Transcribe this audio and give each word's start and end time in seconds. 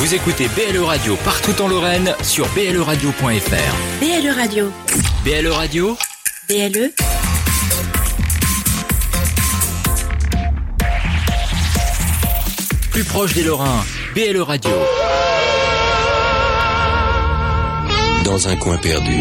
Vous 0.00 0.14
écoutez 0.14 0.48
BLE 0.56 0.82
Radio 0.82 1.14
partout 1.26 1.60
en 1.60 1.68
Lorraine 1.68 2.14
sur 2.22 2.48
bleradio.fr. 2.54 4.00
BLE 4.00 4.30
Radio. 4.30 4.70
BLE 5.26 5.48
Radio, 5.48 5.94
BLE. 6.48 6.90
plus 12.90 13.04
proche 13.04 13.34
des 13.34 13.42
Lorrains. 13.42 13.84
BLE 14.14 14.40
Radio. 14.40 14.70
Dans 18.24 18.48
un 18.48 18.56
coin 18.56 18.78
perdu, 18.78 19.20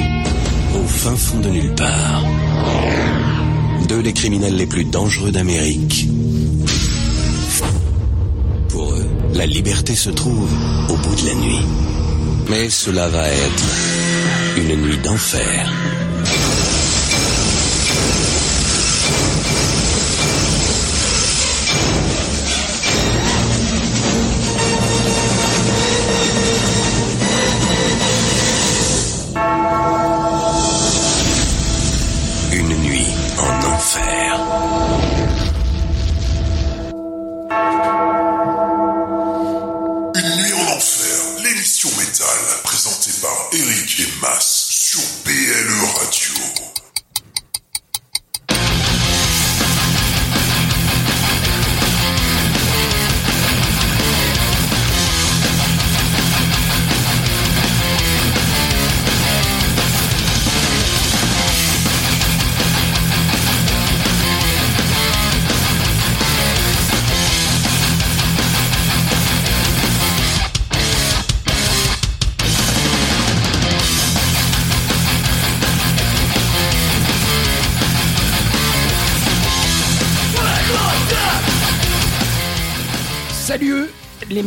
au 0.75 0.87
fin 0.87 1.17
fond 1.17 1.39
de 1.39 1.49
nulle 1.49 1.75
part, 1.75 2.23
deux 3.89 4.01
des 4.01 4.13
criminels 4.13 4.55
les 4.55 4.65
plus 4.65 4.85
dangereux 4.85 5.31
d'Amérique. 5.33 6.07
La 9.33 9.45
liberté 9.45 9.95
se 9.95 10.09
trouve 10.09 10.49
au 10.89 10.95
bout 10.95 11.15
de 11.15 11.27
la 11.27 11.35
nuit. 11.35 11.65
Mais 12.49 12.69
cela 12.69 13.07
va 13.07 13.27
être 13.27 13.65
une 14.57 14.75
nuit 14.81 14.97
d'enfer. 14.97 15.71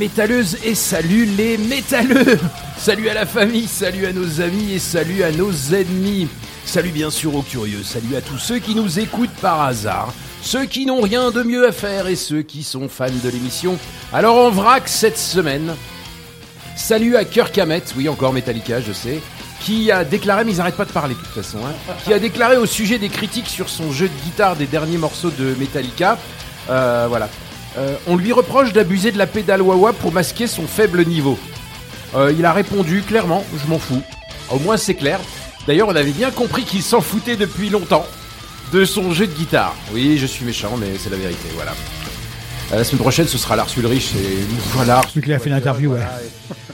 Métalleuses 0.02 0.56
et 0.64 0.74
salut 0.74 1.26
les 1.26 1.56
métalleux. 1.56 2.36
Salut 2.76 3.08
à 3.08 3.14
la 3.14 3.24
famille, 3.24 3.68
salut 3.68 4.04
à 4.06 4.12
nos 4.12 4.40
amis 4.40 4.72
et 4.72 4.80
salut 4.80 5.22
à 5.22 5.30
nos 5.30 5.52
ennemis. 5.52 6.26
Salut 6.64 6.90
bien 6.90 7.08
sûr 7.08 7.36
aux 7.36 7.42
curieux, 7.42 7.84
salut 7.84 8.16
à 8.16 8.20
tous 8.20 8.38
ceux 8.38 8.58
qui 8.58 8.74
nous 8.74 8.98
écoutent 8.98 9.38
par 9.40 9.60
hasard, 9.60 10.12
ceux 10.42 10.64
qui 10.64 10.86
n'ont 10.86 11.02
rien 11.02 11.30
de 11.30 11.44
mieux 11.44 11.68
à 11.68 11.70
faire 11.70 12.08
et 12.08 12.16
ceux 12.16 12.42
qui 12.42 12.64
sont 12.64 12.88
fans 12.88 13.06
de 13.22 13.28
l'émission. 13.28 13.78
Alors 14.12 14.44
en 14.44 14.50
vrac 14.50 14.88
cette 14.88 15.18
semaine, 15.18 15.72
salut 16.74 17.14
à 17.14 17.24
Kirk 17.24 17.56
Hammett, 17.56 17.94
oui 17.96 18.08
encore 18.08 18.32
Metallica 18.32 18.80
je 18.80 18.92
sais, 18.92 19.20
qui 19.60 19.92
a 19.92 20.02
déclaré, 20.02 20.42
mais 20.42 20.50
ils 20.50 20.56
n'arrêtent 20.56 20.74
pas 20.74 20.84
de 20.84 20.90
parler 20.90 21.14
de 21.14 21.20
toute 21.20 21.28
façon, 21.28 21.58
hein, 21.58 21.94
qui 22.04 22.12
a 22.12 22.18
déclaré 22.18 22.56
au 22.56 22.66
sujet 22.66 22.98
des 22.98 23.08
critiques 23.08 23.46
sur 23.46 23.68
son 23.68 23.92
jeu 23.92 24.08
de 24.08 24.24
guitare 24.24 24.56
des 24.56 24.66
derniers 24.66 24.98
morceaux 24.98 25.30
de 25.30 25.54
Metallica, 25.60 26.18
euh, 26.70 27.06
voilà, 27.08 27.28
euh, 27.78 27.94
on 28.06 28.16
lui 28.16 28.32
reproche 28.32 28.72
d'abuser 28.72 29.12
de 29.12 29.18
la 29.18 29.26
pédale 29.26 29.62
wah 29.62 29.92
pour 29.92 30.12
masquer 30.12 30.46
son 30.46 30.66
faible 30.66 31.04
niveau. 31.04 31.38
Euh, 32.14 32.32
il 32.36 32.44
a 32.44 32.52
répondu 32.52 33.02
clairement, 33.02 33.44
je 33.62 33.70
m'en 33.70 33.78
fous. 33.78 34.02
Au 34.50 34.58
moins 34.58 34.76
c'est 34.76 34.94
clair. 34.94 35.18
D'ailleurs, 35.66 35.88
on 35.88 35.96
avait 35.96 36.10
bien 36.10 36.30
compris 36.30 36.64
qu'il 36.64 36.82
s'en 36.82 37.00
foutait 37.00 37.36
depuis 37.36 37.70
longtemps 37.70 38.04
de 38.72 38.84
son 38.84 39.12
jeu 39.12 39.26
de 39.26 39.32
guitare. 39.32 39.74
Oui, 39.92 40.18
je 40.18 40.26
suis 40.26 40.44
méchant, 40.44 40.72
mais 40.78 40.88
c'est 40.98 41.10
la 41.10 41.16
vérité, 41.16 41.48
voilà. 41.54 41.72
Euh, 42.72 42.76
La 42.78 42.84
semaine 42.84 43.00
prochaine, 43.00 43.28
ce 43.28 43.38
sera 43.38 43.54
Lars 43.54 43.68
Ulrich 43.76 44.10
et 44.16 44.38
voilà. 44.74 45.02
Celui 45.08 45.26
qui 45.26 45.32
a 45.32 45.38
fait 45.38 45.50
l'interview, 45.50 45.92
ouais. 45.92 46.00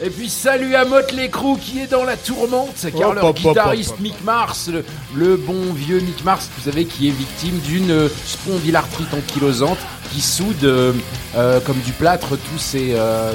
Et 0.03 0.10
puis 0.10 0.28
salut 0.28 0.75
à 0.76 0.84
Motley 0.84 1.28
Crue 1.28 1.59
qui 1.60 1.80
est 1.80 1.88
dans 1.88 2.04
la 2.04 2.16
tourmente, 2.16 2.86
car 2.97 3.10
Hop, 3.10 3.15
leur 3.16 3.32
guitariste. 3.34 3.98
Mick 4.00 4.22
Mars, 4.25 4.69
le, 4.72 4.84
le 5.16 5.36
bon 5.36 5.72
vieux 5.72 5.98
Mick 6.00 6.25
Mars, 6.25 6.48
vous 6.56 6.70
savez, 6.70 6.84
qui 6.84 7.09
est 7.09 7.12
victime 7.12 7.59
d'une 7.59 8.09
spondylarthrite 8.25 9.12
ankylosante 9.12 9.78
qui 10.13 10.21
soude 10.21 10.65
euh, 10.65 10.93
euh, 11.37 11.61
comme 11.61 11.79
du 11.81 11.93
plâtre 11.93 12.31
tous 12.31 12.59
ses, 12.59 12.93
euh, 12.95 13.33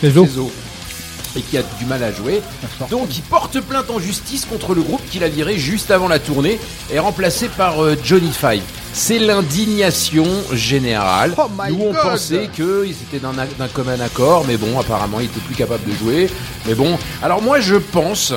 tous 0.00 0.06
Les 0.06 0.18
os. 0.18 0.28
ses 0.28 0.38
os. 0.38 0.50
Et 1.34 1.40
qui 1.40 1.56
a 1.56 1.62
du 1.78 1.86
mal 1.86 2.02
à 2.04 2.12
jouer. 2.12 2.42
Donc 2.90 3.16
il 3.16 3.22
porte 3.22 3.58
plainte 3.62 3.88
en 3.90 3.98
justice 3.98 4.44
contre 4.44 4.74
le 4.74 4.82
groupe 4.82 5.00
qu'il 5.10 5.24
a 5.24 5.28
viré 5.30 5.56
juste 5.56 5.90
avant 5.90 6.06
la 6.06 6.18
tournée 6.18 6.60
et 6.92 6.98
remplacé 6.98 7.48
par 7.48 7.82
euh, 7.82 7.96
Johnny 8.04 8.30
Five. 8.32 8.60
C'est 8.92 9.18
l'indignation 9.18 10.26
générale. 10.52 11.32
Oh 11.38 11.44
Nous 11.70 11.78
on 11.80 11.92
God. 11.92 12.02
pensait 12.02 12.50
qu'ils 12.54 12.90
étaient 12.90 13.18
d'un 13.20 13.68
commun 13.68 13.98
accord, 14.00 14.44
mais 14.46 14.58
bon, 14.58 14.78
apparemment, 14.78 15.20
il 15.20 15.26
était 15.26 15.40
plus 15.40 15.54
capable 15.54 15.90
de 15.90 15.96
jouer. 15.96 16.28
Mais 16.66 16.74
bon, 16.74 16.98
alors 17.22 17.40
moi, 17.40 17.60
je 17.60 17.76
pense 17.76 18.34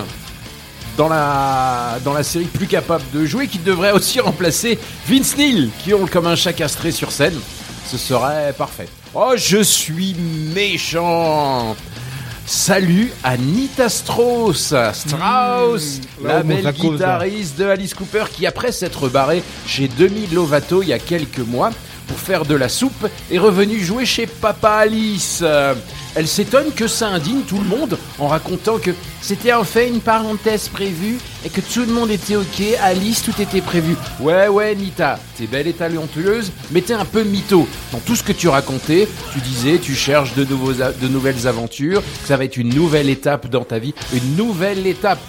dans 0.97 1.09
la 1.09 1.99
dans 2.05 2.13
la 2.13 2.23
série 2.23 2.45
plus 2.45 2.67
capable 2.67 3.03
de 3.13 3.25
jouer, 3.25 3.47
qu'il 3.47 3.63
devrait 3.63 3.91
aussi 3.91 4.19
remplacer 4.21 4.79
Vince 5.09 5.35
Neil, 5.35 5.69
qui 5.83 5.93
ont 5.93 6.05
comme 6.07 6.27
un 6.27 6.37
chat 6.37 6.53
castré 6.53 6.91
sur 6.91 7.11
scène. 7.11 7.37
Ce 7.85 7.97
serait 7.97 8.53
parfait. 8.57 8.87
Oh, 9.13 9.33
je 9.35 9.61
suis 9.61 10.15
méchant. 10.53 11.75
Salut 12.47 13.11
à 13.23 13.37
Nita 13.37 13.89
Strauss, 13.89 14.73
Strauss, 14.93 15.99
Mmh. 16.21 16.27
la 16.27 16.43
belle 16.43 16.71
guitariste 16.73 17.57
de 17.57 17.65
Alice 17.65 17.93
Cooper, 17.95 18.25
qui 18.31 18.45
après 18.45 18.71
s'être 18.71 19.09
barrée 19.09 19.41
chez 19.65 19.87
Demi 19.87 20.27
Lovato 20.27 20.83
il 20.83 20.89
y 20.89 20.93
a 20.93 20.99
quelques 20.99 21.39
mois 21.39 21.71
pour 22.07 22.19
faire 22.19 22.45
de 22.45 22.53
la 22.53 22.69
soupe, 22.69 23.07
est 23.31 23.39
revenue 23.39 23.83
jouer 23.83 24.05
chez 24.05 24.27
Papa 24.27 24.69
Alice. 24.73 25.43
Elle 26.15 26.27
s'étonne 26.29 26.71
que 26.71 26.87
ça 26.87 27.09
indigne 27.09 27.41
tout 27.41 27.57
le 27.57 27.65
monde 27.65 27.97
en 28.19 28.27
racontant 28.27 28.77
que 28.77 28.91
c'était 29.21 29.51
en 29.51 29.65
fait 29.65 29.89
une 29.89 29.99
parenthèse 29.99 30.69
prévue 30.69 31.17
et 31.43 31.49
que 31.49 31.59
tout 31.59 31.81
le 31.81 31.91
monde 31.93 32.09
était 32.09 32.37
ok, 32.37 32.61
Alice 32.81 33.21
tout 33.21 33.33
était 33.41 33.59
prévu. 33.59 33.97
Ouais 34.21 34.47
ouais 34.47 34.73
Nita, 34.75 35.19
t'es 35.37 35.45
belle 35.45 35.67
et 35.67 35.73
talentueuse, 35.73 36.53
mais 36.71 36.79
t'es 36.81 36.93
un 36.93 37.03
peu 37.03 37.23
mytho. 37.23 37.67
Dans 37.91 37.99
tout 37.99 38.15
ce 38.15 38.23
que 38.23 38.31
tu 38.31 38.47
racontais, 38.47 39.09
tu 39.33 39.39
disais 39.39 39.77
tu 39.77 39.93
cherches 39.93 40.33
de, 40.35 40.45
nouveaux 40.45 40.71
de 40.73 41.07
nouvelles 41.09 41.47
aventures, 41.47 42.01
que 42.01 42.27
ça 42.27 42.37
va 42.37 42.45
être 42.45 42.55
une 42.55 42.73
nouvelle 42.73 43.09
étape 43.09 43.47
dans 43.49 43.65
ta 43.65 43.77
vie, 43.79 43.93
une 44.13 44.37
nouvelle 44.37 44.87
étape. 44.87 45.19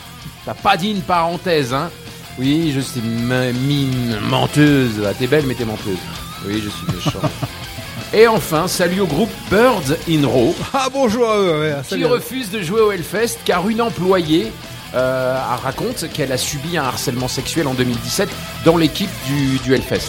T'as 0.44 0.54
pas 0.54 0.76
dit 0.76 0.92
une 0.92 1.02
parenthèse, 1.02 1.75
hein 1.75 1.91
Oui, 2.38 2.72
je 2.72 2.80
suis 2.80 3.02
menteuse. 4.30 5.02
Ah, 5.04 5.12
T'es 5.19 5.26
belle, 5.26 5.46
mais 5.46 5.54
t'es 5.54 5.64
menteuse. 5.64 5.98
Oui, 6.46 6.62
je 6.64 6.69
suis 6.69 6.86
méchant. 6.94 7.20
Et 8.15 8.27
enfin, 8.28 8.69
salut 8.69 9.00
au 9.00 9.06
groupe 9.06 9.31
Birds 9.50 9.97
in 10.09 10.27
Row 10.27 10.55
Ah 10.72 10.89
bonjour 10.93 11.28
à 11.31 11.37
eux, 11.39 11.61
ouais, 11.61 11.75
qui 11.89 12.05
refuse 12.05 12.50
de 12.50 12.62
jouer 12.62 12.81
au 12.81 12.93
Hellfest 12.93 13.39
car 13.44 13.69
une 13.69 13.83
employée 13.83 14.53
euh, 14.94 15.37
raconte 15.62 16.11
qu'elle 16.12 16.33
a 16.33 16.39
subi 16.39 16.78
un 16.78 16.84
harcèlement 16.84 17.28
sexuel 17.28 17.67
en 17.67 17.75
2017 17.75 18.28
dans 18.65 18.77
l'équipe 18.77 19.11
du, 19.27 19.59
du 19.59 19.75
Hellfest. 19.75 20.09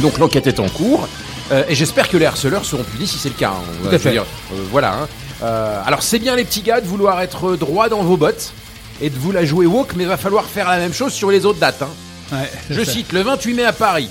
Donc 0.00 0.18
l'enquête 0.18 0.46
est 0.46 0.58
en 0.58 0.68
cours 0.68 1.06
euh, 1.52 1.64
et 1.68 1.74
j'espère 1.74 2.08
que 2.08 2.16
les 2.16 2.24
harceleurs 2.26 2.64
seront 2.64 2.82
punis 2.82 3.06
si 3.06 3.18
c'est 3.18 3.28
le 3.28 3.34
cas. 3.34 3.50
hein. 3.50 3.62
Tout 3.82 3.88
à 3.88 3.90
Je 3.90 3.96
veux 3.96 3.98
fait. 3.98 4.10
dire, 4.12 4.24
euh, 4.52 4.56
voilà. 4.70 4.94
hein. 4.94 5.08
Euh, 5.42 5.82
alors 5.84 6.02
c'est 6.02 6.18
bien 6.18 6.34
les 6.34 6.44
petits 6.44 6.62
gars 6.62 6.80
de 6.80 6.86
vouloir 6.86 7.20
être 7.20 7.56
droit 7.56 7.88
dans 7.88 8.02
vos 8.02 8.16
bottes 8.16 8.52
et 9.00 9.10
de 9.10 9.18
vous 9.18 9.32
la 9.32 9.44
jouer 9.44 9.66
woke, 9.66 9.94
mais 9.96 10.06
va 10.06 10.16
falloir 10.16 10.46
faire 10.46 10.68
la 10.68 10.78
même 10.78 10.94
chose 10.94 11.12
sur 11.12 11.30
les 11.30 11.44
autres 11.44 11.58
dates. 11.60 11.82
hein. 11.82 11.88
Ouais, 12.32 12.50
c'est 12.66 12.74
Je 12.74 12.82
ça. 12.84 12.92
cite 12.92 13.12
le 13.12 13.20
28 13.22 13.54
mai 13.54 13.64
à 13.64 13.72
Paris. 13.72 14.08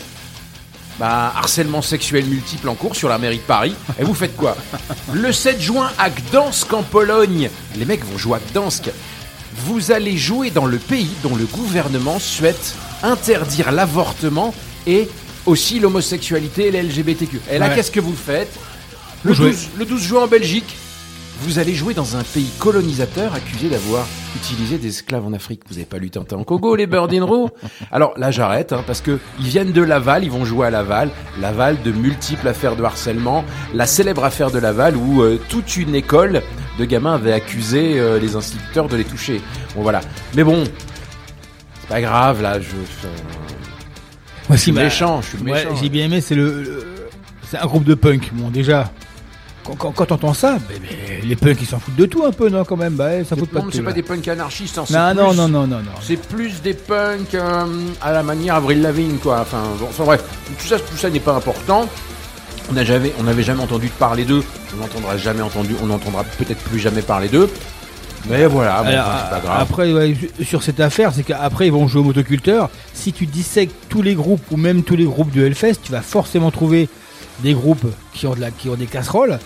Bah, 1.01 1.33
harcèlement 1.35 1.81
sexuel 1.81 2.25
multiple 2.25 2.69
en 2.69 2.75
cours 2.75 2.95
sur 2.95 3.09
la 3.09 3.17
mairie 3.17 3.37
de 3.37 3.41
Paris. 3.41 3.73
Et 3.97 4.03
vous 4.03 4.13
faites 4.13 4.37
quoi 4.37 4.55
Le 5.11 5.31
7 5.31 5.59
juin 5.59 5.89
à 5.97 6.11
Gdansk 6.11 6.71
en 6.73 6.83
Pologne. 6.83 7.49
Les 7.75 7.85
mecs 7.85 8.05
vont 8.05 8.19
jouer 8.19 8.35
à 8.37 8.39
Gdansk. 8.53 8.91
Vous 9.65 9.91
allez 9.91 10.15
jouer 10.15 10.51
dans 10.51 10.67
le 10.67 10.77
pays 10.77 11.09
dont 11.23 11.35
le 11.35 11.45
gouvernement 11.45 12.19
souhaite 12.19 12.75
interdire 13.01 13.71
l'avortement 13.71 14.53
et 14.85 15.09
aussi 15.47 15.79
l'homosexualité 15.79 16.67
et 16.67 16.71
l'LGBTQ. 16.71 17.41
Et 17.49 17.57
là, 17.57 17.69
Ouais. 17.69 17.75
qu'est-ce 17.75 17.89
que 17.89 17.99
vous 17.99 18.15
faites 18.15 18.53
le 19.23 19.31
Vous 19.31 19.37
jouez. 19.37 19.49
12, 19.53 19.69
le 19.79 19.85
12 19.85 20.03
juin 20.03 20.23
en 20.25 20.27
Belgique, 20.27 20.75
vous 21.41 21.59
allez 21.59 21.73
jouer 21.73 21.93
dans 21.93 22.15
un 22.17 22.23
pays 22.23 22.49
colonisateur 22.59 23.33
accusé 23.33 23.67
d'avoir 23.69 24.05
utilisé 24.35 24.77
des 24.77 24.89
esclaves 24.89 25.25
en 25.25 25.33
Afrique. 25.33 25.61
Vous 25.67 25.73
n'avez 25.75 25.85
pas 25.85 25.97
lu 25.97 26.09
Tintin 26.09 26.37
en 26.37 26.43
Congo, 26.43 26.75
les 26.75 26.87
Bird 26.87 27.11
in 27.13 27.23
Row? 27.23 27.49
Alors 27.91 28.13
là, 28.17 28.31
j'arrête, 28.31 28.73
hein, 28.73 28.83
parce 28.85 29.01
que 29.01 29.19
ils 29.39 29.45
viennent 29.47 29.71
de 29.71 29.81
Laval, 29.81 30.23
ils 30.23 30.31
vont 30.31 30.45
jouer 30.45 30.67
à 30.67 30.69
Laval. 30.69 31.09
Laval, 31.39 31.81
de 31.83 31.91
multiples 31.91 32.47
affaires 32.47 32.75
de 32.75 32.83
harcèlement. 32.83 33.43
La 33.73 33.87
célèbre 33.87 34.23
affaire 34.23 34.51
de 34.51 34.59
Laval, 34.59 34.95
où 34.95 35.21
euh, 35.21 35.39
toute 35.49 35.77
une 35.77 35.95
école 35.95 36.41
de 36.79 36.85
gamins 36.85 37.15
avaient 37.15 37.33
accusé 37.33 37.99
euh, 37.99 38.19
les 38.19 38.35
instituteurs 38.35 38.87
de 38.87 38.95
les 38.97 39.03
toucher. 39.03 39.41
Bon 39.75 39.81
voilà. 39.81 40.01
Mais 40.35 40.43
bon, 40.43 40.63
c'est 41.81 41.89
pas 41.89 42.01
grave 42.01 42.41
là. 42.41 42.59
Je, 42.59 44.57
suis 44.57 44.71
méchant. 44.71 45.21
Je 45.21 45.27
suis 45.29 45.37
Ouais, 45.39 45.51
méchant. 45.63 45.75
j'ai 45.81 45.89
bien 45.89 46.05
aimé, 46.05 46.21
c'est 46.21 46.35
le, 46.35 46.61
le- 46.63 46.85
c'est 47.49 47.57
un 47.57 47.65
groupe 47.65 47.83
de 47.83 47.95
punk. 47.95 48.29
Bon, 48.33 48.49
déjà, 48.49 48.91
quand, 49.63 49.75
quand, 49.75 49.91
quand 49.91 50.05
t'entends 50.05 50.33
ça, 50.33 50.53
ben, 50.53 50.77
ben, 50.81 51.21
les 51.27 51.35
punks 51.35 51.57
ils 51.61 51.65
s'en 51.67 51.79
foutent 51.79 51.95
de 51.95 52.05
tout 52.05 52.23
un 52.25 52.31
peu, 52.31 52.49
non, 52.49 52.63
quand 52.63 52.77
même? 52.77 52.93
Bah, 52.93 53.23
ça 53.23 53.35
fout 53.35 53.49
pas 53.49 53.59
de 53.59 53.65
mais 53.65 53.71
c'est 53.71 53.77
tout, 53.79 53.83
pas 53.85 53.93
des 53.93 54.01
punks 54.03 54.27
anarchistes. 54.27 54.77
hein, 54.77 54.85
Non, 54.89 55.13
non, 55.23 55.29
plus- 55.29 55.37
non, 55.37 55.47
non, 55.49 55.67
non, 55.67 55.77
non. 55.77 55.91
C'est 56.01 56.17
plus 56.17 56.61
des 56.61 56.73
punks 56.73 57.33
euh, 57.35 57.65
à 58.01 58.11
la 58.11 58.23
manière 58.23 58.55
Avril 58.55 58.81
Lavigne, 58.81 59.17
quoi. 59.17 59.39
Enfin, 59.41 59.61
bon, 59.79 59.85
enfin, 59.89 60.03
bref, 60.03 60.23
tout 60.59 60.67
ça, 60.67 60.79
tout 60.79 60.97
ça 60.97 61.09
n'est 61.09 61.19
pas 61.19 61.33
important. 61.35 61.87
On 62.69 62.73
n'a 62.73 62.83
jamais, 62.83 63.11
on 63.19 63.23
n'avait 63.23 63.43
jamais 63.43 63.61
entendu 63.63 63.87
parler 63.89 64.23
d'eux. 64.25 64.43
On 64.75 64.79
n'entendra 64.81 65.17
jamais 65.17 65.41
entendu, 65.41 65.75
on 65.81 65.87
n'entendra 65.87 66.23
peut-être 66.23 66.59
plus 66.63 66.79
jamais 66.79 67.01
parler 67.01 67.27
d'eux. 67.27 67.49
Mais 68.29 68.45
voilà, 68.45 68.83
bon, 68.83 68.89
Alors, 68.89 69.05
pas 69.31 69.39
grave. 69.43 69.61
après, 69.61 69.91
ouais, 69.93 70.15
sur 70.43 70.61
cette 70.61 70.79
affaire, 70.79 71.11
c'est 71.13 71.23
qu'après 71.23 71.65
ils 71.67 71.71
vont 71.71 71.87
jouer 71.87 72.01
au 72.01 72.03
motoculteur. 72.05 72.69
Si 72.93 73.13
tu 73.13 73.25
dissèques 73.25 73.71
tous 73.89 74.03
les 74.03 74.13
groupes 74.13 74.43
ou 74.51 74.57
même 74.57 74.83
tous 74.83 74.95
les 74.95 75.05
groupes 75.05 75.31
du 75.31 75.43
Hellfest, 75.43 75.77
tu 75.83 75.91
vas 75.91 76.01
forcément 76.01 76.51
trouver 76.51 76.87
des 77.43 77.53
groupes 77.53 77.85
qui 78.13 78.27
ont 78.27 78.35
de 78.35 78.41
la, 78.41 78.51
qui 78.51 78.69
ont 78.69 78.75
des 78.75 78.85
casseroles. 78.87 79.39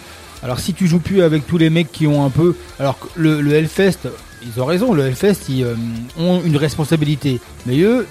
Alors 0.43 0.59
si 0.59 0.73
tu 0.73 0.87
joues 0.87 0.99
plus 0.99 1.21
avec 1.21 1.47
tous 1.47 1.57
les 1.57 1.69
mecs 1.69 1.91
qui 1.91 2.07
ont 2.07 2.23
un 2.25 2.29
peu, 2.29 2.55
alors 2.79 2.99
que 2.99 3.07
le, 3.15 3.41
le 3.41 3.53
Hellfest, 3.53 4.09
ils 4.43 4.61
ont 4.61 4.65
raison, 4.65 4.93
le 4.93 5.05
Hellfest 5.07 5.49
ils 5.49 5.63
euh, 5.63 5.75
ont 6.19 6.41
une 6.45 6.57
responsabilité, 6.57 7.39
mais 7.65 7.79
eux, 7.79 8.05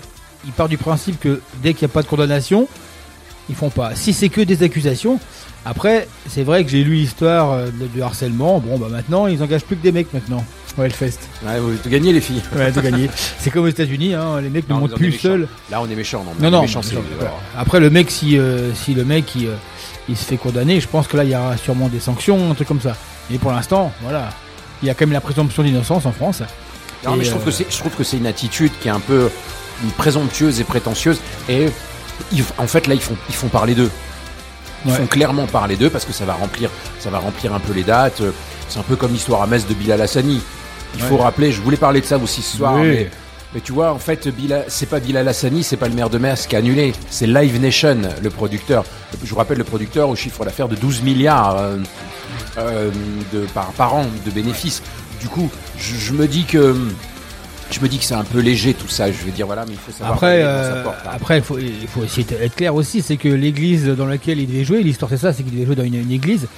ils 0.44 0.52
partent 0.52 0.70
du 0.70 0.78
principe 0.78 1.20
que 1.20 1.40
dès 1.62 1.74
qu'il 1.74 1.86
n'y 1.86 1.92
a 1.92 1.94
pas 1.94 2.02
de 2.02 2.08
condamnation, 2.08 2.66
ils 3.48 3.54
font 3.54 3.70
pas. 3.70 3.94
Si 3.94 4.12
c'est 4.12 4.28
que 4.30 4.40
des 4.40 4.62
accusations, 4.62 5.20
après, 5.66 6.08
c'est 6.28 6.42
vrai 6.42 6.64
que 6.64 6.70
j'ai 6.70 6.84
lu 6.84 6.94
l'histoire 6.94 7.52
euh, 7.52 7.66
de, 7.66 7.86
de 7.94 8.02
harcèlement. 8.02 8.58
Bon, 8.60 8.78
bah 8.78 8.88
maintenant, 8.90 9.26
ils 9.26 9.42
engagent 9.42 9.64
plus 9.64 9.76
que 9.76 9.82
des 9.82 9.92
mecs 9.92 10.12
maintenant. 10.12 10.44
au 10.76 10.82
Hellfest. 10.82 11.18
Ouais, 11.46 11.58
vous 11.58 11.70
avez 11.70 11.90
gagné 11.90 12.12
les 12.12 12.20
filles. 12.20 12.42
Ouais, 12.56 12.70
t'as 12.70 12.82
gagné. 12.82 13.08
C'est 13.38 13.50
comme 13.50 13.64
aux 13.64 13.68
États-Unis, 13.68 14.14
hein, 14.14 14.40
les 14.42 14.50
mecs 14.50 14.68
ne 14.68 14.74
montent 14.74 14.94
plus 14.94 15.06
méchants. 15.06 15.22
seuls. 15.22 15.48
Là, 15.70 15.80
on 15.80 15.88
est 15.88 15.94
méchant, 15.94 16.24
non 16.24 16.50
Non, 16.50 16.58
on 16.60 16.64
est 16.64 16.74
non. 16.94 17.00
Après, 17.56 17.80
le 17.80 17.90
mec, 17.90 18.10
si, 18.10 18.38
euh, 18.38 18.74
si 18.74 18.94
le 18.94 19.04
mec 19.04 19.34
il, 19.36 19.46
euh, 19.46 19.54
il 20.08 20.16
se 20.16 20.24
fait 20.24 20.36
condamner, 20.36 20.80
je 20.80 20.88
pense 20.88 21.06
que 21.08 21.16
là, 21.16 21.24
il 21.24 21.30
y 21.30 21.36
aura 21.36 21.56
sûrement 21.56 21.88
des 21.88 22.00
sanctions, 22.00 22.50
un 22.50 22.54
truc 22.54 22.68
comme 22.68 22.80
ça. 22.80 22.96
Mais 23.30 23.38
pour 23.38 23.52
l'instant, 23.52 23.92
voilà. 24.02 24.28
Il 24.82 24.86
y 24.88 24.90
a 24.90 24.94
quand 24.94 25.06
même 25.06 25.12
la 25.12 25.20
présomption 25.20 25.62
d'innocence 25.62 26.04
en 26.06 26.12
France. 26.12 26.42
Non, 27.06 27.16
mais 27.16 27.22
Et, 27.22 27.24
je 27.24 27.30
trouve 27.30 27.42
euh, 27.42 27.46
que 27.46 27.50
c'est, 27.50 27.66
je 27.70 27.78
trouve 27.78 27.92
que 27.92 28.04
c'est 28.04 28.16
une 28.18 28.26
attitude 28.26 28.72
qui 28.80 28.88
est 28.88 28.90
un 28.90 29.00
peu 29.00 29.30
présomptueuse 29.96 30.60
et 30.60 30.64
prétentieuse. 30.64 31.18
Et 31.48 31.66
ils- 32.32 32.44
en 32.58 32.66
fait, 32.66 32.86
là, 32.86 32.94
ils 32.94 33.00
font, 33.00 33.16
ils 33.28 33.34
font 33.34 33.48
parler 33.48 33.74
d'eux. 33.74 33.90
Ils 34.84 34.90
Ouais. 34.92 34.98
font 34.98 35.06
clairement 35.06 35.46
parler 35.46 35.76
d'eux 35.76 35.88
parce 35.90 36.04
que 36.04 36.12
ça 36.12 36.24
va 36.26 36.34
remplir, 36.34 36.70
ça 37.00 37.08
va 37.10 37.18
remplir 37.18 37.54
un 37.54 37.60
peu 37.60 37.72
les 37.72 37.82
dates. 37.84 38.20
C'est 38.68 38.78
un 38.78 38.82
peu 38.82 38.96
comme 38.96 39.12
l'histoire 39.12 39.42
à 39.42 39.46
Metz 39.46 39.66
de 39.66 39.74
Bilal 39.74 40.00
Hassani. 40.02 40.40
Il 40.96 41.02
faut 41.02 41.16
rappeler, 41.16 41.50
je 41.52 41.60
voulais 41.60 41.76
parler 41.76 42.00
de 42.00 42.06
ça 42.06 42.18
aussi 42.18 42.42
ce 42.42 42.56
soir, 42.58 42.74
Oui. 42.74 42.88
mais, 42.88 43.10
mais 43.54 43.60
tu 43.60 43.72
vois, 43.72 43.92
en 43.92 43.98
fait, 43.98 44.28
c'est 44.68 44.86
pas 44.88 44.98
Bilal 44.98 45.28
Hassani, 45.28 45.62
c'est 45.62 45.76
pas 45.76 45.88
le 45.88 45.94
maire 45.94 46.10
de 46.10 46.18
Metz 46.18 46.46
qui 46.46 46.56
a 46.56 46.58
annulé, 46.58 46.92
c'est 47.08 47.26
Live 47.26 47.60
Nation, 47.60 47.98
le 48.20 48.30
producteur. 48.30 48.84
Je 49.22 49.30
vous 49.30 49.36
rappelle 49.36 49.58
le 49.58 49.64
producteur 49.64 50.08
au 50.08 50.16
chiffre 50.16 50.44
d'affaires 50.44 50.68
de 50.68 50.74
12 50.74 51.02
milliards 51.02 51.56
euh, 51.56 51.76
euh, 52.58 52.90
de, 53.32 53.46
par, 53.54 53.66
par 53.72 53.94
an 53.94 54.06
de 54.26 54.30
bénéfices. 54.32 54.82
Du 55.20 55.28
coup, 55.28 55.48
je, 55.78 55.94
je 55.94 56.12
me 56.12 56.26
dis 56.26 56.44
que 56.44 56.74
je 57.70 57.80
me 57.80 57.88
dis 57.88 57.98
que 57.98 58.04
c'est 58.04 58.14
un 58.14 58.24
peu 58.24 58.40
léger 58.40 58.74
tout 58.74 58.88
ça. 58.88 59.10
Je 59.10 59.18
veux 59.24 59.30
dire 59.30 59.46
voilà, 59.46 59.64
mais 59.66 59.72
il 59.72 59.78
faut 59.78 59.92
savoir. 59.92 60.14
Après, 60.14 60.42
euh, 60.42 60.82
porte, 60.82 60.96
hein. 61.06 61.10
après, 61.12 61.38
il 61.38 61.44
faut, 61.44 61.58
il 61.58 61.86
faut 61.88 62.04
essayer 62.04 62.24
d'être 62.24 62.56
clair 62.56 62.74
aussi, 62.74 63.02
c'est 63.02 63.16
que 63.16 63.28
l'église 63.28 63.86
dans 63.86 64.06
laquelle 64.06 64.40
il 64.40 64.46
devait 64.48 64.64
jouer, 64.64 64.82
l'histoire 64.82 65.10
c'est 65.10 65.16
ça, 65.16 65.32
c'est 65.32 65.42
qu'il 65.44 65.52
devait 65.52 65.66
jouer 65.66 65.76
dans 65.76 65.84
une, 65.84 65.94
une 65.94 66.12
église, 66.12 66.48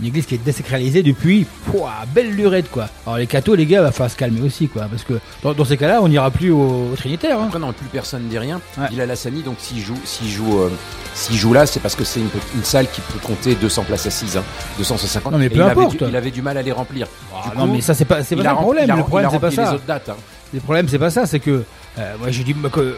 une 0.00 0.06
église 0.06 0.26
qui 0.26 0.34
est 0.34 0.44
désacralisée 0.44 1.02
depuis, 1.02 1.46
pouah, 1.70 2.04
belle 2.14 2.30
lurette 2.34 2.70
quoi. 2.70 2.88
Alors 3.06 3.16
les 3.18 3.26
cathos, 3.26 3.54
les 3.54 3.64
gars, 3.66 3.80
va 3.82 3.92
falloir 3.92 4.10
se 4.10 4.16
calmer 4.16 4.40
aussi 4.42 4.68
quoi, 4.68 4.82
parce 4.90 5.04
que 5.04 5.14
dans, 5.42 5.54
dans 5.54 5.64
ces 5.64 5.76
cas-là, 5.76 6.00
on 6.02 6.08
n'ira 6.08 6.30
plus 6.30 6.50
au, 6.50 6.90
au 6.92 6.96
Trinitaire. 6.96 7.38
Hein. 7.40 7.44
Après, 7.46 7.58
non, 7.58 7.72
plus 7.72 7.86
personne 7.86 8.24
ne 8.24 8.28
dit 8.28 8.38
rien. 8.38 8.60
Ouais. 8.78 8.88
Bilal 8.90 9.10
Hassani, 9.10 9.42
donc 9.42 9.56
s'il 9.58 9.80
joue, 9.80 9.98
s'il 10.04 10.28
joue, 10.28 10.60
euh, 10.60 10.70
s'il 11.14 11.36
joue 11.36 11.52
là, 11.54 11.64
c'est 11.66 11.80
parce 11.80 11.94
que 11.94 12.04
c'est 12.04 12.20
une, 12.20 12.28
une 12.54 12.64
salle 12.64 12.86
qui 12.90 13.00
peut 13.00 13.18
compter 13.22 13.54
200 13.54 13.84
places 13.84 14.06
assises, 14.06 14.36
hein, 14.36 14.42
250. 14.78 15.32
Non, 15.32 15.38
mais 15.38 15.48
peu 15.48 15.56
il 15.56 15.62
avait 15.62 15.70
importe. 15.72 15.96
du- 16.02 16.04
il 16.08 16.16
avait 16.16 16.30
du 16.30 16.42
mal 16.42 16.56
à 16.58 16.62
les 16.62 16.72
remplir. 16.72 17.06
Ah, 17.34 17.52
non 17.56 17.66
mais 17.66 17.80
ça 17.80 17.94
c'est 17.94 18.04
pas, 18.04 18.22
c'est 18.22 18.34
il 18.34 18.42
pas 18.42 18.50
a 18.50 18.52
ça 18.54 18.58
le 18.60 18.62
problème. 18.62 18.84
il 18.86 18.90
a 18.92 18.96
Le 18.96 19.02
problème 19.04 19.30
il 19.30 19.34
a 19.34 19.36
c'est 19.36 19.40
pas 19.40 19.48
les 19.50 19.56
ça. 19.56 19.74
autres 19.74 19.86
dates. 19.86 20.08
hein. 20.10 20.16
Le 20.52 20.60
problème 20.60 20.88
c'est 20.88 20.98
pas 20.98 21.10
ça, 21.10 21.24
c'est 21.26 21.40
que 21.40 21.64
euh, 21.98 22.14
moi 22.18 22.30
j'ai 22.30 22.44
dit 22.44 22.52
bah, 22.54 22.68
que, 22.70 22.96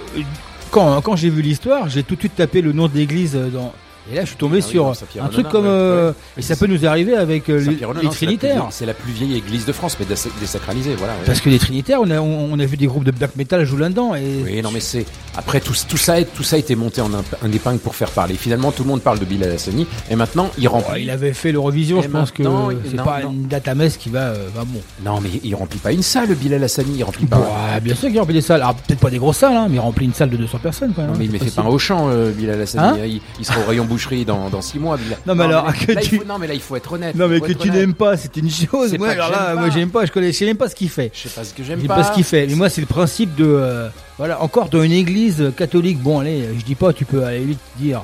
quand 0.70 1.00
quand 1.00 1.16
j'ai 1.16 1.30
vu 1.30 1.42
l'histoire, 1.42 1.88
j'ai 1.88 2.02
tout 2.02 2.14
de 2.16 2.20
suite 2.20 2.34
tapé 2.36 2.60
le 2.60 2.72
nom 2.72 2.88
de 2.88 2.94
l'église 2.96 3.36
euh, 3.36 3.48
dans 3.48 3.72
et 4.10 4.16
là 4.16 4.22
je 4.22 4.28
suis 4.28 4.36
tombé 4.36 4.58
Ah 4.62 4.64
oui, 4.64 4.70
sur 4.70 4.88
un 5.22 5.28
truc 5.28 5.48
comme 5.48 5.64
ouais, 5.64 5.70
euh, 5.70 6.08
ouais. 6.10 6.14
et 6.38 6.42
ça 6.42 6.56
peut 6.56 6.66
nous 6.66 6.86
arriver 6.86 7.14
avec 7.16 7.48
euh, 7.48 7.58
les, 8.02 8.08
trinitaires. 8.08 8.66
C'est 8.70 8.86
la 8.86 8.94
plus 8.94 9.12
vieille 9.12 9.36
église 9.36 9.64
de 9.66 9.72
France, 9.72 9.96
mais 10.00 10.06
dés- 10.06 10.30
désacralisée, 10.40 10.94
voilà. 10.96 11.14
ouais. 11.14 11.20
Parce 11.26 11.40
que 11.40 11.48
les 11.50 11.58
Trinitaires, 11.58 12.00
on 12.00 12.10
a, 12.10 12.18
on, 12.20 12.52
on 12.52 12.58
a 12.58 12.64
vu 12.64 12.76
des 12.76 12.86
groupes 12.86 13.04
de 13.04 13.10
black 13.10 13.36
metal 13.36 13.64
jouer 13.64 13.80
là-dedans. 13.80 14.14
Et 14.14 14.42
Oui, 14.44 14.62
non, 14.62 14.70
mais 14.72 14.80
c'est 14.80 15.04
après 15.36 15.60
tout, 15.60 15.74
tout 15.88 15.96
ça, 15.96 16.22
tout 16.24 16.42
ça 16.42 16.56
a 16.56 16.58
été 16.58 16.74
monté 16.76 17.00
en 17.00 17.10
un 17.14 17.52
épingle 17.52 17.78
pour 17.78 17.94
faire 17.94 18.10
parler. 18.10 18.34
Finalement, 18.34 18.72
tout 18.72 18.82
le 18.82 18.88
monde 18.88 19.02
parle 19.02 19.18
de 19.18 19.24
Bilal 19.24 19.52
Hassani, 19.52 19.86
et 20.10 20.16
maintenant 20.16 20.50
il 20.58 20.68
remplit. 20.68 21.02
Il 21.02 21.10
avait 21.10 21.32
fait 21.32 21.52
l'Eurovision, 21.52 22.02
je 22.02 22.08
pense 22.08 22.30
que 22.30 22.42
c'est 22.90 22.96
pas 22.96 23.22
non. 23.22 23.32
une 23.32 23.46
date 23.46 23.68
à 23.68 23.74
Metz 23.74 23.96
qui 23.96 24.08
va, 24.10 24.20
euh, 24.20 24.48
va 24.54 24.64
bon. 24.64 24.80
Non, 25.04 25.20
mais 25.20 25.30
il 25.42 25.54
remplit 25.54 25.78
pas 25.78 25.92
une 25.92 26.02
salle, 26.02 26.34
Bilal 26.34 26.62
Hassani, 26.64 26.94
il 26.96 27.04
remplit 27.04 27.26
pas. 27.26 27.38
Ouais, 27.38 27.80
bien 27.82 27.94
sûr 27.94 28.08
qu'il 28.08 28.18
remplit 28.18 28.34
des 28.34 28.40
salles. 28.40 28.62
Alors 28.62 28.74
peut-être 28.74 29.00
pas 29.00 29.10
des 29.10 29.18
grosses 29.18 29.38
salles, 29.38 29.54
hein, 29.56 29.66
mais 29.68 29.76
il 29.76 29.80
remplit 29.80 30.06
une 30.06 30.14
salle 30.14 30.30
de 30.30 30.36
200 30.36 30.58
personnes 30.58 30.92
quand 30.94 31.02
même. 31.02 31.12
Non, 31.12 31.18
mais 31.18 31.26
il 31.26 31.30
hein, 31.30 31.34
ne 31.34 31.38
fait 31.38 31.54
pas 31.54 31.62
un 31.62 31.64
possible. 31.64 31.74
au 31.74 31.78
champ, 31.78 32.08
euh, 32.08 32.30
Bilal 32.32 32.60
Hassani. 32.60 33.00
Hein 33.00 33.04
il, 33.06 33.20
il 33.38 33.44
sera 33.44 33.60
au 33.60 33.64
rayon 33.64 33.84
boucherie 33.98 34.24
dans, 34.24 34.48
dans 34.48 34.62
six 34.62 34.78
mois. 34.78 34.96
Non, 35.26 35.34
mais 35.34 35.44
alors, 35.44 35.66
là, 35.66 35.72
que 35.86 35.92
là, 35.92 36.00
il 36.02 36.08
tu- 36.08 36.18
faut- 36.18 36.24
non, 36.24 36.38
mais 36.38 36.46
là, 36.46 36.54
il 36.54 36.60
faut 36.60 36.76
être 36.76 36.92
honnête. 36.92 37.14
Non, 37.16 37.26
mais 37.28 37.40
que 37.40 37.52
tu 37.52 37.70
n'aimes 37.70 37.94
pas, 37.94 38.16
c'est 38.16 38.36
une 38.36 38.50
chose. 38.50 38.96
Moi, 38.96 39.08
que 39.08 39.12
alors 39.12 39.30
là, 39.30 39.54
moi 39.56 39.70
j'aime 39.70 39.90
pas, 39.90 40.06
je 40.06 40.12
connais, 40.12 40.32
je 40.32 40.38
sais 40.38 40.46
même 40.46 40.56
pas 40.56 40.68
ce 40.68 40.74
qu'il 40.74 40.88
fait. 40.88 41.10
Je 41.12 41.28
sais 41.28 41.28
pas 41.28 41.44
ce 41.44 41.52
que 41.52 41.62
j'aime 41.64 41.82
pas. 41.86 41.96
pas 41.96 42.04
ce 42.04 42.12
qu'il 42.12 42.24
fait. 42.24 42.46
Mais 42.46 42.54
moi, 42.54 42.68
c'est 42.68 42.80
le 42.80 42.86
principe 42.86 43.34
de. 43.34 43.44
euh, 43.46 43.88
voilà, 44.16 44.40
encore 44.42 44.68
dans 44.68 44.82
une 44.82 44.92
église 44.92 45.52
catholique. 45.56 45.98
Bon, 46.00 46.20
allez, 46.20 46.44
je 46.58 46.64
dis 46.64 46.74
pas, 46.76 46.92
tu 46.92 47.04
peux 47.04 47.24
aller 47.24 47.40
vite 47.40 47.58
dire. 47.76 48.02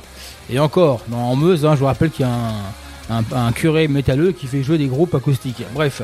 Et 0.51 0.59
encore, 0.59 1.01
dans, 1.09 1.19
en 1.19 1.37
Meuse, 1.37 1.65
hein, 1.65 1.75
je 1.75 1.81
vous 1.81 1.87
rappelle 1.87 2.11
qu'il 2.11 2.27
y 2.27 2.29
a 2.29 2.33
un, 2.33 3.19
un, 3.19 3.47
un 3.49 3.53
curé 3.53 3.89
métalleux 3.89 4.33
qui 4.33 4.47
fait 4.47 4.63
jouer 4.63 4.79
des 4.79 4.87
groupes 4.89 5.15
acoustiques. 5.15 5.63
Bref. 5.75 6.03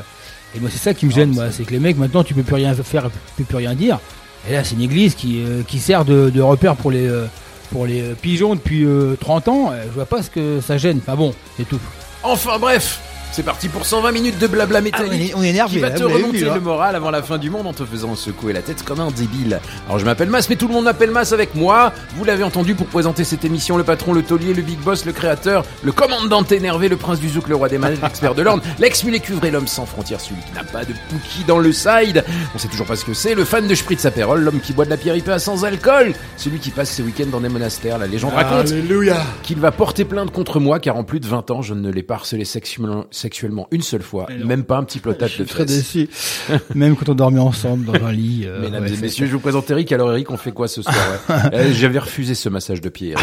Et 0.55 0.59
moi, 0.59 0.69
c'est 0.71 0.79
ça 0.79 0.93
qui 0.93 1.05
me 1.05 1.11
gêne, 1.11 1.31
moi. 1.31 1.45
C'est 1.51 1.63
que 1.63 1.71
les 1.71 1.79
mecs, 1.79 1.97
maintenant, 1.97 2.23
tu 2.23 2.33
peux 2.33 2.43
plus 2.43 2.55
rien 2.55 2.73
faire, 2.75 3.03
tu 3.03 3.09
peux 3.37 3.43
plus 3.43 3.57
rien 3.57 3.73
dire. 3.75 3.99
Et 4.49 4.53
là, 4.53 4.63
c'est 4.63 4.75
une 4.75 4.81
église 4.81 5.13
qui, 5.15 5.43
euh, 5.45 5.61
qui 5.67 5.79
sert 5.79 6.03
de, 6.03 6.29
de 6.29 6.41
repère 6.41 6.75
pour 6.75 6.89
les, 6.91 7.07
euh, 7.07 7.25
pour 7.71 7.85
les 7.85 8.01
euh, 8.01 8.13
pigeons 8.13 8.55
depuis 8.55 8.85
euh, 8.85 9.15
30 9.19 9.47
ans. 9.47 9.71
Euh, 9.71 9.83
Je 9.87 9.91
vois 9.93 10.05
pas 10.05 10.21
ce 10.21 10.29
que 10.29 10.61
ça 10.61 10.77
gêne. 10.77 10.99
Enfin 11.01 11.15
bon, 11.15 11.33
c'est 11.57 11.67
tout. 11.67 11.79
Enfin 12.23 12.59
bref, 12.59 12.99
c'est 13.31 13.43
parti 13.43 13.69
pour 13.69 13.85
120 13.85 14.11
minutes 14.11 14.39
de 14.39 14.47
blabla 14.47 14.79
Ah, 14.79 14.81
métallique. 14.81 15.33
on 15.35 15.43
est 15.43 15.49
énervé. 15.49 15.75
qui 15.75 15.79
va 15.79 15.89
là, 15.89 15.95
te 15.95 16.03
remonter 16.03 16.37
vu, 16.39 16.49
hein. 16.49 16.53
le 16.55 16.59
moral 16.61 16.95
avant 16.95 17.11
la 17.11 17.23
fin 17.23 17.37
du 17.37 17.49
monde 17.49 17.65
en 17.67 17.73
te 17.73 17.85
faisant 17.85 18.15
secouer 18.15 18.51
la 18.53 18.61
tête 18.61 18.83
comme 18.83 18.99
un 18.99 19.09
débile. 19.11 19.59
Alors 19.87 19.99
je 19.99 20.05
m'appelle 20.05 20.29
Mas, 20.29 20.49
mais 20.49 20.55
tout 20.57 20.67
le 20.67 20.73
monde 20.73 20.85
m'appelle 20.85 21.11
Mas 21.11 21.31
avec 21.31 21.55
moi. 21.55 21.93
Vous 22.17 22.23
l'avez 22.25 22.43
entendu 22.43 22.75
pour 22.75 22.87
présenter 22.87 23.23
cette 23.23 23.45
émission, 23.45 23.77
le 23.77 23.83
patron, 23.83 24.13
le 24.13 24.21
taulier, 24.23 24.53
le 24.53 24.61
big 24.61 24.79
boss, 24.79 25.05
le 25.05 25.13
créateur, 25.13 25.63
le 25.83 25.91
commandant 25.91 26.43
énervé, 26.43 26.89
le 26.89 26.97
prince 26.97 27.19
du 27.19 27.29
zouk, 27.29 27.47
le 27.47 27.55
roi 27.55 27.69
des 27.69 27.77
mages, 27.77 27.97
l'expert 28.01 28.35
de 28.35 28.41
l'ordre, 28.41 28.63
l'ex-mulet 28.79 29.19
cuivré, 29.19 29.49
l'homme 29.51 29.67
sans 29.67 29.85
frontières, 29.85 30.19
celui 30.19 30.41
qui 30.41 30.53
n'a 30.53 30.63
pas 30.63 30.83
de 30.83 30.93
pookie 31.09 31.43
dans 31.47 31.59
le 31.59 31.71
side. 31.71 32.23
On 32.53 32.57
sait 32.57 32.67
toujours 32.67 32.87
pas 32.87 32.95
ce 32.97 33.05
que 33.05 33.13
c'est, 33.13 33.33
le 33.35 33.45
fan 33.45 33.67
de 33.67 33.75
Spritz 33.75 34.05
Aperol, 34.05 34.41
l'homme 34.41 34.59
qui 34.59 34.73
boit 34.73 34.85
de 34.85 34.89
la 34.89 34.97
pierre 34.97 35.15
IPA 35.15 35.39
sans 35.39 35.63
alcool, 35.63 36.13
celui 36.37 36.59
qui 36.59 36.71
passe 36.71 36.89
ses 36.89 37.03
week-ends 37.03 37.29
dans 37.31 37.39
des 37.41 37.49
monastères. 37.49 37.97
La 37.97 38.07
légende 38.07 38.33
raconte 38.33 38.67
Alléluia. 38.71 39.17
qu'il 39.43 39.59
va 39.59 39.71
porter 39.71 40.03
plainte 40.05 40.31
contre 40.31 40.59
moi 40.59 40.79
car 40.79 40.97
en 40.97 41.03
plus 41.03 41.19
de 41.21 41.27
20 41.27 41.49
ans, 41.51 41.61
je 41.61 41.73
ne 41.73 41.89
l'ai 41.89 42.03
pas 42.03 42.15
harcelé 42.15 42.43
sexuellement, 42.45 43.05
sexuellement 43.21 43.67
une 43.71 43.81
seule 43.81 44.01
fois, 44.01 44.27
même 44.45 44.63
pas 44.63 44.77
un 44.77 44.83
petit 44.83 44.97
Je 44.97 45.03
plotage 45.03 45.33
suis 45.35 45.43
de 45.43 45.47
très 45.49 45.65
déçu. 45.65 46.09
Même 46.75 46.95
quand 46.95 47.09
on 47.09 47.13
dormait 47.15 47.39
ensemble 47.39 47.85
dans 47.85 48.05
un 48.05 48.11
lit. 48.11 48.43
euh, 48.45 48.61
Mesdames 48.61 48.83
ouais, 48.83 48.93
et 48.93 48.97
messieurs, 48.97 49.27
je 49.27 49.33
vous 49.33 49.39
présente 49.39 49.69
Eric. 49.69 49.91
Alors 49.91 50.11
Eric, 50.11 50.29
on 50.31 50.37
fait 50.37 50.51
quoi 50.51 50.67
ce 50.67 50.81
soir 50.81 50.95
ouais 51.29 51.35
Euh, 51.53 51.73
J'avais 51.73 51.99
refusé 51.99 52.33
ce 52.35 52.49
massage 52.49 52.81
de 52.81 52.89
pied. 52.89 53.15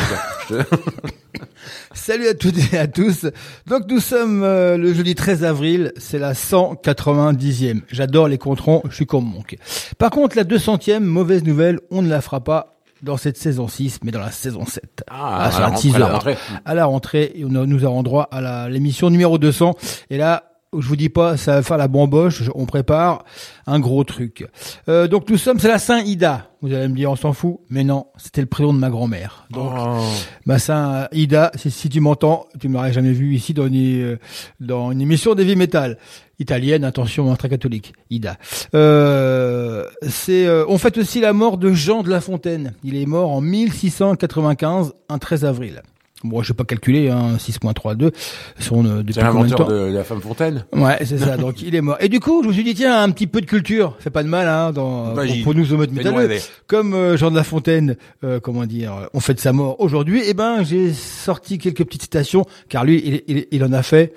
Salut 1.92 2.28
à 2.28 2.34
toutes 2.34 2.72
et 2.72 2.78
à 2.78 2.86
tous. 2.86 3.26
Donc 3.66 3.82
nous 3.88 4.00
sommes 4.00 4.42
euh, 4.42 4.76
le 4.76 4.92
jeudi 4.94 5.14
13 5.14 5.44
avril, 5.44 5.92
c'est 5.96 6.18
la 6.18 6.32
190e. 6.32 7.80
J'adore 7.90 8.28
les 8.28 8.38
controns, 8.38 8.82
je 8.88 8.94
suis 8.94 9.06
comme 9.06 9.24
Monk. 9.26 9.56
Par 9.98 10.10
contre, 10.10 10.36
la 10.36 10.44
200e, 10.44 11.00
mauvaise 11.00 11.44
nouvelle, 11.44 11.80
on 11.90 12.02
ne 12.02 12.08
la 12.08 12.20
fera 12.20 12.40
pas 12.40 12.77
dans 13.02 13.16
cette 13.16 13.36
saison 13.36 13.68
6, 13.68 14.00
mais 14.04 14.10
dans 14.10 14.20
la 14.20 14.30
saison 14.32 14.64
7. 14.66 15.04
Ah, 15.08 15.50
c'est 15.52 15.58
à 15.58 15.60
la 15.60 15.66
rentrée, 15.68 15.88
à 15.94 15.98
la 15.98 16.06
rentrée. 16.12 16.36
À 16.64 16.74
la 16.74 16.86
rentrée, 16.86 17.32
et 17.36 17.44
on 17.44 17.54
a- 17.54 17.66
nous 17.66 17.84
avons 17.84 18.02
droit 18.02 18.28
à 18.30 18.68
l'émission 18.68 19.10
numéro 19.10 19.38
200. 19.38 19.74
Et 20.10 20.16
là, 20.18 20.47
je 20.76 20.86
vous 20.86 20.96
dis 20.96 21.08
pas, 21.08 21.36
ça 21.36 21.54
va 21.54 21.62
faire 21.62 21.78
la 21.78 21.88
bamboche. 21.88 22.42
On 22.54 22.66
prépare 22.66 23.24
un 23.66 23.80
gros 23.80 24.04
truc. 24.04 24.46
Euh, 24.88 25.08
donc 25.08 25.28
nous 25.30 25.38
sommes, 25.38 25.58
c'est 25.58 25.68
la 25.68 25.78
Saint-Ida. 25.78 26.50
Vous 26.60 26.72
allez 26.74 26.88
me 26.88 26.94
dire, 26.94 27.10
on 27.10 27.16
s'en 27.16 27.32
fout. 27.32 27.58
Mais 27.70 27.84
non, 27.84 28.06
c'était 28.16 28.40
le 28.40 28.46
prénom 28.48 28.74
de 28.74 28.78
ma 28.78 28.90
grand-mère. 28.90 29.46
Donc, 29.50 29.72
Oh. 29.74 29.98
Ma 30.44 30.58
Saint 30.58 31.08
Ida, 31.12 31.52
si, 31.54 31.70
si 31.70 31.88
tu 31.88 32.00
m'entends, 32.00 32.46
tu 32.60 32.68
m'aurais 32.68 32.92
jamais 32.92 33.12
vu 33.12 33.34
ici 33.34 33.54
dans 33.54 33.66
une, 33.66 34.02
euh, 34.02 34.16
dans 34.60 34.90
une 34.92 35.00
émission 35.00 35.34
d'heavy 35.34 35.56
metal 35.56 35.96
italienne, 36.40 36.84
attention, 36.84 37.30
hein, 37.32 37.36
très 37.36 37.48
catholique, 37.48 37.94
Ida. 38.10 38.36
Euh, 38.74 39.84
c'est, 40.08 40.46
euh, 40.46 40.64
on 40.68 40.78
fête 40.78 40.98
aussi 40.98 41.20
la 41.20 41.32
mort 41.32 41.58
de 41.58 41.72
Jean 41.72 42.02
de 42.02 42.10
La 42.10 42.20
Fontaine. 42.20 42.74
Il 42.84 42.96
est 42.96 43.06
mort 43.06 43.30
en 43.30 43.40
1695, 43.40 44.92
un 45.08 45.18
13 45.18 45.44
avril. 45.44 45.82
Bon, 46.24 46.42
je 46.42 46.48
sais 46.48 46.54
pas 46.54 46.64
calculer, 46.64 47.10
hein, 47.10 47.36
6.32 47.38 48.10
sont 48.58 48.84
euh, 48.84 49.02
depuis 49.04 49.20
combien 49.24 49.46
de 49.46 49.54
temps 49.54 49.68
de 49.68 49.92
la 49.92 50.02
femme 50.02 50.20
fontaine. 50.20 50.64
Ouais, 50.72 50.98
c'est 51.04 51.18
ça. 51.18 51.36
Donc 51.38 51.62
il 51.62 51.76
est 51.76 51.80
mort. 51.80 51.96
Et 52.00 52.08
du 52.08 52.18
coup, 52.18 52.42
je 52.42 52.48
me 52.48 52.52
suis 52.52 52.64
dit 52.64 52.74
tiens, 52.74 53.00
un 53.02 53.10
petit 53.10 53.28
peu 53.28 53.40
de 53.40 53.46
culture, 53.46 53.96
c'est 54.00 54.10
pas 54.10 54.24
de 54.24 54.28
mal 54.28 54.48
hein, 54.48 54.72
dans, 54.72 55.14
pour, 55.14 55.24
pour 55.44 55.54
nous 55.54 55.64
Fais-nous 55.64 55.92
métalleux. 55.92 56.16
rêver. 56.16 56.40
Comme 56.66 56.92
euh, 56.94 57.16
Jean 57.16 57.30
de 57.30 57.36
La 57.36 57.44
Fontaine, 57.44 57.96
euh, 58.24 58.40
comment 58.40 58.66
dire, 58.66 59.08
on 59.14 59.20
fête 59.20 59.38
sa 59.38 59.52
mort 59.52 59.76
aujourd'hui. 59.80 60.22
Eh 60.26 60.34
ben, 60.34 60.64
j'ai 60.64 60.92
sorti 60.92 61.58
quelques 61.58 61.84
petites 61.84 62.02
citations, 62.02 62.44
car 62.68 62.84
lui, 62.84 63.00
il, 63.04 63.22
il, 63.36 63.46
il 63.52 63.64
en 63.64 63.72
a 63.72 63.82
fait. 63.84 64.12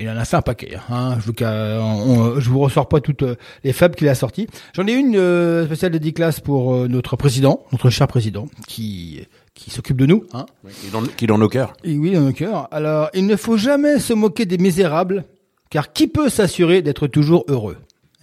Il 0.00 0.08
en 0.08 0.16
a 0.16 0.24
fait 0.24 0.36
un 0.38 0.42
paquet. 0.42 0.78
Hein. 0.88 1.18
Je, 1.20 1.26
vous, 1.26 2.40
je 2.40 2.48
vous 2.48 2.60
ressors 2.60 2.88
pas 2.88 3.00
toutes 3.00 3.22
euh, 3.22 3.36
les 3.64 3.74
fables 3.74 3.94
qu'il 3.94 4.08
a 4.08 4.14
sorties. 4.14 4.46
J'en 4.72 4.86
ai 4.86 4.94
une 4.94 5.14
euh, 5.16 5.66
spéciale 5.66 5.92
dédicace 5.92 6.40
pour 6.40 6.74
euh, 6.74 6.88
notre 6.88 7.16
président, 7.16 7.64
notre 7.70 7.90
cher 7.90 8.08
président, 8.08 8.48
qui 8.66 9.26
qui 9.60 9.70
s'occupe 9.70 9.98
de 9.98 10.06
nous. 10.06 10.24
Hein. 10.32 10.46
Qui 10.80 10.86
est 10.86 10.90
dans, 10.90 11.02
qui 11.02 11.24
est 11.24 11.28
dans 11.28 11.36
nos 11.36 11.48
cœurs. 11.48 11.74
Et 11.84 11.98
oui, 11.98 12.12
dans 12.12 12.22
nos 12.22 12.32
cœurs. 12.32 12.66
Alors, 12.70 13.10
il 13.12 13.26
ne 13.26 13.36
faut 13.36 13.58
jamais 13.58 13.98
se 13.98 14.14
moquer 14.14 14.46
des 14.46 14.56
misérables, 14.56 15.24
car 15.68 15.92
qui 15.92 16.06
peut 16.06 16.30
s'assurer 16.30 16.80
d'être 16.80 17.06
toujours 17.06 17.44
heureux? 17.48 17.76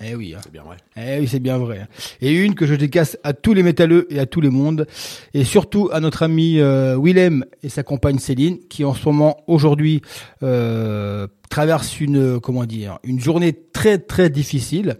Eh 0.03 0.15
oui. 0.15 0.33
hein. 0.35 0.39
C'est 0.43 0.51
bien 0.51 0.63
vrai. 0.63 0.77
Eh 0.95 1.19
oui, 1.19 1.27
c'est 1.27 1.39
bien 1.39 1.57
vrai. 1.57 1.87
Et 2.21 2.31
une 2.33 2.55
que 2.55 2.65
je 2.65 2.73
décasse 2.75 3.17
à 3.23 3.33
tous 3.33 3.53
les 3.53 3.63
métalleux 3.63 4.07
et 4.09 4.19
à 4.19 4.25
tout 4.25 4.41
le 4.41 4.49
monde, 4.49 4.87
et 5.35 5.43
surtout 5.43 5.89
à 5.91 5.99
notre 5.99 6.23
ami 6.23 6.59
euh, 6.59 6.97
Willem 6.99 7.45
et 7.61 7.69
sa 7.69 7.83
compagne 7.83 8.17
Céline, 8.19 8.57
qui 8.67 8.83
en 8.83 8.95
ce 8.95 9.05
moment, 9.05 9.37
aujourd'hui, 9.47 10.01
euh, 10.41 11.27
traversent 11.49 11.99
une, 11.99 12.39
comment 12.39 12.65
dire, 12.65 12.97
une 13.03 13.19
journée 13.19 13.53
très 13.73 13.99
très 13.99 14.29
difficile. 14.29 14.97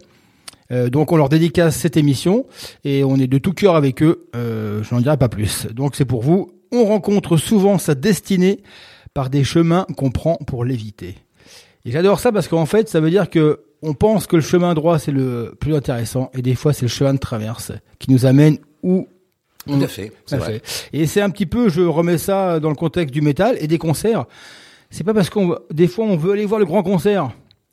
Euh, 0.70 0.90
donc 0.90 1.12
on 1.12 1.16
leur 1.16 1.28
dédicace 1.28 1.76
cette 1.76 1.96
émission 1.96 2.46
et 2.84 3.04
on 3.04 3.16
est 3.16 3.26
de 3.26 3.38
tout 3.38 3.52
cœur 3.52 3.76
avec 3.76 4.02
eux. 4.02 4.28
Euh, 4.36 4.82
je 4.82 4.94
n'en 4.94 5.00
dirai 5.00 5.16
pas 5.16 5.28
plus. 5.28 5.66
Donc 5.72 5.96
c'est 5.96 6.04
pour 6.04 6.22
vous. 6.22 6.52
On 6.72 6.84
rencontre 6.84 7.36
souvent 7.36 7.78
sa 7.78 7.94
destinée 7.94 8.60
par 9.14 9.30
des 9.30 9.44
chemins 9.44 9.86
qu'on 9.96 10.10
prend 10.10 10.36
pour 10.36 10.64
l'éviter. 10.64 11.14
Et 11.84 11.90
j'adore 11.90 12.20
ça 12.20 12.32
parce 12.32 12.48
qu'en 12.48 12.66
fait, 12.66 12.88
ça 12.88 13.00
veut 13.00 13.10
dire 13.10 13.30
que 13.30 13.60
on 13.80 13.94
pense 13.94 14.26
que 14.26 14.36
le 14.36 14.42
chemin 14.42 14.74
droit 14.74 14.98
c'est 14.98 15.12
le 15.12 15.54
plus 15.58 15.74
intéressant 15.74 16.30
et 16.34 16.42
des 16.42 16.56
fois 16.56 16.72
c'est 16.72 16.82
le 16.82 16.88
chemin 16.88 17.14
de 17.14 17.18
traverse 17.18 17.72
qui 18.00 18.10
nous 18.10 18.26
amène 18.26 18.58
où 18.82 19.06
Tout 19.66 19.80
à 19.80 19.86
fait. 19.86 20.12
Tout 20.26 20.34
à 20.34 20.40
fait. 20.40 20.62
Et 20.92 21.06
c'est 21.06 21.20
un 21.20 21.30
petit 21.30 21.46
peu, 21.46 21.68
je 21.68 21.80
remets 21.82 22.18
ça 22.18 22.60
dans 22.60 22.70
le 22.70 22.74
contexte 22.74 23.14
du 23.14 23.22
métal 23.22 23.56
et 23.60 23.68
des 23.68 23.78
concerts. 23.78 24.26
C'est 24.90 25.04
pas 25.04 25.14
parce 25.14 25.30
qu'on, 25.30 25.56
des 25.70 25.86
fois, 25.86 26.06
on 26.06 26.16
veut 26.16 26.32
aller 26.32 26.46
voir 26.46 26.58
le 26.58 26.66
grand 26.66 26.82
concert. 26.82 27.30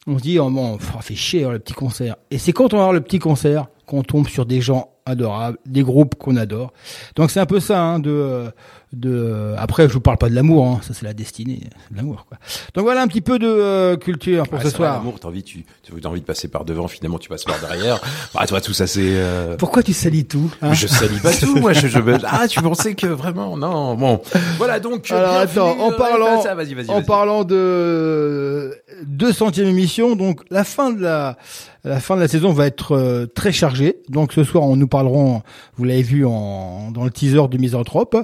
On 0.07 0.17
se 0.17 0.23
dit, 0.23 0.37
oh 0.39 0.49
bon, 0.49 0.77
pff, 0.77 0.91
fait 1.01 1.15
chier 1.15 1.45
hein, 1.45 1.51
le 1.51 1.59
petit 1.59 1.73
concert. 1.73 2.15
Et 2.29 2.37
c'est 2.37 2.53
quand 2.53 2.73
on 2.73 2.77
va 2.77 2.93
le 2.93 3.01
petit 3.01 3.19
concert 3.19 3.67
qu'on 3.85 4.03
tombe 4.03 4.27
sur 4.27 4.45
des 4.45 4.61
gens 4.61 4.91
adorables, 5.05 5.57
des 5.65 5.83
groupes 5.83 6.15
qu'on 6.15 6.35
adore. 6.35 6.73
Donc 7.15 7.31
c'est 7.31 7.39
un 7.39 7.45
peu 7.45 7.59
ça, 7.59 7.81
hein, 7.81 7.99
de, 7.99 8.09
euh, 8.09 8.49
de. 8.95 9.09
euh, 9.13 9.55
Après, 9.57 9.87
je 9.87 9.93
vous 9.93 9.99
parle 10.01 10.17
pas 10.17 10.29
de 10.29 10.35
l'amour, 10.35 10.65
hein, 10.65 10.79
ça 10.81 10.93
c'est 10.93 11.05
la 11.05 11.13
destinée, 11.13 11.59
c'est 11.87 11.91
de 11.93 11.97
l'amour, 11.97 12.25
quoi. 12.27 12.37
Donc 12.73 12.83
voilà 12.85 13.01
un 13.01 13.07
petit 13.07 13.21
peu 13.21 13.37
de 13.39 13.47
euh, 13.47 13.95
culture 13.97 14.47
pour 14.47 14.59
Ah, 14.59 14.63
ce 14.63 14.69
soir. 14.69 14.93
L'amour, 14.95 15.19
t'as 15.19 15.27
envie, 15.27 15.43
tu, 15.43 15.65
as 16.03 16.07
envie 16.07 16.21
de 16.21 16.25
passer 16.25 16.47
par 16.47 16.65
devant, 16.65 16.87
finalement 16.87 17.19
tu 17.19 17.29
passes 17.29 17.43
par 17.43 17.59
derrière. 17.59 17.99
Bah, 18.33 18.45
toi, 18.47 18.59
tout 18.61 18.73
ça, 18.73 18.87
c'est. 18.87 19.01
euh, 19.03 19.55
Pourquoi 19.57 19.83
tu 19.83 19.93
salis 19.93 20.25
tout 20.25 20.51
hein 20.61 20.73
Je 20.73 20.87
salis 20.87 21.19
pas 21.19 21.31
tout, 21.39 21.55
moi. 21.57 21.73
Je, 21.73 21.87
je 21.87 21.99
Ah, 22.25 22.47
tu 22.47 22.61
pensais 22.61 22.95
que 22.95 23.07
vraiment, 23.07 23.55
non. 23.57 23.95
Bon, 23.95 24.21
voilà 24.57 24.79
donc. 24.79 25.09
Alors 25.11 25.31
bienvenue, 25.45 25.51
attends, 25.51 25.79
en 25.85 25.91
euh, 25.91 25.97
parlant, 25.97 26.41
ça, 26.41 26.55
en 26.89 27.01
parlant 27.01 27.43
de 27.43 28.75
200e 29.07 29.63
émission, 29.63 30.15
donc 30.15 30.41
la 30.49 30.63
fin 30.63 30.91
de 30.91 31.01
la 31.01 31.37
la 31.85 31.99
fin 31.99 32.15
de 32.15 32.21
la 32.21 32.27
saison 32.27 32.51
va 32.51 32.65
être 32.65 32.93
euh, 32.93 33.27
très 33.27 33.51
chargée. 33.51 33.97
Donc 34.09 34.33
ce 34.33 34.43
soir, 34.43 34.63
on 34.63 34.75
nous 34.75 34.87
parlerons, 34.87 35.43
vous 35.77 35.83
l'avez 35.83 36.01
vu 36.01 36.25
en, 36.25 36.89
dans 36.91 37.03
le 37.03 37.11
teaser 37.11 37.47
du 37.49 37.59
Misanthrope. 37.59 38.17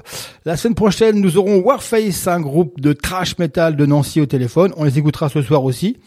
La 0.46 0.58
semaine 0.58 0.74
prochaine, 0.74 1.22
nous 1.22 1.38
aurons 1.38 1.60
Warface, 1.60 2.28
un 2.28 2.42
groupe 2.42 2.82
de 2.82 2.92
trash 2.94 3.38
metal 3.38 3.76
de 3.76 3.86
Nancy 3.86 4.20
au 4.20 4.26
téléphone. 4.26 4.74
On 4.78 4.84
les 4.84 4.98
écoutera 4.98 5.30
ce 5.30 5.44
soir 5.44 5.64
aussi. 5.64 5.98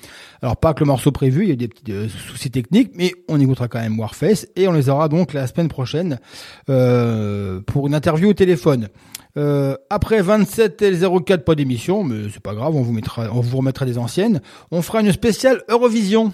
Alors 0.43 0.57
pas 0.57 0.75
que 0.75 0.81
le 0.81 0.87
morceau 0.87 1.13
prévu, 1.13 1.45
il 1.45 1.49
y 1.49 1.53
a 1.53 1.57
des 1.57 1.69
petits 1.69 1.93
euh, 1.93 2.09
soucis 2.09 2.51
techniques, 2.51 2.91
mais 2.95 3.13
on 3.29 3.41
écoutera 3.41 3.69
quand 3.69 3.81
même 3.81 3.99
Warface 3.99 4.49
et 4.57 4.67
on 4.67 4.73
les 4.73 4.89
aura 4.89 5.09
donc 5.09 5.33
la 5.33 5.47
semaine 5.47 5.69
prochaine 5.69 6.19
euh, 6.69 7.61
pour 7.61 7.87
une 7.87 7.95
interview 7.95 8.31
au 8.31 8.35
téléphone. 8.35 8.89
Après 9.91 10.23
27 10.23 10.81
et 10.83 10.93
04 10.97 11.45
pas 11.45 11.57
d'émission, 11.57 12.05
mais 12.05 12.29
c'est 12.33 12.43
pas 12.43 12.55
grave, 12.55 12.77
on 12.77 12.83
vous 12.83 12.93
mettra, 12.93 13.29
on 13.33 13.41
vous 13.41 13.57
remettra 13.57 13.85
des 13.85 13.99
anciennes. 13.99 14.41
On 14.71 14.81
fera 14.81 15.01
une 15.01 15.11
spéciale 15.11 15.63
Eurovision. 15.69 16.33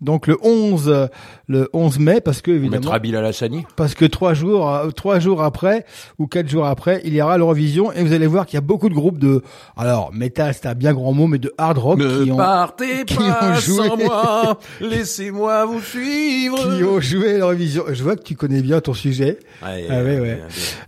Donc 0.00 0.26
le 0.26 0.38
11, 0.42 0.88
euh, 0.88 1.06
le 1.46 1.68
11 1.72 1.98
mai, 1.98 2.20
parce 2.20 2.40
que 2.40 2.50
On 2.50 2.54
évidemment, 2.54 2.80
mettra 2.80 2.98
Bill 2.98 3.16
à 3.16 3.20
la 3.20 3.32
Chani. 3.32 3.64
parce 3.76 3.94
que 3.94 4.04
trois 4.06 4.32
jours, 4.34 4.72
trois 4.96 5.18
jours 5.18 5.42
après 5.42 5.84
ou 6.18 6.26
quatre 6.26 6.48
jours 6.48 6.66
après, 6.66 7.02
il 7.04 7.12
y 7.14 7.20
aura 7.20 7.36
l'Eurovision 7.36 7.92
et 7.92 8.02
vous 8.02 8.12
allez 8.12 8.26
voir 8.26 8.46
qu'il 8.46 8.54
y 8.54 8.58
a 8.58 8.62
beaucoup 8.62 8.88
de 8.88 8.94
groupes 8.94 9.18
de, 9.18 9.42
alors 9.76 10.10
métal 10.14 10.54
c'est 10.54 10.66
un 10.66 10.74
bien 10.74 10.94
grand 10.94 11.12
mot, 11.12 11.26
mais 11.26 11.38
de 11.38 11.52
hard 11.58 11.76
rock 11.78 11.98
Ne 11.98 12.24
qui 12.24 12.32
ont, 12.32 12.36
partez 12.36 13.04
qui 13.06 13.16
pas 13.16 13.50
ont 13.50 13.54
joué. 13.56 13.88
sans 13.88 13.96
moi, 13.98 14.58
laissez-moi 14.80 15.64
vous 15.66 15.80
suivre. 15.82 16.56
qui 16.76 16.84
ont 16.84 17.00
joué 17.00 17.36
l'Eurovision. 17.38 17.84
Je 17.92 18.02
vois 18.02 18.16
que 18.16 18.22
tu 18.22 18.36
connais 18.36 18.62
bien 18.62 18.80
ton 18.80 18.94
sujet. 18.94 19.38
Ouais, 19.62 19.86
Ah 19.90 19.96
ouais, 19.98 20.02
ouais. 20.02 20.20
ouais. 20.20 20.42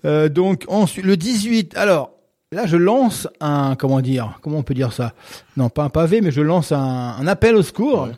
Euh, 0.04 0.28
donc 0.28 0.64
ensuite 0.68 1.04
le 1.04 1.16
18. 1.16 1.76
Alors 1.76 2.12
là, 2.50 2.66
je 2.66 2.76
lance 2.76 3.28
un 3.40 3.74
comment 3.76 4.00
dire 4.00 4.38
Comment 4.42 4.58
on 4.58 4.62
peut 4.62 4.74
dire 4.74 4.92
ça? 4.92 5.12
Non, 5.56 5.68
pas 5.68 5.84
un 5.84 5.88
pavé, 5.90 6.20
mais 6.22 6.30
je 6.30 6.40
lance 6.40 6.72
un, 6.72 6.78
un 7.18 7.26
appel 7.26 7.56
au 7.56 7.62
secours. 7.62 8.08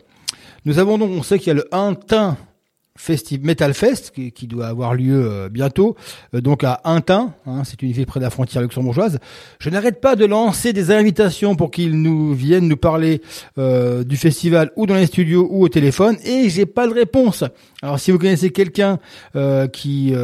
Nous 0.64 0.78
avons 0.78 0.98
donc, 0.98 1.10
on 1.10 1.22
sait 1.22 1.38
qu'il 1.38 1.48
y 1.48 1.50
a 1.50 1.54
le 1.54 1.68
Intin 1.72 2.36
Festi 2.96 3.40
Metal 3.40 3.74
Fest 3.74 4.12
qui, 4.12 4.46
doit 4.46 4.68
avoir 4.68 4.94
lieu 4.94 5.28
euh, 5.28 5.48
bientôt, 5.48 5.96
euh, 6.32 6.40
donc 6.40 6.62
à 6.62 6.80
Intin, 6.84 7.34
hein, 7.44 7.62
c'est 7.64 7.82
une 7.82 7.90
ville 7.90 8.06
près 8.06 8.20
de 8.20 8.24
la 8.24 8.30
frontière 8.30 8.62
luxembourgeoise. 8.62 9.18
Je 9.58 9.68
n'arrête 9.68 10.00
pas 10.00 10.14
de 10.14 10.24
lancer 10.24 10.72
des 10.72 10.92
invitations 10.92 11.56
pour 11.56 11.72
qu'ils 11.72 12.00
nous 12.00 12.32
viennent 12.34 12.68
nous 12.68 12.76
parler 12.76 13.20
euh, 13.58 14.04
du 14.04 14.16
festival 14.16 14.70
ou 14.76 14.86
dans 14.86 14.94
les 14.94 15.06
studios 15.06 15.48
ou 15.50 15.64
au 15.64 15.68
téléphone, 15.68 16.16
et 16.24 16.48
j'ai 16.48 16.66
pas 16.66 16.86
de 16.86 16.94
réponse. 16.94 17.42
Alors 17.82 17.98
si 17.98 18.12
vous 18.12 18.18
connaissez 18.18 18.50
quelqu'un 18.50 19.00
qui 19.72 20.14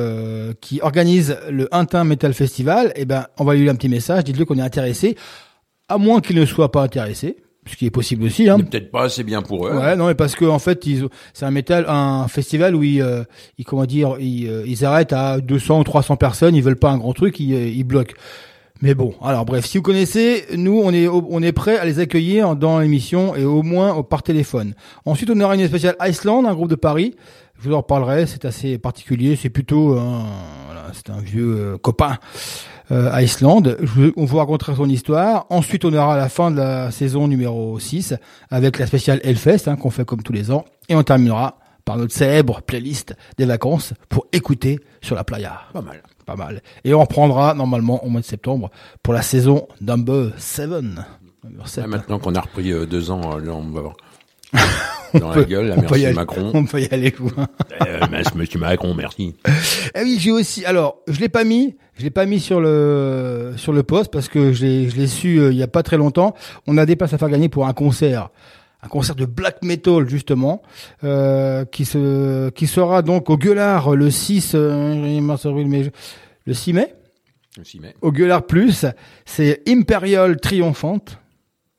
qui 0.61 0.81
organise 0.81 1.37
le 1.51 1.69
Intin 1.75 2.05
Metal 2.05 2.33
Festival, 2.33 2.93
eh 2.95 3.05
ben 3.05 3.27
on 3.39 3.45
va 3.45 3.55
lui 3.55 3.69
un 3.69 3.75
petit 3.75 3.89
message, 3.89 4.25
dites-le 4.25 4.45
qu'on 4.45 4.59
est 4.59 4.63
intéressé, 4.63 5.17
à 5.89 5.99
moins 5.99 6.21
qu'il 6.21 6.37
ne 6.37 6.47
soit 6.47 6.71
pas 6.71 6.83
intéressé, 6.83 7.37
ce 7.67 7.77
qui 7.77 7.87
est 7.87 7.91
possible 7.91 8.25
aussi. 8.25 8.49
Hein. 8.49 8.59
Peut-être 8.59 8.91
pas 8.91 9.05
assez 9.05 9.23
bien 9.23 9.43
pour 9.43 9.67
eux. 9.67 9.77
Ouais, 9.77 9.97
non, 9.97 10.07
mais 10.07 10.15
parce 10.15 10.35
que 10.35 10.45
en 10.45 10.59
fait, 10.59 10.87
ils, 10.87 11.07
c'est 11.35 11.45
un 11.45 11.51
métal, 11.51 11.85
un 11.89 12.27
festival 12.29 12.75
où 12.75 12.83
ils, 12.83 13.03
euh, 13.03 13.25
ils 13.59 13.65
comment 13.65 13.85
dire, 13.85 14.17
ils, 14.19 14.49
euh, 14.49 14.65
ils 14.67 14.85
arrêtent 14.85 15.13
à 15.13 15.41
200 15.41 15.81
ou 15.81 15.85
300 15.85 16.17
personnes, 16.17 16.55
ils 16.55 16.63
veulent 16.63 16.77
pas 16.77 16.91
un 16.91 16.99
grand 16.99 17.13
truc, 17.13 17.39
ils, 17.41 17.55
euh, 17.55 17.67
ils 17.69 17.85
bloquent. 17.85 18.15
Mais 18.83 18.95
bon, 18.95 19.15
alors 19.23 19.45
bref, 19.45 19.67
si 19.67 19.77
vous 19.77 19.83
connaissez, 19.83 20.47
nous, 20.57 20.81
on 20.83 20.91
est, 20.91 21.07
on 21.07 21.43
est 21.43 21.53
prêt 21.53 21.79
à 21.79 21.85
les 21.85 21.99
accueillir 21.99 22.57
dans 22.57 22.79
l'émission 22.79 23.37
et 23.37 23.45
au 23.45 23.63
moins 23.63 24.03
par 24.03 24.23
téléphone. 24.23 24.75
Ensuite, 25.05 25.29
on 25.29 25.39
aura 25.39 25.55
une 25.55 25.69
spéciale 25.69 25.97
Iceland, 26.01 26.47
un 26.47 26.55
groupe 26.55 26.71
de 26.71 26.77
Paris. 26.77 27.15
Je 27.59 27.69
vous 27.69 27.75
en 27.75 27.79
reparlerai, 27.79 28.25
c'est 28.27 28.47
assez 28.47 28.79
particulier, 28.79 29.37
c'est 29.37 29.51
plutôt, 29.51 29.99
un, 29.99 30.25
voilà, 30.65 30.87
c'est 30.95 31.11
un 31.11 31.21
vieux 31.21 31.57
euh, 31.59 31.77
copain 31.77 32.17
euh, 32.91 33.11
Iceland. 33.21 33.63
Je 33.81 33.87
vous- 33.87 34.13
on 34.17 34.25
vous 34.25 34.37
racontera 34.39 34.75
son 34.75 34.89
histoire. 34.89 35.47
Ensuite, 35.51 35.85
on 35.85 35.93
aura 35.93 36.17
la 36.17 36.29
fin 36.29 36.51
de 36.51 36.57
la 36.57 36.91
saison 36.91 37.29
numéro 37.29 37.79
6 37.79 38.15
avec 38.51 38.79
la 38.79 38.87
spéciale 38.87 39.21
Hellfest 39.23 39.69
hein, 39.69 39.77
qu'on 39.77 39.91
fait 39.91 40.05
comme 40.05 40.23
tous 40.23 40.33
les 40.33 40.51
ans. 40.51 40.65
Et 40.89 40.95
on 40.95 41.03
terminera 41.03 41.59
par 41.85 41.97
notre 41.97 42.13
célèbre 42.15 42.61
playlist 42.63 43.15
des 43.39 43.45
vacances 43.47 43.95
pour 44.09 44.27
écouter 44.33 44.81
sur 45.01 45.17
la 45.17 45.25
playa. 45.25 45.61
Pas 45.73 45.83
mal. 45.83 46.03
Pas 46.27 46.37
mal. 46.37 46.63
Et 46.85 46.95
on 46.95 47.01
reprendra 47.01 47.55
normalement 47.55 48.05
au 48.05 48.09
mois 48.09 48.21
de 48.21 48.27
septembre 48.27 48.71
pour 49.03 49.15
la 49.15 49.23
saison 49.23 49.67
number 49.81 50.31
7. 50.37 50.71
Number 51.43 51.67
sept. 51.67 51.85
Ah, 51.85 51.89
maintenant 51.89 52.19
qu'on 52.19 52.35
a 52.35 52.41
repris 52.43 52.71
euh, 52.71 52.85
deux 52.87 53.11
ans, 53.11 53.37
euh, 53.37 53.41
là, 53.41 53.53
on 53.53 53.63
va 53.71 53.81
voir. 53.81 53.95
Dans 55.15 55.29
la 55.31 55.35
peut- 55.35 55.45
gueule, 55.45 55.67
là, 55.69 55.75
on 55.77 55.81
merci 55.83 56.07
aller. 56.07 56.15
Macron. 56.15 56.51
On 56.55 56.65
peut 56.65 56.81
y 56.81 56.87
aller 56.93 57.13
loin. 57.19 57.49
Euh, 57.87 58.01
monsieur 58.37 58.59
Macron, 58.61 58.95
merci. 58.95 59.35
Ah 59.95 60.01
oui, 60.05 60.19
j'ai 60.21 60.31
aussi. 60.31 60.65
Alors, 60.65 60.99
je 61.09 61.19
l'ai 61.21 61.29
pas 61.29 61.43
mis. 61.45 61.77
Je 61.97 62.05
l'ai 62.05 62.11
pas 62.11 62.27
mis 62.27 62.39
sur 62.41 62.61
le 62.61 63.53
sur 63.57 63.73
le 63.73 63.83
poste 63.83 64.11
parce 64.13 64.29
que 64.29 64.53
je 64.53 64.65
l'ai 64.65 64.89
je 64.89 64.97
l'ai 64.97 65.07
su 65.09 65.39
euh, 65.39 65.51
il 65.53 65.59
y 65.59 65.63
a 65.63 65.67
pas 65.69 65.83
très 65.83 65.97
longtemps. 65.97 66.35
On 66.69 66.79
a 66.79 66.87
des 66.87 66.95
places 66.97 67.13
à 67.13 67.19
faire 67.19 67.29
gagner 67.29 67.49
pour 67.49 67.67
un 67.67 67.73
concert, 67.73 68.31
un 68.83 68.89
concert 68.89 69.17
de 69.17 69.27
black 69.27 69.63
metal 69.65 70.09
justement, 70.09 70.63
euh, 71.05 71.65
qui 71.65 71.85
se 71.85 72.49
qui 72.51 72.67
sera 72.69 73.03
donc 73.03 73.29
au 73.31 73.37
Gueulard 73.37 73.95
le 73.97 74.11
6 74.11 74.53
euh, 74.55 74.95
mai, 74.95 75.83
ju- 75.85 75.91
le 76.47 76.55
6 76.55 76.73
mai 76.73 76.95
Je 77.57 77.77
m'y 77.77 77.83
mets. 77.83 77.95
au 78.01 78.13
Gueulard 78.13 78.45
Plus. 78.47 78.87
C'est 79.27 79.61
Imperial 79.69 80.37
Triumphante. 80.41 81.19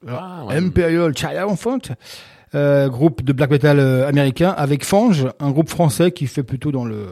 Ah, 0.07 0.43
ouais. 0.47 0.55
Imperial 0.57 1.13
Triumphant, 1.15 1.79
euh, 2.53 2.89
groupe 2.89 3.23
de 3.23 3.31
black 3.33 3.49
metal 3.49 3.79
euh, 3.79 4.07
américain 4.07 4.53
avec 4.57 4.83
Fange, 4.85 5.27
un 5.39 5.51
groupe 5.51 5.69
français 5.69 6.11
qui 6.11 6.27
fait 6.27 6.43
plutôt 6.43 6.71
dans 6.71 6.83
le 6.85 7.05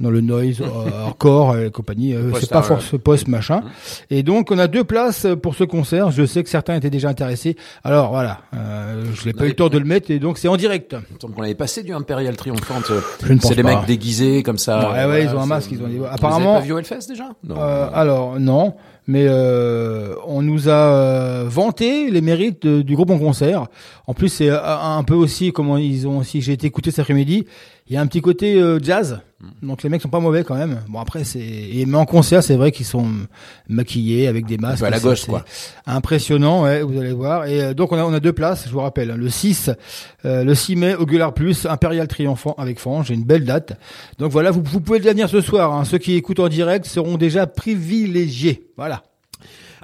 dans 0.00 0.10
le 0.10 0.20
noise 0.20 0.60
euh, 0.60 0.90
hardcore 1.06 1.56
et 1.58 1.70
compagnie. 1.70 2.14
euh, 2.14 2.30
c'est 2.40 2.50
pas 2.50 2.58
art, 2.58 2.66
force 2.66 2.94
post 3.02 3.28
machin. 3.28 3.60
Mmh. 3.60 3.64
Et 4.10 4.22
donc 4.22 4.50
on 4.50 4.58
a 4.58 4.66
deux 4.66 4.84
places 4.84 5.26
pour 5.42 5.54
ce 5.54 5.64
concert. 5.64 6.10
Je 6.10 6.26
sais 6.26 6.42
que 6.42 6.48
certains 6.50 6.74
étaient 6.74 6.90
déjà 6.90 7.08
intéressés. 7.08 7.56
Alors 7.84 8.10
voilà, 8.10 8.40
euh, 8.54 9.02
je 9.14 9.26
n'ai 9.26 9.32
pas 9.32 9.44
eu 9.44 9.48
le 9.48 9.54
temps 9.54 9.68
de 9.68 9.78
le 9.78 9.84
mettre 9.84 10.10
et 10.10 10.18
donc 10.18 10.38
c'est 10.38 10.48
en 10.48 10.56
direct. 10.56 10.94
Il 11.22 11.28
me 11.28 11.34
qu'on 11.34 11.42
avait 11.42 11.54
passé 11.54 11.82
du 11.82 11.92
Imperial 11.94 12.36
Triomphante. 12.36 12.92
C'est 13.20 13.54
des 13.54 13.62
pas. 13.62 13.76
mecs 13.76 13.86
déguisés 13.86 14.42
comme 14.42 14.58
ça. 14.58 14.92
Ouais, 14.92 15.04
ouais, 15.06 15.24
ils 15.24 15.34
ont 15.34 15.40
un 15.40 15.46
masque, 15.46 15.70
ils 15.72 15.82
ont 15.82 15.88
des- 15.88 15.98
Vous 15.98 16.04
apparemment- 16.04 16.56
avez 16.58 16.68
pas 16.68 16.74
vu 16.74 16.78
Hellfest 16.78 17.08
déjà? 17.08 17.28
Non. 17.44 17.56
Euh, 17.58 17.88
alors 17.94 18.38
non, 18.38 18.74
mais 19.06 19.26
euh, 19.28 20.14
on 20.26 20.42
nous 20.42 20.68
a 20.68 20.72
euh, 20.72 21.44
vanté 21.46 22.10
les 22.10 22.20
mérites 22.20 22.66
du 22.66 22.94
groupe 22.94 23.10
en 23.10 23.18
concert. 23.18 23.66
En 24.06 24.14
plus, 24.14 24.28
c'est 24.28 24.48
euh, 24.48 24.58
un 24.62 25.02
peu 25.04 25.14
aussi 25.14 25.52
comment 25.52 25.76
ils 25.76 26.08
ont 26.08 26.18
aussi. 26.18 26.40
J'ai 26.40 26.52
été 26.52 26.66
écouté 26.66 26.90
cet 26.90 27.00
après-midi. 27.00 27.46
Il 27.86 27.92
y 27.92 27.98
a 27.98 28.00
un 28.00 28.06
petit 28.06 28.22
côté 28.22 28.54
euh, 28.58 28.78
jazz, 28.82 29.20
donc 29.60 29.82
les 29.82 29.90
mecs 29.90 30.00
sont 30.00 30.08
pas 30.08 30.18
mauvais 30.20 30.42
quand 30.42 30.54
même. 30.54 30.80
Bon 30.88 31.00
après 31.00 31.22
c'est 31.22 31.40
et 31.40 31.84
mais 31.84 31.98
en 31.98 32.06
concert 32.06 32.42
c'est 32.42 32.56
vrai 32.56 32.72
qu'ils 32.72 32.86
sont 32.86 33.06
maquillés 33.68 34.26
avec 34.26 34.46
des 34.46 34.56
masques. 34.56 34.78
peu 34.80 34.86
à 34.86 34.90
la 34.90 35.00
gauche, 35.00 35.26
quoi. 35.26 35.44
Impressionnant, 35.84 36.62
ouais, 36.62 36.80
vous 36.82 36.98
allez 36.98 37.12
voir. 37.12 37.44
Et 37.44 37.60
euh, 37.62 37.74
donc 37.74 37.92
on 37.92 37.98
a 37.98 38.04
on 38.04 38.14
a 38.14 38.20
deux 38.20 38.32
places, 38.32 38.64
je 38.66 38.72
vous 38.72 38.80
rappelle, 38.80 39.10
hein, 39.10 39.16
le 39.18 39.28
6 39.28 39.70
euh, 40.24 40.44
le 40.44 40.54
6 40.54 40.76
mai 40.76 40.94
au 40.94 41.04
Gular 41.04 41.34
Plus 41.34 41.66
Impérial 41.66 42.08
Triomphant 42.08 42.54
avec 42.56 42.78
Franche, 42.78 43.08
j'ai 43.08 43.14
une 43.14 43.24
belle 43.24 43.44
date. 43.44 43.78
Donc 44.18 44.32
voilà, 44.32 44.50
vous, 44.50 44.62
vous 44.64 44.80
pouvez 44.80 44.98
déjà 45.00 45.10
venir 45.10 45.28
ce 45.28 45.42
soir. 45.42 45.74
hein. 45.74 45.84
Ceux 45.84 45.98
qui 45.98 46.14
écoutent 46.14 46.40
en 46.40 46.48
direct 46.48 46.86
seront 46.86 47.18
déjà 47.18 47.46
privilégiés. 47.46 48.70
Voilà. 48.78 49.02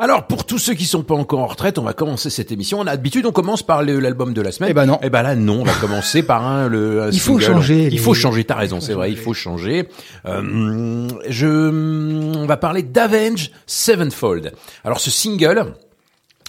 Alors, 0.02 0.26
pour 0.26 0.47
tous 0.47 0.57
ceux 0.59 0.73
qui 0.73 0.87
sont 0.87 1.02
pas 1.02 1.14
encore 1.14 1.40
en 1.40 1.47
retraite, 1.47 1.78
on 1.78 1.83
va 1.83 1.92
commencer 1.92 2.30
cette 2.30 2.50
émission. 2.52 2.78
On 2.80 2.83
a 2.87 2.92
l'habitude, 2.92 3.26
on 3.26 3.33
commence 3.33 3.62
par 3.62 3.83
l'album 3.83 4.33
de 4.33 4.40
la 4.40 4.50
semaine. 4.50 4.71
Eh 4.71 4.75
ben 4.75 4.87
non. 4.87 4.99
Eh 5.02 5.11
ben 5.11 5.23
là, 5.23 5.37
non. 5.37 5.61
On 5.61 5.64
va 5.64 5.75
commencer 5.75 6.23
par 6.23 6.47
un, 6.47 6.69
le. 6.69 7.02
un 7.02 7.11
Il 7.11 7.21
faut 7.21 7.38
single. 7.38 7.45
changer, 7.52 7.83
Il 7.85 7.90
les- 7.90 7.99
faut 7.99 8.14
changer. 8.14 8.45
T'as 8.45 8.54
raison, 8.54 8.80
c'est 8.80 8.95
vrai. 8.95 9.11
Il 9.11 9.19
faut 9.19 9.35
changer. 9.35 9.88
Euh, 10.25 11.07
je, 11.28 11.47
on 12.38 12.47
va 12.47 12.57
parler 12.57 12.83
d'Avenge 12.83 13.50
Sevenfold. 13.66 14.52
Alors, 14.85 15.00
ce 15.00 15.11
single. 15.11 15.75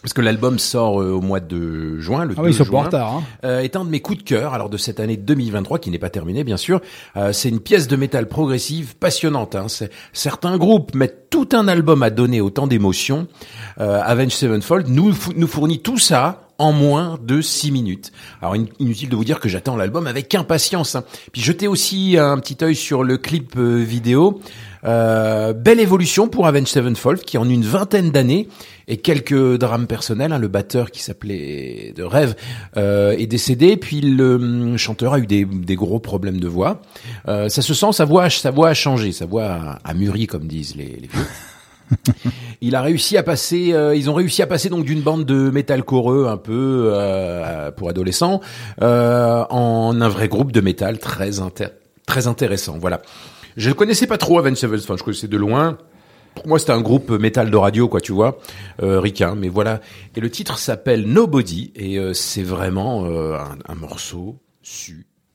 Parce 0.01 0.13
que 0.13 0.21
l'album 0.21 0.57
sort 0.57 0.99
euh, 1.01 1.11
au 1.11 1.21
mois 1.21 1.39
de 1.39 1.99
juin, 1.99 2.25
le 2.25 2.33
Ah 2.37 2.41
2 2.41 2.47
oui, 2.47 2.53
juin 2.53 2.83
retard. 2.83 3.17
Hein. 3.17 3.23
euh, 3.45 3.59
est 3.59 3.75
un 3.75 3.85
de 3.85 3.89
mes 3.89 3.99
coups 3.99 4.17
de 4.19 4.23
cœur 4.23 4.53
alors 4.55 4.69
de 4.69 4.77
cette 4.77 4.99
année 4.99 5.15
2023 5.15 5.77
qui 5.79 5.91
n'est 5.91 5.99
pas 5.99 6.09
terminée 6.09 6.43
bien 6.43 6.57
sûr. 6.57 6.81
Euh, 7.17 7.31
c'est 7.33 7.49
une 7.49 7.59
pièce 7.59 7.87
de 7.87 7.95
métal 7.95 8.27
progressive 8.27 8.95
passionnante. 8.97 9.55
Hein. 9.55 9.67
Certains 10.11 10.57
groupes 10.57 10.95
mettent 10.95 11.29
tout 11.29 11.49
un 11.53 11.67
album 11.67 12.01
à 12.03 12.09
donner 12.09 12.41
autant 12.41 12.65
d'émotions. 12.67 13.27
Euh, 13.79 14.01
Avenged 14.03 14.31
Sevenfold 14.31 14.87
nous, 14.87 15.13
nous 15.35 15.47
fournit 15.47 15.79
tout 15.79 15.97
ça 15.99 16.47
en 16.57 16.73
moins 16.73 17.17
de 17.23 17.41
6 17.41 17.71
minutes. 17.71 18.11
Alors 18.41 18.53
in- 18.55 18.65
inutile 18.79 19.09
de 19.09 19.15
vous 19.15 19.25
dire 19.25 19.39
que 19.39 19.49
j'attends 19.49 19.75
l'album 19.75 20.05
avec 20.07 20.33
impatience. 20.35 20.95
hein. 20.95 21.03
Puis 21.31 21.41
jetez 21.41 21.67
aussi 21.67 22.17
un 22.19 22.37
petit 22.39 22.57
œil 22.63 22.75
sur 22.75 23.03
le 23.03 23.17
clip 23.17 23.53
euh, 23.57 23.77
vidéo. 23.83 24.41
Euh, 24.83 25.53
belle 25.53 25.79
évolution 25.79 26.27
pour 26.27 26.47
Avenged 26.47 26.67
Sevenfold 26.67 27.21
qui 27.21 27.37
en 27.37 27.47
une 27.47 27.63
vingtaine 27.63 28.11
d'années 28.11 28.47
et 28.87 28.97
quelques 28.97 29.57
drames 29.57 29.87
personnels. 29.87 30.33
hein. 30.33 30.39
le 30.39 30.47
batteur 30.47 30.91
qui 30.91 31.01
s'appelait 31.01 31.93
de 31.95 32.03
rêve 32.03 32.35
euh, 32.77 33.11
est 33.11 33.27
décédé, 33.27 33.77
puis 33.77 34.01
le 34.01 34.35
hum, 34.35 34.77
chanteur 34.77 35.13
a 35.13 35.19
eu 35.19 35.27
des, 35.27 35.45
des 35.45 35.75
gros 35.75 35.99
problèmes 35.99 36.39
de 36.39 36.47
voix. 36.47 36.81
Euh, 37.27 37.49
ça 37.49 37.61
se 37.61 37.73
sent, 37.73 37.91
sa 37.93 38.05
voix, 38.05 38.29
sa 38.29 38.51
voix 38.51 38.69
a 38.69 38.73
changé, 38.73 39.11
sa 39.11 39.25
voix 39.25 39.45
a, 39.45 39.79
a 39.83 39.93
mûri 39.93 40.27
comme 40.27 40.47
disent 40.47 40.75
les, 40.75 40.85
les 40.85 41.07
vieux. 41.07 41.25
Il 42.61 42.75
a 42.75 42.81
réussi 42.81 43.17
à 43.17 43.23
passer, 43.23 43.73
euh, 43.73 43.95
ils 43.95 44.09
ont 44.09 44.13
réussi 44.13 44.41
à 44.41 44.47
passer 44.47 44.69
donc 44.69 44.85
d'une 44.85 45.01
bande 45.01 45.25
de 45.25 45.49
métal 45.49 45.83
coreux 45.83 46.27
un 46.27 46.37
peu 46.37 46.91
euh, 46.93 47.71
pour 47.71 47.89
adolescents 47.89 48.39
euh, 48.81 49.43
en 49.49 49.99
un 49.99 50.09
vrai 50.09 50.27
groupe 50.27 50.51
de 50.51 50.61
métal 50.61 50.99
très 50.99 51.31
très 52.05 52.27
intéressant. 52.27 52.77
Voilà. 52.79 53.01
Je 53.57 53.69
ne 53.69 53.73
connaissais 53.73 54.07
pas 54.07 54.17
trop 54.17 54.39
Avenged 54.39 54.57
Sevenfold, 54.57 54.99
je 54.99 55.03
connaissais 55.03 55.27
de 55.27 55.37
loin. 55.37 55.77
Pour 56.35 56.47
moi, 56.47 56.59
c'était 56.59 56.71
un 56.71 56.81
groupe 56.81 57.09
métal 57.11 57.51
de 57.51 57.57
radio, 57.57 57.89
quoi, 57.89 57.99
tu 57.99 58.13
vois, 58.13 58.39
euh. 58.81 59.01
Mais 59.35 59.49
voilà. 59.49 59.81
Et 60.15 60.21
le 60.21 60.29
titre 60.29 60.57
s'appelle 60.57 61.05
Nobody, 61.05 61.71
et 61.75 61.97
euh, 61.97 62.13
c'est 62.13 62.43
vraiment 62.43 63.05
euh, 63.05 63.37
un, 63.67 63.75
morceau 63.75 64.39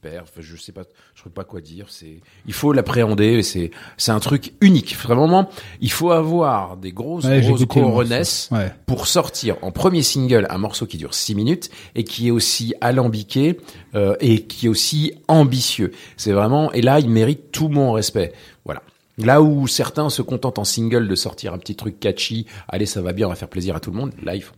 super. 0.06 0.22
Enfin, 0.22 0.40
je 0.40 0.56
sais 0.56 0.72
pas, 0.72 0.82
je 1.14 1.22
sais 1.22 1.30
pas 1.30 1.44
quoi 1.44 1.60
dire. 1.60 1.86
C'est, 1.88 2.20
il 2.46 2.52
faut 2.52 2.72
l'appréhender. 2.72 3.42
C'est, 3.42 3.70
c'est 3.96 4.12
un 4.12 4.20
truc 4.20 4.52
unique. 4.60 4.96
Vraiment, 4.96 5.48
il 5.80 5.90
faut 5.90 6.10
avoir 6.10 6.76
des 6.76 6.92
grosses, 6.92 7.24
Ouais, 7.24 7.40
grosses 7.40 7.64
coronesses. 7.66 8.48
Ouais. 8.52 8.72
pour 8.86 9.06
sortir 9.06 9.56
en 9.62 9.70
premier 9.70 10.02
single 10.02 10.46
un 10.50 10.58
morceau 10.58 10.86
qui 10.86 10.96
dure 10.96 11.14
6 11.14 11.34
minutes 11.34 11.70
et 11.94 12.04
qui 12.04 12.28
est 12.28 12.30
aussi 12.30 12.74
alambiqué 12.80 13.58
euh, 13.94 14.16
et 14.20 14.42
qui 14.42 14.66
est 14.66 14.68
aussi 14.68 15.12
ambitieux. 15.28 15.92
C'est 16.16 16.32
vraiment 16.32 16.72
et 16.72 16.82
là 16.82 17.00
il 17.00 17.10
mérite 17.10 17.50
tout 17.52 17.68
mon 17.68 17.92
respect. 17.92 18.32
Voilà. 18.64 18.82
Là 19.18 19.40
où 19.40 19.66
certains 19.66 20.10
se 20.10 20.20
contentent 20.22 20.58
en 20.58 20.64
single 20.64 21.08
de 21.08 21.14
sortir 21.14 21.54
un 21.54 21.58
petit 21.58 21.74
truc 21.74 21.98
catchy, 21.98 22.46
allez 22.68 22.84
ça 22.86 23.00
va 23.00 23.12
bien, 23.12 23.26
on 23.26 23.30
va 23.30 23.36
faire 23.36 23.48
plaisir 23.48 23.74
à 23.74 23.80
tout 23.80 23.90
le 23.90 23.96
monde. 23.96 24.12
Là 24.22 24.34
ils 24.34 24.42
font. 24.42 24.54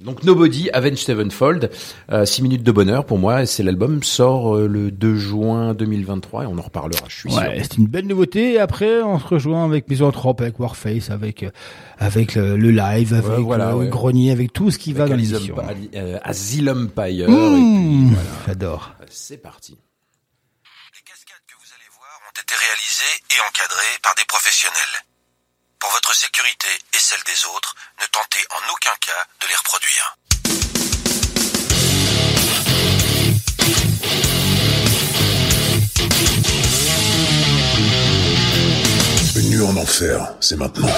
Donc 0.00 0.22
Nobody, 0.22 0.70
Avenged 0.70 0.98
Sevenfold, 0.98 1.70
6 2.24 2.42
minutes 2.42 2.62
de 2.62 2.70
bonheur 2.70 3.04
pour 3.04 3.18
moi. 3.18 3.46
C'est 3.46 3.64
l'album 3.64 4.02
sort 4.04 4.54
euh, 4.56 4.68
le 4.68 4.92
2 4.92 5.16
juin 5.16 5.74
2023 5.74 6.44
et 6.44 6.46
on 6.46 6.56
en 6.56 6.62
reparlera. 6.62 7.04
Je 7.08 7.14
suis 7.16 7.30
sûr. 7.32 7.40
Ouais, 7.40 7.58
c'est 7.62 7.78
une 7.78 7.86
belle 7.88 8.06
nouveauté. 8.06 8.52
Et 8.54 8.58
après, 8.60 9.02
on 9.02 9.18
se 9.18 9.26
rejoint 9.26 9.64
avec 9.64 9.88
Misanthrope, 9.88 10.40
avec 10.40 10.60
Warface, 10.60 11.10
avec 11.10 11.42
euh, 11.42 11.50
avec 11.98 12.36
le, 12.36 12.56
le 12.56 12.70
live, 12.70 13.12
avec 13.12 13.28
Ouais, 13.38 13.42
voilà, 13.42 13.70
le 13.72 13.76
ouais. 13.76 13.88
grenier, 13.88 14.30
avec 14.30 14.52
tout 14.52 14.70
ce 14.70 14.78
qui 14.78 14.92
va 14.92 15.02
Avec 15.04 15.12
dans 15.14 15.16
l'émission. 15.16 15.56
Euh, 15.94 16.18
Asylum 16.22 16.90
Empire. 16.96 17.28
Mmh, 17.28 18.12
voilà. 18.14 18.28
J'adore. 18.46 18.92
C'est 19.10 19.38
parti. 19.38 19.72
Les 19.72 21.02
cascades 21.02 21.42
que 21.48 21.54
vous 21.58 21.70
allez 21.74 21.90
voir 21.96 22.08
ont 22.28 22.40
été 22.40 22.54
réalisées 22.54 23.18
et 23.30 23.40
encadrées 23.50 23.98
par 24.04 24.14
des 24.16 24.24
professionnels. 24.28 24.94
Pour 25.78 25.90
votre 25.90 26.14
sécurité 26.14 26.68
et 26.92 26.98
celle 26.98 27.22
des 27.24 27.44
autres, 27.46 27.74
ne 28.00 28.06
tentez 28.06 28.44
en 28.50 28.72
aucun 28.72 28.94
cas 29.00 29.26
de 29.40 29.46
les 29.46 29.54
reproduire. 29.54 30.16
Une 39.36 39.62
en 39.62 39.76
enfer, 39.80 40.34
c'est 40.40 40.56
maintenant. 40.56 40.88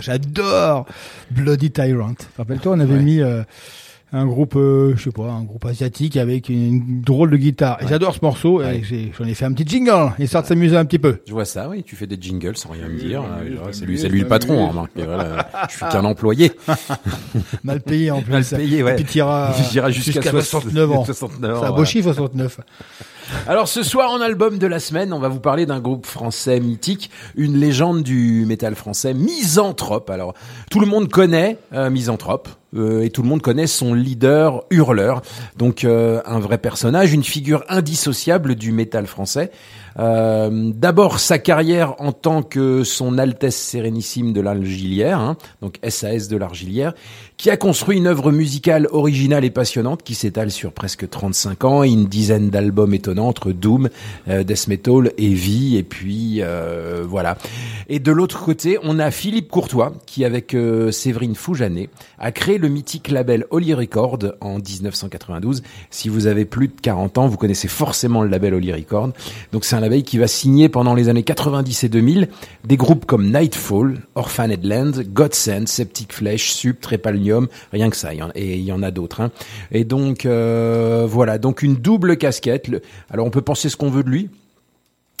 J'adore 0.00 0.86
Bloody 1.30 1.70
Tyrant. 1.70 2.14
Rappelle-toi, 2.36 2.76
on 2.76 2.80
avait 2.80 2.98
mis 2.98 3.20
euh, 3.20 3.42
un 4.12 4.26
groupe, 4.26 4.56
euh, 4.56 4.94
je 4.96 5.04
sais 5.04 5.10
pas, 5.12 5.30
un 5.30 5.44
groupe 5.44 5.64
asiatique 5.66 6.16
avec 6.16 6.48
une, 6.48 7.00
drôle 7.02 7.30
de 7.30 7.36
guitare. 7.36 7.80
Et 7.82 7.86
J'adore 7.86 8.14
ce 8.14 8.20
morceau. 8.22 8.60
et 8.62 8.82
J'en 9.16 9.24
ai 9.24 9.34
fait 9.34 9.44
un 9.44 9.52
petit 9.52 9.66
jingle, 9.66 10.12
histoire 10.18 10.42
de 10.42 10.48
s'amuser 10.48 10.76
un 10.76 10.84
petit 10.84 10.98
peu. 10.98 11.18
Je 11.26 11.32
vois 11.32 11.44
ça, 11.44 11.68
oui, 11.68 11.84
tu 11.84 11.94
fais 11.94 12.06
des 12.06 12.18
jingles 12.20 12.56
sans 12.56 12.70
rien 12.70 12.88
me 12.88 12.98
dire. 12.98 13.22
Euh, 13.22 13.68
C'est 13.72 13.86
lui, 13.86 13.98
c'est 13.98 14.08
lui 14.08 14.20
le 14.20 14.28
patron, 14.28 14.70
hein. 14.70 14.88
Et 14.96 15.04
voilà, 15.04 15.48
je 15.68 15.76
suis 15.76 15.86
qu'un 15.86 16.04
employé. 16.04 16.52
Mal 17.64 17.80
payé 17.80 18.10
en 18.10 18.20
plus. 18.20 18.32
Mal 18.32 18.44
payé, 18.44 18.82
ouais. 18.82 18.92
Et 18.92 18.96
puis 18.96 19.04
t'iras 19.04 19.52
jusqu'à 19.90 20.22
69 20.22 20.90
ans. 20.92 21.04
69 21.04 21.56
ans, 21.56 21.60
C'est 21.60 21.66
un 21.68 21.72
beau 21.72 21.84
chiffre, 21.84 22.12
69. 22.12 22.60
Alors 23.46 23.68
ce 23.68 23.84
soir 23.84 24.10
en 24.10 24.20
album 24.20 24.58
de 24.58 24.66
la 24.66 24.80
semaine, 24.80 25.12
on 25.12 25.20
va 25.20 25.28
vous 25.28 25.38
parler 25.38 25.64
d'un 25.66 25.78
groupe 25.78 26.04
français 26.04 26.58
mythique, 26.58 27.10
une 27.36 27.56
légende 27.56 28.02
du 28.02 28.44
métal 28.44 28.74
français, 28.74 29.14
Misanthrope. 29.14 30.10
Alors 30.10 30.34
tout 30.68 30.80
le 30.80 30.86
monde 30.86 31.08
connaît 31.08 31.58
euh, 31.72 31.90
Misanthrope 31.90 32.48
euh, 32.76 33.02
et 33.02 33.10
tout 33.10 33.22
le 33.22 33.28
monde 33.28 33.42
connaît 33.42 33.66
son 33.66 33.94
leader 33.94 34.64
Hurleur. 34.70 35.22
Donc 35.56 35.84
euh, 35.84 36.20
un 36.26 36.38
vrai 36.38 36.58
personnage, 36.58 37.12
une 37.12 37.24
figure 37.24 37.64
indissociable 37.68 38.54
du 38.54 38.72
métal 38.72 39.06
français. 39.06 39.50
Euh, 39.98 40.70
D'abord 40.74 41.20
sa 41.20 41.38
carrière 41.38 41.94
en 42.00 42.12
tant 42.12 42.42
que 42.42 42.84
son 42.84 43.18
Altesse 43.18 43.56
Sérénissime 43.56 44.32
de 44.32 44.40
l'Argilière, 44.40 45.18
hein, 45.18 45.36
donc 45.62 45.78
SAS 45.88 46.28
de 46.28 46.36
l'Argilière, 46.36 46.94
qui 47.40 47.48
a 47.48 47.56
construit 47.56 47.96
une 47.96 48.06
œuvre 48.06 48.32
musicale 48.32 48.86
originale 48.92 49.46
et 49.46 49.50
passionnante 49.50 50.02
qui 50.02 50.14
s'étale 50.14 50.50
sur 50.50 50.72
presque 50.72 51.08
35 51.08 51.64
ans 51.64 51.82
et 51.82 51.88
une 51.88 52.04
dizaine 52.04 52.50
d'albums 52.50 52.92
étonnants 52.92 53.28
entre 53.28 53.52
Doom, 53.52 53.88
euh, 54.28 54.42
Death 54.42 54.68
Metal, 54.68 55.10
Heavy 55.16 55.78
et 55.78 55.82
puis 55.82 56.42
euh, 56.42 57.02
voilà. 57.08 57.38
Et 57.88 57.98
de 57.98 58.12
l'autre 58.12 58.44
côté, 58.44 58.78
on 58.82 58.98
a 58.98 59.10
Philippe 59.10 59.48
Courtois 59.48 59.94
qui 60.04 60.26
avec 60.26 60.54
euh, 60.54 60.90
Séverine 60.90 61.34
Foujanet 61.34 61.88
a 62.18 62.30
créé 62.30 62.58
le 62.58 62.68
mythique 62.68 63.08
label 63.08 63.46
Holy 63.48 63.72
Record 63.72 64.18
en 64.42 64.58
1992. 64.58 65.62
Si 65.88 66.10
vous 66.10 66.26
avez 66.26 66.44
plus 66.44 66.68
de 66.68 66.80
40 66.82 67.16
ans, 67.16 67.26
vous 67.26 67.38
connaissez 67.38 67.68
forcément 67.68 68.22
le 68.22 68.28
label 68.28 68.52
Holy 68.52 68.72
Record. 68.72 69.10
Donc 69.52 69.64
c'est 69.64 69.76
un 69.80 69.84
label 69.84 70.02
qui 70.02 70.18
va 70.18 70.28
signer 70.28 70.68
pendant 70.68 70.94
les 70.94 71.08
années 71.08 71.22
90 71.22 71.84
et 71.84 71.88
2000 71.88 72.28
des 72.64 72.76
groupes 72.76 73.06
comme 73.06 73.32
Nightfall, 73.32 74.02
Orphaned 74.14 74.62
Land, 74.62 74.92
Godsend, 75.08 75.66
Septic 75.66 76.12
Flesh, 76.12 76.52
Sub, 76.52 76.78
Trepalnium, 76.80 77.48
rien 77.72 77.88
que 77.88 77.96
ça. 77.96 78.10
Et 78.34 78.56
il 78.56 78.64
y 78.64 78.72
en 78.72 78.82
a 78.82 78.90
d'autres. 78.90 79.22
hein. 79.22 79.30
Et 79.72 79.84
donc 79.84 80.26
euh, 80.26 81.06
voilà, 81.08 81.38
donc 81.38 81.62
une 81.62 81.76
double 81.76 82.18
casquette. 82.18 82.70
Alors 83.10 83.26
on 83.26 83.30
peut 83.30 83.40
penser 83.40 83.70
ce 83.70 83.76
qu'on 83.76 83.90
veut 83.90 84.04
de 84.04 84.10
lui. 84.10 84.28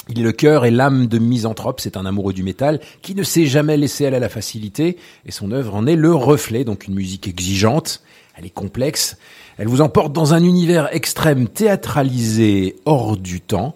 Il 0.08 0.18
est 0.20 0.24
le 0.24 0.32
cœur 0.32 0.64
et 0.64 0.70
l'âme 0.70 1.06
de 1.06 1.18
Misanthrope, 1.18 1.80
c'est 1.80 1.96
un 1.96 2.04
amoureux 2.04 2.32
du 2.32 2.42
métal 2.42 2.80
qui 3.00 3.14
ne 3.14 3.22
s'est 3.22 3.46
jamais 3.46 3.76
laissé 3.76 4.06
aller 4.06 4.16
à 4.16 4.20
la 4.20 4.28
facilité 4.28 4.96
et 5.24 5.30
son 5.30 5.52
œuvre 5.52 5.74
en 5.74 5.86
est 5.86 5.94
le 5.94 6.12
reflet, 6.12 6.64
donc 6.64 6.88
une 6.88 6.94
musique 6.94 7.28
exigeante, 7.28 8.02
elle 8.36 8.44
est 8.44 8.50
complexe, 8.50 9.18
elle 9.56 9.68
vous 9.68 9.82
emporte 9.82 10.12
dans 10.12 10.34
un 10.34 10.42
univers 10.42 10.88
extrême 10.92 11.46
théâtralisé 11.46 12.76
hors 12.86 13.16
du 13.18 13.40
temps, 13.40 13.74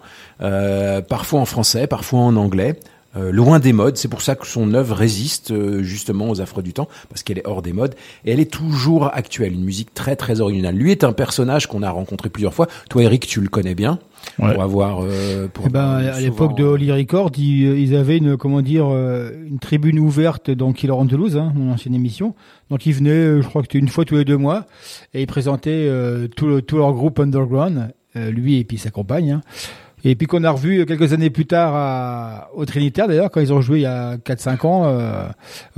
parfois 1.09 1.41
en 1.41 1.45
français, 1.47 1.87
parfois 1.87 2.21
en 2.21 2.37
anglais. 2.37 2.79
euh, 3.17 3.31
loin 3.31 3.61
des 3.61 3.73
modes. 3.73 3.97
C'est 3.97 4.09
pour 4.09 4.23
ça 4.23 4.35
que 4.35 4.45
son 4.45 4.75
œuvre 4.75 4.97
résiste 4.97 5.53
euh, 5.53 5.85
justement 5.85 6.31
aux 6.31 6.41
affres 6.41 6.63
du 6.63 6.73
temps, 6.73 6.89
parce 7.09 7.23
qu'elle 7.23 7.39
est 7.39 7.47
hors 7.47 7.63
des 7.63 7.73
modes 7.73 7.95
et 8.25 8.33
elle 8.33 8.41
est 8.41 8.51
toujours 8.51 9.09
actuelle. 9.15 9.53
Une 9.53 9.63
musique 9.63 9.95
très 9.95 10.17
très 10.17 10.41
originale. 10.41 10.75
Lui 10.75 10.91
est 10.91 11.05
un 11.05 11.13
personnage 11.13 11.69
qu'on 11.69 11.85
a 11.85 11.91
rencontré 11.91 12.29
plusieurs 12.29 12.53
fois. 12.55 12.67
Toi, 12.91 13.05
Eric, 13.05 13.29
tu 13.29 13.41
le 13.41 13.47
connais 13.49 13.77
bien. 13.77 14.01
Ouais. 14.41 14.53
Pour 14.55 14.65
avoir, 14.65 15.05
euh, 15.05 15.47
pour 15.47 15.67
Eh 15.67 15.71
ben, 15.71 15.91
à 15.99 16.19
l'époque 16.21 16.57
de 16.57 16.65
Holly 16.65 16.91
Records, 16.91 17.31
ils, 17.39 17.79
ils 17.79 17.95
avaient 17.95 18.17
une 18.17 18.37
comment 18.37 18.63
dire 18.63 18.87
euh, 18.91 19.31
une 19.47 19.61
tribune 19.61 20.01
ouverte 20.01 20.51
dans 20.51 20.73
Killer 20.73 20.95
on 20.95 21.07
Toulouse, 21.07 21.37
hein, 21.37 21.53
mon 21.55 21.73
ancienne 21.73 21.95
émission. 21.95 22.35
Donc 22.69 22.85
ils 22.85 22.95
venaient, 22.95 23.11
euh, 23.11 23.43
je 23.43 23.47
crois 23.49 23.63
que 23.63 23.69
c'était 23.71 23.79
une 23.79 23.87
fois 23.89 24.05
tous 24.05 24.17
les 24.17 24.25
deux 24.25 24.39
mois, 24.39 24.67
et 25.13 25.21
ils 25.23 25.27
présentaient 25.29 25.71
euh, 25.89 26.27
tout, 26.27 26.49
le- 26.49 26.63
tout 26.63 26.79
leur 26.79 26.93
groupe 26.95 27.21
underground, 27.21 27.93
euh, 28.17 28.31
lui 28.33 28.59
et 28.59 28.65
puis 28.65 28.79
sa 28.79 28.91
compagne. 28.91 29.31
hein. 29.31 29.41
Et 30.05 30.15
puis 30.17 30.27
qu'on 30.27 30.45
a 30.45 30.51
revu 30.51 30.85
quelques 30.87 31.13
années 31.13 31.31
plus 31.31 31.47
tard 31.47 31.73
à, 31.75 32.49
au 32.55 32.65
Trinitaire 32.67 33.09
d'ailleurs, 33.09 33.31
quand 33.31 33.41
ils 33.41 33.53
ont 33.53 33.61
joué 33.61 33.79
il 33.79 33.83
y 33.83 33.87
a 33.87 34.17
4-5 34.17 34.67
ans, 34.67 34.83
euh, 34.87 35.25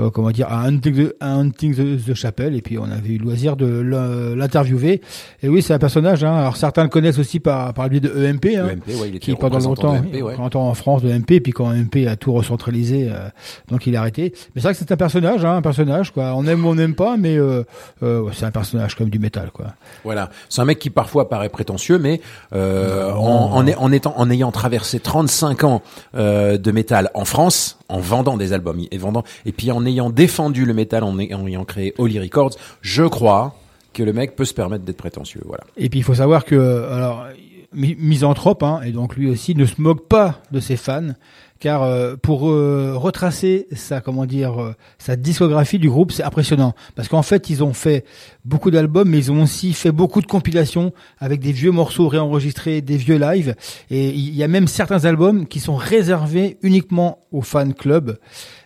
euh, 0.01 0.11
comment 0.11 0.31
dire, 0.31 0.49
à 0.51 0.63
Hunting, 0.67 1.09
the, 1.11 1.15
à 1.21 1.33
Hunting 1.35 1.75
the, 1.75 2.05
the 2.05 2.15
Chapel, 2.15 2.55
et 2.57 2.63
puis 2.63 2.79
on 2.79 2.85
avait 2.85 3.11
eu 3.11 3.19
le 3.19 3.25
loisir 3.25 3.57
de 3.57 3.67
l'in- 3.67 4.35
l'interviewer. 4.35 5.01
Et 5.43 5.49
oui, 5.49 5.63
c'est 5.63 5.75
un 5.75 5.79
personnage, 5.79 6.25
hein. 6.25 6.35
alors 6.37 6.57
certains 6.57 6.83
le 6.83 6.89
connaissent 6.89 7.19
aussi 7.19 7.41
par, 7.41 7.73
par 7.75 7.85
le 7.85 7.91
biais 7.91 8.01
de 8.01 8.09
EMP, 8.09 8.57
hein, 8.57 8.69
EMP, 8.73 8.89
ouais, 9.01 9.09
il 9.09 9.17
était 9.17 9.19
qui 9.21 9.35
pendant 9.35 9.59
longtemps, 9.61 9.93
de 9.95 9.99
EMP, 9.99 10.15
ouais. 10.15 10.23
représentant 10.23 10.69
en 10.69 10.75
France 10.75 11.03
de 11.03 11.09
MP, 11.13 11.41
puis 11.41 11.53
quand 11.53 11.71
MP 11.73 12.07
a 12.09 12.17
tout 12.17 12.33
recentralisé, 12.33 13.09
euh, 13.11 13.29
donc 13.71 13.87
il 13.87 13.95
a 13.97 14.01
arrêté. 14.01 14.33
Mais 14.55 14.61
c'est 14.61 14.69
vrai 14.69 14.73
que 14.73 14.79
c'est 14.79 14.91
un 14.93 14.97
personnage, 14.97 15.45
hein, 15.45 15.57
un 15.57 15.63
personnage, 15.63 16.11
quoi. 16.13 16.35
On 16.37 16.47
aime 16.47 16.65
ou 16.65 16.69
on 16.71 16.75
n'aime 16.75 16.95
pas, 16.95 17.17
mais 17.17 17.37
euh, 17.39 17.63
euh, 18.03 18.29
c'est 18.33 18.45
un 18.45 18.51
personnage 18.51 18.95
comme 18.97 19.09
du 19.11 19.19
métal, 19.19 19.51
quoi. 19.53 19.67
Voilà, 20.05 20.31
c'est 20.49 20.61
un 20.61 20.65
mec 20.65 20.79
qui 20.79 20.91
parfois 20.91 21.29
paraît 21.29 21.49
prétentieux, 21.49 21.99
mais 21.99 22.21
euh, 22.55 23.13
en, 23.13 23.57
en, 23.57 23.67
en 23.69 23.93
étant, 23.93 24.15
en 24.17 24.31
ayant 24.31 24.51
traversé 24.53 24.99
35 25.01 25.65
ans 25.65 25.83
euh, 26.15 26.59
de 26.59 26.71
métal 26.73 27.11
en 27.15 27.25
France, 27.25 27.79
en 27.89 28.01
vendant 28.01 28.37
des 28.37 28.53
albums 28.53 28.81
et 28.91 28.99
vendant, 28.99 29.23
et 29.45 29.53
puis 29.53 29.71
en 29.71 29.85
ayant 29.87 30.11
défendu 30.11 30.65
le 30.65 30.75
métal, 30.75 31.05
en, 31.05 31.19
ay- 31.19 31.33
en 31.35 31.47
ayant 31.47 31.65
créé 31.65 31.95
Holy 31.99 32.19
Records, 32.19 32.53
je 32.81 33.05
crois 33.05 33.55
que 33.93 34.03
le 34.03 34.13
mec 34.13 34.37
peut 34.37 34.45
se 34.45 34.55
permettre 34.55 34.85
d'être 34.85 34.97
prétentieux. 34.99 35.41
Voilà. 35.47 35.65
Et 35.77 35.89
puis 35.89 36.01
il 36.01 36.03
faut 36.03 36.15
savoir 36.15 36.45
que, 36.45 36.87
alors, 36.91 37.25
mi- 37.73 37.97
misanthrope, 37.99 38.63
hein, 38.63 38.81
et 38.85 38.93
donc 38.93 39.17
lui 39.17 39.31
aussi 39.31 39.55
ne 39.55 39.65
se 39.67 39.81
moque 39.81 40.07
pas 40.09 40.41
de 40.51 40.61
ses 40.61 40.77
fans, 40.77 41.13
car 41.59 41.83
euh, 41.83 42.17
pour 42.17 42.49
euh, 42.49 42.95
retracer 42.97 43.67
sa, 43.73 44.01
comment 44.01 44.27
dire, 44.27 44.61
euh, 44.61 44.75
sa 44.99 45.17
discographie 45.17 45.79
du 45.79 45.89
groupe, 45.89 46.13
c'est 46.13 46.23
impressionnant, 46.23 46.75
parce 46.95 47.09
qu'en 47.09 47.23
fait 47.23 47.51
ils 47.51 47.65
ont 47.65 47.73
fait 47.73 48.05
beaucoup 48.45 48.71
d'albums, 48.71 49.09
mais 49.09 49.19
ils 49.19 49.33
ont 49.33 49.43
aussi 49.43 49.73
fait 49.73 49.93
beaucoup 49.93 50.21
de 50.21 50.27
compilations 50.27 50.93
avec 51.19 51.41
des 51.41 51.53
vieux 51.53 51.71
morceaux 51.71 52.09
réenregistrés, 52.09 52.83
des 52.83 52.97
vieux 52.97 53.19
lives, 53.19 53.55
et 53.91 54.09
il 54.11 54.35
y 54.35 54.43
a 54.43 54.49
même 54.49 54.69
certains 54.69 55.05
albums 55.05 55.47
qui 55.47 55.61
sont 55.61 55.77
réservés 55.77 56.59
uniquement 56.63 57.19
aux 57.33 57.43
fan 57.43 57.75
clubs. 57.75 58.19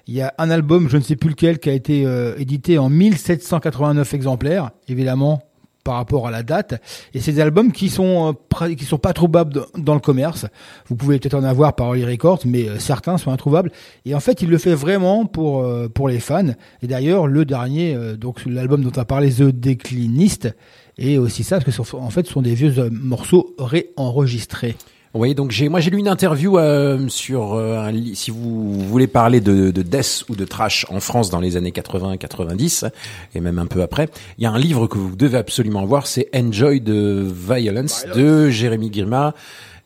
Il 0.07 0.15
y 0.15 0.23
a 0.23 0.35
un 0.39 0.51
album, 0.51 0.89
je 0.89 0.97
ne 0.97 1.03
sais 1.03 1.17
plus 1.17 1.31
lequel, 1.31 1.59
qui 1.59 1.71
a 1.71 1.73
été 1.73 2.05
euh, 2.05 2.35
édité 2.37 2.79
en 2.79 2.89
1789 2.89 4.13
exemplaires, 4.15 4.71
évidemment 4.89 5.43
par 5.85 5.95
rapport 5.95 6.27
à 6.27 6.31
la 6.31 6.43
date. 6.43 6.81
Et 7.15 7.21
c'est 7.21 7.33
des 7.33 7.41
albums 7.41 7.73
qui 7.73 7.89
sont 7.89 8.37
euh, 8.63 8.75
qui 8.75 8.85
sont 8.85 8.99
pas 8.99 9.13
trouvables 9.13 9.65
dans- 9.77 9.95
le 9.95 10.01
commerce. 10.01 10.47
Vous 10.89 10.97
pouvez 10.97 11.19
peut-être 11.19 11.35
en 11.35 11.45
avoir 11.45 11.75
par 11.75 11.89
Holy 11.89 12.05
Records, 12.05 12.41
mais 12.45 12.69
euh, 12.69 12.79
certains 12.79 13.19
sont 13.19 13.31
introuvables. 13.31 13.71
Et 14.05 14.15
en 14.15 14.21
fait, 14.21 14.43
il 14.43 14.49
le 14.51 14.59
fait 14.59 14.75
vraiment 14.75 15.27
pour 15.27 15.63
euh, 15.63 15.89
pour 15.89 16.09
les 16.09 16.21
fans. 16.21 16.55
Et 16.83 16.87
d'ailleurs, 16.87 17.27
le 17.27 17.45
dernier, 17.45 17.97
donc 18.17 18.45
l'album 18.47 18.83
dont 18.83 18.93
on 18.97 19.01
a 19.01 19.05
parlé, 19.05 19.31
The 19.33 19.43
Décliniste, 19.45 20.55
est 20.99 21.17
aussi 21.17 21.45
ça, 21.45 21.61
parce 21.61 21.77
que 21.77 21.97
en 21.97 22.11
fait, 22.11 22.27
ce 22.27 22.33
sont 22.33 22.43
des 22.43 22.55
vieux 22.55 22.91
morceaux 22.91 23.55
réenregistrés. 23.59 24.77
Oui, 25.13 25.35
donc 25.35 25.51
j'ai, 25.51 25.69
moi 25.69 25.81
j'ai 25.81 25.91
lu 25.91 25.99
une 25.99 26.07
interview 26.07 26.57
euh, 26.57 27.09
sur 27.09 27.55
euh, 27.55 27.79
un 27.79 28.15
si 28.15 28.31
vous 28.31 28.79
voulez 28.79 29.09
parler 29.09 29.41
de, 29.41 29.73
de 29.73 29.83
death 29.83 30.25
ou 30.29 30.37
de 30.37 30.45
trash 30.45 30.87
en 30.89 31.01
France 31.01 31.31
dans 31.31 31.41
les 31.41 31.57
années 31.57 31.73
80-90 31.73 32.89
et 33.35 33.41
même 33.41 33.59
un 33.59 33.67
peu 33.67 33.83
après, 33.83 34.09
il 34.39 34.45
y 34.45 34.47
a 34.47 34.53
un 34.53 34.59
livre 34.59 34.87
que 34.87 34.99
vous 34.99 35.17
devez 35.17 35.39
absolument 35.39 35.85
voir, 35.85 36.07
c'est 36.07 36.29
Enjoy 36.33 36.81
the 36.81 36.91
Violence 36.91 38.07
de 38.15 38.51
Jérémy 38.51 38.93
Girma 38.93 39.35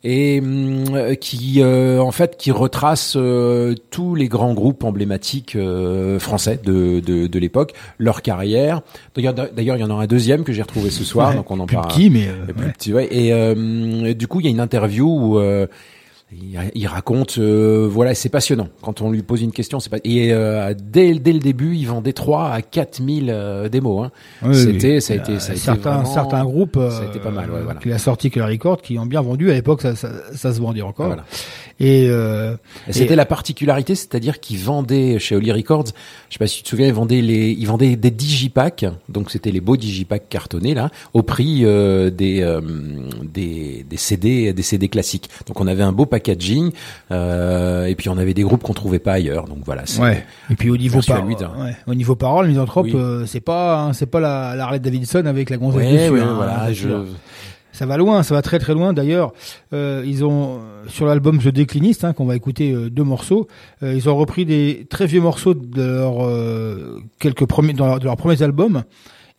et 0.05 0.41
euh, 0.45 1.15
qui 1.15 1.63
euh, 1.63 1.99
en 1.99 2.13
fait 2.13 2.37
qui 2.37 2.51
retrace 2.51 3.15
euh, 3.17 3.75
tous 3.91 4.15
les 4.15 4.29
grands 4.29 4.53
groupes 4.55 4.85
emblématiques 4.85 5.57
euh, 5.57 6.19
français 6.19 6.61
de, 6.63 7.01
de, 7.01 7.27
de 7.27 7.39
l'époque, 7.39 7.73
leur 7.99 8.21
carrière. 8.23 8.83
D'ailleurs, 9.17 9.35
d'ailleurs, 9.35 9.77
il 9.77 9.81
y 9.81 9.85
en 9.85 9.91
a 9.91 9.95
un 10.03 10.07
deuxième 10.07 10.45
que 10.45 10.53
j'ai 10.53 10.63
retrouvé 10.63 10.91
ce 10.91 11.05
soir, 11.05 11.31
Ouais, 11.31 11.37
donc 11.37 11.51
on 11.51 11.59
en 11.59 11.67
plus 11.67 11.77
parle. 11.77 11.89
petit, 11.89 12.11
mais 12.11 12.29
euh, 12.29 12.53
plus 12.53 12.67
ouais. 12.67 12.73
petit, 12.73 12.93
ouais. 12.93 13.09
Et 13.11 13.33
euh, 13.33 14.15
du 14.15 14.29
coup, 14.29 14.41
il 14.41 14.45
y 14.45 14.49
a 14.49 14.51
une 14.51 14.61
interview 14.61 15.07
où 15.09 15.39
euh, 15.39 15.67
il, 16.33 16.59
il 16.75 16.87
raconte, 16.89 17.39
euh, 17.39 17.87
voilà, 17.89 18.15
c'est 18.15 18.29
passionnant. 18.29 18.69
Quand 18.83 19.03
on 19.03 19.11
lui 19.13 19.23
pose 19.23 19.43
une 19.43 19.53
question, 19.53 19.79
c'est 19.79 19.91
pas. 19.91 19.99
Et 20.05 20.33
euh, 20.33 20.75
dès, 20.77 21.15
dès 21.15 21.33
le 21.33 21.39
début, 21.39 21.77
il 21.77 21.87
vendait 21.87 22.13
3 22.13 22.49
à 22.51 22.61
4000 22.63 23.29
euh, 23.31 23.69
démos. 23.69 24.07
Hein. 24.07 24.11
Oui, 24.45 24.55
C'était- 24.57 24.95
oui. 24.97 25.01
ça 25.03 25.13
a 25.13 25.17
été- 25.17 25.39
ça 25.39 25.53
a 25.53 25.55
été 25.55 25.61
certains, 25.65 25.91
vraiment- 25.99 26.13
certains 26.13 26.45
groupes 26.45 26.77
euh, 26.77 26.91
ça 26.91 27.03
a 27.03 27.05
été 27.07 27.21
pas 27.21 27.31
mal, 27.31 27.51
ouais, 27.51 27.61
voilà. 27.63 27.79
qu'il 27.79 27.93
a 27.93 27.99
sorti 27.99 28.31
que 28.31 28.41
la 28.41 28.47
Record 28.47 28.83
qui 28.83 28.99
ont 28.99 29.07
bien 29.07 29.21
vendu 29.21 29.51
à 29.51 29.55
l'époque 29.55 29.83
ça, 29.83 29.95
ça, 29.95 30.11
ça 30.35 30.53
se 30.53 30.61
vendait 30.61 30.83
encore 30.83 31.07
Voilà. 31.07 31.25
et, 31.79 32.07
euh, 32.09 32.57
Et 32.89 32.93
C'était 32.93 33.17
la 33.17 33.27
particularité, 33.27 33.95
c'est-à-dire 33.95 34.41
qu'ils 34.41 34.59
vendaient 34.59 35.19
chez 35.21 35.37
Holly 35.37 35.53
Records, 35.53 35.85
je 36.29 36.35
sais 36.35 36.39
pas 36.39 36.47
si 36.49 36.59
tu 36.59 36.63
te 36.65 36.69
souviens, 36.71 36.87
ils 36.89 36.93
vendaient 36.95 37.21
les, 37.21 37.51
ils 37.53 37.67
vendaient 37.67 37.95
des 37.97 38.11
digipacks, 38.11 38.85
donc 39.09 39.31
c'était 39.31 39.53
les 39.53 39.61
beaux 39.61 39.77
digipacks 39.77 40.29
cartonnés 40.29 40.75
là, 40.75 40.91
au 41.13 41.23
prix 41.23 41.61
euh, 41.65 42.11
des, 42.11 42.41
euh, 42.41 42.61
des 43.23 43.85
des 43.89 43.97
CD, 43.97 44.53
des 44.53 44.63
CD 44.63 44.89
classiques. 44.89 45.29
Donc 45.47 45.61
on 45.61 45.67
avait 45.67 45.83
un 45.83 45.93
beau 45.93 46.07
packaging, 46.15 46.71
euh, 47.11 47.87
et 47.87 47.95
puis 47.95 48.09
on 48.09 48.17
avait 48.19 48.35
des 48.35 48.43
groupes 48.43 48.63
qu'on 48.63 48.73
trouvait 48.75 48.99
pas 49.09 49.15
ailleurs. 49.15 49.45
Donc 49.47 49.59
voilà. 49.65 49.83
ouais 50.01 50.25
et 50.51 50.55
puis 50.55 50.71
au 50.71 50.77
niveau 50.77 50.97
Merci 50.97 51.13
à 51.13 51.17
par, 51.17 51.25
lui 51.27 51.37
d'un- 51.37 51.53
ouais, 51.65 51.75
au 51.87 51.95
niveau 51.95 52.15
parole 52.17 52.47
misanthrope 52.49 52.87
Oui. 52.87 52.93
euh, 52.95 53.27
c'est 53.27 53.41
pas 53.41 53.81
hein, 53.81 53.93
c'est 53.93 54.07
pas 54.07 54.21
la, 54.21 54.55
la 54.57 54.65
Harley 54.65 54.79
Davidson 54.79 55.25
avec 55.27 55.51
la 55.51 55.57
gonzesse 55.57 55.81
Ouais, 56.11 56.11
dessus 56.11 56.21
hein, 56.23 56.35
voilà. 56.37 56.65
c'est 56.69 56.75
Je, 56.75 56.89
sûr. 56.89 57.05
ça 57.73 57.87
va 57.87 57.97
loin, 57.97 58.23
ça 58.23 58.35
va 58.35 58.43
très 58.43 58.59
très 58.59 58.75
loin. 58.75 58.93
D'ailleurs, 58.93 59.33
euh, 59.73 60.03
ils 60.07 60.25
ont 60.25 60.61
sur 60.89 61.07
l'album 61.07 61.39
The 61.39 61.49
Décliniste, 61.49 62.05
hein, 62.05 62.13
qu'on 62.13 62.27
va 62.27 62.37
écouter 62.37 62.73
euh, 62.73 62.91
deux 62.91 63.03
morceaux, 63.05 63.49
euh, 63.83 63.95
ils 63.95 64.09
ont 64.09 64.17
repris 64.17 64.45
des 64.45 64.87
très 64.89 65.07
vieux 65.07 65.21
morceaux 65.21 65.55
de 65.55 65.83
leur 65.83 66.17
quelques 67.19 67.47
premiers 67.47 67.73
dans 67.73 67.87
leur, 67.87 67.99
de 68.01 68.05
leurs 68.05 68.17
premiers 68.17 68.43
albums 68.43 68.85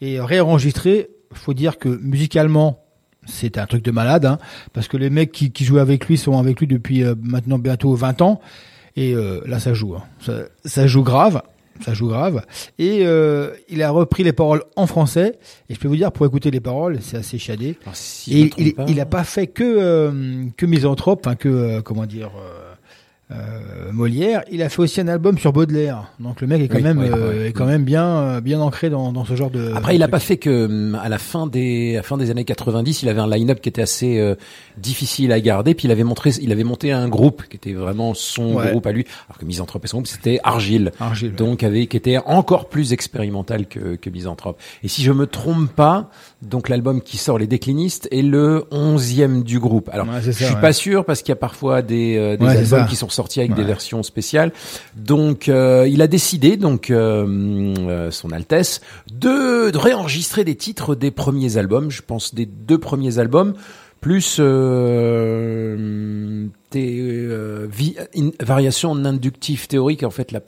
et 0.01 0.19
réenregistrés. 0.19 1.09
Faut 1.33 1.53
dire 1.53 1.77
que 1.77 1.89
musicalement, 2.01 2.79
c'est 3.25 3.57
un 3.57 3.65
truc 3.65 3.83
de 3.83 3.91
malade, 3.91 4.25
hein, 4.25 4.37
parce 4.73 4.87
que 4.87 4.97
les 4.97 5.09
mecs 5.09 5.31
qui, 5.31 5.51
qui 5.51 5.65
jouaient 5.65 5.81
avec 5.81 6.07
lui 6.07 6.17
sont 6.17 6.37
avec 6.37 6.59
lui 6.59 6.67
depuis 6.67 7.03
euh, 7.03 7.15
maintenant 7.21 7.57
bientôt 7.59 7.93
20 7.95 8.21
ans, 8.21 8.39
et 8.95 9.13
euh, 9.13 9.41
là 9.45 9.59
ça 9.59 9.73
joue, 9.73 9.95
hein. 9.95 10.03
ça, 10.21 10.33
ça 10.63 10.87
joue 10.87 11.03
grave. 11.03 11.41
Ça 11.81 11.93
joue 11.93 12.07
grave. 12.07 12.45
Et 12.79 13.01
euh, 13.05 13.49
il 13.67 13.83
a 13.83 13.89
repris 13.91 14.23
les 14.23 14.31
paroles 14.31 14.63
en 14.77 14.87
français. 14.87 15.37
Et 15.67 15.73
je 15.75 15.79
peux 15.81 15.89
vous 15.89 15.97
dire, 15.97 16.09
pour 16.13 16.25
écouter 16.25 16.49
les 16.49 16.61
paroles, 16.61 16.99
c'est 17.01 17.17
assez 17.17 17.37
chiadé. 17.37 17.75
alors, 17.83 17.97
si 17.97 18.31
je 18.31 18.37
me 18.37 18.43
Et 18.45 18.51
il, 18.59 18.73
pas- 18.75 18.85
il 18.87 18.99
a 19.01 19.05
pas 19.05 19.25
fait 19.25 19.47
que 19.47 19.63
euh, 19.65 20.45
que 20.55 20.65
misanthrope, 20.65 21.25
enfin 21.25 21.35
que 21.35 21.49
euh, 21.49 21.81
comment 21.81 22.05
dire 22.05 22.31
euh, 22.39 22.64
euh, 23.31 23.91
Molière. 23.91 24.43
Il 24.51 24.61
a 24.61 24.69
fait 24.69 24.81
aussi 24.81 25.01
un 25.01 25.07
album 25.07 25.37
sur 25.39 25.51
Baudelaire. 25.51 26.11
Donc 26.19 26.41
le 26.41 26.47
mec 26.47 26.61
est 26.61 26.67
quand 26.67 26.77
Oui, 26.77 26.83
même 26.83 26.99
ouais, 26.99 27.09
euh, 27.11 27.29
ouais. 27.41 27.47
est 27.47 27.53
quand 27.53 27.65
même 27.65 27.83
bien 27.83 28.05
euh, 28.05 28.41
bien 28.41 28.59
ancré 28.61 28.89
dans, 28.91 29.11
dans 29.11 29.25
ce 29.25 29.35
genre 29.35 29.49
de. 29.49 29.71
Après, 29.75 29.95
il 29.95 30.03
a 30.03 30.05
de 30.07 30.11
pas 30.11 30.19
fait 30.19 30.37
que 30.37 30.65
hum, 30.65 30.95
à 31.01 31.09
la 31.09 31.17
fin 31.17 31.47
des 31.47 31.93
à 31.93 31.97
la 31.97 32.03
fin 32.03 32.17
des 32.17 32.29
années 32.29 32.45
90, 32.45 33.01
il 33.03 33.09
avait 33.09 33.21
un 33.21 33.27
line-up 33.27 33.61
qui 33.61 33.69
était 33.69 33.81
assez 33.81 34.19
euh, 34.19 34.35
difficile 34.77 35.31
à 35.31 35.39
garder. 35.39 35.73
Puis 35.73 35.87
il 35.87 35.91
avait 35.91 36.03
montré, 36.03 36.31
il 36.41 36.51
avait 36.51 36.63
monté 36.63 36.91
un 36.91 37.09
groupe 37.09 37.43
qui 37.49 37.57
était 37.57 37.73
vraiment 37.73 38.13
son 38.13 38.55
Ouais. 38.55 38.69
groupe 38.69 38.85
à 38.85 38.91
lui. 38.91 39.05
Alors 39.27 39.39
que 39.39 39.45
Misanthrope 39.45 39.83
et 39.85 39.87
son 39.87 39.97
groupe, 39.97 40.07
c'était 40.07 40.39
Argile. 40.43 40.91
Argile. 40.99 41.33
Donc 41.33 41.63
avec 41.63 41.89
qui 41.89 41.97
était 41.97 42.17
encore 42.19 42.69
plus 42.69 42.93
expérimental 42.93 43.65
que 43.67 43.95
que 43.95 44.09
Misanthrope. 44.11 44.59
Et 44.83 44.87
si 44.87 45.01
je 45.03 45.11
me 45.11 45.25
trompe 45.25 45.71
pas, 45.71 46.09
donc 46.49 46.69
l'album 46.69 47.01
qui 47.01 47.17
sort 47.17 47.37
Les 47.37 47.47
Déclinistes 47.47 48.07
est 48.11 48.21
le 48.21 48.65
onzième 48.71 49.43
du 49.43 49.59
groupe. 49.59 49.89
Alors 49.91 50.07
Ouais, 50.07 50.21
je 50.21 50.31
suis 50.31 50.45
ouais. 50.45 50.61
pas 50.61 50.73
sûr 50.73 51.03
parce 51.05 51.21
qu'il 51.21 51.29
y 51.29 51.33
a 51.33 51.37
parfois 51.37 51.81
des, 51.81 52.17
euh, 52.17 52.37
des 52.37 52.45
Ouais, 52.45 52.57
albums 52.57 52.85
qui 52.87 52.95
sont 52.95 53.09
sortis 53.09 53.39
avec 53.39 53.53
des 53.55 53.63
versions 53.63 54.03
spéciales. 54.03 54.51
Donc 54.95 55.49
euh, 55.49 55.87
il 55.89 56.01
a 56.01 56.07
décidé 56.07 56.57
donc 56.57 56.89
euh, 56.91 57.73
euh, 57.79 58.11
son 58.11 58.31
Altesse 58.31 58.81
de, 59.11 59.71
de 59.71 59.77
réenregistrer 59.77 60.43
des 60.43 60.55
titres 60.55 60.95
des 60.95 61.11
premiers 61.11 61.57
albums, 61.57 61.89
je 61.91 62.01
pense 62.01 62.33
des 62.35 62.45
deux 62.45 62.77
premiers 62.77 63.19
albums 63.19 63.53
plus 64.05 64.37
euh, 65.29 66.45
des 66.71 66.99
euh, 66.99 67.67
vi- 67.71 67.95
in- 68.15 68.31
variations 68.39 68.91
en 68.91 69.03
inductif 69.05 69.67
théorique 69.67 70.03
en 70.03 70.09
fait 70.11 70.31
la 70.31 70.39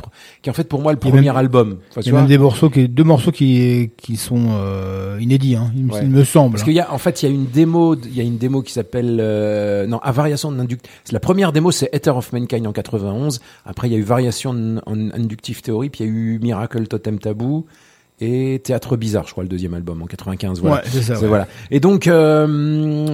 qui 0.42 0.50
est 0.50 0.52
en 0.52 0.54
fait 0.54 0.68
pour 0.68 0.82
moi 0.82 0.92
le 0.92 1.00
premier 1.00 1.22
même- 1.22 1.36
album. 1.36 1.78
Enfin, 1.92 2.02
Il 2.02 2.08
y 2.08 2.10
a 2.12 2.14
même 2.20 2.28
des 2.28 2.38
morceaux 2.38 2.70
qui 2.70 2.88
deux 2.88 3.04
morceaux 3.04 3.32
qui 3.32 3.90
qui 3.98 4.16
sont 4.18 4.46
euh, 4.52 5.18
inédits, 5.20 5.56
hein, 5.56 5.72
il, 5.76 5.86
me- 5.86 5.94
Ouais. 5.94 6.00
il 6.04 6.10
me 6.10 6.24
semble. 6.24 6.52
Parce 6.52 6.64
qu'il 6.64 6.74
y 6.74 6.80
a, 6.80 6.94
en 6.94 6.98
fait, 6.98 7.24
il 7.24 7.30
y 7.30 7.32
a 7.32 7.34
une 7.34 7.48
démo, 7.48 7.96
il 7.96 8.16
y 8.16 8.20
a 8.20 8.24
une 8.24 8.38
démo 8.38 8.62
qui 8.62 8.74
s'appelle, 8.74 9.18
euh, 9.20 9.88
non, 9.88 9.98
à 10.00 10.12
variation 10.12 10.50
en 10.50 10.60
inductif. 10.60 10.92
La 11.12 11.20
première 11.20 11.52
démo, 11.52 11.72
c'est 11.72 11.90
Ether 11.94 12.12
of 12.12 12.32
Mankind 12.34 12.68
en 12.68 12.74
91. 12.74 13.40
Après, 13.66 13.88
il 13.88 13.94
y 13.94 13.96
a 13.96 14.00
eu 14.00 14.04
variation 14.04 14.52
en, 14.52 14.78
en 14.92 15.12
inductive 15.14 15.62
theory, 15.62 15.90
puis 15.90 16.04
il 16.04 16.08
y 16.08 16.10
a 16.10 16.14
eu 16.14 16.40
Miracle 16.44 16.88
Totem 16.88 17.18
Taboo. 17.18 17.66
Et 18.20 18.60
Théâtre 18.64 18.98
Bizarre, 18.98 19.26
je 19.28 19.32
crois, 19.32 19.44
le 19.44 19.50
deuxième 19.50 19.74
album 19.76 20.02
en 20.02 20.06
95. 20.08 20.60
Voilà. 20.60 20.78
Ouais, 20.78 20.82
c'est 20.86 21.02
ça, 21.04 21.16
C'est- 21.16 21.22
ouais. 21.22 21.28
voilà. 21.28 21.48
Et 21.70 21.80
donc, 21.80 22.08
euh, 22.08 22.48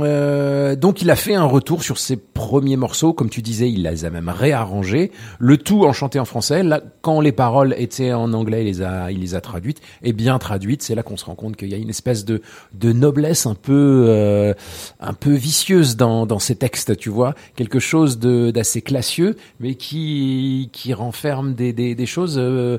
euh, 0.01 0.75
donc 0.75 1.01
il 1.01 1.09
a 1.09 1.15
fait 1.15 1.35
un 1.35 1.43
retour 1.45 1.83
sur 1.83 1.97
ses 1.97 2.15
premiers 2.15 2.77
morceaux, 2.77 3.13
comme 3.13 3.29
tu 3.29 3.41
disais, 3.41 3.69
il 3.69 3.83
les 3.83 4.05
a 4.05 4.09
même 4.09 4.29
réarrangés, 4.29 5.11
le 5.39 5.57
tout 5.57 5.83
en 5.85 5.93
chanté 5.93 6.19
en 6.19 6.25
français. 6.25 6.63
Là, 6.63 6.81
quand 7.01 7.19
les 7.21 7.31
paroles 7.31 7.75
étaient 7.77 8.13
en 8.13 8.33
anglais, 8.33 8.61
il 8.63 8.67
les 8.67 8.81
a, 8.81 9.11
il 9.11 9.19
les 9.19 9.35
a 9.35 9.41
traduites 9.41 9.81
et 10.03 10.13
bien 10.13 10.39
traduites. 10.39 10.83
C'est 10.83 10.95
là 10.95 11.03
qu'on 11.03 11.17
se 11.17 11.25
rend 11.25 11.35
compte 11.35 11.57
qu'il 11.57 11.69
y 11.69 11.73
a 11.73 11.77
une 11.77 11.89
espèce 11.89 12.25
de 12.25 12.41
de 12.73 12.91
noblesse 12.93 13.45
un 13.45 13.55
peu 13.55 14.05
euh, 14.07 14.53
un 14.99 15.13
peu 15.13 15.33
vicieuse 15.33 15.97
dans 15.97 16.25
dans 16.25 16.39
ces 16.39 16.55
textes, 16.55 16.95
tu 16.97 17.09
vois, 17.09 17.33
quelque 17.55 17.79
chose 17.79 18.19
de 18.19 18.51
d'assez 18.51 18.81
classieux, 18.81 19.35
mais 19.59 19.75
qui 19.75 20.69
qui 20.71 20.93
renferme 20.93 21.53
des 21.55 21.73
des, 21.73 21.93
des 21.95 22.05
choses 22.05 22.35
euh, 22.37 22.77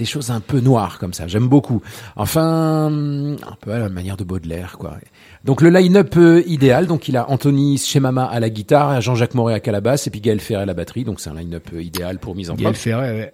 des 0.00 0.06
choses 0.06 0.30
un 0.30 0.40
peu 0.40 0.60
noires 0.60 0.98
comme 0.98 1.12
ça. 1.12 1.28
J'aime 1.28 1.46
beaucoup. 1.46 1.82
Enfin, 2.16 2.86
un 2.90 3.56
peu 3.60 3.72
à 3.72 3.78
la 3.78 3.90
manière 3.90 4.16
de 4.16 4.24
Baudelaire, 4.24 4.78
quoi. 4.78 4.96
Donc 5.44 5.60
le 5.60 5.68
line-up 5.68 6.14
euh, 6.16 6.42
idéal, 6.46 6.86
donc 6.86 7.06
il 7.08 7.18
a 7.18 7.30
Anthony 7.30 7.76
Chemama 7.76 8.24
à 8.24 8.40
la 8.40 8.48
guitare, 8.48 9.00
Jean-Jacques 9.02 9.34
Moret 9.34 9.62
à 9.66 9.72
la 9.72 9.80
basse 9.82 10.06
et 10.06 10.10
puis 10.10 10.20
Gaël 10.20 10.40
Ferret 10.40 10.62
à 10.62 10.66
la 10.66 10.74
batterie. 10.74 11.04
Donc 11.04 11.20
c'est 11.20 11.28
un 11.28 11.34
line-up 11.34 11.68
euh, 11.74 11.82
idéal 11.82 12.18
pour 12.18 12.34
Misanthrope. 12.34 12.62
Gaël 12.62 12.76
Ferret, 12.76 13.12
ouais. 13.12 13.32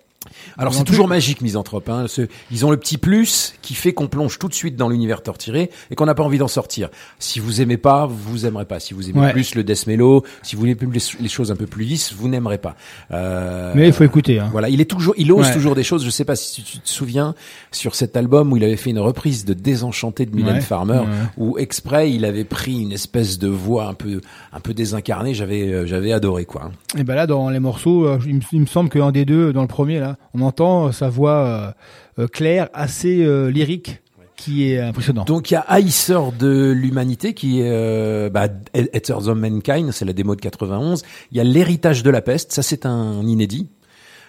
Alors 0.59 0.75
c'est 0.75 0.85
toujours 0.85 1.09
magique 1.09 1.40
Misanthrope. 1.40 1.88
Hein. 1.88 2.07
Ce- 2.09 2.22
ils 2.51 2.64
ont 2.66 2.70
le 2.70 2.77
petit 2.77 2.99
plus 2.99 3.55
qui 3.62 3.75
fait 3.75 3.92
qu'on 3.92 4.09
plonge 4.09 4.38
tout 4.38 4.49
de 4.49 4.55
suite 4.55 4.77
dans 4.77 4.88
l'univers 4.88 5.22
torturé 5.22 5.70
et 5.90 5.94
qu'on 5.94 6.07
n'a 6.07 6.14
pas 6.14 6.22
envie 6.22 6.38
d'en 6.38 6.49
sortir. 6.49 6.88
Si 7.18 7.40
vous 7.40 7.61
aimez 7.61 7.77
pas, 7.77 8.07
vous 8.07 8.46
aimerez 8.46 8.64
pas. 8.64 8.81
Si 8.81 8.94
vous 8.94 9.09
aimez 9.11 9.20
Ouais. 9.20 9.33
plus 9.33 9.55
le 9.55 9.64
death 9.64 9.87
mellow, 9.87 10.22
si 10.42 10.57
vous 10.57 10.64
aimez 10.64 10.75
plus 10.75 10.88
les, 10.90 11.01
les 11.22 11.29
choses 11.29 11.51
un 11.51 11.57
peu 11.57 11.66
plus 11.66 11.85
lisses, 11.85 12.12
vous 12.12 12.29
n'aimerez 12.29 12.59
pas. 12.59 12.77
Euh, 13.12 13.72
Mais 13.75 13.87
il 13.88 13.92
faut 13.92 14.05
écouter. 14.05 14.38
Hein. 14.38 14.49
voilà, 14.53 14.68
il 14.68 14.81
est 14.81 14.85
toujours, 14.90 15.14
il 15.16 15.31
ose 15.33 15.46
Ouais. 15.46 15.53
toujours 15.53 15.75
des 15.75 15.83
choses. 15.83 16.05
Je 16.05 16.11
sais 16.11 16.25
pas 16.25 16.37
si 16.37 16.62
tu 16.62 16.79
te 16.79 16.88
souviens 16.88 17.35
sur 17.72 17.94
cet 17.94 18.16
album 18.16 18.53
où 18.53 18.57
il 18.57 18.64
avait 18.64 18.77
fait 18.77 18.90
une 18.90 18.99
reprise 18.99 19.44
de 19.44 19.55
Désenchanté 19.55 20.27
de 20.27 20.35
Mylène 20.35 20.57
Ouais. 20.57 20.61
Farmer, 20.61 21.03
où 21.37 21.59
exprès 21.59 22.11
il 22.12 22.25
avait 22.25 22.44
pris 22.44 22.81
une 22.83 22.92
espèce 22.92 23.38
de 23.38 23.49
voix 23.49 23.88
un 23.88 23.94
peu, 23.94 24.20
un 24.53 24.61
peu 24.61 24.75
désincarnée. 24.75 25.35
J'avais, 25.35 25.62
euh, 25.72 25.87
j'avais 25.87 26.12
adoré 26.12 26.44
quoi. 26.44 26.70
Et 26.99 27.05
ben 27.05 27.14
là, 27.14 27.27
dans 27.27 27.51
les 27.51 27.61
morceaux, 27.61 28.07
euh, 28.07 28.18
il 28.27 28.37
me, 28.37 28.40
il 28.53 28.61
me 28.61 28.66
semble 28.66 28.88
qu'un 28.90 29.12
des 29.12 29.25
deux, 29.25 29.53
dans 29.53 29.62
le 29.62 29.68
premier, 29.68 29.99
là, 30.01 30.16
on 30.37 30.42
entend 30.42 30.87
euh, 30.87 30.92
sa 30.92 31.09
voix 31.09 31.75
euh, 32.18 32.22
euh, 32.22 32.29
claire, 32.29 32.68
assez 32.75 33.27
lyrique, 33.51 34.01
qui 34.37 34.70
est 34.70 34.79
impressionnant. 34.79 35.25
Donc 35.25 35.51
il 35.51 35.55
y 35.55 35.57
a 35.57 35.61
Haïsseur 35.61 36.33
de 36.33 36.70
l'humanité 36.70 37.35
qui 37.35 37.61
est 37.61 37.70
euh, 37.70 38.29
bah, 38.29 38.49
of 38.75 39.27
Mankind, 39.29 39.92
c'est 39.92 40.05
la 40.05 40.12
démo 40.12 40.37
de 40.37 40.40
91. 40.40 41.03
Il 41.33 41.38
y 41.38 41.40
a 41.40 41.44
l'héritage 41.44 42.03
de 42.03 42.11
la 42.11 42.20
peste, 42.20 42.53
ça 42.53 42.62
c'est 42.62 42.87
un 42.87 43.22
inédit. 43.22 43.68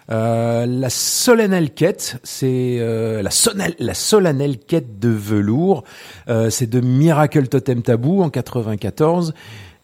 Euh, 0.09 0.65
la 0.65 0.89
solennelle 0.89 1.71
quête, 1.73 2.17
c'est 2.23 2.77
euh, 2.79 3.21
la, 3.21 3.29
la 3.79 3.93
solennelle 3.93 4.57
quête 4.57 4.99
de 4.99 5.09
velours, 5.09 5.83
euh, 6.29 6.49
c'est 6.49 6.67
de 6.67 6.79
Miracle 6.79 7.47
Totem 7.49 7.81
Taboo 7.81 8.21
en 8.21 8.29
94. 8.29 9.33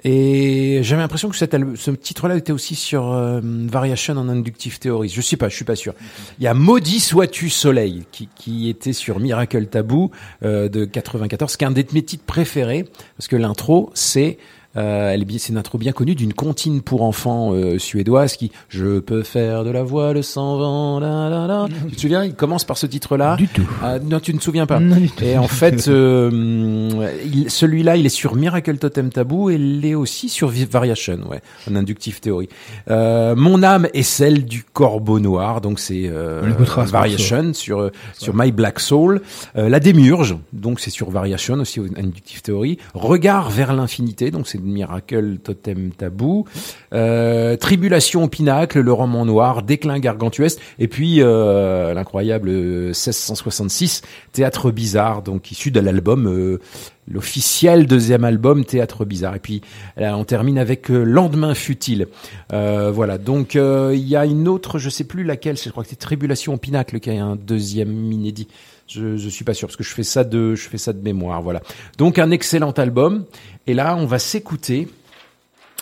Et 0.03 0.79
j'avais 0.83 1.01
l'impression 1.01 1.29
que 1.29 1.35
ce 1.35 1.91
titre-là 1.91 2.35
était 2.35 2.51
aussi 2.51 2.75
sur 2.75 3.11
euh, 3.13 3.39
Variation 3.43 4.15
on 4.17 4.27
Inductive 4.27 4.79
Theories. 4.79 5.09
Je 5.09 5.21
sais 5.21 5.37
pas, 5.37 5.47
je 5.47 5.55
suis 5.55 5.65
pas 5.65 5.75
sûr. 5.75 5.93
Il 6.39 6.43
y 6.43 6.47
a 6.47 6.53
Maudit 6.53 6.99
sois-tu 6.99 7.49
soleil 7.49 8.03
qui, 8.11 8.27
qui 8.35 8.69
était 8.69 8.93
sur 8.93 9.19
Miracle 9.19 9.65
Taboo 9.67 10.11
euh, 10.43 10.67
de 10.67 10.85
94, 10.85 11.55
qui 11.55 11.63
est 11.63 11.67
un 11.67 11.71
de 11.71 11.85
mes 11.93 12.03
titres 12.03 12.25
préférés 12.25 12.85
parce 13.17 13.27
que 13.27 13.35
l'intro 13.35 13.91
c'est 13.93 14.37
elle 14.81 15.21
est 15.21 15.25
bien- 15.25 15.38
c'est 15.39 15.49
une 15.51 15.57
intro 15.57 15.77
bien 15.77 15.91
connue 15.91 16.15
d'une 16.15 16.33
comptine 16.33 16.81
pour 16.81 17.03
enfants 17.03 17.53
euh, 17.53 17.77
suédoise 17.79 18.36
qui 18.38 18.51
je 18.69 18.99
peux 18.99 19.23
faire 19.23 19.63
de 19.63 19.69
la 19.69 19.83
voile 19.83 20.23
sans 20.23 20.57
vent 20.57 20.99
la 20.99 21.29
la 21.29 21.47
la. 21.47 21.67
Tu 21.89 21.95
te 21.95 22.01
souviens 22.01 22.23
Il 22.23 22.33
commence 22.33 22.63
par 22.63 22.77
ce 22.77 22.86
titre-là. 22.88 23.36
Du 23.36 23.47
tout. 23.47 23.67
Ah, 23.83 23.99
non, 23.99 24.19
tu 24.19 24.33
ne 24.33 24.39
te 24.39 24.43
souviens 24.43 24.65
pas. 24.65 24.79
Non, 24.79 24.95
du 24.97 25.09
tout. 25.09 25.23
Et 25.23 25.38
en 25.38 25.47
fait, 25.47 25.88
euh, 25.88 27.12
il- 27.31 27.49
celui-là, 27.49 27.97
il 27.97 28.05
est 28.05 28.09
sur 28.09 28.36
Miracle 28.36 28.77
Totem 28.77 29.09
Taboo 29.09 29.49
et 29.49 29.55
il 29.55 29.86
est 29.86 29.95
aussi 29.95 30.29
sur 30.29 30.49
Variation, 30.49 31.19
ouais, 31.29 31.41
en 31.69 31.75
inductive 31.75 32.19
théorie. 32.19 32.49
Euh, 32.89 33.36
Mon 33.36 33.63
âme 33.63 33.88
est 33.93 34.03
celle 34.03 34.45
du 34.45 34.63
corbeau 34.63 35.19
noir, 35.19 35.62
donc 35.62 35.79
c'est 35.79 36.03
euh, 36.07 36.41
Variation 36.86 37.53
sur 37.53 37.79
euh, 37.79 37.89
sur 38.17 38.33
My 38.36 38.51
Black 38.51 38.79
Soul. 38.79 39.21
Euh, 39.57 39.69
la 39.69 39.79
démurge, 39.79 40.36
donc 40.53 40.79
c'est 40.79 40.89
sur 40.89 41.09
Variation 41.09 41.55
aussi 41.55 41.79
en 41.79 41.83
inductive 41.97 42.41
théorie. 42.41 42.77
Regard 42.93 43.49
vers 43.49 43.73
l'infinité, 43.73 44.31
donc 44.31 44.47
c'est 44.47 44.62
Miracle 44.63 45.38
Totem 45.43 45.91
Taboo. 45.91 46.45
Euh, 46.93 47.58
Tribulation 47.58 48.23
au 48.23 48.28
pinacle, 48.28 48.80
le 48.80 48.93
roman 48.93 49.26
noir, 49.26 49.63
déclin 49.63 49.99
gargantuesque, 49.99 50.60
et 50.80 50.88
puis 50.88 51.21
euh, 51.21 51.93
l'incroyable 51.93 52.49
euh, 52.49 52.88
1666, 52.88 54.02
Théâtre 54.32 54.71
bizarre, 54.71 55.21
donc 55.21 55.52
issu 55.52 55.71
de 55.71 55.80
l'album, 55.80 56.28
euh, 56.28 56.60
l'officiel 57.08 57.86
deuxième 57.88 58.23
album 58.23 58.65
Théâtre 58.65 59.06
bizarre. 59.06 59.36
Et 59.36 59.39
puis 59.39 59.62
là, 59.97 60.17
on 60.17 60.23
termine 60.23 60.58
avec 60.58 60.89
euh, 60.89 61.04
Lendemain 61.04 61.54
futile. 61.54 62.08
Euh, 62.52 62.91
voilà, 62.91 63.17
donc 63.17 63.56
euh, 63.56 63.91
il 63.93 64.08
y 64.08 64.15
a 64.15 64.26
une 64.26 64.47
autre, 64.47 64.80
je 64.80 64.89
sais 64.89 65.04
plus 65.04 65.23
laquelle, 65.23 65.58
je 65.58 65.69
crois 65.69 65.84
que 65.84 65.89
c'est 65.89 65.95
Tribulation 65.95 66.54
au 66.54 66.58
pinacle 66.58 66.99
qui 66.99 67.10
a 67.10 67.23
un 67.23 67.36
deuxième 67.36 68.12
inédit. 68.12 68.47
Je, 68.87 69.17
je 69.17 69.29
suis 69.29 69.45
pas 69.45 69.53
sûr 69.53 69.67
parce 69.67 69.77
que 69.77 69.83
je 69.83 69.93
fais 69.93 70.03
ça 70.03 70.23
de, 70.23 70.55
je 70.55 70.67
fais 70.69 70.77
ça 70.77 70.93
de 70.93 71.01
mémoire. 71.01 71.41
Voilà. 71.41 71.61
Donc 71.97 72.19
un 72.19 72.31
excellent 72.31 72.71
album. 72.71 73.25
Et 73.67 73.73
là, 73.73 73.95
on 73.97 74.05
va 74.05 74.19
s'écouter. 74.19 74.87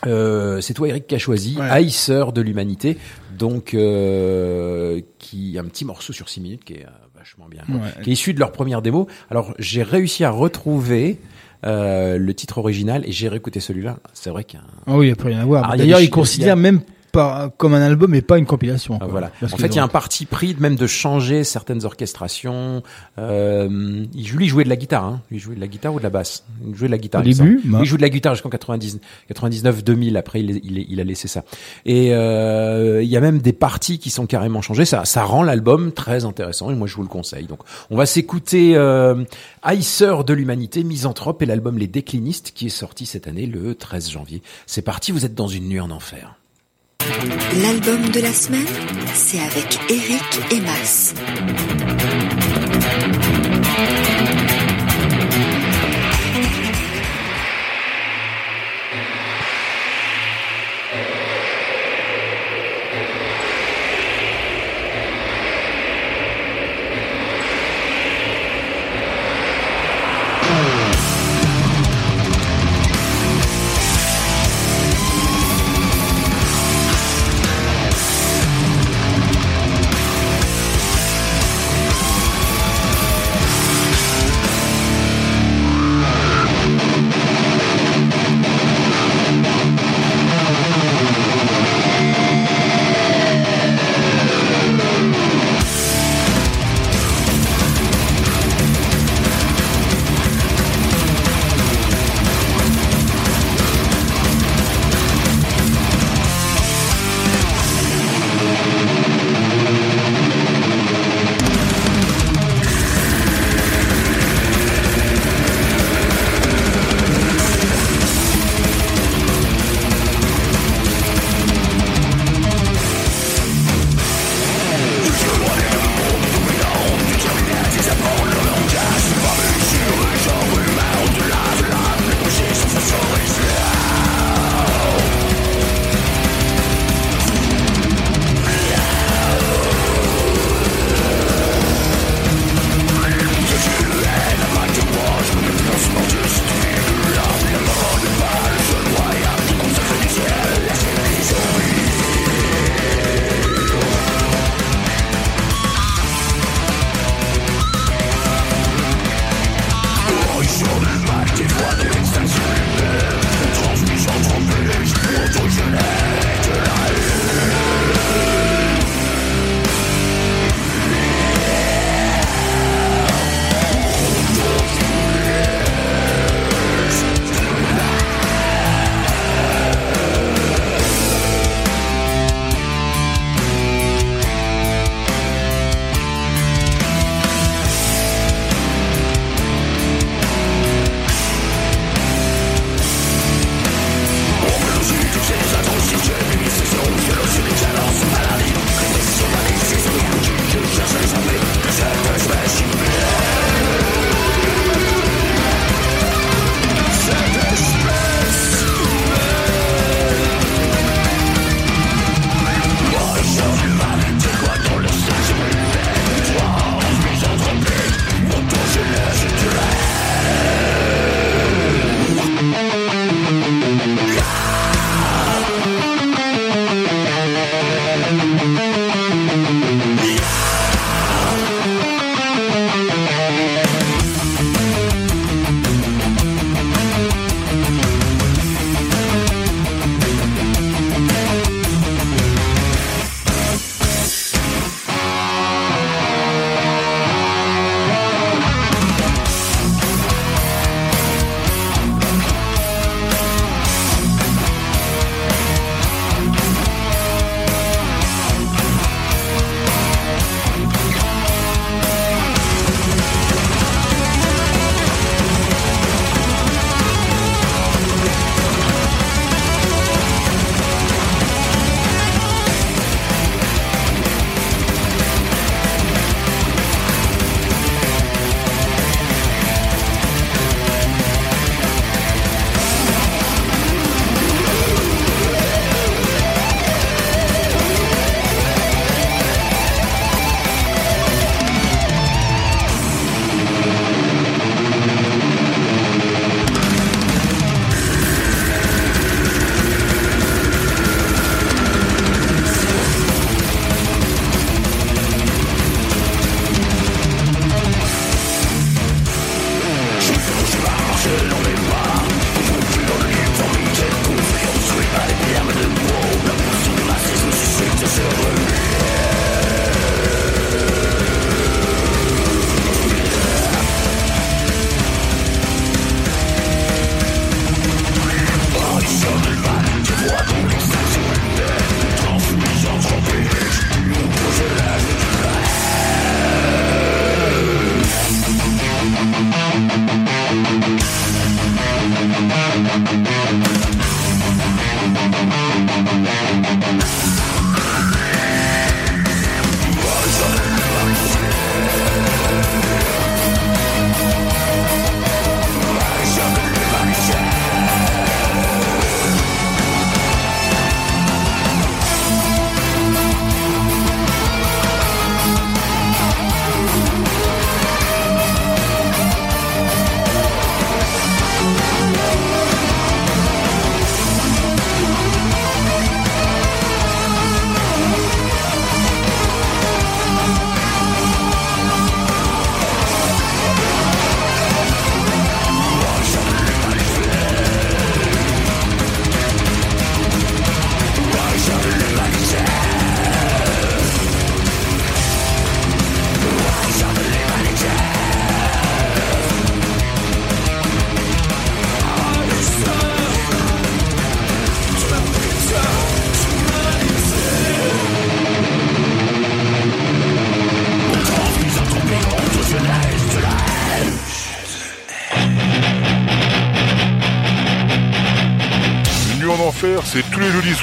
Euh, 0.07 0.61
c'est 0.61 0.73
toi 0.73 0.87
Eric 0.87 1.05
qui 1.07 1.13
a 1.15 1.19
choisi 1.19 1.57
Ouais. 1.59 1.69
Haïsseur 1.69 2.33
de 2.33 2.41
l'humanité, 2.41 2.97
donc 3.37 3.75
euh, 3.75 4.99
qui 5.19 5.57
un 5.59 5.65
petit 5.65 5.85
morceau 5.85 6.11
sur 6.11 6.27
6 6.27 6.41
minutes 6.41 6.63
qui 6.63 6.73
est 6.73 6.85
euh, 6.85 6.89
vachement 7.15 7.47
bien, 7.47 7.61
quoi. 7.67 7.75
Ouais. 7.75 8.03
qui 8.03 8.09
est 8.09 8.13
issu 8.13 8.33
de 8.33 8.39
leur 8.39 8.51
première 8.51 8.81
démo. 8.81 9.07
Alors 9.29 9.53
j'ai 9.59 9.83
réussi 9.83 10.23
à 10.23 10.31
retrouver 10.31 11.19
euh, 11.67 12.17
le 12.17 12.33
titre 12.33 12.57
original 12.57 13.03
et 13.05 13.11
j'ai 13.11 13.29
réécouté 13.29 13.59
celui-là. 13.59 13.97
C'est 14.13 14.31
vrai 14.31 14.43
qu'un 14.43 14.63
Ah 14.87 14.97
oui, 14.97 15.05
il 15.05 15.09
n'y 15.09 15.13
a 15.13 15.15
plus 15.15 15.29
rien 15.29 15.41
à 15.41 15.45
voir. 15.45 15.65
Ah, 15.65 15.75
il 15.75 15.79
y 15.79 15.81
a 15.81 15.85
D'ailleurs, 15.85 16.01
il 16.01 16.09
considère 16.09 16.47
y 16.47 16.51
a- 16.51 16.55
même 16.55 16.81
pas 17.11 17.51
comme 17.57 17.73
un 17.73 17.81
album 17.81 18.15
et 18.15 18.21
pas 18.21 18.37
une 18.37 18.45
compilation. 18.45 18.97
Ah, 19.01 19.07
voilà. 19.07 19.31
Parce 19.39 19.53
En 19.53 19.57
fait, 19.57 19.67
il 19.67 19.75
y 19.75 19.79
a 19.79 19.83
un 19.83 19.87
parti 19.87 20.25
pris 20.25 20.53
de 20.53 20.61
même 20.61 20.75
de 20.75 20.87
changer 20.87 21.43
certaines 21.43 21.85
orchestrations. 21.85 22.83
Euh, 23.19 24.05
il, 24.13 24.31
lui 24.31 24.47
jouait 24.47 24.63
de 24.63 24.69
la 24.69 24.75
guitare. 24.75 25.03
Hein. 25.03 25.21
Il 25.31 25.39
jouait 25.39 25.55
de 25.55 25.59
la 25.59 25.67
guitare 25.67 25.93
ou 25.93 25.99
de 25.99 26.03
la 26.03 26.09
basse. 26.09 26.45
Il 26.65 26.75
jouait 26.75 26.87
de 26.87 26.91
la 26.91 26.97
guitare. 26.97 27.21
Au 27.21 27.25
il 27.25 27.37
début, 27.37 27.61
bah. 27.65 27.79
Il 27.81 27.85
joue 27.85 27.97
de 27.97 28.01
la 28.01 28.09
guitare 28.09 28.35
jusqu'en 28.35 28.49
90, 28.49 28.99
99, 29.27 29.83
2000. 29.83 30.17
Après, 30.17 30.39
il, 30.41 30.61
il, 30.63 30.85
il 30.89 30.99
a 30.99 31.03
laissé 31.03 31.27
ça. 31.27 31.43
Et 31.85 32.13
euh, 32.13 33.03
il 33.03 33.09
y 33.09 33.17
a 33.17 33.21
même 33.21 33.39
des 33.39 33.53
parties 33.53 33.99
qui 33.99 34.09
sont 34.09 34.25
carrément 34.25 34.61
changées. 34.61 34.85
Ça, 34.85 35.05
ça 35.05 35.23
rend 35.23 35.43
l'album 35.43 35.91
très 35.91 36.25
intéressant. 36.25 36.71
Et 36.71 36.75
moi, 36.75 36.87
je 36.87 36.95
vous 36.95 37.03
le 37.03 37.09
conseille. 37.09 37.45
Donc, 37.45 37.59
on 37.89 37.97
va 37.97 38.05
s'écouter 38.05 38.75
euh, 38.75 39.23
Haïsseur 39.63 40.23
de 40.23 40.33
l'humanité, 40.33 40.83
Misanthrope 40.83 41.41
et 41.41 41.45
l'album 41.45 41.77
Les 41.77 41.87
Déclinistes 41.87 42.51
qui 42.55 42.67
est 42.67 42.69
sorti 42.69 43.05
cette 43.05 43.27
année 43.27 43.45
le 43.45 43.75
13 43.75 44.09
janvier. 44.09 44.41
C'est 44.65 44.81
parti. 44.81 45.11
Vous 45.11 45.25
êtes 45.25 45.35
dans 45.35 45.47
une 45.47 45.67
nuit 45.67 45.79
en 45.79 45.91
enfer. 45.91 46.35
L'album 47.61 48.09
de 48.09 48.19
la 48.19 48.33
semaine, 48.33 48.65
c'est 49.13 49.39
avec 49.39 49.79
Eric 49.89 50.21
et 50.51 50.61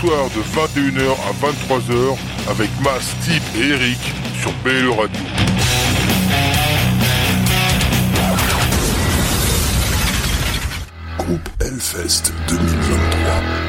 soirs 0.01 0.30
de 0.30 0.42
21h 0.42 1.11
à 1.11 1.32
23h 1.44 2.16
avec 2.49 2.70
Mas, 2.82 3.03
Steve 3.20 3.42
et 3.57 3.70
Eric 3.70 3.99
sur 4.40 4.53
BLE 4.62 4.90
Radio. 4.90 5.24
Groupe 11.18 11.49
Hellfest 11.61 12.32
2023. 12.49 13.68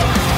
God. 0.00 0.29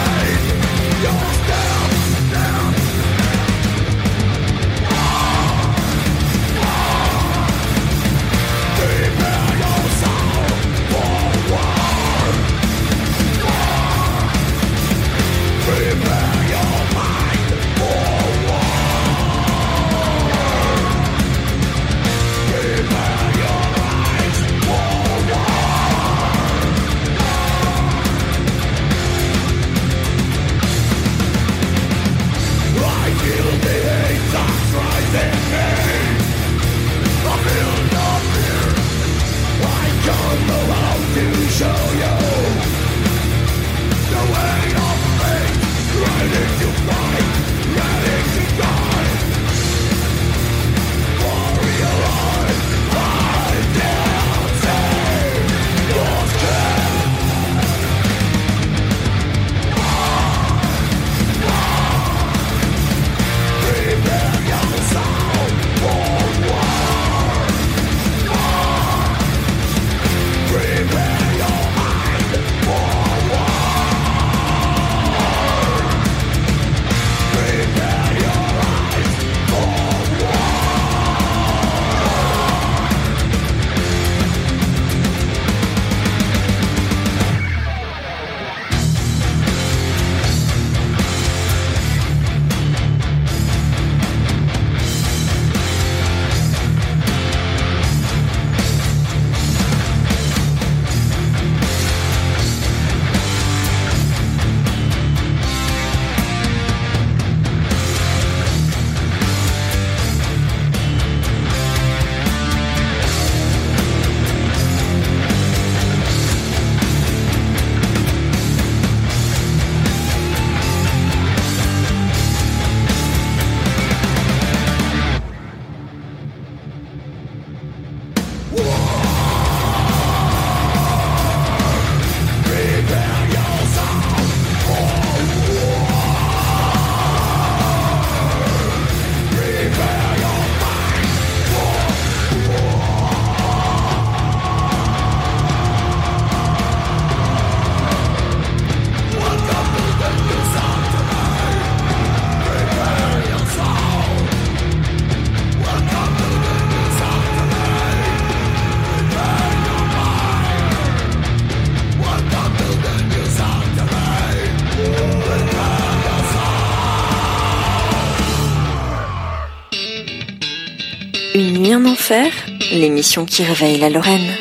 L'émission 172.72 173.24
qui 173.24 173.42
réveille 173.42 173.78
la 173.78 173.88
Lorraine. 173.88 174.34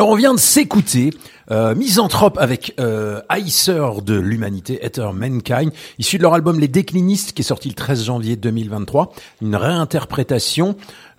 Alors 0.00 0.08
on 0.08 0.14
vient 0.14 0.32
de 0.32 0.40
s'écouter 0.40 1.10
euh, 1.50 1.74
Misanthrope 1.74 2.38
avec 2.38 2.72
euh, 2.80 3.20
Haïsseur 3.28 4.00
de 4.00 4.14
l'humanité, 4.14 4.82
Ether 4.82 5.10
Mankind, 5.12 5.72
issu 5.98 6.16
de 6.16 6.22
leur 6.22 6.32
album 6.32 6.58
Les 6.58 6.68
Déclinistes 6.68 7.32
qui 7.32 7.42
est 7.42 7.44
sorti 7.44 7.68
le 7.68 7.74
13 7.74 8.04
janvier 8.04 8.36
2023, 8.36 9.12
une 9.42 9.54
réinterprétation 9.54 10.74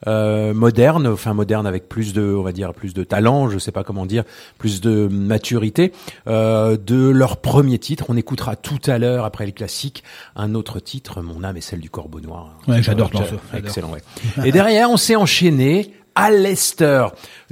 euh, 0.07 0.55
moderne, 0.55 1.05
enfin 1.05 1.36
moderne 1.36 1.67
avec 1.67 1.88
plus 1.88 2.11
de, 2.11 2.23
on 2.23 2.41
va 2.41 2.53
dire 2.53 2.73
plus 2.73 2.95
de 2.95 3.03
talent, 3.03 3.51
je 3.51 3.59
sais 3.59 3.71
pas 3.71 3.84
comment 3.84 4.07
dire, 4.07 4.23
plus 4.57 4.82
de 4.82 5.07
maturité 5.07 5.91
euh, 6.25 6.75
de 6.75 7.07
leur 7.07 7.38
premier 7.38 7.77
titre. 7.77 8.05
On 8.09 8.17
écoutera 8.17 8.55
tout 8.55 8.79
à 8.88 8.97
l'heure 8.97 9.25
après 9.25 9.45
les 9.45 9.51
classiques 9.51 10.03
un 10.36 10.55
autre 10.55 10.79
titre, 10.79 11.21
Mon 11.21 11.43
âme 11.43 11.57
est 11.57 11.61
celle 11.61 11.82
du 11.82 11.91
Corbeau 11.91 12.19
Noir. 12.19 12.57
Ouais, 12.67 12.82
j'adore 12.82 13.11
ce. 13.13 13.55
Excellent, 13.55 13.91
ouais. 13.91 14.01
Et 14.43 14.51
derrière, 14.51 14.89
on 14.89 14.97
s'est 14.97 15.15
enchaîné 15.15 15.93
à 16.16 16.30
Leicester. 16.32 17.05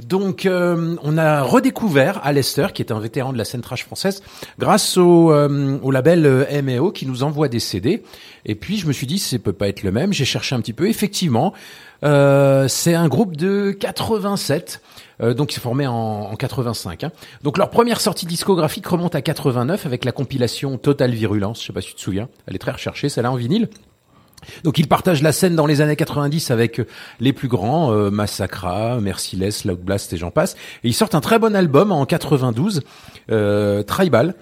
Donc, 0.04 0.46
euh, 0.46 0.96
on 1.02 1.16
a 1.18 1.42
redécouvert 1.42 2.20
à 2.22 2.32
Leicester, 2.32 2.68
qui 2.74 2.82
est 2.82 2.92
un 2.92 3.00
vétéran 3.00 3.32
de 3.32 3.38
la 3.38 3.44
scène 3.44 3.62
trash 3.62 3.84
française, 3.84 4.22
grâce 4.58 4.96
au, 4.96 5.32
euh, 5.32 5.78
au 5.82 5.90
label 5.90 6.26
euh, 6.26 6.44
M&O 6.48 6.90
qui 6.92 7.06
nous 7.06 7.22
envoie 7.22 7.48
des 7.48 7.60
CD. 7.60 8.02
Et 8.44 8.54
puis, 8.54 8.76
je 8.76 8.86
me 8.86 8.92
suis 8.92 9.06
dit, 9.06 9.18
ça 9.18 9.38
peut 9.38 9.52
pas 9.52 9.68
être 9.68 9.82
le 9.82 9.92
même. 9.92 10.12
J'ai 10.12 10.24
cherché 10.24 10.54
un 10.54 10.60
petit 10.60 10.72
peu. 10.72 10.88
Effectivement, 10.88 11.52
euh, 12.04 12.68
c'est 12.68 12.94
un 12.94 13.08
groupe 13.08 13.36
de 13.36 13.70
87. 13.72 14.80
Euh, 15.22 15.34
donc, 15.34 15.52
ils 15.52 15.56
sont 15.56 15.60
formés 15.62 15.86
en, 15.86 15.92
en 16.30 16.36
85. 16.36 17.04
hein. 17.04 17.12
Donc, 17.42 17.58
leur 17.58 17.70
première 17.70 18.00
sortie 18.00 18.26
discographique 18.26 18.86
remonte 18.86 19.14
à 19.14 19.22
89 19.22 19.86
avec 19.86 20.04
la 20.04 20.12
compilation 20.12 20.78
Total 20.78 21.10
Virulence. 21.10 21.60
Je 21.60 21.66
sais 21.68 21.72
pas 21.72 21.80
si 21.80 21.88
tu 21.88 21.94
te 21.94 22.00
souviens. 22.00 22.28
Elle 22.46 22.54
est 22.54 22.58
très 22.58 22.72
recherchée, 22.72 23.08
celle-là 23.08 23.32
en 23.32 23.36
vinyle. 23.36 23.68
Donc 24.64 24.78
ils 24.78 24.88
partagent 24.88 25.22
la 25.22 25.32
scène 25.32 25.54
dans 25.54 25.66
les 25.66 25.80
années 25.80 25.96
90 25.96 26.50
avec 26.50 26.80
euh, 26.80 26.86
les 27.20 27.32
plus 27.32 27.48
grands, 27.48 27.92
euh, 27.92 28.10
Massacra, 28.10 29.00
Merciless, 29.00 29.64
Loud 29.64 29.80
Blast 29.80 30.12
et 30.12 30.16
j'en 30.16 30.30
passe. 30.30 30.54
Et 30.84 30.88
ils 30.88 30.94
sortent 30.94 31.14
un 31.14 31.20
très 31.20 31.38
bon 31.38 31.54
album 31.54 31.92
en 31.92 32.06
92, 32.06 32.82
euh, 33.30 33.82
Tribal, 33.82 34.34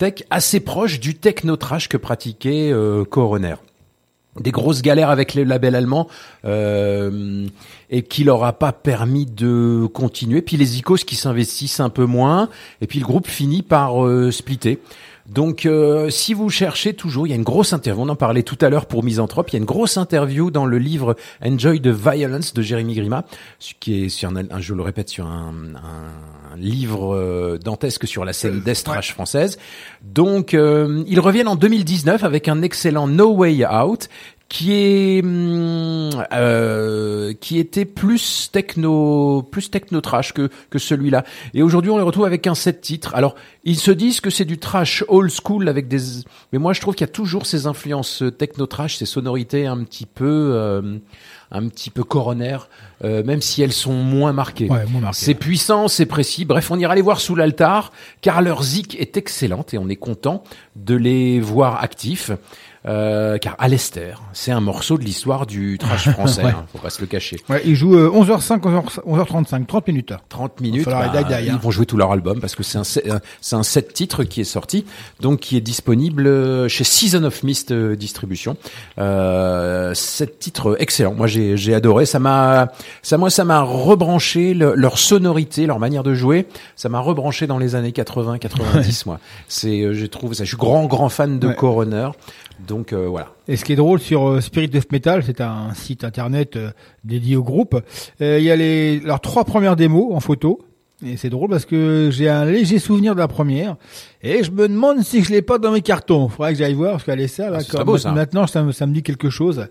tech 0.00 0.24
assez 0.30 0.60
proche 0.60 0.98
du 0.98 1.14
techno 1.14 1.56
trash 1.56 1.88
que 1.88 1.98
pratiquait 1.98 2.72
euh, 2.72 3.04
Coroner. 3.04 3.56
Des 4.38 4.50
grosses 4.50 4.80
galères 4.80 5.10
avec 5.10 5.34
les 5.34 5.44
labels 5.44 5.74
allemands 5.74 6.06
euh, 6.46 7.46
et 7.90 8.02
qui 8.02 8.24
leur 8.24 8.44
a 8.44 8.54
pas 8.54 8.72
permis 8.72 9.26
de 9.26 9.86
continuer. 9.92 10.40
Puis 10.40 10.56
les 10.56 10.78
icos 10.78 11.04
qui 11.04 11.16
s'investissent 11.16 11.80
un 11.80 11.90
peu 11.90 12.06
moins 12.06 12.48
et 12.80 12.86
puis 12.86 12.98
le 12.98 13.04
groupe 13.04 13.26
finit 13.26 13.62
par 13.62 14.06
euh, 14.06 14.30
splitter. 14.30 14.80
Donc, 15.32 15.64
euh, 15.64 16.10
si 16.10 16.34
vous 16.34 16.50
cherchez 16.50 16.92
toujours, 16.94 17.24
il 17.26 17.30
y 17.30 17.32
a 17.32 17.36
une 17.36 17.44
grosse 17.44 17.72
interview. 17.72 18.02
On 18.02 18.08
en 18.08 18.16
parlait 18.16 18.42
tout 18.42 18.58
à 18.60 18.68
l'heure 18.68 18.86
pour 18.86 19.04
Misanthrope. 19.04 19.48
Il 19.50 19.52
y 19.52 19.56
a 19.56 19.60
une 19.60 19.64
grosse 19.64 19.96
interview 19.96 20.50
dans 20.50 20.66
le 20.66 20.78
livre 20.78 21.14
Enjoy 21.44 21.80
the 21.80 21.86
Violence 21.86 22.52
de 22.52 22.62
Jérémy 22.62 22.94
Grima, 22.94 23.24
ce 23.60 23.74
qui 23.78 24.04
est 24.04 24.08
sur 24.08 24.28
un, 24.28 24.36
un- 24.36 24.60
je 24.60 24.74
le 24.74 24.82
répète, 24.82 25.08
sur 25.08 25.26
un, 25.26 25.54
un 25.76 26.56
livre 26.56 27.14
euh, 27.14 27.58
dantesque 27.58 28.08
sur 28.08 28.24
la 28.24 28.32
scène 28.32 28.60
death 28.60 28.82
trash 28.82 29.12
française. 29.14 29.56
Donc, 30.02 30.52
euh, 30.52 31.04
ils 31.06 31.20
reviennent 31.20 31.48
en 31.48 31.56
2019 31.56 32.24
avec 32.24 32.48
un 32.48 32.62
excellent 32.62 33.06
No 33.06 33.32
Way 33.32 33.64
Out 33.66 34.08
qui 34.50 34.72
est 34.74 35.22
hum, 35.22 36.10
euh, 36.32 37.32
qui 37.40 37.58
était 37.58 37.84
plus 37.84 38.50
techno 38.52 39.42
plus 39.42 39.70
techno 39.70 40.00
trash 40.00 40.34
que 40.34 40.50
que 40.70 40.78
celui-là. 40.78 41.24
Et 41.54 41.62
aujourd'hui 41.62 41.92
on 41.92 41.96
les 41.96 42.02
retrouve 42.02 42.24
avec 42.26 42.46
un 42.48 42.56
set 42.56 42.80
titres. 42.80 43.14
Alors 43.14 43.36
ils 43.62 43.78
se 43.78 43.92
disent 43.92 44.20
que 44.20 44.28
c'est 44.28 44.44
du 44.44 44.58
trash 44.58 45.04
old 45.06 45.30
school 45.30 45.68
avec 45.68 45.86
des 45.86 46.00
mais 46.52 46.58
moi 46.58 46.72
je 46.72 46.80
trouve 46.80 46.96
qu'il 46.96 47.06
y 47.06 47.10
a 47.10 47.12
toujours 47.12 47.46
ces 47.46 47.68
influences 47.68 48.24
techno 48.38 48.66
trash 48.66 48.96
ces 48.96 49.06
sonorités 49.06 49.66
un 49.66 49.84
petit 49.84 50.06
peu 50.06 50.50
euh, 50.54 50.98
un 51.52 51.68
petit 51.68 51.90
peu 51.90 52.02
coroner 52.02 52.58
euh, 53.04 53.22
même 53.22 53.40
si 53.40 53.62
elles 53.62 53.72
sont 53.72 53.92
moins 53.92 54.32
marquées. 54.32 54.68
Ouais, 54.68 54.84
moins 54.86 55.00
marquées, 55.00 55.24
c'est 55.24 55.34
puissant 55.34 55.86
c'est 55.86 56.06
précis. 56.06 56.44
Bref 56.44 56.72
on 56.72 56.78
ira 56.78 56.96
les 56.96 57.02
voir 57.02 57.20
sous 57.20 57.36
l'altar 57.36 57.92
car 58.20 58.42
leur 58.42 58.64
zik 58.64 58.98
est 58.98 59.16
excellente 59.16 59.74
et 59.74 59.78
on 59.78 59.88
est 59.88 59.96
content 59.96 60.42
de 60.74 60.96
les 60.96 61.38
voir 61.38 61.80
actifs 61.84 62.32
euh, 62.86 63.36
car 63.38 63.56
Alester, 63.58 64.14
c'est 64.32 64.52
un 64.52 64.60
morceau 64.60 64.96
de 64.98 65.04
l'histoire 65.04 65.46
du 65.46 65.76
trash 65.78 66.08
français, 66.12 66.44
Ouais. 66.44 66.50
hein, 66.50 66.64
faut 66.72 66.78
pas 66.78 66.90
se 66.90 67.00
le 67.00 67.06
cacher. 67.06 67.36
Ouais, 67.48 67.60
ils 67.64 67.74
jouent 67.74 67.96
euh, 67.96 68.08
11h05, 68.10 68.60
11h, 68.60 69.00
11h35, 69.06 69.66
30 69.66 69.86
minutes. 69.88 70.12
30 70.28 70.60
minutes, 70.60 70.86
bah, 70.86 71.08
die, 71.08 71.24
die, 71.24 71.44
ils 71.46 71.50
hein. 71.50 71.58
vont 71.62 71.70
jouer 71.70 71.84
tout 71.86 71.96
leur 71.96 72.12
album 72.12 72.40
parce 72.40 72.54
que 72.54 72.62
c'est 72.62 72.78
un, 72.78 72.84
c'est 72.84 73.56
un 73.56 73.62
set 73.62 73.92
titre 73.92 74.24
qui 74.24 74.40
est 74.40 74.44
sorti, 74.44 74.84
donc 75.20 75.40
qui 75.40 75.56
est 75.56 75.60
disponible 75.60 76.26
euh, 76.26 76.68
chez 76.68 76.84
Season 76.84 77.22
of 77.24 77.42
Mist 77.42 77.70
euh, 77.70 77.96
Distribution. 77.96 78.56
Euh, 79.04 79.94
set 79.94 80.38
titre 80.38 80.76
excellent, 80.78 81.14
moi 81.14 81.26
j'ai 81.26 81.56
j'ai 81.56 81.74
adoré, 81.74 82.06
ça 82.06 82.18
m'a 82.18 82.68
ça 83.02 83.18
moi 83.18 83.30
ça 83.30 83.44
m'a 83.44 83.62
rebranché 83.62 84.54
le- 84.54 84.74
leur 84.74 84.98
sonorité, 84.98 85.66
leur 85.66 85.78
manière 85.78 86.02
de 86.02 86.14
jouer, 86.14 86.46
ça 86.76 86.88
m'a 86.88 87.00
rebranché 87.00 87.46
dans 87.46 87.58
les 87.58 87.74
années 87.74 87.92
80 87.92 88.38
90 88.38 89.06
moi. 89.06 89.18
C'est 89.48 89.80
euh, 89.82 89.94
je 89.94 90.06
trouve 90.06 90.34
ça 90.34 90.44
je 90.44 90.48
suis 90.48 90.56
grand 90.56 90.86
grand 90.86 91.08
fan 91.08 91.38
de 91.38 91.48
Ouais. 91.48 91.54
Coroner. 91.56 92.10
Donc 92.66 92.92
euh, 92.92 93.06
voilà. 93.08 93.28
Et 93.48 93.56
ce 93.56 93.64
qui 93.64 93.72
est 93.72 93.76
drôle 93.76 94.00
sur 94.00 94.28
euh, 94.28 94.40
Spirit 94.40 94.68
Death 94.68 94.92
Metal, 94.92 95.22
c'est 95.24 95.40
un 95.40 95.72
site 95.74 96.04
internet 96.04 96.56
euh, 96.56 96.70
dédié 97.04 97.36
au 97.36 97.42
groupe. 97.42 97.80
euh, 98.20 98.38
Il 98.38 98.44
y 98.44 98.50
a 98.50 98.56
les, 98.56 99.00
leurs 99.00 99.20
trois 99.20 99.44
premières 99.44 99.76
démos 99.76 100.12
en 100.14 100.20
photo. 100.20 100.60
Et 101.04 101.16
c'est 101.16 101.30
drôle 101.30 101.48
parce 101.48 101.64
que 101.64 102.10
j'ai 102.12 102.28
un 102.28 102.44
léger 102.44 102.78
souvenir 102.78 103.14
de 103.14 103.20
la 103.20 103.26
première. 103.28 103.76
Et 104.22 104.44
je 104.44 104.50
me 104.50 104.68
demande 104.68 105.02
si 105.02 105.24
je 105.24 105.30
l'ai 105.32 105.40
pas 105.40 105.56
dans 105.56 105.72
mes 105.72 105.80
cartons. 105.80 106.28
Faudrait 106.28 106.52
que 106.52 106.58
j'aille 106.58 106.74
voir 106.74 106.92
parce 106.92 107.04
qu'elle 107.04 107.20
est 107.22 107.26
ça, 107.28 107.48
là, 107.48 107.60
Ah, 107.74 107.84
beau, 107.84 107.96
ça. 107.96 108.12
maintenant, 108.12 108.46
ça, 108.46 108.62
me- 108.62 108.72
ça 108.72 108.86
me 108.86 108.92
dit 108.92 109.02
quelque 109.02 109.30
chose. 109.30 109.66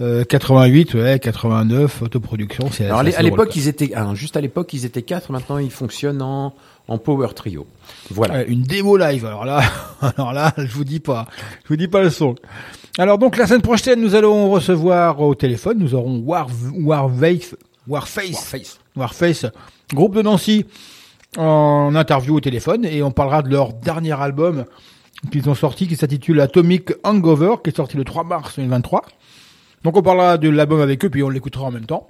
Euh, 0.00 0.24
88, 0.24 0.94
ouais, 0.94 1.20
89, 1.20 2.02
autoproduction. 2.02 2.68
Alors 2.80 2.98
à 2.98 3.22
l'époque 3.22 3.54
ils 3.54 3.68
étaient 3.68 3.92
ah, 3.94 4.10
juste 4.14 4.36
à 4.36 4.40
l'époque 4.40 4.72
ils 4.74 4.84
étaient 4.84 5.02
quatre, 5.02 5.30
maintenant 5.30 5.58
ils 5.58 5.70
fonctionnent 5.70 6.20
en 6.22 6.52
en 6.88 6.98
power 6.98 7.28
trio. 7.34 7.66
Voilà. 8.10 8.34
Ouais, 8.34 8.46
une 8.48 8.62
démo 8.62 8.96
live. 8.96 9.24
Alors 9.26 9.44
là, 9.44 9.62
alors 10.16 10.32
là, 10.32 10.52
je 10.56 10.72
vous 10.72 10.84
dis 10.84 11.00
pas, 11.00 11.26
je 11.64 11.68
vous 11.68 11.76
dis 11.76 11.88
pas 11.88 12.02
le 12.02 12.10
son. 12.10 12.34
Alors 12.98 13.18
donc 13.18 13.36
la 13.36 13.46
semaine 13.46 13.62
prochaine, 13.62 14.00
nous 14.00 14.14
allons 14.14 14.50
recevoir 14.50 15.20
au 15.20 15.34
téléphone, 15.34 15.78
nous 15.78 15.94
aurons 15.94 16.18
War 16.18 16.48
Warface, 16.76 17.56
Warface, 17.88 18.78
Warface, 18.96 19.46
groupe 19.92 20.14
de 20.14 20.22
Nancy, 20.22 20.64
en 21.36 21.94
interview 21.94 22.36
au 22.36 22.40
téléphone 22.40 22.84
et 22.84 23.02
on 23.02 23.10
parlera 23.10 23.42
de 23.42 23.50
leur 23.50 23.72
dernier 23.72 24.12
album 24.12 24.64
qu'ils 25.32 25.48
ont 25.48 25.54
sorti 25.54 25.88
qui 25.88 25.96
s'intitule 25.96 26.40
Atomic 26.40 26.92
Hangover, 27.02 27.56
qui 27.62 27.70
est 27.70 27.76
sorti 27.76 27.96
le 27.96 28.04
3 28.04 28.24
mars 28.24 28.56
2023. 28.56 29.04
Donc 29.82 29.96
on 29.96 30.02
parlera 30.02 30.38
de 30.38 30.48
l'album 30.48 30.80
avec 30.80 31.04
eux 31.04 31.10
puis 31.10 31.22
on 31.22 31.28
l'écoutera 31.28 31.64
en 31.66 31.70
même 31.70 31.86
temps. 31.86 32.06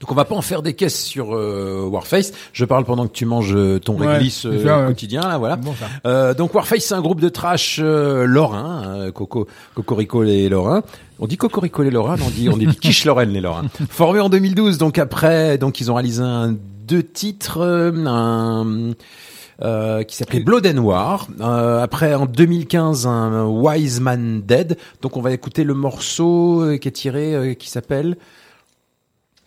Donc 0.00 0.12
on 0.12 0.14
va 0.14 0.24
pas 0.24 0.34
en 0.34 0.42
faire 0.42 0.62
des 0.62 0.74
caisses 0.74 1.02
sur 1.02 1.34
euh, 1.34 1.86
Warface. 1.90 2.32
Je 2.52 2.64
parle 2.64 2.84
pendant 2.84 3.06
que 3.06 3.12
tu 3.12 3.26
manges 3.26 3.54
euh, 3.54 3.78
ton 3.78 3.98
Ouais, 3.98 4.06
réglisse 4.06 4.46
euh, 4.46 4.58
c'est 4.58 4.64
ça, 4.66 4.80
ouais. 4.80 4.86
quotidien 4.86 5.22
là, 5.22 5.38
voilà. 5.38 5.56
Bon. 5.56 5.74
Euh, 6.06 6.32
donc 6.34 6.54
Warface 6.54 6.84
c'est 6.84 6.94
un 6.94 7.00
groupe 7.00 7.20
de 7.20 7.28
trash 7.28 7.80
euh, 7.82 8.24
lorrain, 8.24 8.84
euh, 8.86 9.12
Coco, 9.12 9.46
Cocorico 9.74 10.22
les 10.22 10.48
Lorrains. 10.48 10.82
On 11.18 11.26
dit 11.26 11.36
Cocorico 11.36 11.82
les 11.82 11.90
Lorrains, 11.90 12.16
non, 12.16 12.26
on 12.28 12.30
dit 12.30 12.48
on 12.48 12.56
dit 12.56 12.66
quiche 12.66 13.04
Lorraine 13.04 13.30
les 13.30 13.40
Lorrains. 13.40 13.66
Formé 13.90 14.20
en 14.20 14.28
2012, 14.28 14.78
donc 14.78 14.98
après, 14.98 15.58
donc 15.58 15.80
ils 15.80 15.90
ont 15.90 15.94
réalisé 15.94 16.22
un 16.22 16.54
deux 16.86 17.02
titres, 17.02 17.60
un 17.62 18.92
euh, 19.62 20.04
qui 20.04 20.16
s'appelait 20.16 20.40
Blood 20.40 20.66
and 20.66 20.78
War. 20.78 21.26
Euh, 21.40 21.82
après, 21.82 22.14
en 22.14 22.24
2015, 22.24 23.06
un 23.06 23.44
Wise 23.44 24.00
Man 24.00 24.40
Dead. 24.46 24.78
Donc, 25.02 25.18
on 25.18 25.20
va 25.20 25.32
écouter 25.32 25.64
le 25.64 25.74
morceau 25.74 26.64
qui 26.80 26.88
est 26.88 26.92
tiré, 26.92 27.34
euh, 27.34 27.52
qui 27.54 27.68
s'appelle 27.68 28.16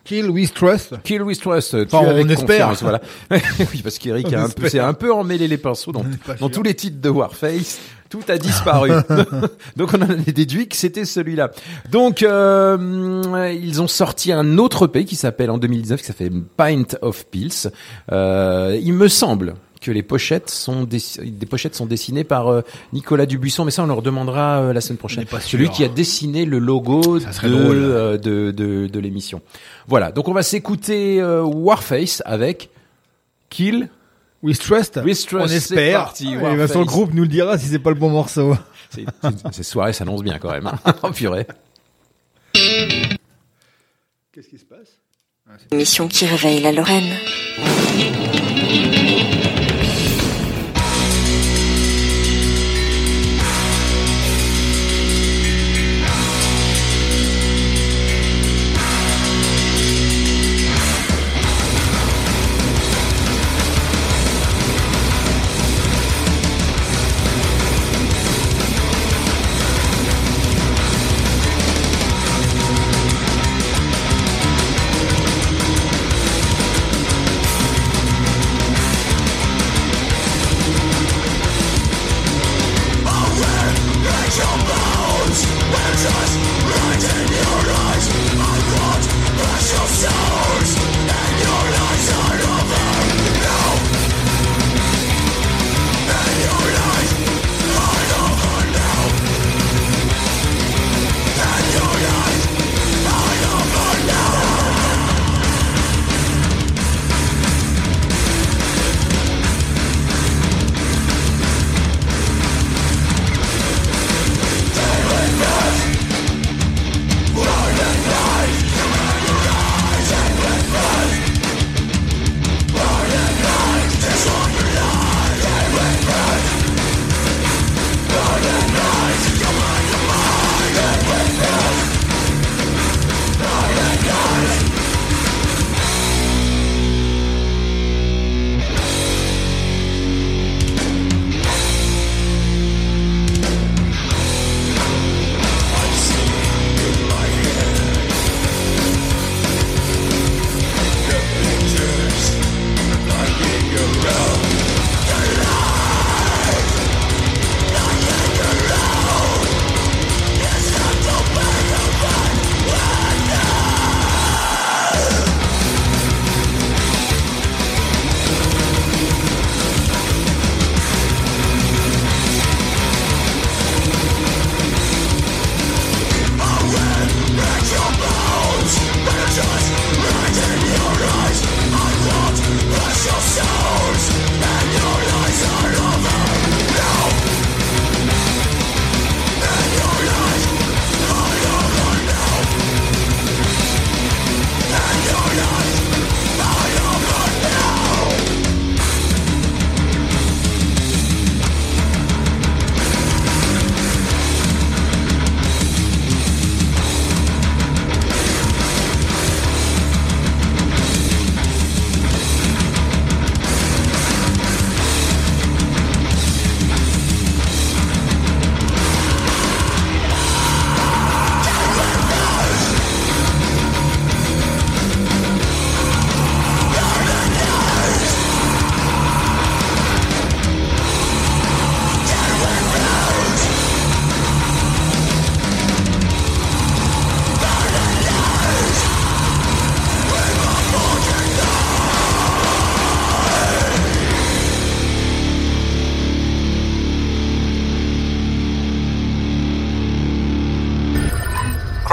Kill 0.04 0.30
with 0.30 0.52
Trust. 0.52 1.02
Kill 1.02 1.22
with 1.22 1.40
Trust. 1.40 1.74
Enfin, 1.74 2.02
on 2.04 2.28
espère. 2.28 2.74
voilà. 2.74 3.00
oui, 3.30 3.80
parce 3.82 3.98
qu'Eric 3.98 4.32
a 4.32 4.44
un 4.44 4.48
peu, 4.48 4.68
c'est 4.68 4.78
un 4.78 4.92
peu 4.92 5.12
emmêlé 5.12 5.48
les 5.48 5.56
pinceaux 5.58 5.92
dans, 5.92 6.04
dans 6.38 6.50
tous 6.50 6.62
les 6.62 6.74
titres 6.74 7.00
de 7.00 7.08
Warface. 7.08 7.80
Tout 8.10 8.20
a 8.28 8.38
disparu. 8.38 8.90
Donc 9.76 9.92
on 9.94 10.02
en 10.02 10.10
a 10.10 10.14
déduit 10.14 10.68
que 10.68 10.76
c'était 10.76 11.04
celui-là. 11.04 11.50
Donc 11.90 12.22
euh, 12.22 13.52
ils 13.60 13.82
ont 13.82 13.88
sorti 13.88 14.30
un 14.30 14.58
autre 14.58 14.86
EP 14.86 15.04
qui 15.04 15.16
s'appelle 15.16 15.50
en 15.50 15.58
2019 15.58 16.00
qui 16.00 16.06
s'appelle 16.06 16.42
Pint 16.56 16.96
of 17.02 17.26
Pills. 17.26 17.70
Euh, 18.12 18.78
il 18.80 18.92
me 18.92 19.08
semble 19.08 19.54
que 19.84 19.90
les 19.92 20.02
pochettes 20.02 20.48
sont 20.48 20.84
des 20.84 21.46
pochettes 21.48 21.74
sont 21.74 21.84
dessinées 21.84 22.24
par 22.24 22.48
euh, 22.48 22.62
Nicolas 22.94 23.26
Dubuisson, 23.26 23.66
mais 23.66 23.70
ça 23.70 23.82
on 23.82 23.86
leur 23.86 24.00
demandera 24.00 24.60
euh, 24.62 24.72
la 24.72 24.80
semaine 24.80 24.96
prochaine. 24.96 25.26
pas 25.26 25.40
Celui 25.40 25.68
qui 25.68 25.84
a 25.84 25.88
dessiné 25.88 26.46
le 26.46 26.58
logo 26.58 27.18
de, 27.18 27.48
drôle. 27.48 27.76
euh, 27.76 28.16
de, 28.16 28.50
de, 28.50 28.86
de 28.86 28.98
l'émission. 29.00 29.42
Voilà, 29.86 30.10
donc 30.10 30.28
on 30.28 30.32
va 30.32 30.42
s'écouter 30.42 31.20
euh, 31.20 31.42
Warface 31.42 32.22
avec 32.24 32.70
Kill. 33.50 33.90
With 34.42 34.58
Trust. 34.58 35.00
With 35.04 35.26
Trust, 35.26 35.52
on 35.52 35.54
espère. 35.54 36.04
parti, 36.04 36.32
Et 36.32 36.36
Warface. 36.36 36.58
Vincent, 36.58 36.80
le 36.80 36.84
groupe 36.86 37.14
nous 37.14 37.22
le 37.22 37.28
dira 37.28 37.58
si 37.58 37.66
c'est 37.66 37.78
pas 37.78 37.90
le 37.90 37.96
bon 37.96 38.10
morceau. 38.10 38.56
Ces 39.52 39.62
soirées 39.62 39.92
s'annoncent 39.92 40.22
bien 40.22 40.38
quand 40.38 40.50
même. 40.50 40.66
hein. 40.66 40.94
oh 41.02 41.10
purée. 41.10 41.46
Qu'est-ce 44.32 44.48
qui 44.48 44.58
se 44.58 44.64
passe? 44.64 44.98
Émission 45.70 46.08
qui 46.08 46.26
réveille 46.26 46.60
la 46.62 46.72
Lorraine. 46.72 47.14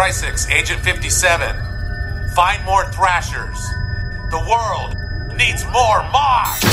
Agent 0.01 0.83
57. 0.83 1.55
Find 2.33 2.65
more 2.65 2.85
Thrashers. 2.85 3.69
The 4.31 4.39
world 4.49 4.95
needs 5.37 5.63
more 5.71 6.01
Mars! 6.11 6.65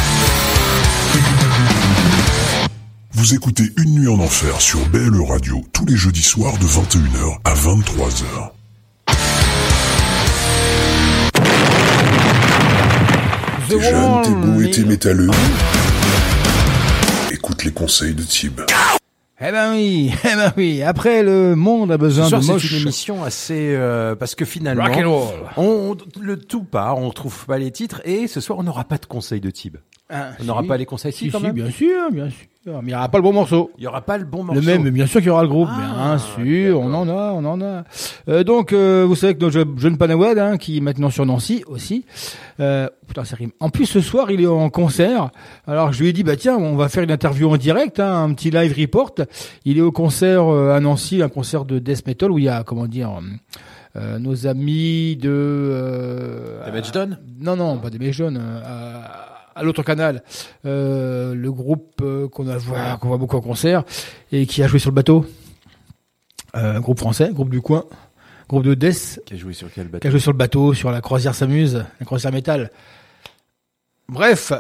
Vous 3.13 3.35
écoutez 3.35 3.71
Une 3.77 4.01
nuit 4.01 4.09
en 4.09 4.19
enfer 4.21 4.59
sur 4.63 4.81
BLE 4.87 5.21
Radio 5.29 5.63
tous 5.75 5.85
les 5.85 5.97
jeudis 5.97 6.23
soirs 6.23 6.57
de 6.57 6.65
21h 6.65 7.39
à 7.45 7.53
23h. 7.53 8.51
The 13.69 13.69
T'es 13.69 13.91
jeune, 13.91 14.23
t'es 14.23 14.31
beau 14.31 14.61
et 14.63 14.71
t'es 14.71 14.85
métalleux. 14.85 15.31
Écoute 17.31 17.65
les 17.65 17.73
conseils 17.73 18.15
de 18.15 18.23
Tib. 18.23 18.63
Eh 19.41 19.53
ben 19.53 19.73
oui, 19.73 20.13
eh 20.25 20.35
ben 20.35 20.53
oui. 20.57 20.83
Après, 20.83 21.23
le 21.23 21.55
monde 21.55 21.93
a 21.93 21.95
Ce 21.95 21.99
besoin 21.99 22.29
soir, 22.29 22.41
de 22.57 22.61
c'est 22.61 22.69
une 22.75 22.83
émission 22.83 23.23
assez 23.23 23.75
euh, 23.77 24.17
parce 24.17 24.35
que 24.35 24.45
finalement, 24.45 24.85
Rock 24.85 24.97
and 24.97 25.11
roll. 25.11 25.35
on, 25.57 25.63
on- 25.93 26.21
le 26.21 26.37
tout 26.39 26.65
part, 26.65 26.99
on 26.99 27.11
trouve 27.11 27.47
pas 27.47 27.59
les 27.59 27.71
titres 27.71 28.01
et 28.05 28.27
ce 28.27 28.41
soir 28.41 28.59
on 28.59 28.65
n'aura 28.65 28.83
pas 28.85 28.99
de 28.99 29.07
conseils 29.07 29.41
de 29.41 29.51
Tib. 29.51 29.77
Ah, 30.11 30.31
On 30.41 30.45
n'aura 30.45 30.63
si. 30.63 30.69
pas 30.69 30.77
les 30.79 30.87
conseils 30.87 31.13
Si, 31.13 31.27
si, 31.27 31.31
quand 31.31 31.39
si, 31.39 31.45
même. 31.45 31.55
bien 31.55 31.71
sûr, 31.71 32.11
bien 32.11 32.31
sûr. 32.31 32.47
Mais 32.67 32.73
il 32.83 32.87
n'y 32.89 32.95
aura 32.95 33.09
pas 33.09 33.17
le 33.19 33.23
bon 33.23 33.33
morceau. 33.33 33.71
Il 33.79 33.85
y 33.85 33.87
aura 33.87 34.03
pas 34.03 34.19
le 34.19 34.25
bon 34.25 34.43
morceau. 34.43 34.61
Le 34.61 34.67
même, 34.67 34.91
bien 34.91 35.07
sûr 35.07 35.21
qu'il 35.21 35.29
y 35.29 35.31
aura 35.31 35.43
le 35.43 35.49
groupe, 35.49 35.69
Ah, 35.71 36.17
bien 36.17 36.19
sûr, 36.19 36.81
on 36.81 36.93
en 36.93 37.09
a, 37.09 37.33
on 37.33 37.45
en 37.47 37.61
a. 37.63 37.85
Euh, 38.29 38.45
donc, 38.45 38.73
euh, 38.75 39.05
vous 39.07 39.15
savez 39.17 39.35
que 39.35 39.41
notre 39.41 39.53
je- 39.59 39.81
jeune 39.81 39.97
Panawad, 39.97 40.39
hein, 40.39 40.59
qui 40.59 40.77
est 40.77 40.81
maintenant 40.81 41.09
sur 41.09 41.25
Nancy 41.25 41.63
aussi, 41.67 42.05
euh, 42.61 42.89
putain, 43.07 43.25
ça 43.25 43.37
rime. 43.37 43.53
En 43.61 43.71
plus, 43.71 43.87
ce 43.87 44.01
soir, 44.03 44.31
il 44.31 44.43
est 44.43 44.47
en 44.47 44.69
concert. 44.69 45.31
Alors, 45.67 45.93
je 45.95 46.01
lui 46.03 46.09
ai 46.09 46.13
dit, 46.13 46.25
bah 46.25 46.37
tiens, 46.37 46.57
on 46.59 46.77
va 46.77 46.89
faire 46.91 47.03
une 47.05 47.11
interview 47.11 47.49
en 47.51 47.57
direct, 47.57 48.01
hein, 48.01 48.25
un 48.25 48.35
petit 48.35 48.51
live 48.51 48.75
report. 48.79 49.15
Il 49.65 49.79
est 49.79 49.83
au 49.83 49.93
concert 49.93 50.45
euh, 50.53 50.75
à 50.75 50.81
Nancy, 50.81 51.23
un 51.23 51.29
concert 51.31 51.65
de 51.65 51.79
death 51.79 52.07
metal 52.07 52.31
où 52.31 52.39
il 52.39 52.45
y 52.45 52.49
a, 52.51 52.65
comment 52.65 52.87
dire, 52.87 53.19
euh, 53.97 54.19
nos 54.19 54.47
amis 54.47 55.17
de... 55.17 55.31
Euh, 55.33 56.67
Damage 56.67 56.93
Done 56.93 57.19
Non, 57.41 57.57
non, 57.57 57.79
pas 57.79 57.89
des 57.89 57.99
euh, 58.21 58.41
à, 59.59 59.63
l'autre 59.63 59.83
canal, 59.83 60.23
euh, 60.65 61.35
le 61.35 61.53
groupe 61.53 62.01
euh, 62.03 62.29
qu'on 62.29 62.49
a 62.49 62.57
voit, 62.57 62.97
qu'on 63.01 63.09
voit 63.09 63.19
beaucoup 63.19 63.37
en 63.37 63.41
concert 63.41 63.85
et 64.33 64.47
qui 64.47 64.63
a 64.63 64.69
joué 64.69 64.79
sur 64.79 64.91
le 64.91 64.95
bateau. 64.95 65.27
Euh, 66.57 66.81
groupe 66.81 66.99
français, 66.99 67.31
groupe 67.33 67.51
du 67.51 67.61
coin, 67.61 67.85
groupe 68.49 68.65
de 68.65 68.75
Death, 68.75 69.21
Qui 69.27 69.35
a 69.35 69.37
joué 69.37 69.53
sur 69.53 69.69
quel 69.73 69.85
qui 69.87 69.91
bateau 69.91 70.09
a 70.09 70.11
joué 70.11 70.21
sur 70.21 70.33
le 70.33 70.39
bateau, 70.39 70.75
sur 70.75 70.91
la 70.91 71.01
croisière 71.01 71.35
s'amuse, 71.35 71.85
la 72.01 72.07
croisière 72.07 72.33
métal. 72.33 72.71
Bref, 74.09 74.53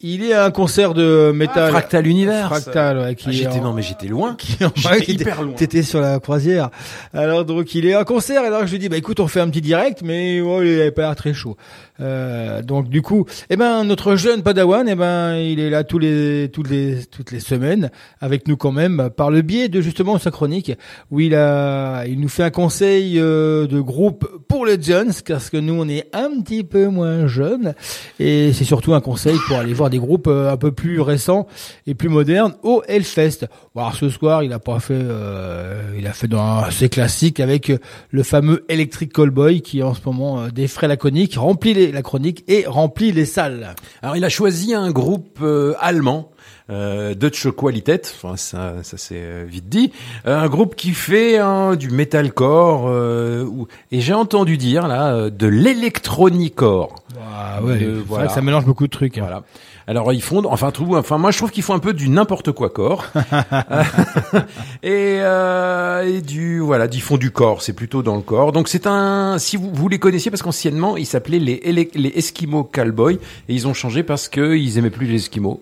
il 0.00 0.22
est 0.24 0.32
à 0.34 0.44
un 0.44 0.50
concert 0.50 0.92
de 0.92 1.32
métal. 1.34 1.64
Ah, 1.66 1.70
Fractal 1.70 2.06
Universe. 2.06 2.46
Fractal, 2.62 2.98
ouais, 2.98 3.14
qui 3.14 3.26
Ah, 3.28 3.32
j'étais 3.32 3.58
en- 3.60 3.62
non 3.64 3.72
mais 3.72 3.82
j'étais 3.82 4.06
loin. 4.08 4.34
qui 4.36 4.62
en- 4.64 4.70
J'étais 4.74 4.88
ouais, 4.88 5.04
hyper 5.08 5.42
loin. 5.42 5.54
T'étais 5.54 5.82
sur 5.82 6.00
la 6.00 6.18
croisière. 6.20 6.70
Alors 7.14 7.44
donc 7.44 7.74
il 7.74 7.86
est 7.86 7.94
à 7.94 8.04
concert. 8.04 8.42
Et 8.44 8.46
alors 8.48 8.66
je 8.66 8.72
lui 8.72 8.78
dis 8.78 8.88
bah 8.88 8.96
écoute 8.96 9.20
on 9.20 9.28
fait 9.28 9.40
un 9.40 9.48
petit 9.48 9.60
direct, 9.62 10.02
mais 10.04 10.40
oh, 10.40 10.62
il 10.62 10.80
avait 10.80 10.90
pas 10.90 11.02
l'air 11.02 11.16
très 11.16 11.32
chaud. 11.32 11.56
Euh, 12.00 12.60
donc 12.60 12.88
du 12.88 13.02
coup, 13.02 13.24
eh 13.50 13.56
ben 13.56 13.84
notre 13.84 14.16
jeune 14.16 14.42
Padawan, 14.42 14.86
eh 14.88 14.94
ben 14.96 15.36
il 15.36 15.60
est 15.60 15.70
là 15.70 15.84
tous 15.84 15.98
les 16.00 16.50
toutes 16.52 16.68
les 16.68 17.04
toutes 17.10 17.30
les 17.30 17.38
semaines 17.40 17.90
avec 18.20 18.48
nous 18.48 18.56
quand 18.56 18.72
même 18.72 19.10
par 19.16 19.30
le 19.30 19.42
biais 19.42 19.68
de 19.68 19.80
justement 19.80 20.18
sa 20.18 20.30
chronique 20.32 20.72
où 21.12 21.20
il 21.20 21.34
a 21.36 22.04
il 22.06 22.18
nous 22.20 22.28
fait 22.28 22.42
un 22.42 22.50
conseil 22.50 23.18
euh, 23.20 23.66
de 23.68 23.80
groupe 23.80 24.26
pour 24.48 24.66
les 24.66 24.80
jeunes 24.82 25.12
parce 25.26 25.50
que 25.50 25.56
nous 25.56 25.74
on 25.74 25.88
est 25.88 26.08
un 26.12 26.40
petit 26.42 26.64
peu 26.64 26.88
moins 26.88 27.28
jeunes 27.28 27.74
et 28.18 28.52
c'est 28.52 28.64
surtout 28.64 28.92
un 28.94 29.00
conseil 29.00 29.36
pour 29.46 29.58
aller 29.58 29.72
voir 29.72 29.83
des 29.90 29.98
groupes 29.98 30.26
euh, 30.26 30.52
un 30.52 30.56
peu 30.56 30.72
plus 30.72 31.00
récents 31.00 31.46
et 31.86 31.94
plus 31.94 32.08
modernes 32.08 32.54
au 32.62 32.82
Hellfest. 32.88 33.46
Bon, 33.74 33.80
alors 33.82 33.94
ce 33.96 34.08
soir, 34.08 34.42
il 34.42 34.52
a 34.52 34.58
pas 34.58 34.80
fait, 34.80 34.94
euh, 34.94 35.82
il 35.98 36.06
a 36.06 36.12
fait 36.12 36.28
dans 36.28 36.58
assez 36.58 36.88
classique 36.88 37.40
avec 37.40 37.70
euh, 37.70 37.78
le 38.10 38.22
fameux 38.22 38.64
Electric 38.68 39.12
Callboy 39.12 39.60
qui 39.62 39.82
en 39.82 39.94
ce 39.94 40.00
moment 40.06 40.40
euh, 40.42 40.48
défraie 40.48 40.88
la 40.88 40.96
chronique, 40.96 41.36
remplit 41.36 41.74
les, 41.74 41.92
la 41.92 42.02
chronique 42.02 42.44
et 42.48 42.64
remplit 42.66 43.12
les 43.12 43.26
salles. 43.26 43.74
Alors 44.02 44.16
il 44.16 44.24
a 44.24 44.28
choisi 44.28 44.74
un 44.74 44.90
groupe 44.90 45.38
euh, 45.42 45.74
allemand. 45.80 46.30
Euh, 46.70 47.14
Deutsche 47.14 47.50
Qualität, 47.54 48.14
enfin 48.16 48.36
ça, 48.38 48.76
ça 48.82 48.96
c'est 48.96 49.44
vite 49.44 49.68
dit, 49.68 49.92
Euh, 50.26 50.38
un 50.38 50.48
groupe 50.48 50.76
qui 50.76 50.92
fait 50.92 51.36
hein, 51.36 51.76
du 51.76 51.90
metalcore 51.90 52.86
euh, 52.88 53.46
et 53.92 54.00
j'ai 54.00 54.14
entendu 54.14 54.56
dire 54.56 54.88
là 54.88 55.28
de 55.28 55.46
l'électronicore. 55.46 56.94
Ah 57.22 57.62
ouais, 57.62 57.86
voilà. 58.06 58.28
ça 58.30 58.40
mélange 58.40 58.64
beaucoup 58.64 58.86
de 58.86 58.90
trucs. 58.90 59.18
hein. 59.18 59.22
Voilà. 59.22 59.42
Alors 59.86 60.12
ils 60.14 60.22
font, 60.22 60.42
enfin 60.46 60.70
tout, 60.70 60.96
enfin 60.96 61.18
moi 61.18 61.30
je 61.30 61.36
trouve 61.38 61.50
qu'ils 61.50 61.62
font 61.62 61.74
un 61.74 61.78
peu 61.78 61.92
du 61.92 62.08
n'importe 62.08 62.52
quoi 62.52 62.70
corps 62.70 63.04
et, 64.82 65.18
euh, 65.20 66.02
et 66.16 66.20
du 66.22 66.60
voilà, 66.60 66.86
ils 66.90 67.00
font 67.02 67.16
du 67.16 67.30
corps, 67.30 67.62
c'est 67.62 67.72
plutôt 67.72 68.02
dans 68.02 68.16
le 68.16 68.22
corps. 68.22 68.52
Donc 68.52 68.68
c'est 68.68 68.86
un, 68.86 69.36
si 69.38 69.56
vous, 69.56 69.70
vous 69.72 69.88
les 69.88 69.98
connaissiez 69.98 70.30
parce 70.30 70.42
qu'anciennement 70.42 70.96
ils 70.96 71.06
s'appelaient 71.06 71.38
les 71.38 71.60
les 71.94 72.12
Eskimo 72.16 72.64
Cowboy 72.64 73.14
et 73.48 73.54
ils 73.54 73.66
ont 73.68 73.74
changé 73.74 74.02
parce 74.02 74.28
que 74.28 74.56
ils 74.56 74.78
aimaient 74.78 74.90
plus 74.90 75.06
les 75.06 75.16
Eskimos. 75.16 75.60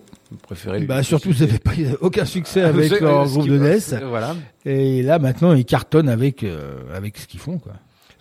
Ils 0.65 0.71
les- 0.71 0.85
Bah 0.87 1.03
surtout, 1.03 1.31
ça 1.33 1.45
fait 1.45 1.59
pas 1.61 1.71
aucun 2.01 2.25
succès 2.25 2.61
avec 2.63 2.99
leur 3.01 3.21
euh, 3.21 3.25
groupe 3.25 3.47
de 3.47 3.57
death. 3.59 3.81
c'est- 3.81 4.03
Voilà. 4.03 4.35
Et 4.65 5.03
là 5.03 5.19
maintenant, 5.19 5.53
ils 5.53 5.65
cartonnent 5.65 6.09
avec 6.09 6.43
euh, 6.43 6.75
avec 6.95 7.17
ce 7.17 7.27
qu'ils 7.27 7.39
font 7.39 7.57
quoi. 7.59 7.73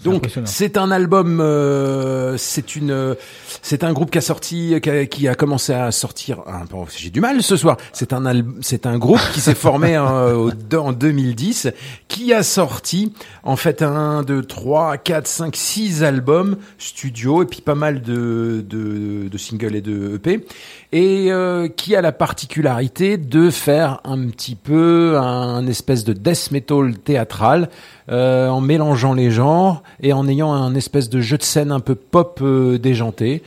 Donc 0.04 0.28
c'est 0.46 0.76
un 0.76 0.90
album, 0.90 1.40
euh, 1.40 2.36
c'est 2.36 2.76
une, 2.76 2.90
euh, 2.90 3.14
c'est 3.62 3.84
un 3.84 3.92
groupe 3.92 4.10
qui 4.10 4.18
a 4.18 4.20
sorti, 4.20 4.74
qui 4.82 4.90
a, 4.90 5.06
qui 5.06 5.28
a 5.28 5.34
commencé 5.34 5.72
à 5.72 5.92
sortir. 5.92 6.42
bon, 6.70 6.86
J'ai 6.96 7.10
du 7.10 7.20
mal 7.20 7.42
ce 7.42 7.56
soir. 7.56 7.76
C'est 7.92 8.12
un, 8.12 8.22
c'est 8.60 8.86
un 8.86 8.98
groupe 8.98 9.20
qui 9.32 9.40
s'est 9.40 9.54
formé 9.54 9.98
au- 9.98 10.50
en 10.76 10.92
2010, 10.92 11.68
qui 12.08 12.32
a 12.32 12.42
sorti 12.42 13.12
en 13.44 13.56
fait 13.56 13.82
un, 13.82 14.22
deux, 14.22 14.42
trois, 14.42 14.96
quatre, 14.96 15.26
cinq, 15.26 15.54
six 15.56 16.02
albums 16.02 16.56
studio 16.78 17.42
et 17.42 17.46
puis 17.46 17.60
pas 17.60 17.74
mal 17.74 18.02
de, 18.02 18.64
de, 18.68 19.28
de 19.28 19.38
singles 19.38 19.76
et 19.76 19.80
de 19.82 20.16
EP 20.16 20.44
et 20.92 21.32
euh, 21.32 21.68
qui 21.68 21.96
a 21.96 22.02
la 22.02 22.12
particularité 22.12 23.16
de 23.16 23.48
faire 23.48 24.00
un 24.04 24.28
petit 24.28 24.54
peu 24.54 25.18
un 25.18 25.66
espèce 25.66 26.04
de 26.04 26.12
death 26.12 26.50
metal 26.50 26.98
théâtral 26.98 27.70
euh, 28.10 28.48
en 28.48 28.60
mélangeant 28.60 29.14
les 29.14 29.30
genres 29.30 29.82
et 30.02 30.12
en 30.12 30.28
ayant 30.28 30.52
un 30.52 30.74
espèce 30.74 31.08
de 31.08 31.20
jeu 31.20 31.38
de 31.38 31.42
scène 31.42 31.72
un 31.72 31.80
peu 31.80 31.94
pop 31.94 32.40
euh, 32.42 32.78
déjanté. 32.78 33.42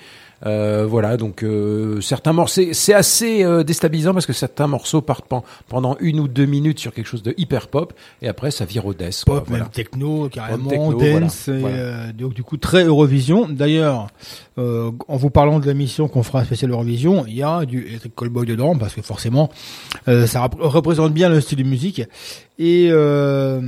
Euh, 0.45 0.85
voilà, 0.87 1.17
donc 1.17 1.43
euh, 1.43 2.01
certains 2.01 2.33
morceaux, 2.33 2.61
c'est- 2.73 2.93
assez 2.93 3.43
euh, 3.43 3.63
déstabilisant 3.63 4.13
parce 4.13 4.25
que 4.25 4.33
certains 4.33 4.67
morceaux 4.67 5.01
partent 5.01 5.27
pen- 5.27 5.41
pendant 5.69 5.95
une 5.99 6.19
ou 6.19 6.27
deux 6.27 6.45
minutes 6.45 6.79
sur 6.79 6.93
quelque 6.93 7.07
chose 7.07 7.23
de 7.23 7.33
hyper 7.37 7.67
pop 7.67 7.93
et 8.21 8.27
après 8.27 8.51
ça 8.51 8.65
vire 8.65 8.85
au 8.85 8.93
death. 8.93 9.23
quoi, 9.25 9.39
Pop, 9.39 9.45
voilà. 9.47 9.63
même 9.63 9.71
techno, 9.71 10.27
carrément, 10.29 10.69
techno, 10.69 10.93
dance, 10.93 11.43
voilà, 11.49 11.57
et, 11.57 11.61
voilà. 11.61 11.77
euh, 11.77 12.11
donc 12.13 12.33
du 12.33 12.43
coup 12.43 12.57
très 12.57 12.83
Eurovision. 12.83 13.47
D'ailleurs, 13.49 14.07
euh, 14.57 14.91
en 15.07 15.15
vous 15.17 15.29
parlant 15.29 15.59
de 15.59 15.65
la 15.67 15.73
mission 15.73 16.07
qu'on 16.07 16.23
fera 16.23 16.43
spéciale 16.45 16.71
Eurovision, 16.71 17.25
il 17.27 17.35
y 17.35 17.43
a 17.43 17.65
du 17.65 17.85
Electric 17.87 18.13
Callboy 18.15 18.45
dedans 18.45 18.75
parce 18.77 18.93
que 18.93 19.01
forcément, 19.01 19.49
euh, 20.07 20.27
ça 20.27 20.41
rep- 20.45 20.59
représente 20.59 21.13
bien 21.13 21.29
le 21.29 21.39
style 21.41 21.59
de 21.59 21.63
musique. 21.63 22.01
Et 22.59 22.87
euh, 22.91 23.59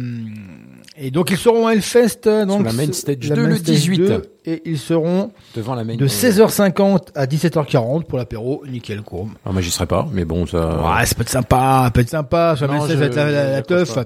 et 0.98 1.12
donc 1.12 1.30
ils 1.32 1.38
seront 1.38 1.68
à 1.68 1.74
Hellfest 1.74 2.22
donc 2.48 2.66
la 2.66 2.74
main 2.74 2.88
ce- 2.88 2.94
stage 2.94 3.18
la 3.30 3.36
2 3.36 3.42
main 3.44 3.48
le 3.50 3.56
stage 3.58 3.76
18. 3.76 3.98
2, 3.98 4.22
et 4.46 4.62
ils 4.66 4.80
seront 4.80 5.32
devant 5.56 5.76
la 5.76 5.84
main. 5.84 5.96
de 5.96 6.08
16h50 6.08 7.10
à 7.16 7.26
17h40 7.26 8.04
pour 8.06 8.18
l'apéro, 8.18 8.64
nickel 8.68 9.02
courbe. 9.02 9.30
Ah, 9.46 9.52
moi 9.52 9.62
j'y 9.62 9.72
serai 9.72 9.86
pas, 9.86 10.08
mais 10.12 10.26
bon 10.26 10.46
ça. 10.48 10.58
Ouais, 10.98 11.06
ça 11.06 11.16
peut 11.16 11.22
être 11.22 11.30
sympa, 11.30 11.82
ça 11.86 11.92
peut 11.92 12.02
être 12.02 12.10
sympa, 12.10 12.56
sur 12.56 12.68
la 12.68 12.74
main 12.74 12.80
stage, 12.86 12.92
je- 12.92 12.94
ça 12.96 13.00
va 13.00 13.06
être 13.08 13.16
la, 13.16 13.32
la, 13.32 13.44
la 13.52 13.58
je 13.60 13.64
teuf. 13.64 13.94
pas. 13.96 14.06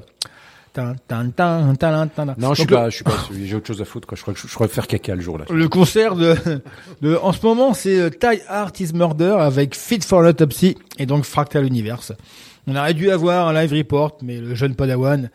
Tan, 0.74 0.96
tan, 1.06 1.30
tan, 1.32 1.76
tan, 1.76 2.08
tan. 2.08 2.26
Non, 2.38 2.54
je 2.54 2.62
suis 2.62 2.64
Donc, 2.66 2.70
le- 2.72 2.76
pas, 2.78 2.89
je 2.89 2.96
suis 2.96 3.04
pas. 3.04 3.12
J'ai 3.44 3.56
autre 3.56 3.68
chose 3.68 3.82
à 3.82 3.86
foutre. 3.86 4.08
Quoi. 4.08 4.16
Je 4.16 4.22
crois 4.22 4.34
que 4.34 4.39
je, 4.39 4.48
je 4.48 4.54
crois 4.56 4.70
faire 4.70 4.88
caca 4.88 5.16
le 5.16 5.20
jour 5.22 5.38
là. 5.38 5.44
Le 5.50 5.68
concert 5.68 6.16
de, 6.16 6.34
de 7.02 7.18
en 7.22 7.34
ce 7.34 7.46
moment, 7.46 7.74
c'est 7.74 8.00
euh, 8.00 8.10
Thai 8.10 8.42
Art 8.48 8.72
is 8.80 8.92
Murder 8.94 9.36
avec 9.38 9.76
Fit 9.76 10.00
for 10.00 10.22
l'Autopsy 10.22 10.78
et 10.98 11.06
donc 11.06 11.26
Fractal 11.26 11.66
Universe. 11.66 12.14
On 12.68 12.76
aurait 12.78 12.94
dû 12.94 13.12
avoir 13.12 13.50
un 13.50 13.54
live 13.54 13.74
report, 13.74 14.18
mais 14.22 14.38
le 14.38 14.56
jeune 14.56 14.76
Padawan 14.76 15.30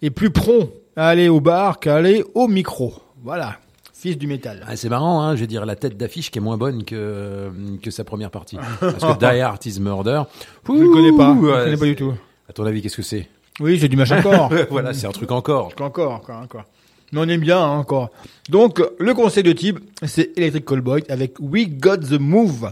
est 0.00 0.10
plus 0.10 0.30
prompt 0.30 0.70
à 0.98 1.08
aller 1.08 1.28
au 1.28 1.40
bar 1.40 1.78
qu'à 1.80 1.94
aller 1.96 2.24
au 2.34 2.48
micro. 2.48 2.92
Voilà. 3.22 3.58
Fils 3.94 4.18
du 4.18 4.26
métal. 4.26 4.64
Ah, 4.66 4.76
c'est 4.76 4.88
marrant, 4.88 5.22
hein, 5.22 5.34
je 5.36 5.40
veux 5.40 5.46
dire, 5.46 5.64
la 5.66 5.74
tête 5.76 5.96
d'affiche 5.96 6.30
qui 6.30 6.38
est 6.38 6.42
moins 6.42 6.56
bonne 6.56 6.84
que, 6.84 7.50
que 7.82 7.90
sa 7.90 8.04
première 8.04 8.30
partie. 8.30 8.56
Parce 8.80 8.94
que 8.94 9.18
Die 9.18 9.40
Hard 9.40 9.64
is 9.66 9.80
Murder. 9.80 10.22
Je 10.66 10.72
ne 10.72 10.86
connais 10.88 11.16
pas. 11.16 11.34
Je 11.34 11.40
Ouais, 11.46 11.64
connais 11.64 11.76
pas 11.76 11.84
du 11.84 11.90
c'est- 11.92 11.96
tout. 11.96 12.14
À 12.48 12.52
ton 12.52 12.64
avis, 12.64 12.80
qu'est-ce 12.82 12.96
que 12.96 13.02
c'est? 13.02 13.28
Oui, 13.60 13.76
j'ai 13.78 13.88
du 13.88 13.96
machin 13.96 14.18
encore. 14.20 14.50
Voilà, 14.70 14.92
c'est 14.92 15.06
un 15.06 15.10
truc 15.12 15.30
encore. 15.32 15.70
Encore, 15.80 16.12
encore, 16.12 16.36
encore. 16.42 16.64
Mais 17.12 17.20
on 17.20 17.28
aime 17.28 17.40
bien, 17.40 17.58
hein, 17.58 17.78
encore. 17.78 18.10
Donc, 18.48 18.80
le 18.98 19.14
conseil 19.14 19.42
de 19.42 19.52
Tib, 19.52 19.78
c'est 20.04 20.36
Electric 20.36 20.64
Callboy 20.64 21.02
avec 21.08 21.34
We 21.40 21.66
Got 21.68 21.98
the 21.98 22.20
Move. 22.20 22.70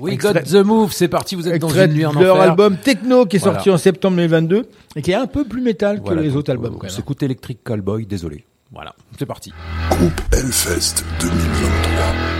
We 0.00 0.14
Extrait- 0.14 0.34
got 0.34 0.40
the 0.50 0.64
move, 0.64 0.92
c'est 0.92 1.08
parti, 1.08 1.34
vous 1.34 1.48
êtes 1.48 1.60
dans 1.60 1.68
une 1.68 1.92
nuit 1.92 2.06
en 2.06 2.12
leur 2.12 2.36
enfer. 2.36 2.50
album 2.50 2.76
Techno 2.76 3.26
qui 3.26 3.36
est 3.36 3.38
Voilà. 3.40 3.54
sorti 3.56 3.70
en 3.70 3.78
septembre 3.78 4.16
2022 4.16 4.66
et 4.96 5.02
qui 5.02 5.10
est 5.10 5.14
un 5.14 5.26
peu 5.26 5.44
plus 5.44 5.60
métal 5.60 6.00
Voilà, 6.04 6.20
que 6.22 6.26
les 6.26 6.36
autres 6.36 6.50
albums. 6.52 6.76
On 6.78 6.82
même. 6.82 6.90
s'écoute 6.90 7.22
Electric 7.22 7.62
Callboy, 7.64 8.06
désolé. 8.06 8.44
Voilà, 8.72 8.94
c'est 9.18 9.26
parti. 9.26 9.52
Groupe 9.90 10.20
Hellfest 10.32 11.04
2023. 11.20 12.37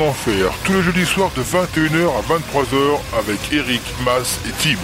en 0.00 0.08
enfer, 0.08 0.52
tous 0.64 0.72
les 0.72 0.82
jeudis 0.82 1.06
soirs 1.06 1.30
de 1.36 1.42
21h 1.42 2.08
à 2.08 2.22
23h 2.32 2.98
avec 3.18 3.52
Eric, 3.52 3.82
Mas 4.04 4.40
et 4.46 4.52
Tib. 4.60 4.78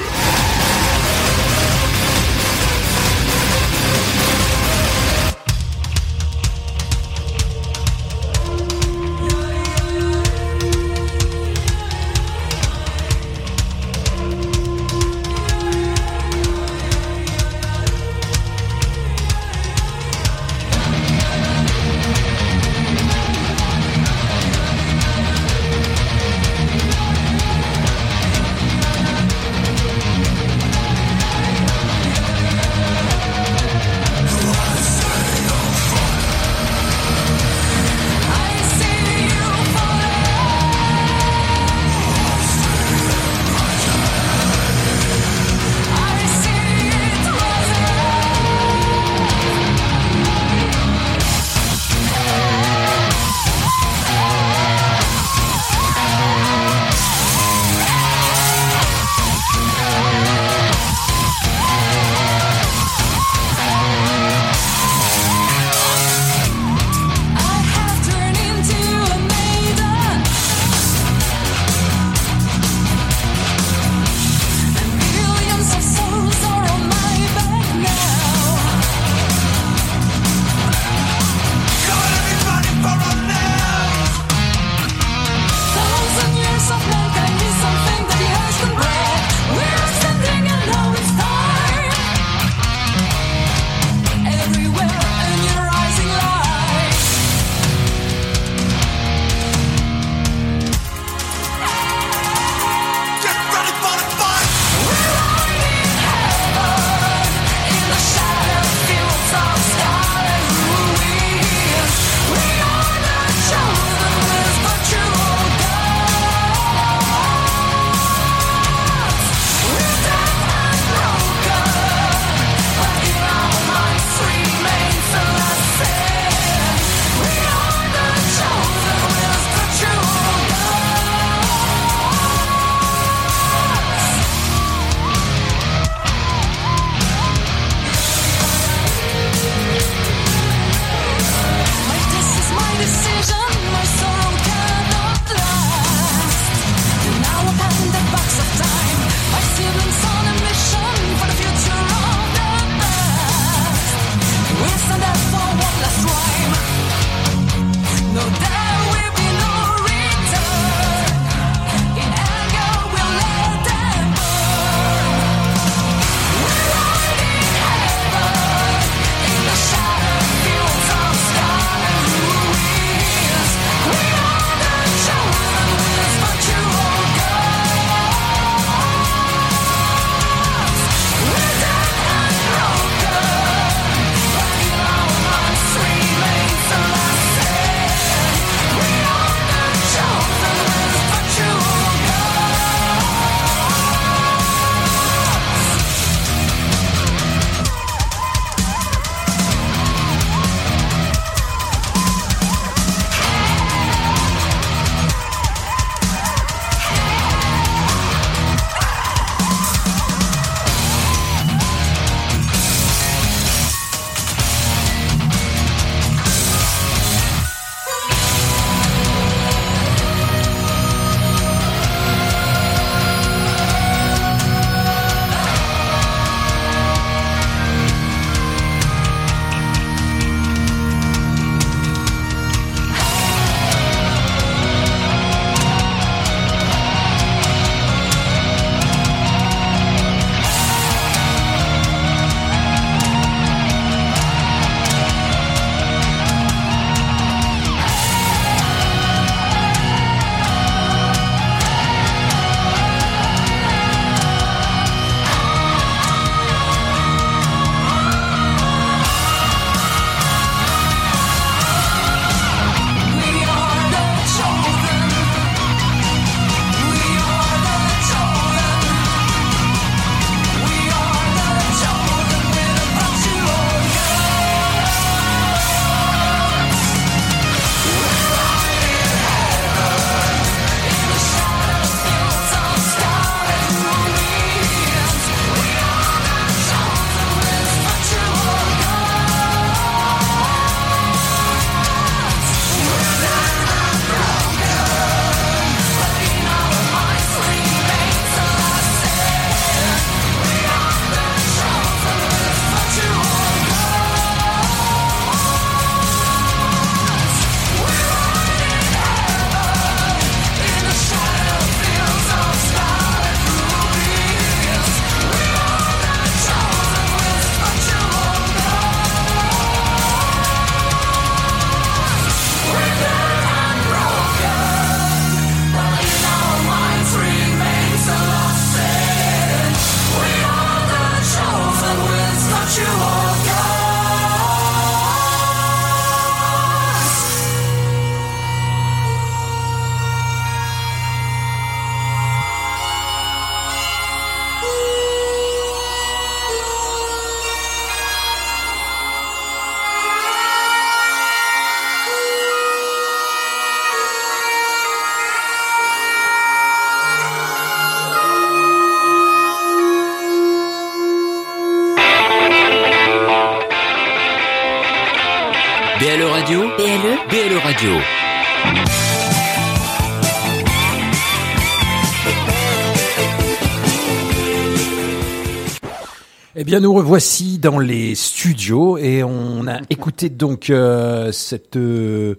Bien, 376.75 376.81
nous 376.81 376.93
revoici 376.93 377.59
dans 377.59 377.79
les 377.79 378.17
studios 378.17 378.99
et 378.99 379.23
on 379.23 379.69
a 379.69 379.79
écouté 379.91 380.29
donc 380.29 380.71
euh, 380.71 381.31
cette 381.31 381.77
euh, 381.77 382.35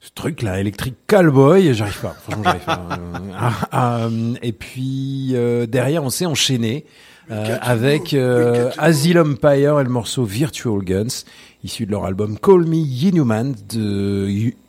ce 0.00 0.08
truc 0.14 0.40
là, 0.40 0.58
électrique 0.58 0.94
cowboy. 1.06 1.74
J'arrive 1.74 2.00
pas. 2.00 2.16
Franchement, 2.22 2.44
j'arrive 2.44 2.64
pas. 2.64 2.88
Euh, 2.92 3.30
ah, 3.38 3.68
ah, 3.72 4.08
et 4.40 4.52
puis 4.52 5.32
euh, 5.34 5.66
derrière, 5.66 6.02
on 6.02 6.08
s'est 6.08 6.24
enchaîné 6.24 6.86
euh, 7.30 7.58
avec 7.60 8.14
euh, 8.14 8.70
Asylum 8.78 9.32
Empire 9.32 9.80
et 9.80 9.84
le 9.84 9.90
morceau 9.90 10.24
Virtual 10.24 10.82
Guns, 10.82 11.24
issu 11.62 11.84
de 11.84 11.90
leur 11.90 12.06
album 12.06 12.38
Call 12.38 12.64
Me 12.64 12.76
Inhuman 12.76 13.54
de 13.68 14.28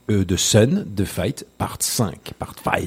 euh, 0.10 0.26
de 0.26 0.36
Sun, 0.36 0.86
The 0.96 1.04
Fight, 1.06 1.46
part 1.58 1.78
5, 1.80 2.34
part 2.40 2.56
5, 2.64 2.86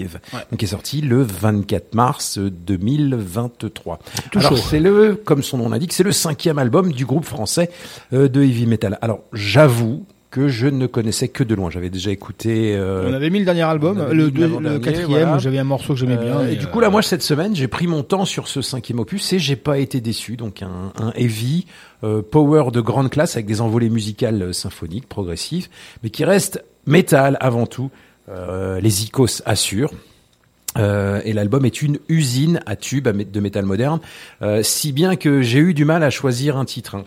donc 0.51 0.59
qui 0.59 0.65
est 0.65 0.69
sorti 0.69 1.01
le 1.01 1.23
24 1.23 1.95
mars 1.95 2.39
2023. 2.39 3.99
Alors 4.35 4.59
c'est 4.59 4.81
le, 4.81 5.15
comme 5.15 5.43
son 5.43 5.59
nom 5.59 5.69
l'indique, 5.69 5.93
c'est 5.93 6.03
le 6.03 6.13
cinquième 6.13 6.59
album 6.59 6.93
du 6.93 7.07
groupe 7.07 7.25
français 7.25 7.71
euh, 8.13 8.29
de 8.29 8.43
heavy 8.43 8.67
metal. 8.67 8.99
Alors 9.03 9.21
j'avoue 9.33 10.07
que 10.31 10.47
je 10.49 10.69
ne 10.69 10.87
connaissais 10.87 11.27
que 11.29 11.43
de 11.43 11.55
loin. 11.57 11.71
J'avais 11.71 11.91
déjà 11.91 12.11
écouté. 12.13 12.77
euh, 12.77 13.09
On 13.11 13.13
avait 13.15 13.31
mis 13.31 13.41
le 13.41 13.45
dernier 13.45 13.63
album, 13.63 14.07
le, 14.13 14.31
deux- 14.31 14.79
quatrième, 14.79 15.09
voilà. 15.09 15.37
où 15.37 15.41
j'avais 15.41 15.59
un 15.59 15.65
morceau 15.65 15.95
que 15.95 15.99
j'aimais 15.99 16.17
bien. 16.17 16.39
euh, 16.39 16.45
et 16.47 16.51
mais, 16.51 16.57
du 16.57 16.67
euh, 16.67 16.69
coup 16.69 16.79
là, 16.81 16.89
moi 16.89 17.03
cette 17.03 17.23
semaine, 17.23 17.57
j'ai 17.57 17.67
pris 17.67 17.87
mon 17.89 18.03
temps 18.05 18.25
sur 18.25 18.47
ce 18.47 18.63
cinquième 18.63 19.01
opus 19.01 19.33
et 19.33 19.39
j'ai 19.41 19.57
pas 19.57 19.79
été 19.79 20.01
déçu. 20.01 20.37
Donc 20.37 20.63
un, 20.63 20.93
un 20.97 21.13
heavy 21.17 21.67
euh, 22.05 22.23
power 22.23 22.71
de 22.73 22.81
grande 22.81 23.11
classe 23.11 23.35
avec 23.35 23.47
des 23.47 23.61
envolées 23.61 23.91
musicales 23.91 24.41
euh, 24.41 24.53
symphoniques, 24.53 25.09
progressives, 25.09 25.69
mais 26.05 26.11
qui 26.11 26.25
reste 26.25 26.63
métal 26.87 27.37
avant 27.41 27.67
tout. 27.67 27.91
Euh, 28.29 28.81
les 28.81 29.05
icos 29.05 29.43
assurent. 29.47 29.93
Euh, 30.79 31.21
et 31.25 31.33
l'album 31.33 31.65
est 31.65 31.83
une 31.83 31.99
usine 32.09 32.61
à 32.65 32.77
tubes 32.77 33.09
de 33.09 33.41
métal 33.41 33.65
moderne, 33.65 33.99
euh, 34.43 34.63
si 34.63 34.93
bien 34.93 35.17
que 35.17 35.43
j'ai 35.43 35.59
eu 35.59 35.75
du 35.75 35.85
mal 35.85 36.05
à 36.05 36.11
choisir 36.11 36.57
un 36.57 36.65
titre. 36.65 36.95
hein. 36.95 37.05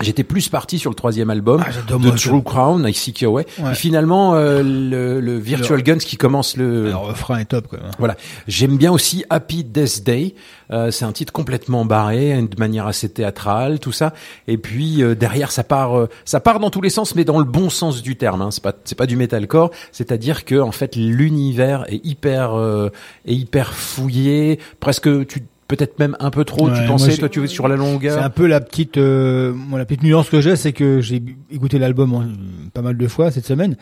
J'étais 0.00 0.24
plus 0.24 0.48
parti 0.48 0.78
sur 0.80 0.90
le 0.90 0.96
troisième 0.96 1.30
album 1.30 1.62
Ah, 1.64 1.96
de 1.96 2.10
True 2.10 2.42
Crown, 2.42 2.84
I 2.86 2.92
Seek 2.92 3.20
Your 3.20 3.32
Way. 3.34 3.46
Ouais. 3.60 3.72
Et 3.72 3.74
finalement, 3.74 4.34
euh, 4.34 4.60
le, 4.62 5.20
le 5.20 5.38
Virtual 5.38 5.82
Guns 5.84 5.98
qui 5.98 6.16
commence 6.16 6.56
le, 6.56 6.86
Le 6.88 6.96
refrain 6.96 7.38
est 7.38 7.44
top, 7.44 7.68
quand 7.70 7.76
même. 7.80 7.90
voilà. 8.00 8.16
J'aime 8.48 8.76
bien 8.76 8.90
aussi 8.90 9.24
Happy 9.30 9.62
Death 9.62 10.02
Day. 10.02 10.34
Euh, 10.72 10.90
c'est 10.90 11.04
un 11.04 11.12
titre 11.12 11.32
complètement 11.32 11.84
barré, 11.84 12.34
de 12.42 12.58
manière 12.58 12.86
assez 12.88 13.08
théâtrale, 13.08 13.78
tout 13.78 13.92
ça. 13.92 14.14
Et 14.48 14.58
puis 14.58 15.00
euh, 15.02 15.14
derrière, 15.14 15.52
ça 15.52 15.62
part, 15.62 15.96
euh, 15.96 16.08
ça 16.24 16.40
part 16.40 16.58
dans 16.58 16.70
tous 16.70 16.80
les 16.80 16.90
sens, 16.90 17.14
mais 17.14 17.24
dans 17.24 17.38
le 17.38 17.44
bon 17.44 17.70
sens 17.70 18.02
du 18.02 18.16
terme. 18.16 18.42
Hein. 18.42 18.50
C'est 18.50 18.62
pas, 18.62 18.72
c'est 18.84 18.98
pas 18.98 19.06
du 19.06 19.16
metalcore. 19.16 19.70
C'est-à-dire 19.92 20.44
que 20.44 20.58
en 20.60 20.72
fait, 20.72 20.96
l'univers 20.96 21.84
est 21.88 22.04
hyper, 22.04 22.54
euh, 22.58 22.88
est 23.26 23.34
hyper 23.34 23.74
fouillé, 23.74 24.58
presque. 24.80 25.08
Tu 25.28 25.44
peut-être 25.68 25.98
même 25.98 26.16
un 26.20 26.30
peu 26.30 26.44
trop. 26.44 26.68
Ouais, 26.68 26.80
tu 26.80 26.86
pensais, 26.86 27.16
toi, 27.16 27.28
tu 27.28 27.40
veux 27.40 27.46
sur 27.46 27.68
la 27.68 27.76
C'est 27.76 27.80
longueur. 27.82 28.22
un 28.22 28.30
peu 28.30 28.46
la 28.46 28.60
petite, 28.60 28.98
euh, 28.98 29.52
la 29.76 29.84
petite 29.84 30.02
nuance 30.02 30.28
que 30.28 30.40
j'ai, 30.40 30.56
c'est 30.56 30.72
que 30.72 31.00
j'ai 31.00 31.22
écouté 31.50 31.78
l'album 31.78 32.36
pas 32.72 32.82
mal 32.82 32.96
de 32.96 33.08
fois 33.08 33.30
cette 33.30 33.46
semaine, 33.46 33.76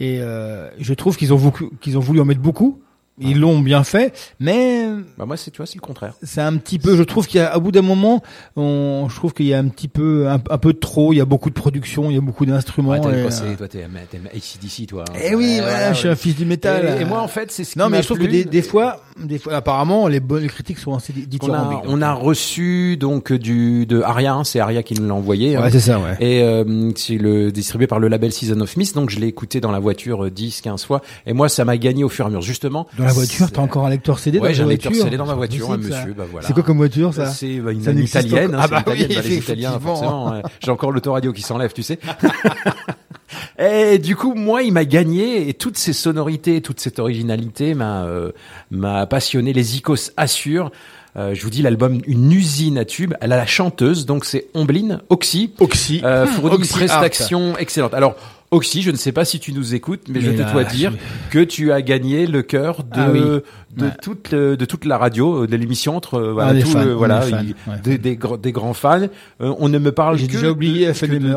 et 0.00 0.18
euh, 0.20 0.68
je 0.78 0.94
trouve 0.94 1.16
qu'ils 1.16 1.32
ont, 1.32 1.36
voulu- 1.36 1.70
qu'ils 1.80 1.96
ont 1.98 2.00
voulu 2.00 2.20
en 2.20 2.24
mettre 2.24 2.40
beaucoup. 2.40 2.80
Ils 3.20 3.38
l'ont 3.40 3.58
bien 3.60 3.84
fait, 3.84 4.12
mais 4.40 4.86
Bah 5.16 5.24
moi, 5.26 5.36
c'est 5.36 5.50
tu 5.50 5.56
vois, 5.58 5.66
c'est 5.66 5.76
le 5.76 5.80
contraire. 5.80 6.14
c'est 6.22 6.40
un 6.40 6.56
petit 6.56 6.78
peu. 6.78 6.96
Je 6.96 7.02
trouve 7.02 7.26
qu'il 7.26 7.40
y 7.40 7.42
a, 7.42 7.52
à 7.52 7.58
bout 7.58 7.72
d'un 7.72 7.82
moment, 7.82 8.22
on, 8.56 9.06
je 9.08 9.14
trouve 9.16 9.32
qu'il 9.32 9.46
y 9.46 9.54
a 9.54 9.58
un 9.58 9.68
petit 9.68 9.88
peu, 9.88 10.28
un, 10.28 10.40
un 10.50 10.58
peu 10.58 10.72
de 10.72 10.78
trop. 10.78 11.12
Il 11.12 11.16
y 11.16 11.20
a 11.20 11.24
beaucoup 11.24 11.48
de 11.50 11.54
production, 11.54 12.10
il 12.10 12.14
y 12.14 12.18
a 12.18 12.20
beaucoup 12.20 12.46
d'instruments. 12.46 12.90
Ouais, 12.90 12.98
et, 12.98 13.00
quoi, 13.00 13.12
euh, 13.42 13.56
toi, 13.56 13.68
t'es 13.68 13.82
ACDC, 13.84 14.86
toi. 14.88 15.04
hein. 15.08 15.12
Eh 15.24 15.34
oui, 15.34 15.56
Ouais, 15.56 15.60
voilà, 15.62 15.92
je 15.92 15.98
suis 15.98 16.08
un 16.08 16.14
fils 16.16 16.36
du 16.36 16.44
métal. 16.44 16.96
Et, 16.98 17.02
et 17.02 17.04
moi, 17.04 17.20
en 17.22 17.28
fait, 17.28 17.50
c'est 17.50 17.64
ce 17.64 17.72
qui 17.72 17.78
non, 17.78 17.86
mais 17.86 17.98
m'a 17.98 18.02
je 18.02 18.06
trouve 18.06 18.18
plu. 18.18 18.26
que 18.26 18.32
des, 18.32 18.44
des 18.44 18.62
fois, 18.62 19.02
des 19.18 19.38
fois, 19.38 19.54
apparemment, 19.54 20.06
les 20.08 20.20
bonnes 20.20 20.46
critiques 20.46 20.78
sont 20.78 20.94
assez 20.94 21.12
di- 21.12 21.20
On 21.20 21.24
a, 21.24 21.26
dithyrambiques. 21.28 21.78
on 21.88 22.02
a 22.02 22.12
reçu 22.12 22.96
donc 22.96 23.32
du 23.32 23.86
de 23.86 24.00
Aria, 24.02 24.34
hein, 24.34 24.44
c'est 24.44 24.60
Aria 24.60 24.82
qui 24.82 24.94
nous 24.94 25.06
l'a 25.08 25.14
envoyé. 25.14 25.56
hein. 25.56 25.62
Ouais, 25.62 25.70
c'est 25.70 25.80
ça, 25.80 25.98
ouais. 25.98 26.16
Et 26.20 26.42
euh, 26.42 26.90
c'est 26.96 27.16
le 27.18 27.50
distribué 27.50 27.86
par 27.86 27.98
le 27.98 28.08
label 28.08 28.32
Season 28.32 28.60
of 28.60 28.76
Mist, 28.76 28.94
donc 28.94 29.10
je 29.10 29.18
l'ai 29.18 29.26
écouté 29.26 29.60
dans 29.60 29.72
la 29.72 29.78
voiture 29.78 30.24
euh, 30.26 30.30
10, 30.30 30.60
15 30.60 30.84
fois. 30.84 31.02
Et 31.26 31.32
moi, 31.32 31.48
ça 31.48 31.64
m'a 31.64 31.76
gagné 31.78 32.04
au 32.04 32.08
fur 32.08 32.24
et 32.24 32.28
à 32.28 32.30
mesure, 32.30 32.42
justement. 32.42 32.86
Dans 32.98 33.04
la 33.08 33.12
voiture, 33.14 33.46
C'est- 33.46 33.52
t'as 33.54 33.60
encore 33.62 33.86
un 33.86 33.90
lecteur 33.90 34.18
CD 34.18 34.38
Ouais, 34.38 34.48
dans 34.48 34.54
j'ai 34.54 34.58
ta 34.60 34.64
un 34.64 34.68
lecteur 34.68 34.92
voiture 34.92 35.04
CD 35.04 35.16
dans 35.16 35.24
ma 35.26 35.30
C'est 35.32 35.36
voiture, 35.36 35.66
ça. 35.68 35.76
monsieur, 35.76 36.14
bah 36.16 36.24
voilà. 36.30 36.46
C'est 36.46 36.52
quoi 36.54 36.62
comme 36.62 36.76
voiture, 36.76 37.12
ça? 37.14 37.26
C'est 37.26 37.58
bah, 37.60 37.72
une, 37.72 37.82
Ça 37.82 37.90
une 37.92 37.98
italienne, 37.98 38.54
hein, 38.54 38.58
Ah 38.60 38.64
c'est 38.64 38.70
bah 38.70 38.76
une 38.86 38.92
italienne, 38.92 39.08
oui, 39.10 39.16
bah, 39.16 39.22
les 39.28 39.36
Italiens, 39.36 39.68
effectivement. 39.70 39.80
forcément. 39.96 40.30
ouais. 40.32 40.42
J'ai 40.64 40.70
encore 40.70 40.92
l'autoradio 40.92 41.32
qui 41.32 41.42
s'enlève, 41.42 41.72
tu 41.72 41.82
sais. 41.82 41.98
Et 43.58 43.98
du 43.98 44.16
coup, 44.16 44.34
moi, 44.34 44.62
il 44.62 44.72
m'a 44.72 44.84
gagné 44.84 45.48
et 45.48 45.54
toutes 45.54 45.76
ces 45.76 45.92
sonorités, 45.92 46.60
toute 46.62 46.80
cette 46.80 46.98
originalité 46.98 47.74
m'a 47.74 48.04
euh, 48.04 48.30
m'a 48.70 49.06
passionné. 49.06 49.52
Les 49.52 49.76
Icos 49.76 50.12
assurent. 50.16 50.70
Euh, 51.16 51.34
je 51.34 51.42
vous 51.42 51.50
dis 51.50 51.62
l'album 51.62 52.00
une 52.06 52.30
usine 52.32 52.78
à 52.78 52.84
tubes. 52.84 53.14
Elle 53.20 53.32
a 53.32 53.36
la 53.36 53.46
chanteuse, 53.46 54.06
donc 54.06 54.24
c'est 54.24 54.46
Ombline 54.54 55.00
Oxy. 55.08 55.52
Oxy. 55.58 56.00
Euh, 56.04 56.26
fournit 56.26 56.56
une 56.58 56.66
prestation 56.66 57.58
excellente. 57.58 57.94
Alors 57.94 58.14
Oxy, 58.50 58.80
je 58.82 58.90
ne 58.90 58.96
sais 58.96 59.12
pas 59.12 59.24
si 59.26 59.38
tu 59.40 59.52
nous 59.52 59.74
écoutes, 59.74 60.02
mais, 60.08 60.20
je 60.22 60.30
te 60.30 60.50
dois 60.52 60.64
je- 60.64 60.74
dire 60.74 60.92
que 61.30 61.44
tu 61.44 61.70
as 61.70 61.82
gagné 61.82 62.26
le 62.26 62.40
cœur 62.42 62.82
de 62.82 62.88
Ah 62.94 63.10
oui. 63.12 63.20
de 63.20 63.84
Ouais. 63.84 63.90
toute 64.02 64.30
le- 64.32 64.56
de 64.56 64.64
toute 64.64 64.86
la 64.86 64.96
radio, 64.96 65.42
euh, 65.42 65.46
de 65.46 65.54
l'émission 65.54 65.94
entre 65.96 66.14
euh, 66.14 66.32
voilà, 66.32 66.50
Ah, 66.50 66.54
des 66.54 66.62
tout 66.62 66.70
fans, 66.70 66.82
le- 66.84 66.94
on 66.94 66.96
voilà, 66.98 67.26
est 67.26 67.30
fans, 67.30 67.40
il- 67.42 67.70
ouais. 67.70 67.78
des, 67.84 67.98
des, 67.98 68.16
gr- 68.16 68.40
des 68.40 68.50
grands 68.52 68.72
fans. 68.72 69.02
Euh, 69.42 69.54
on 69.58 69.68
ne 69.68 69.78
me 69.78 69.92
parle 69.92 70.16
J'ai 70.16 70.26
déjà 70.28 70.50
oublié 70.50 70.86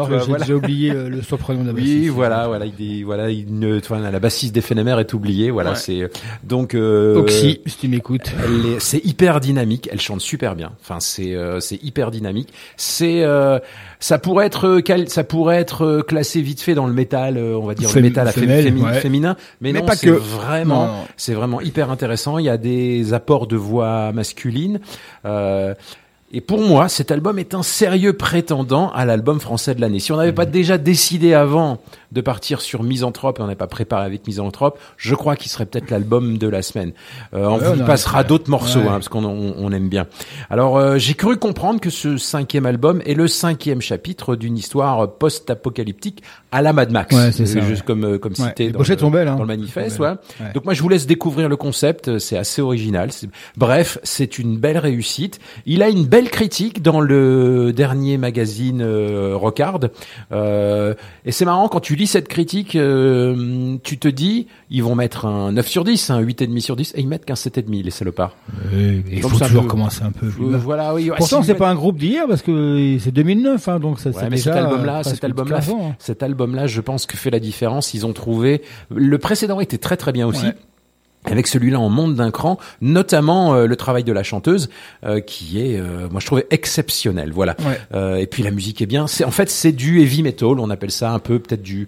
toi, 0.07 0.19
j'ai 0.19 0.25
voilà. 0.29 0.45
déjà 0.45 0.55
oublié 0.55 0.91
euh, 0.91 1.09
le 1.09 1.21
surprenant 1.21 1.63
de 1.63 1.67
la 1.67 1.73
Oui, 1.81 2.07
voilà, 2.07 2.47
voilà, 2.47 2.65
il 2.65 2.99
est, 2.99 3.03
voilà, 3.03 3.29
il 3.29 3.59
ne, 3.59 3.77
enfin, 3.79 3.99
la 3.99 4.19
bassiste 4.21 4.55
Phénomères 4.61 4.99
est 4.99 5.13
oubliée, 5.13 5.51
voilà, 5.51 5.71
Ouais. 5.71 5.75
c'est 5.75 6.09
donc 6.45 6.75
euh, 6.75 7.17
Oxy, 7.17 7.59
si 7.65 7.77
tu 7.77 7.88
m'écoutes. 7.89 8.31
elle 8.45 8.65
est- 8.75 8.79
c'est 8.79 9.03
hyper 9.05 9.41
dynamique, 9.41 9.89
elle 9.91 9.99
chante 9.99 10.21
super 10.21 10.55
bien. 10.55 10.71
Enfin, 10.81 11.01
c'est 11.01 11.35
euh, 11.35 11.59
c'est 11.59 11.83
hyper 11.83 12.09
dynamique. 12.09 12.49
C'est 12.77 13.23
euh, 13.23 13.59
ça 13.99 14.17
pourrait 14.17 14.45
être 14.45 14.81
ça 15.07 15.23
pourrait 15.25 15.57
être 15.57 16.01
classé 16.07 16.41
vite 16.41 16.61
fait 16.61 16.73
dans 16.73 16.88
le 16.88 16.93
métal, 17.02 17.38
euh, 17.38 17.57
on 17.61 17.65
va 17.65 17.73
dire 17.76 17.90
le 17.94 18.02
métal 18.02 18.28
à 18.28 18.32
féminin, 18.32 18.86
ouais. 18.86 18.99
féminin, 18.99 19.36
mais, 19.60 19.72
Mais 19.73 19.80
non, 19.80 19.86
pas 19.86 19.95
que. 19.95 20.10
vraiment 20.10 21.06
c'est 21.18 21.34
vraiment 21.34 21.61
hyper 21.61 21.91
intéressant. 21.91 22.38
Il 22.38 22.45
y 22.45 22.49
a 22.49 22.57
des 22.57 23.14
apports 23.14 23.48
de 23.48 23.56
voix 23.57 24.11
masculine. 24.11 24.80
Euh, 25.26 25.73
et 26.34 26.40
pour 26.40 26.61
moi, 26.61 26.88
cet 26.88 27.11
album 27.11 27.40
est 27.40 27.53
un 27.53 27.64
sérieux 27.64 28.14
prétendant 28.14 28.90
à 28.91 29.03
l'album 29.06 29.40
français 29.41 29.76
de 29.76 29.82
l'année. 29.82 29.99
Si 29.99 30.11
on 30.14 30.18
n'avait 30.18 30.30
Mhm. 30.30 30.36
pas 30.36 30.45
déjà 30.45 30.78
décidé 30.78 31.34
avant 31.34 31.80
de 32.11 32.21
partir 32.21 32.61
sur 32.61 32.83
Misanthrope 32.83 33.38
on 33.39 33.43
n'avait 33.43 33.55
pas 33.55 33.67
préparé 33.67 34.05
avec 34.05 34.25
Misanthrope, 34.27 34.77
je 34.97 35.15
crois 35.15 35.35
qu'il 35.35 35.49
serait 35.51 35.65
peut-être 35.65 35.89
l'album 35.91 36.38
de 36.38 36.47
la 36.47 36.61
semaine. 36.61 36.91
Euh, 37.33 37.45
on 37.45 37.59
Ouais, 37.59 37.73
vous 37.75 37.85
passera 37.85 38.23
d'autres 38.23 38.49
morceaux 38.49 38.79
Ouais. 38.79 38.88
hein, 38.88 38.91
parce 38.93 39.09
qu'on 39.09 39.23
on, 39.25 39.53
on 39.57 39.71
aime 39.71 39.89
bien. 39.89 40.07
Alors 40.49 40.77
euh, 40.77 40.97
j'ai 40.97 41.13
cru 41.13 41.38
comprendre 41.38 41.79
que 41.79 41.89
ce 41.89 42.17
cinquième 42.17 42.65
album 42.65 43.01
est 43.05 43.13
le 43.13 43.27
cinquième 43.27 43.81
chapitre 43.81 44.35
d'une 44.35 44.57
histoire 44.57 45.11
post-apocalyptique 45.17 46.23
à 46.51 46.61
la 46.61 46.73
Mad 46.73 46.91
Max, 46.91 47.15
Ouais, 47.15 47.31
c'est 47.31 47.45
ça, 47.45 47.61
juste 47.61 47.83
comme 47.83 48.03
euh, 48.05 48.17
comme 48.17 48.35
cité 48.35 48.65
les 48.65 48.71
dans, 48.71 48.79
le, 48.79 48.85
sont 48.85 49.11
belles, 49.11 49.27
hein. 49.27 49.35
dans 49.35 49.41
le 49.43 49.47
manifeste. 49.47 49.99
Ouais. 49.99 50.11
Donc 50.53 50.65
moi 50.65 50.73
je 50.73 50.81
vous 50.81 50.89
laisse 50.89 51.07
découvrir 51.07 51.47
le 51.49 51.55
concept, 51.55 52.17
c'est 52.19 52.38
assez 52.38 52.61
original. 52.61 53.09
Bref, 53.57 53.97
c'est 54.03 54.38
une 54.39 54.57
belle 54.57 54.77
réussite. 54.77 55.39
Il 55.65 55.81
a 55.83 55.89
une 55.89 56.05
belle 56.05 56.29
critique 56.29 56.81
dans 56.81 56.99
le 56.99 57.71
dernier 57.73 58.17
magazine 58.17 58.81
euh, 58.81 59.33
Rockard. 59.35 59.79
Euh, 60.31 60.93
et 61.25 61.31
c'est 61.31 61.45
marrant 61.45 61.67
quand 61.67 61.79
tu 61.79 61.95
lis 61.95 62.01
cette 62.07 62.28
critique, 62.28 62.76
euh, 62.76 63.78
tu 63.84 63.98
te 63.98 64.07
dis 64.07 64.48
ils 64.69 64.84
vont 64.84 64.95
mettre 64.95 65.26
un 65.26 65.52
9 65.52 65.68
sur 65.68 65.84
10, 65.84 66.10
un 66.10 66.22
8,5 66.22 66.60
sur 66.61 66.76
10 66.76 66.94
et 66.95 67.02
ils 67.02 67.07
mettent 67.07 67.26
qu'un 67.26 67.34
7,5 67.36 67.84
les 67.84 67.91
salopards. 67.91 68.36
Il 68.73 69.22
Donc 69.22 69.32
faut 69.32 69.38
ça 69.38 69.48
toujours 69.48 69.64
peut- 69.64 69.68
commencer 69.69 70.03
un 70.03 70.11
peu 70.11 70.28
plus 70.28 70.45
Euh, 70.45 70.52
bas. 70.52 70.57
voilà, 70.57 70.94
oui. 70.94 71.10
Pourtant, 71.18 71.41
si 71.41 71.48
c'est 71.48 71.56
pas 71.56 71.69
un 71.69 71.76
groupe 71.76 71.98
d'hier 71.98 72.26
parce 72.28 72.41
que 72.41 72.98
c'est 72.99 73.11
2009, 73.11 73.68
hein, 73.68 73.80
donc 73.80 73.99
ça 73.99 74.10
Ouais, 74.11 74.15
mais 74.23 74.30
déjà 74.32 74.53
cet 74.53 74.64
album-là, 74.64 74.99
euh, 74.99 75.03
cet 75.03 75.23
album-là, 75.23 75.56
15 75.57 75.69
ans, 75.72 75.88
hein. 75.91 75.95
cet 75.99 76.23
album-là, 76.23 76.68
je 76.68 76.82
pense 76.82 77.06
que 77.06 77.18
fait 77.18 77.30
la 77.30 77.40
différence. 77.40 77.94
Ils 77.94 78.06
ont 78.06 78.14
trouvé 78.14 78.61
le 78.90 79.18
précédent 79.18 79.60
était 79.60 79.78
très 79.78 79.98
très 79.98 80.11
bien 80.11 80.28
aussi. 80.28 80.45
Ouais. 80.45 80.56
Avec 81.26 81.48
celui-là, 81.48 81.80
on 81.80 81.89
monte 81.89 82.15
d'un 82.15 82.31
cran, 82.31 82.57
notamment 82.81 83.53
euh, 83.53 83.68
le 83.68 83.76
travail 83.76 84.03
de 84.03 84.11
la 84.11 84.23
chanteuse, 84.23 84.69
euh, 85.06 85.19
qui 85.19 85.61
est, 85.61 85.80
euh, 85.80 86.10
moi 86.10 86.19
je 86.19 86.26
trouvais 86.26 86.48
exceptionnel. 86.49 87.31
Voilà. 87.31 87.56
Ouais. 87.60 87.80
Euh, 87.93 88.15
et 88.15 88.26
puis 88.26 88.41
la 88.41 88.49
musique 88.52 88.81
est 88.81 88.88
bien. 88.88 89.06
C'est 89.06 89.23
en 89.23 89.31
fait 89.31 89.49
c'est 89.49 89.72
du 89.72 90.02
heavy 90.02 90.23
metal. 90.23 90.60
On 90.60 90.69
appelle 90.72 90.91
ça 90.91 91.11
un 91.11 91.19
peu 91.19 91.38
peut-être 91.38 91.61
du 91.61 91.88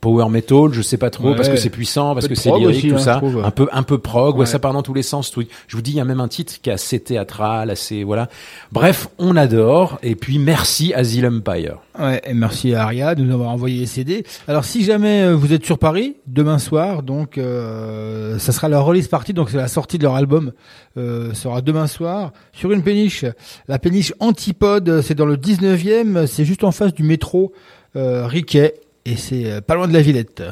power 0.00 0.28
metal. 0.28 0.72
Je 0.72 0.82
sais 0.82 0.96
pas 0.96 1.10
trop 1.10 1.30
Ouais. 1.30 1.36
parce 1.36 1.48
que 1.48 1.56
c'est 1.56 1.70
puissant, 1.70 2.14
parce 2.14 2.28
que 2.28 2.34
c'est 2.34 2.50
lyrique, 2.50 2.66
aussi, 2.76 2.88
tout 2.88 2.94
hein, 2.96 2.98
ça. 2.98 3.16
trouve. 3.16 3.42
Un 3.44 3.50
peu 3.50 3.68
un 3.72 3.82
peu 3.82 3.98
prog. 3.98 4.38
Ouais. 4.38 4.46
Ça 4.46 4.58
part 4.58 4.72
dans 4.72 4.82
tous 4.82 4.94
les 4.94 5.02
sens. 5.02 5.30
tout. 5.30 5.42
Je 5.68 5.76
vous 5.76 5.82
dis, 5.82 5.92
il 5.92 5.96
y 5.96 6.00
a 6.00 6.04
même 6.04 6.20
un 6.20 6.28
titre 6.28 6.54
qui 6.62 6.70
est 6.70 6.72
assez 6.72 7.00
théâtral, 7.00 7.70
assez 7.70 8.04
voilà. 8.04 8.28
Bref, 8.72 9.08
on 9.18 9.36
adore. 9.36 9.98
Et 10.02 10.14
puis 10.14 10.38
merci 10.38 10.94
Asylum 10.94 11.42
Empire. 11.46 11.78
Ouais, 11.98 12.20
et 12.24 12.32
merci 12.34 12.74
à 12.74 12.84
Aria 12.84 13.14
de 13.14 13.22
nous 13.22 13.34
avoir 13.34 13.50
envoyé 13.50 13.80
les 13.80 13.86
CD. 13.86 14.24
Alors 14.48 14.64
si 14.64 14.84
jamais 14.84 15.22
euh, 15.22 15.34
vous 15.34 15.52
êtes 15.52 15.64
sur 15.64 15.78
Paris 15.78 16.16
demain 16.26 16.58
soir, 16.58 17.02
donc 17.02 17.36
euh, 17.36 18.38
ça 18.38 18.52
sera 18.52 18.68
leur 18.68 18.84
release 18.84 19.08
party, 19.08 19.32
donc 19.34 19.50
c'est 19.50 19.56
la 19.56 19.68
sortie 19.68 19.98
de 19.98 20.04
leur 20.04 20.14
album 20.14 20.52
euh, 20.96 21.34
sera 21.34 21.60
demain 21.60 21.86
soir 21.86 22.32
sur 22.52 22.72
une 22.72 22.82
péniche. 22.82 23.24
La 23.68 23.78
péniche 23.78 24.14
Antipode, 24.20 25.02
c'est 25.02 25.14
dans 25.14 25.26
le 25.26 25.36
19e, 25.36 26.26
c'est 26.26 26.44
juste 26.44 26.64
en 26.64 26.72
face 26.72 26.94
du 26.94 27.02
métro 27.02 27.52
euh, 27.96 28.26
Riquet. 28.26 28.74
Et 29.04 29.16
c'est 29.16 29.46
euh, 29.50 29.60
pas 29.60 29.74
loin 29.74 29.88
de 29.88 29.92
la 29.92 30.02
Villette. 30.02 30.42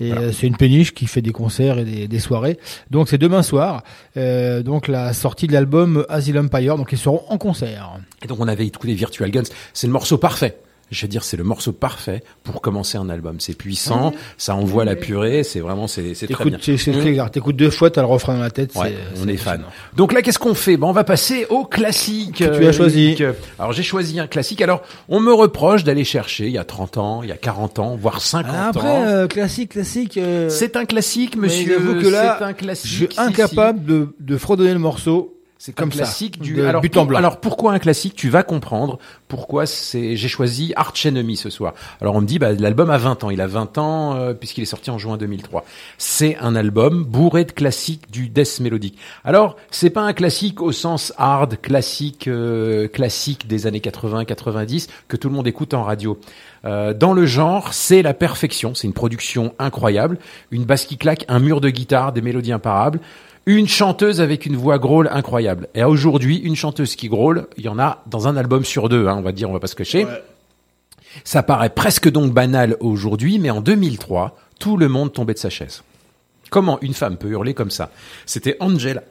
Et 0.00 0.08
Voilà. 0.08 0.22
euh, 0.22 0.32
c'est 0.32 0.46
une 0.46 0.56
péniche 0.56 0.94
qui 0.94 1.06
fait 1.06 1.22
des 1.22 1.32
concerts 1.32 1.78
et 1.78 1.84
des, 1.84 2.08
des 2.08 2.18
soirées. 2.18 2.58
Donc 2.90 3.08
c'est 3.08 3.18
demain 3.18 3.42
soir. 3.42 3.84
Euh, 4.16 4.62
donc 4.62 4.88
la 4.88 5.12
sortie 5.12 5.46
de 5.46 5.52
l'album 5.52 6.04
Asylum 6.08 6.46
Empire. 6.52 6.76
Donc 6.76 6.88
ils 6.92 6.98
seront 6.98 7.22
en 7.28 7.38
concert. 7.38 7.98
Et 8.22 8.26
donc 8.26 8.40
on 8.40 8.48
avait 8.48 8.66
écouté 8.66 8.94
Virtual 8.94 9.30
Guns. 9.30 9.42
C'est 9.74 9.86
le 9.86 9.92
morceau 9.92 10.18
parfait. 10.18 10.58
Je 10.92 11.02
veux 11.02 11.08
dire, 11.08 11.24
c'est 11.24 11.36
le 11.36 11.42
morceau 11.44 11.72
parfait 11.72 12.22
pour 12.44 12.60
commencer 12.60 12.98
un 12.98 13.08
album. 13.08 13.36
C'est 13.40 13.56
puissant, 13.56 14.12
ça 14.36 14.54
envoie 14.54 14.84
la 14.84 14.94
purée. 14.94 15.42
C'est 15.42 15.60
vraiment, 15.60 15.88
c'est 15.88 16.14
c'est 16.14 16.26
très 16.28 16.44
bien. 16.44 16.58
C'est- 16.60 16.72
Mmh. 16.92 17.00
très 17.00 17.12
clair. 17.12 17.30
T'écoutes 17.30 17.56
deux 17.56 17.70
fois, 17.70 17.90
t'as 17.90 18.02
le 18.02 18.06
refrain 18.06 18.34
dans 18.34 18.42
la 18.42 18.50
tête. 18.50 18.74
Ouais, 18.76 18.94
on 19.20 19.24
c'est 19.24 19.32
est 19.32 19.36
fan. 19.38 19.62
Donc 19.96 20.12
là, 20.12 20.22
qu'est-ce 20.22 20.38
qu'on 20.38 20.54
fait? 20.54 20.76
Ben, 20.76 20.86
On 20.86 20.92
va 20.92 21.02
passer 21.04 21.46
au 21.50 21.64
classique. 21.64 22.36
Que 22.36 22.44
tu 22.44 22.64
as 22.64 22.68
euh, 22.68 22.72
choisi. 22.72 23.16
Alors 23.58 23.72
j'ai 23.72 23.82
choisi 23.82 24.20
un 24.20 24.26
classique. 24.26 24.60
Alors 24.60 24.82
on 25.08 25.18
me 25.20 25.32
reproche 25.32 25.82
d'aller 25.84 26.04
chercher 26.04 26.46
il 26.46 26.52
y 26.52 26.58
a 26.58 26.64
30 26.64 26.98
ans, 26.98 27.22
il 27.22 27.30
y 27.30 27.32
a 27.32 27.36
40 27.38 27.78
ans, 27.78 27.96
voire 27.96 28.20
50 28.20 28.52
Ah, 28.54 28.68
Après, 28.68 28.86
ans. 28.88 29.02
euh, 29.06 29.26
classique, 29.26 29.70
classique. 29.72 30.18
euh, 30.18 30.48
C'est 30.50 30.76
un 30.76 30.84
classique, 30.84 31.36
monsieur. 31.36 31.78
j'avoue 31.78 32.00
que 32.00 32.08
là, 32.08 32.36
c'est 32.38 32.44
un 32.44 32.52
classique. 32.52 32.90
je 32.90 32.96
suis 33.06 33.08
si, 33.14 33.18
incapable 33.20 33.84
de, 33.84 34.08
de 34.20 34.36
fredonner 34.36 34.72
le 34.74 34.78
morceau. 34.78 35.34
C'est 35.64 35.72
comme 35.72 35.90
un 35.90 35.92
classique 35.92 36.38
ça, 36.38 36.42
du 36.42 36.60
alors, 36.66 36.82
but 36.82 36.96
en 36.96 37.02
pour- 37.02 37.06
blanc. 37.10 37.18
alors 37.20 37.38
pourquoi 37.38 37.72
un 37.72 37.78
classique? 37.78 38.16
Tu 38.16 38.28
vas 38.28 38.42
comprendre 38.42 38.98
pourquoi 39.28 39.64
c'est 39.64 40.16
j'ai 40.16 40.26
choisi 40.26 40.72
Arch 40.74 41.06
Enemy 41.06 41.36
ce 41.36 41.50
soir. 41.50 41.74
Alors 42.00 42.16
on 42.16 42.20
me 42.20 42.26
dit 42.26 42.40
bah 42.40 42.50
l'album 42.52 42.90
a 42.90 42.98
20 42.98 43.22
ans, 43.22 43.30
il 43.30 43.40
a 43.40 43.46
20 43.46 43.78
ans 43.78 44.16
euh, 44.16 44.34
puisqu'il 44.34 44.62
est 44.62 44.64
sorti 44.64 44.90
en 44.90 44.98
juin 44.98 45.16
2003. 45.16 45.64
C'est 45.98 46.36
un 46.38 46.56
album 46.56 47.04
bourré 47.04 47.44
de 47.44 47.52
classiques 47.52 48.10
du 48.10 48.28
death 48.28 48.58
mélodique. 48.58 48.98
Alors, 49.22 49.54
c'est 49.70 49.90
pas 49.90 50.02
un 50.02 50.14
classique 50.14 50.60
au 50.60 50.72
sens 50.72 51.12
hard, 51.16 51.60
classique 51.60 52.26
euh, 52.26 52.88
classique 52.88 53.46
des 53.46 53.68
années 53.68 53.78
80 53.78 54.24
90 54.24 54.88
que 55.06 55.16
tout 55.16 55.28
le 55.28 55.34
monde 55.36 55.46
écoute 55.46 55.74
en 55.74 55.84
radio. 55.84 56.18
Euh, 56.64 56.92
dans 56.92 57.12
le 57.12 57.24
genre, 57.24 57.72
c'est 57.72 58.02
la 58.02 58.14
perfection, 58.14 58.74
c'est 58.74 58.88
une 58.88 58.94
production 58.94 59.54
incroyable, 59.60 60.18
une 60.50 60.64
basse 60.64 60.86
qui 60.86 60.96
claque, 60.96 61.24
un 61.28 61.38
mur 61.38 61.60
de 61.60 61.70
guitare, 61.70 62.12
des 62.12 62.20
mélodies 62.20 62.52
imparables. 62.52 62.98
Une 63.46 63.66
chanteuse 63.66 64.20
avec 64.20 64.46
une 64.46 64.56
voix 64.56 64.78
grôle 64.78 65.08
incroyable. 65.10 65.68
Et 65.74 65.82
aujourd'hui, 65.82 66.36
une 66.36 66.54
chanteuse 66.54 66.94
qui 66.94 67.08
grôle, 67.08 67.48
il 67.56 67.64
y 67.64 67.68
en 67.68 67.78
a 67.78 68.02
dans 68.06 68.28
un 68.28 68.36
album 68.36 68.64
sur 68.64 68.88
deux, 68.88 69.08
hein, 69.08 69.16
on 69.18 69.22
va 69.22 69.32
dire, 69.32 69.50
on 69.50 69.52
va 69.52 69.58
pas 69.58 69.66
se 69.66 69.74
cacher. 69.74 70.06
Ça 71.24 71.42
paraît 71.42 71.70
presque 71.70 72.08
donc 72.08 72.32
banal 72.32 72.76
aujourd'hui, 72.80 73.38
mais 73.38 73.50
en 73.50 73.60
2003, 73.60 74.36
tout 74.60 74.76
le 74.76 74.88
monde 74.88 75.12
tombait 75.12 75.34
de 75.34 75.38
sa 75.38 75.50
chaise. 75.50 75.82
Comment 76.50 76.78
une 76.82 76.94
femme 76.94 77.16
peut 77.16 77.30
hurler 77.30 77.52
comme 77.54 77.70
ça? 77.70 77.90
C'était 78.26 78.56
Angela 78.60 79.02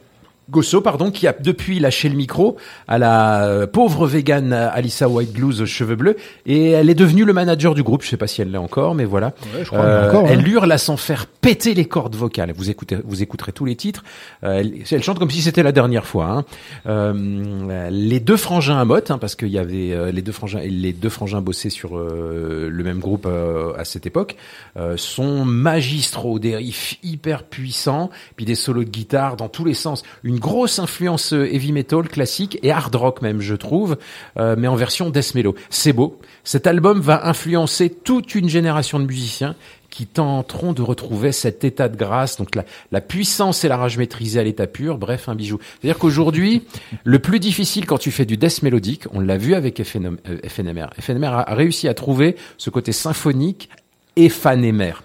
Gosso, 0.50 0.80
pardon, 0.80 1.10
qui 1.10 1.26
a 1.26 1.34
depuis 1.38 1.78
lâché 1.78 2.08
le 2.08 2.16
micro 2.16 2.56
à 2.88 2.98
la 2.98 3.44
euh, 3.44 3.66
pauvre 3.66 4.06
végane 4.06 4.52
Alissa 4.52 5.08
White 5.08 5.32
Blues 5.32 5.60
aux 5.60 5.66
cheveux 5.66 5.96
bleus, 5.96 6.16
et 6.46 6.70
elle 6.70 6.90
est 6.90 6.94
devenue 6.94 7.24
le 7.24 7.32
manager 7.32 7.74
du 7.74 7.82
groupe. 7.82 8.02
Je 8.02 8.08
sais 8.08 8.16
pas 8.16 8.26
si 8.26 8.42
elle 8.42 8.50
l'est 8.50 8.58
encore, 8.58 8.94
mais 8.94 9.04
voilà. 9.04 9.28
Ouais, 9.54 9.64
je 9.64 9.68
crois 9.70 9.86
l'est 9.86 10.08
encore, 10.08 10.26
elle 10.28 10.40
hein. 10.40 10.44
hurle 10.46 10.72
à 10.72 10.78
s'en 10.78 10.96
faire 10.96 11.26
péter 11.26 11.74
les 11.74 11.86
cordes 11.86 12.16
vocales. 12.16 12.52
Vous 12.56 12.70
écoutez, 12.70 12.98
vous 13.04 13.22
écouterez 13.22 13.52
tous 13.52 13.64
les 13.64 13.76
titres. 13.76 14.02
Euh, 14.44 14.60
elle, 14.60 14.74
elle 14.90 15.02
chante 15.02 15.18
comme 15.18 15.30
si 15.30 15.42
c'était 15.42 15.62
la 15.62 15.72
dernière 15.72 16.06
fois. 16.06 16.26
hein. 16.26 16.44
Euh, 16.86 17.88
les 17.90 18.20
deux 18.20 18.36
frangins 18.36 18.78
à 18.78 18.84
Motte, 18.84 19.10
hein, 19.10 19.18
parce 19.18 19.36
qu'il 19.36 19.48
y 19.48 19.58
avait 19.58 19.92
euh, 19.92 20.10
les 20.12 20.22
deux 20.22 20.32
frangins, 20.32 20.60
les 20.60 20.92
deux 20.92 21.08
frangins 21.08 21.40
bossaient 21.40 21.70
sur 21.70 21.96
euh, 21.96 22.68
le 22.70 22.84
même 22.84 22.98
groupe 22.98 23.26
euh, 23.26 23.72
à 23.78 23.84
cette 23.84 24.06
époque, 24.06 24.36
euh, 24.76 24.96
sont 24.96 25.44
magistraux, 25.44 26.38
des 26.38 26.56
riffs 26.56 26.98
hyper 27.02 27.44
puissants, 27.44 28.10
puis 28.36 28.44
des 28.44 28.54
solos 28.54 28.84
de 28.84 28.90
guitare 28.90 29.36
dans 29.36 29.48
tous 29.48 29.64
les 29.64 29.74
sens. 29.74 30.02
Une 30.24 30.31
grosse 30.38 30.78
influence 30.78 31.32
euh, 31.32 31.52
heavy 31.52 31.72
metal 31.72 32.08
classique 32.08 32.58
et 32.62 32.70
hard 32.70 32.94
rock 32.94 33.22
même, 33.22 33.40
je 33.40 33.54
trouve, 33.54 33.96
euh, 34.38 34.54
mais 34.58 34.68
en 34.68 34.76
version 34.76 35.10
death 35.10 35.34
mellow. 35.34 35.54
C'est 35.70 35.92
beau. 35.92 36.18
Cet 36.44 36.66
album 36.66 37.00
va 37.00 37.26
influencer 37.26 37.90
toute 37.90 38.34
une 38.34 38.48
génération 38.48 38.98
de 38.98 39.06
musiciens 39.06 39.54
qui 39.92 40.06
tenteront 40.06 40.72
de 40.72 40.80
retrouver 40.80 41.32
cet 41.32 41.64
état 41.64 41.90
de 41.90 41.96
grâce, 41.96 42.38
donc 42.38 42.54
la, 42.54 43.00
puissance 43.02 43.62
et 43.62 43.68
la 43.68 43.76
rage 43.76 43.98
maîtrisée 43.98 44.40
à 44.40 44.42
l'état 44.42 44.66
pur, 44.66 44.96
bref, 44.96 45.28
un 45.28 45.34
bijou. 45.34 45.58
C'est-à-dire 45.80 45.98
qu'aujourd'hui, 45.98 46.62
le 47.04 47.18
plus 47.18 47.38
difficile 47.38 47.84
quand 47.84 47.98
tu 47.98 48.10
fais 48.10 48.24
du 48.24 48.38
death 48.38 48.62
mélodique, 48.62 49.02
on 49.12 49.20
l'a 49.20 49.36
vu 49.36 49.54
avec 49.54 49.82
FNM, 49.84 50.16
euh, 50.28 50.38
FNMR, 50.48 50.86
FNMR 50.98 51.44
a 51.46 51.54
réussi 51.54 51.88
à 51.88 51.94
trouver 51.94 52.36
ce 52.56 52.70
côté 52.70 52.92
symphonique 52.92 53.68
et 54.16 54.30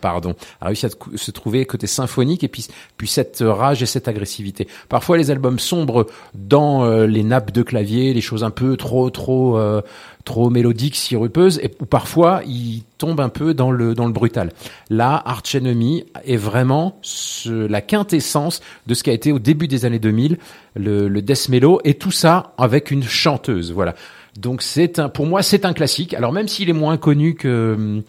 pardon, 0.01 0.35
a 0.59 0.65
réussi 0.67 0.85
à 0.85 0.89
se 1.15 1.31
trouver 1.31 1.65
côté 1.65 1.87
symphonique 1.87 2.43
et 2.43 2.47
puis, 2.47 2.67
puis 2.97 3.07
cette 3.07 3.41
rage 3.41 3.81
et 3.81 3.85
cette 3.85 4.07
agressivité. 4.07 4.67
Parfois 4.89 5.17
les 5.17 5.31
albums 5.31 5.59
sombres 5.59 6.07
dans 6.33 6.83
euh, 6.83 7.07
les 7.07 7.23
nappes 7.23 7.51
de 7.51 7.61
clavier, 7.61 8.13
les 8.13 8.21
choses 8.21 8.43
un 8.43 8.49
peu 8.49 8.75
trop 8.75 9.09
trop 9.09 9.57
euh, 9.57 9.81
trop 10.25 10.49
mélodiques, 10.49 10.97
sirupeuses, 10.97 11.57
et 11.63 11.71
ou 11.79 11.85
parfois 11.85 12.41
ils 12.45 12.83
tombent 12.97 13.21
un 13.21 13.29
peu 13.29 13.53
dans 13.53 13.71
le 13.71 13.93
dans 13.95 14.07
le 14.07 14.11
brutal. 14.11 14.51
Là, 14.89 15.21
Arch 15.25 15.55
Enemy 15.55 16.03
est 16.25 16.35
vraiment 16.35 16.97
ce- 17.01 17.65
la 17.67 17.79
quintessence 17.81 18.59
de 18.87 18.93
ce 18.93 19.03
qui 19.03 19.09
a 19.09 19.13
été 19.13 19.31
au 19.31 19.39
début 19.39 19.69
des 19.69 19.85
années 19.85 19.99
2000 19.99 20.37
le, 20.75 21.07
le 21.07 21.21
death 21.21 21.47
mellow 21.49 21.79
et 21.85 21.93
tout 21.93 22.11
ça 22.11 22.53
avec 22.57 22.91
une 22.91 23.03
chanteuse. 23.03 23.71
Voilà. 23.71 23.95
Donc 24.37 24.61
c'est 24.61 24.99
un, 24.99 25.07
pour 25.09 25.25
moi 25.25 25.43
c'est 25.43 25.63
un 25.65 25.73
classique. 25.73 26.13
Alors 26.13 26.33
même 26.33 26.47
s'il 26.49 26.69
est 26.69 26.73
moins 26.73 26.97
connu 26.97 27.35
que 27.35 27.73
hum, 27.77 28.03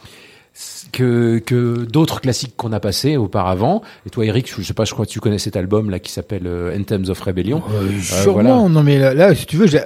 que, 0.93 1.39
que 1.39 1.85
d'autres 1.85 2.21
classiques 2.21 2.55
qu'on 2.57 2.73
a 2.73 2.81
passés 2.81 3.17
auparavant. 3.17 3.83
Et 4.07 4.11
toi, 4.11 4.25
Eric, 4.25 4.53
je 4.57 4.63
sais 4.63 4.75
pas, 4.75 4.85
je 4.85 4.93
crois 4.93 5.07
que 5.07 5.11
tu 5.11 5.21
connais 5.21 5.39
cet 5.39 5.57
album 5.57 5.91
là 5.91 5.99
qui 5.99 6.13
s'appelle 6.13 6.47
euh, 6.47 6.77
Anthems 6.79 7.09
of 7.09 7.21
Rebellion. 7.21 7.63
Euh, 7.73 8.01
Sûrement, 8.01 8.33
voilà. 8.33 8.69
non 8.69 8.83
mais 8.83 8.99
là, 8.99 9.15
là, 9.15 9.35
si 9.35 9.47
tu 9.47 9.57
veux, 9.57 9.67
j'ai- 9.67 9.83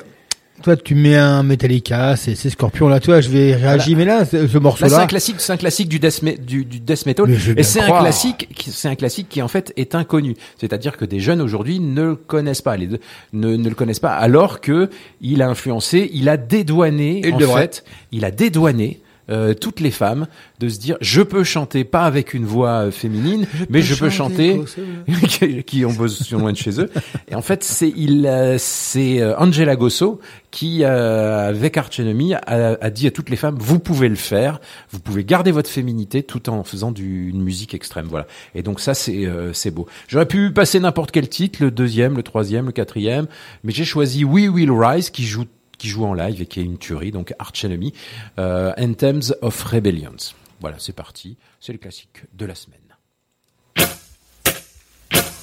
toi 0.63 0.77
tu 0.77 0.95
mets 0.95 1.17
un 1.17 1.43
Metallica, 1.43 2.15
c'est 2.15 2.37
c'est 2.37 2.49
Scorpion 2.49 2.87
là, 2.89 3.01
toi 3.01 3.21
je 3.21 3.29
vais 3.31 3.57
réagir, 3.57 3.97
mais 3.99 4.05
là 4.05 4.25
c'est- 4.25 4.47
ce 4.47 4.55
Là, 4.55 4.61
morceau 4.61 4.85
c'est 4.87 4.93
là, 4.95 5.01
un 5.01 5.07
classique, 5.07 5.37
c'est 5.41 5.53
un 5.53 5.57
classique 5.57 5.89
du 5.89 5.99
death, 5.99 6.23
du, 6.47 6.65
du 6.65 6.79
death 6.79 7.05
metal, 7.05 7.29
et 7.57 7.63
c'est 7.65 7.81
un 7.81 8.01
classique, 8.01 8.49
qui- 8.55 8.71
c'est 8.71 8.87
un 8.89 8.95
classique 8.95 9.29
qui 9.29 9.43
en 9.43 9.49
fait 9.49 9.73
est 9.77 9.97
inconnu. 9.97 10.37
C'est-à-dire 10.61 10.97
que 10.97 11.05
des 11.05 11.19
jeunes 11.19 11.41
aujourd'hui 11.41 11.81
ne 11.81 12.03
le 12.11 12.15
connaissent 12.15 12.63
pas, 12.63 12.77
les 12.77 12.87
deux, 12.87 13.01
ne, 13.33 13.57
ne 13.57 13.69
le 13.69 13.75
connaissent 13.75 13.99
pas, 13.99 14.13
alors 14.13 14.61
que 14.61 14.89
il 15.21 15.43
a 15.43 15.49
influencé, 15.49 16.09
il 16.15 16.29
a 16.29 16.37
dédouané, 16.37 17.23
Il 17.25 17.35
en 17.35 17.39
fait, 17.57 17.83
il 18.13 18.25
a 18.25 18.31
dédouané. 18.31 19.01
Euh, 19.31 19.55
toutes 19.55 19.81
les 19.81 19.91
femmes 19.91 20.27
de 20.59 20.69
se 20.69 20.79
dire 20.79 20.97
je 21.01 21.23
peux 21.23 21.45
chanter 21.45 21.85
pas 21.85 22.05
avec 22.05 22.35
une 22.35 22.45
voix 22.45 22.87
euh, 22.87 22.91
féminine 22.91 23.47
mais 23.69 23.83
je 23.83 23.95
peux 23.95 24.11
chanter 24.11 24.61
qui, 25.29 25.63
qui 25.65 25.85
ont 25.85 25.93
besoin 25.93 26.39
loin 26.39 26.53
de 26.53 26.57
chez 26.57 26.81
eux. 26.81 26.91
Et 27.29 27.35
en 27.35 27.43
fait 27.43 27.63
c'est 27.65 27.93
il 27.97 28.27
euh, 28.27 28.57
c'est 28.59 29.21
euh, 29.21 29.37
Angela 29.39 29.77
Gosso 29.77 30.21
qui 30.51 30.85
euh, 30.85 31.49
avec 31.49 31.77
Arch 31.77 31.99
Enemy 31.99 32.35
a, 32.35 32.41
a 32.81 32.91
dit 32.91 33.07
à 33.07 33.11
toutes 33.11 33.31
les 33.31 33.37
femmes 33.37 33.57
vous 33.59 33.79
pouvez 33.79 34.09
le 34.09 34.17
faire 34.17 34.61
vous 34.91 35.01
pouvez 35.01 35.25
garder 35.25 35.51
votre 35.51 35.71
féminité 35.71 36.23
tout 36.23 36.51
en 36.51 36.63
faisant 36.65 36.93
du, 36.93 37.31
une 37.31 37.43
musique 37.43 37.75
extrême 37.75 38.07
voilà. 38.07 38.27
Et 38.55 38.63
donc 38.63 38.81
ça 38.81 38.95
c'est 38.95 39.27
euh, 39.27 39.53
c'est 39.53 39.71
beau. 39.71 39.87
J'aurais 40.09 40.27
pu 40.27 40.53
passer 40.53 40.81
n'importe 40.81 41.11
quel 41.11 41.29
titre 41.29 41.63
le 41.63 41.71
deuxième 41.71 42.17
le 42.17 42.23
troisième 42.23 42.67
le 42.67 42.73
quatrième 42.73 43.27
mais 43.65 43.73
j'ai 43.73 43.85
choisi 43.85 44.25
We 44.25 44.49
Will 44.49 44.71
Rise 44.71 45.11
qui 45.11 45.25
joue 45.25 45.47
qui 45.83 45.89
joue 45.89 46.05
en 46.05 46.15
live 46.15 46.41
et 46.41 46.47
qui 46.47 46.61
est 46.61 46.63
une 46.63 46.79
tuerie 46.79 47.11
donc 47.11 47.35
Arch 47.41 47.65
Enemy 47.65 47.93
euh, 48.39 48.73
Anthems 48.79 49.35
of 49.41 49.61
Rebellions 49.65 50.33
voilà 50.61 50.77
c'est 50.79 50.93
parti 50.93 51.37
c'est 51.59 51.73
le 51.73 51.79
classique 51.79 52.23
de 52.35 52.47
la 52.47 52.55
semaine 52.55 52.79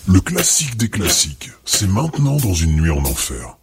Le 0.07 0.21
classique 0.21 0.77
des 0.77 0.89
classiques, 0.89 1.49
c'est 1.65 1.87
maintenant 1.87 2.37
dans 2.37 2.53
une 2.53 2.81
nuit 2.81 2.89
en 2.89 3.03
enfer. 3.03 3.57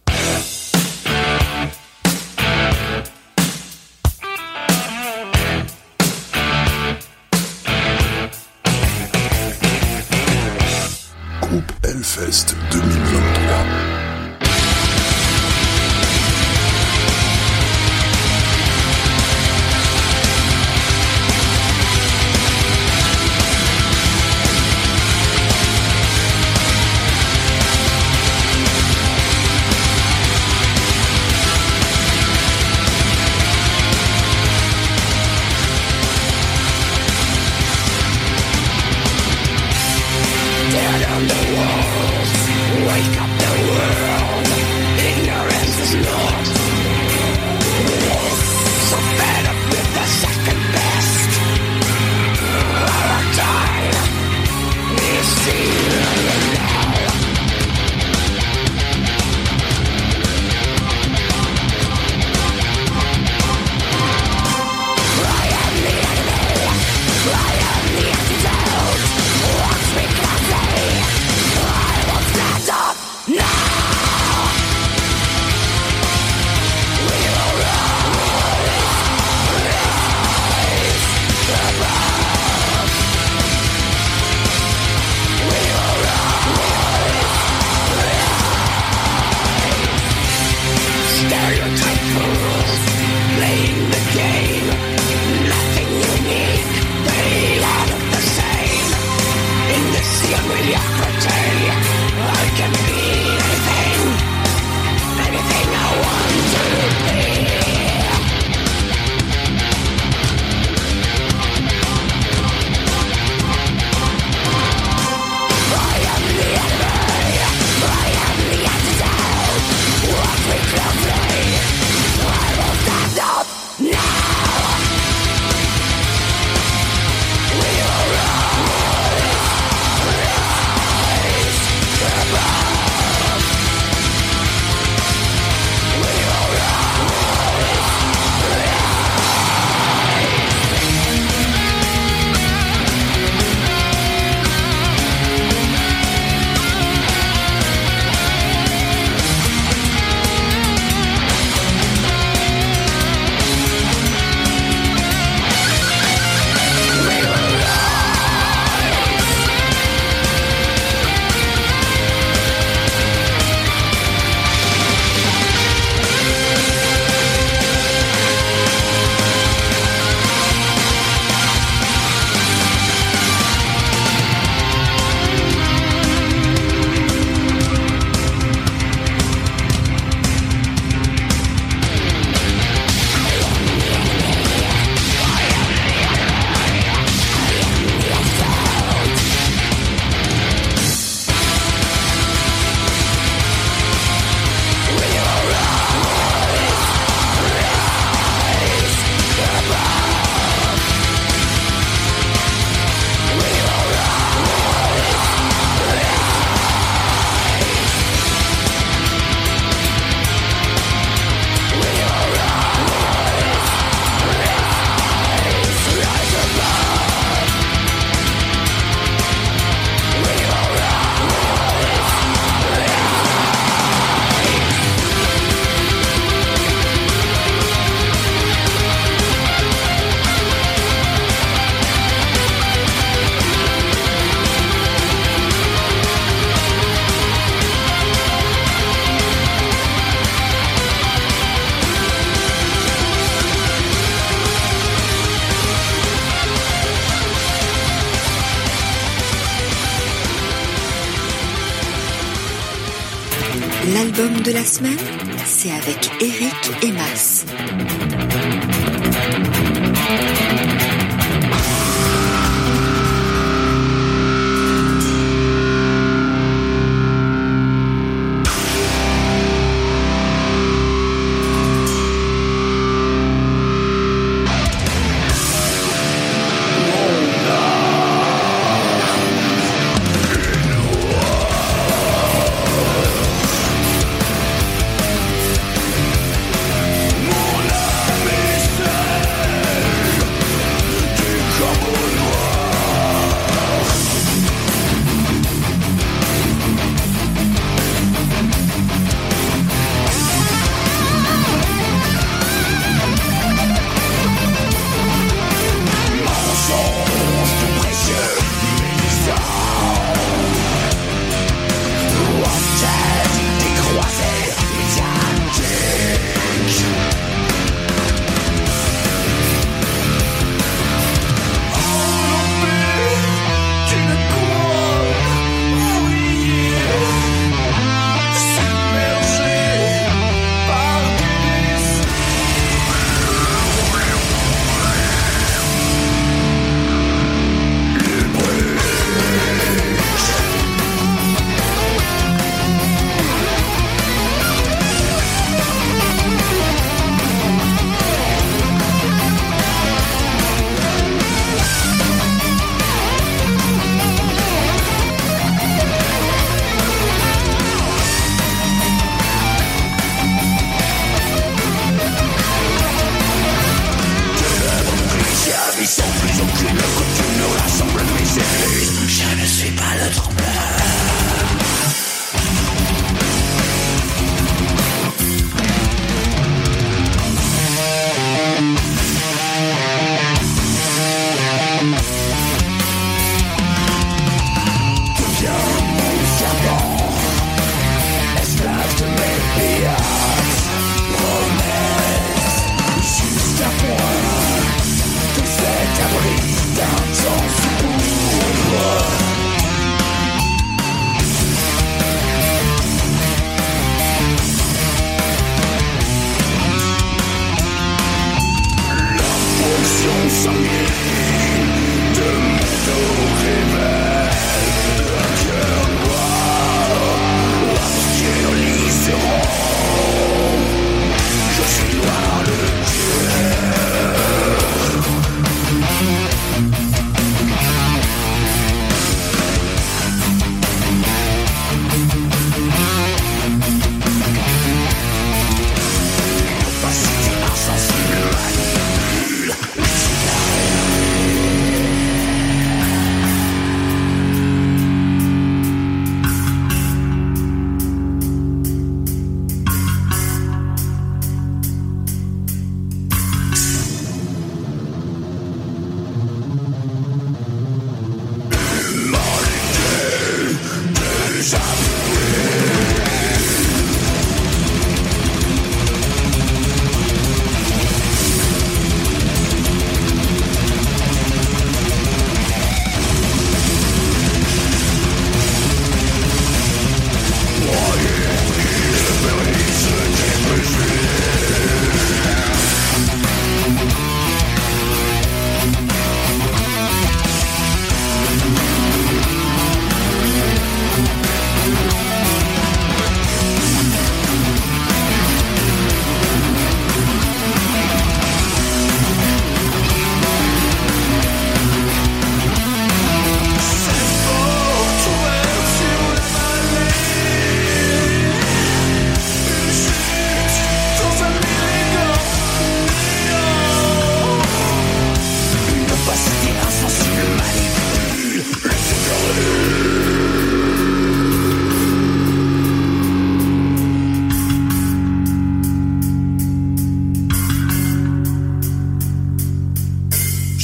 Groupe 11.41 11.71
Hellfest 11.83 12.55
2023. 12.71 13.96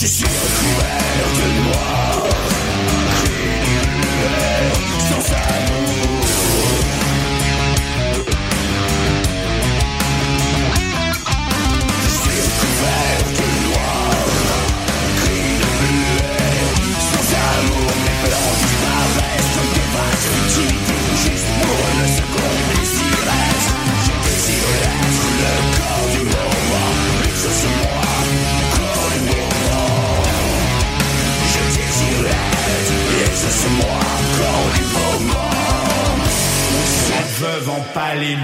Just 0.03 0.19
you 0.19 0.27
cry 0.27 1.02
pas 37.93 38.15
les 38.15 38.35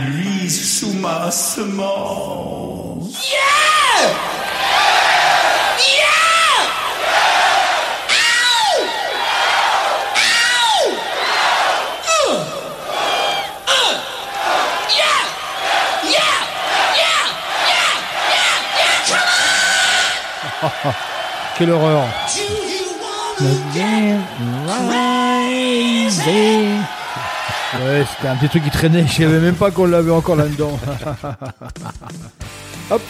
sous 0.50 0.94
ma 0.94 1.32
semence. 1.32 3.30
Yeah! 3.32 4.30
Quelle 21.58 21.72
horreur. 21.72 22.04
Ouais, 27.76 28.04
c'était 28.10 28.28
un 28.28 28.36
petit 28.36 28.50
truc 28.50 28.64
qui 28.64 28.72
traînait. 28.72 29.06
Je 29.06 29.24
savais 29.24 29.40
même 29.40 29.56
pas 29.56 29.70
qu'on 29.70 29.86
l'avait 29.86 30.12
encore 30.12 30.36
là-dedans. 30.36 30.80
Hop. 32.92 33.02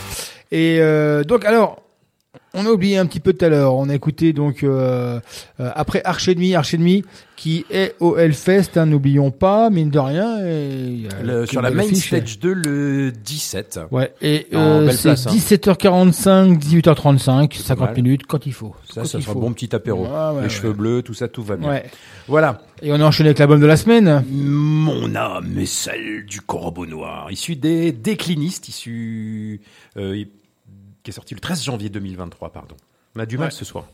Et 0.51 0.79
euh, 0.81 1.23
donc 1.23 1.45
alors, 1.45 1.81
on 2.53 2.65
a 2.65 2.69
oublié 2.69 2.97
un 2.97 3.05
petit 3.05 3.19
peu 3.19 3.33
tout 3.33 3.43
à 3.45 3.49
l'heure. 3.49 3.73
On 3.75 3.89
a 3.89 3.95
écouté 3.95 4.33
donc 4.33 4.63
euh, 4.63 5.19
euh, 5.59 5.71
après 5.75 6.01
Arch 6.05 6.27
Enemy, 6.29 6.55
Arch 6.55 6.73
Enemy 6.75 7.03
qui 7.35 7.65
est 7.71 7.95
au 7.99 8.17
Hellfest. 8.17 8.71
Hein, 8.77 8.85
N'oublions 8.87 9.31
pas, 9.31 9.69
mine 9.69 9.89
de 9.89 9.97
rien. 9.99 10.37
et 10.45 11.07
a 11.19 11.23
Le- 11.23 11.45
sur 11.47 11.61
la 11.61 11.71
main 11.71 11.83
affiche. 11.85 12.07
stage 12.07 12.39
2 12.39 12.53
le 12.53 13.11
17. 13.11 13.79
Ouais, 13.91 14.13
et 14.21 14.47
euh, 14.53 14.91
c'est 14.91 15.09
hein. 15.09 15.13
17h45, 15.13 16.59
18h35, 16.59 17.53
50 17.55 17.79
mal. 17.87 17.95
minutes 17.95 18.25
quand 18.27 18.45
il 18.45 18.53
faut. 18.53 18.75
Ça, 18.91 19.05
ça 19.05 19.19
sera 19.21 19.33
faut. 19.33 19.39
bon 19.39 19.53
petit 19.53 19.75
apéro. 19.75 20.03
Ouais, 20.03 20.09
Les 20.37 20.41
ouais. 20.43 20.49
cheveux 20.49 20.73
bleus, 20.73 21.01
tout 21.01 21.13
ça, 21.13 21.27
tout 21.27 21.43
va 21.43 21.55
bien. 21.55 21.69
Ouais. 21.69 21.85
Voilà. 22.27 22.61
Et 22.81 22.91
on 22.91 22.95
a 22.95 23.03
enchaîné 23.03 23.29
avec 23.29 23.39
l'album 23.39 23.59
de 23.59 23.65
la 23.65 23.77
semaine. 23.77 24.23
Mon 24.31 25.15
âme 25.15 25.57
est 25.57 25.65
celle 25.65 26.25
du 26.25 26.41
corbeau 26.41 26.85
noir, 26.85 27.31
issu 27.31 27.55
des 27.55 27.91
déclinistes, 27.91 28.69
issu 28.69 29.61
euh, 29.97 30.23
qui 31.09 31.15
est 31.15 31.15
sorti 31.15 31.33
le 31.33 31.39
13 31.39 31.63
janvier 31.63 31.89
2023, 31.89 32.49
pardon. 32.49 32.75
On 33.15 33.19
a 33.19 33.25
du 33.25 33.37
mal 33.37 33.47
Ouais. 33.47 33.51
ce 33.51 33.65
soir. 33.65 33.85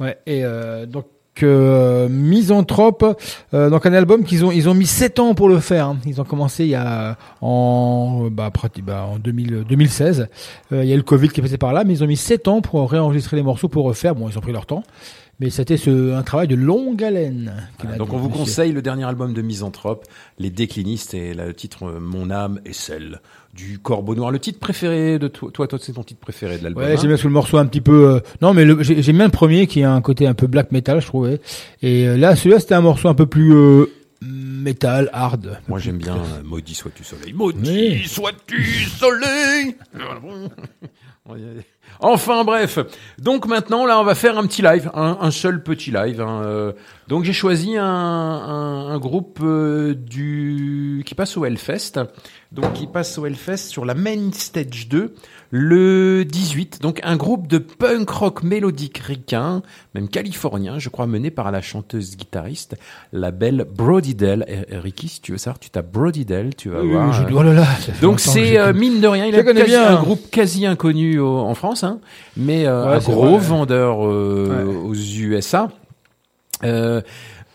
Ouais, 0.00 0.18
et 0.26 0.44
euh, 0.44 0.86
donc 0.86 1.06
euh, 1.44 2.08
Misanthrope, 2.08 3.16
euh, 3.54 3.70
donc 3.70 3.86
un 3.86 3.92
album 3.92 4.24
qu'ils 4.24 4.44
ont 4.44 4.50
ils 4.50 4.68
ont 4.68 4.74
mis 4.74 4.86
7 4.86 5.20
ans 5.20 5.34
pour 5.36 5.48
le 5.48 5.60
faire. 5.60 5.86
hein. 5.86 5.98
Ils 6.04 6.20
ont 6.20 6.24
commencé 6.24 6.64
il 6.64 6.70
y 6.70 6.74
a 6.74 7.16
en 7.40 8.28
bah, 8.32 8.50
bah, 8.82 9.04
en 9.08 9.18
2000, 9.20 9.64
2016. 9.68 10.26
Euh, 10.72 10.82
il 10.82 10.88
y 10.88 10.92
a 10.92 10.94
eu 10.94 10.98
le 10.98 11.04
Covid 11.04 11.28
qui 11.28 11.38
est 11.38 11.42
passé 11.44 11.58
par 11.58 11.72
là, 11.72 11.84
mais 11.84 11.92
ils 11.94 12.02
ont 12.02 12.08
mis 12.08 12.16
7 12.16 12.48
ans 12.48 12.60
pour 12.60 12.90
réenregistrer 12.90 13.36
les 13.36 13.44
morceaux 13.44 13.68
pour 13.68 13.84
refaire. 13.84 14.16
Bon, 14.16 14.28
ils 14.28 14.36
ont 14.36 14.40
pris 14.40 14.50
leur 14.52 14.66
temps, 14.66 14.82
mais 15.40 15.50
c'était 15.50 15.76
ce, 15.76 16.14
un 16.14 16.22
travail 16.22 16.48
de 16.48 16.54
longue 16.56 17.02
haleine. 17.02 17.52
Donc 17.96 18.12
on 18.12 18.16
vous 18.18 18.28
monsieur. 18.28 18.44
conseille 18.44 18.72
le 18.72 18.82
dernier 18.82 19.04
album 19.04 19.34
de 19.34 19.42
Misanthrope, 19.42 20.04
Les 20.38 20.50
Déclinistes, 20.50 21.14
et 21.14 21.34
là, 21.34 21.46
le 21.46 21.54
titre 21.54 21.84
euh, 21.84 22.00
Mon 22.00 22.30
âme 22.30 22.60
est 22.64 22.72
celle 22.72 23.20
du 23.54 23.78
corbeau 23.78 24.14
noir. 24.14 24.30
Le 24.30 24.38
titre 24.38 24.58
préféré 24.60 25.18
de 25.18 25.26
toi, 25.28 25.50
toi, 25.52 25.66
toi 25.66 25.78
c'est 25.80 25.92
ton 25.92 26.02
titre 26.04 26.20
préféré 26.20 26.58
de 26.58 26.64
l'album. 26.64 26.82
Ouais, 26.84 26.92
hein 26.92 26.96
j'aime 26.96 27.08
bien 27.08 27.16
ce 27.16 27.24
le 27.26 27.32
morceau 27.32 27.56
un 27.58 27.66
petit 27.66 27.80
peu. 27.80 28.08
euh, 28.16 28.20
Non, 28.42 28.52
mais 28.54 28.66
j'aime 28.82 29.16
bien 29.16 29.26
le 29.26 29.30
premier 29.32 29.66
qui 29.66 29.82
a 29.82 29.92
un 29.92 30.00
côté 30.00 30.26
un 30.26 30.34
peu 30.34 30.46
black 30.46 30.70
metal, 30.72 31.00
je 31.00 31.06
trouvais. 31.06 31.40
Et 31.82 32.06
euh, 32.06 32.16
là, 32.16 32.36
celui-là, 32.36 32.60
c'était 32.60 32.74
un 32.74 32.80
morceau 32.82 33.08
un 33.08 33.14
peu 33.14 33.26
plus 33.26 33.52
euh, 33.54 33.86
metal, 34.22 35.08
hard. 35.12 35.58
Moi 35.68 35.78
j'aime 35.78 35.98
bien 35.98 36.16
euh, 36.16 36.42
Maudit 36.44 36.74
sois-tu 36.74 37.04
soleil. 37.04 37.32
Maudit 37.32 38.06
sois-tu 38.06 38.62
soleil. 38.84 39.76
Enfin 42.00 42.44
bref, 42.44 42.78
donc 43.18 43.46
maintenant 43.46 43.84
là 43.84 43.98
on 44.00 44.04
va 44.04 44.14
faire 44.14 44.38
un 44.38 44.46
petit 44.46 44.62
live, 44.62 44.90
un, 44.94 45.18
un 45.20 45.30
seul 45.30 45.62
petit 45.62 45.90
live. 45.90 46.20
hein, 46.20 46.42
euh. 46.44 46.72
Donc 47.08 47.24
j'ai 47.24 47.32
choisi 47.32 47.76
un, 47.76 47.84
un, 47.84 48.88
un 48.90 48.98
groupe 48.98 49.40
euh, 49.42 49.94
du 49.94 51.02
qui 51.06 51.14
passe 51.14 51.36
au 51.36 51.44
Hellfest, 51.44 52.00
donc 52.52 52.72
qui 52.74 52.86
passe 52.86 53.18
au 53.18 53.26
Hellfest 53.26 53.68
sur 53.68 53.84
la 53.84 53.94
main 53.94 54.30
stage 54.32 54.88
2 54.88 55.14
le 55.50 56.24
18. 56.24 56.80
Donc 56.82 57.00
un 57.04 57.16
groupe 57.16 57.46
de 57.46 57.58
punk 57.58 58.08
rock 58.10 58.42
mélodique 58.42 58.98
ricain, 58.98 59.62
même 59.94 60.08
californien, 60.08 60.78
je 60.78 60.88
crois 60.88 61.06
mené 61.06 61.30
par 61.30 61.50
la 61.50 61.62
chanteuse 61.62 62.16
guitariste, 62.16 62.76
la 63.12 63.30
belle 63.30 63.66
Brody 63.74 64.14
Dell. 64.14 64.44
Et- 64.48 64.74
et 64.74 64.78
Ricky, 64.78 65.08
si 65.08 65.20
tu 65.20 65.32
veux 65.32 65.38
savoir, 65.38 65.58
tu 65.58 65.70
tapes 65.70 65.90
Brody 65.90 66.24
Dell, 66.24 66.54
tu 66.54 66.68
vas 66.68 66.80
Oui, 66.80 66.86
oui, 66.88 66.92
voir. 66.92 67.12
je- 67.12 67.22
euh, 67.22 67.36
oh 67.38 67.42
là 67.42 67.54
là, 67.54 67.66
donc 68.02 68.20
c'est 68.20 68.58
euh, 68.58 68.72
mine 68.72 69.00
de 69.00 69.06
rien, 69.08 69.26
il 69.26 69.34
Je 69.34 69.40
a 69.40 69.42
connais 69.42 69.60
quasi- 69.60 69.72
bien. 69.72 69.96
un 69.96 70.02
groupe 70.02 70.30
quasi 70.30 70.66
inconnu 70.66 71.18
au- 71.18 71.38
en 71.38 71.54
France, 71.54 71.82
hein, 71.84 72.00
mais 72.36 72.66
euh, 72.66 72.84
Ouais, 72.90 72.96
un 72.96 72.98
gros 72.98 73.38
vrai. 73.38 73.46
vendeur 73.46 74.06
euh, 74.06 74.64
aux 74.84 74.94
USA. 74.94 75.68
Euh, 76.64 77.00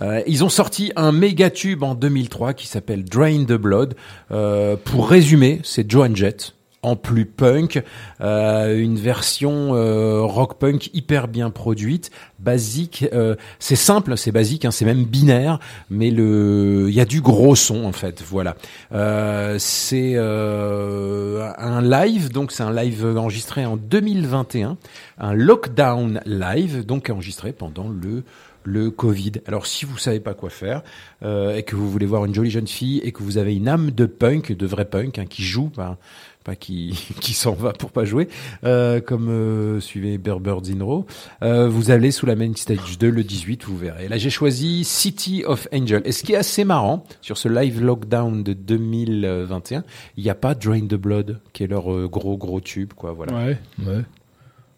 euh, 0.02 0.22
ils 0.28 0.44
ont 0.44 0.50
sorti 0.50 0.92
un 0.96 1.12
méga 1.12 1.50
tube 1.50 1.84
en 1.84 1.94
2003 1.94 2.54
qui 2.54 2.68
s'appelle 2.68 3.04
Drain 3.04 3.44
the 3.46 3.54
Blood. 3.54 3.96
Euh, 4.32 4.76
pour 4.84 5.08
résumer, 5.10 5.60
c'est 5.64 5.90
Joan 5.90 6.16
Jett 6.16 6.56
en 6.84 6.96
plus 6.96 7.26
punk, 7.26 7.82
euh, 8.22 8.78
une 8.78 8.98
version 8.98 9.74
euh, 9.74 10.22
rock 10.22 10.60
punk 10.60 10.90
hyper 10.94 11.28
bien 11.28 11.50
produite, 11.50 12.12
basique. 12.40 13.06
euh, 13.14 13.36
c'est 13.60 13.76
simple, 13.76 14.18
c'est 14.18 14.32
basique, 14.32 14.66
hein, 14.66 14.72
c'est 14.72 14.86
même 14.86 15.06
binaire, 15.06 15.60
mais 15.90 16.12
le, 16.12 16.86
il 16.90 16.94
y 16.94 17.02
a 17.02 17.06
du 17.06 17.22
gros 17.22 17.56
son 17.56 17.86
en 17.86 17.94
fait. 17.94 18.22
Voilà. 18.28 18.56
Euh, 18.94 19.56
c'est 19.60 20.16
un 20.18 21.82
live, 21.82 22.32
donc 22.32 22.52
c'est 22.52 22.64
un 22.64 22.74
live 22.74 23.06
enregistré 23.18 23.66
en 23.66 23.78
2021, 23.78 24.78
un 25.20 25.34
lockdown 25.34 26.22
live, 26.26 26.86
donc 26.86 27.10
enregistré 27.10 27.54
pendant 27.54 27.90
le 27.90 28.24
le 28.64 28.90
Covid. 28.92 29.34
Alors 29.48 29.66
si 29.66 29.86
vous 29.86 29.98
savez 29.98 30.20
pas 30.20 30.34
quoi 30.34 30.50
faire 30.50 30.82
euh, 31.24 31.56
et 31.56 31.64
que 31.64 31.76
vous 31.76 31.90
voulez 31.90 32.06
voir 32.06 32.26
une 32.26 32.34
jolie 32.34 32.50
jeune 32.50 32.68
fille 32.68 33.00
et 33.04 33.12
que 33.12 33.24
vous 33.24 33.38
avez 33.38 33.56
une 33.56 33.68
âme 33.68 33.92
de 33.92 34.06
punk, 34.06 34.52
de 34.52 34.66
vrai 34.66 34.86
punk, 34.86 35.20
hein, 35.20 35.26
qui 35.26 35.44
joue, 35.44 35.70
pas, 35.70 35.98
pas 36.44 36.56
qui 36.56 37.08
qui 37.22 37.34
s'en 37.34 37.54
va 37.54 37.74
pour 37.74 37.92
pas 37.92 38.06
jouer, 38.06 38.28
euh, 38.64 39.02
comme 39.02 39.30
euh, 39.30 39.80
suivez 39.80 40.18
Berber 40.18 40.56
Zinro, 40.64 41.06
euh, 41.42 41.68
vous 41.68 41.92
allez 41.92 42.12
sous 42.12 42.26
la 42.26 42.36
main 42.36 42.52
stage 42.56 42.98
2 43.00 43.10
le 43.10 43.24
18, 43.24 43.64
vous 43.66 43.78
verrez. 43.78 44.08
Là 44.08 44.18
j'ai 44.18 44.30
choisi 44.30 44.84
City 44.84 45.44
of 45.46 45.68
Angel. 45.74 46.02
Et 46.06 46.12
ce 46.12 46.24
qui 46.24 46.34
est 46.34 46.38
assez 46.38 46.64
marrant 46.64 47.06
sur 47.22 47.38
ce 47.38 47.48
live 47.50 47.82
lockdown 47.82 48.44
de 48.44 48.54
2021, 48.54 49.84
il 50.18 50.24
n'y 50.24 50.30
a 50.30 50.36
pas 50.36 50.56
Drain 50.56 50.88
the 50.88 50.96
Blood 50.96 51.40
qui 51.54 51.64
est 51.64 51.68
leur 51.68 51.92
euh, 51.94 52.08
gros 52.08 52.38
gros 52.38 52.62
tube 52.62 52.94
quoi. 52.94 53.14
Voilà. 53.14 53.34
Ouais, 53.34 53.58
ouais. 53.86 54.04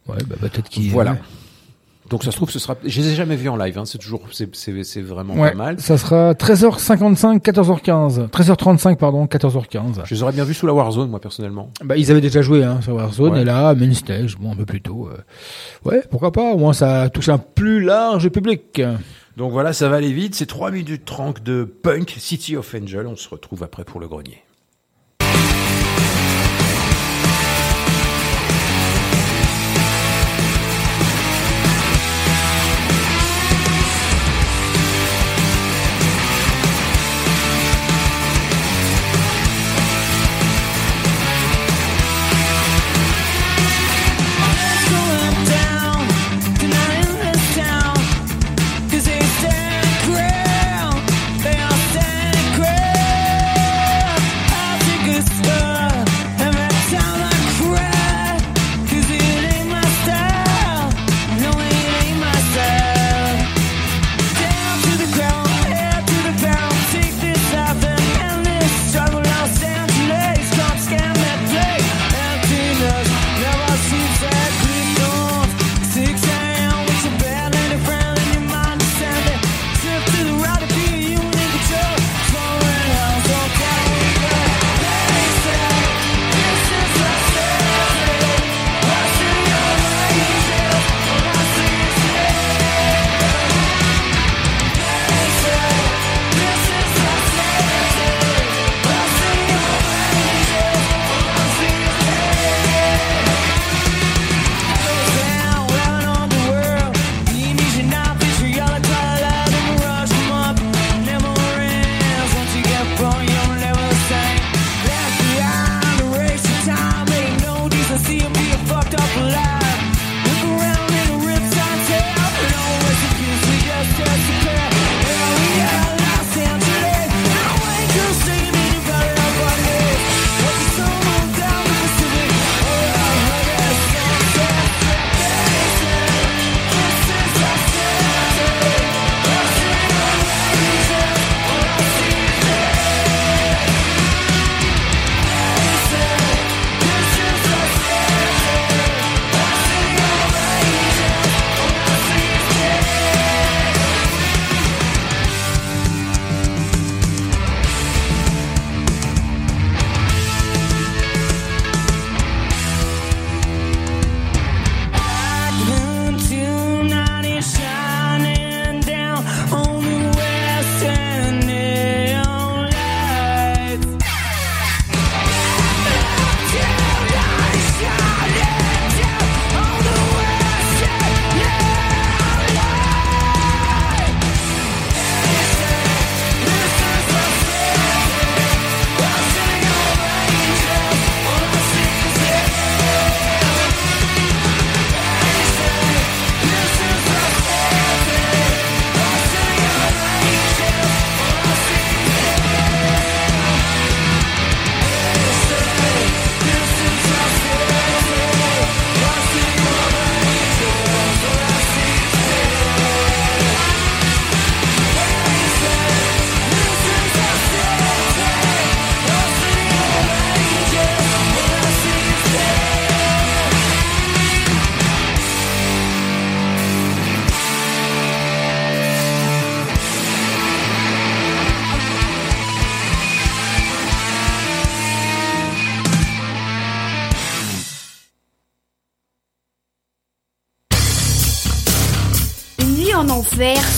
Ouais, 0.07 0.17
bah 0.27 0.35
peut-être 0.39 0.69
qu'il. 0.69 0.91
Voilà. 0.91 1.17
Donc 2.09 2.23
ça 2.23 2.29
se 2.31 2.35
trouve 2.35 2.51
ce 2.51 2.59
sera. 2.59 2.75
Je 2.85 3.01
les 3.01 3.11
ai 3.11 3.15
jamais 3.15 3.35
vus 3.35 3.49
en 3.49 3.55
live. 3.55 3.77
Hein. 3.79 3.85
C'est 3.85 3.97
toujours 3.97 4.21
c'est 4.31 5.01
vraiment 5.01 5.33
Ouais, 5.35 5.49
pas 5.51 5.55
mal. 5.57 5.79
ça 5.79 5.97
sera 5.97 6.33
13h55, 6.33 7.39
14h15. 7.41 8.29
13h35, 8.29 8.95
pardon, 8.97 9.25
14h15. 9.25 10.01
Je 10.05 10.13
les 10.15 10.21
aurais 10.23 10.31
bien 10.33 10.43
vus 10.43 10.53
sous 10.53 10.67
la 10.67 10.73
Warzone, 10.73 11.09
moi 11.09 11.19
personnellement. 11.19 11.71
Bah, 11.83 11.97
ils 11.97 12.11
avaient 12.11 12.21
déjà 12.21 12.41
joué 12.41 12.63
hein, 12.63 12.79
sur 12.81 12.93
Warzone 12.95 13.33
Ouais. 13.33 13.41
et 13.41 13.45
là, 13.45 13.73
main 13.73 13.93
stage, 13.93 14.37
bon, 14.37 14.51
un 14.51 14.55
peu 14.55 14.65
plus 14.65 14.81
tôt. 14.81 15.09
euh, 15.11 15.17
Ouais, 15.89 16.03
pourquoi 16.11 16.31
pas, 16.31 16.53
au 16.53 16.57
moins 16.57 16.73
ça 16.73 17.09
touche 17.09 17.29
un 17.29 17.37
plus 17.39 17.81
large 17.81 18.29
public. 18.29 18.81
Donc 19.37 19.51
voilà, 19.51 19.73
ça 19.73 19.89
va 19.89 19.95
aller 19.97 20.13
vite. 20.13 20.35
C'est 20.35 20.45
3 20.45 20.71
minutes 20.71 21.05
30 21.05 21.41
de 21.43 21.63
punk 21.63 22.15
City 22.19 22.55
of 22.55 22.73
Angel. 22.79 23.07
On 23.07 23.15
se 23.15 23.27
retrouve 23.29 23.63
après 23.63 23.83
pour 23.83 23.99
le 23.99 24.07
grenier. 24.07 24.43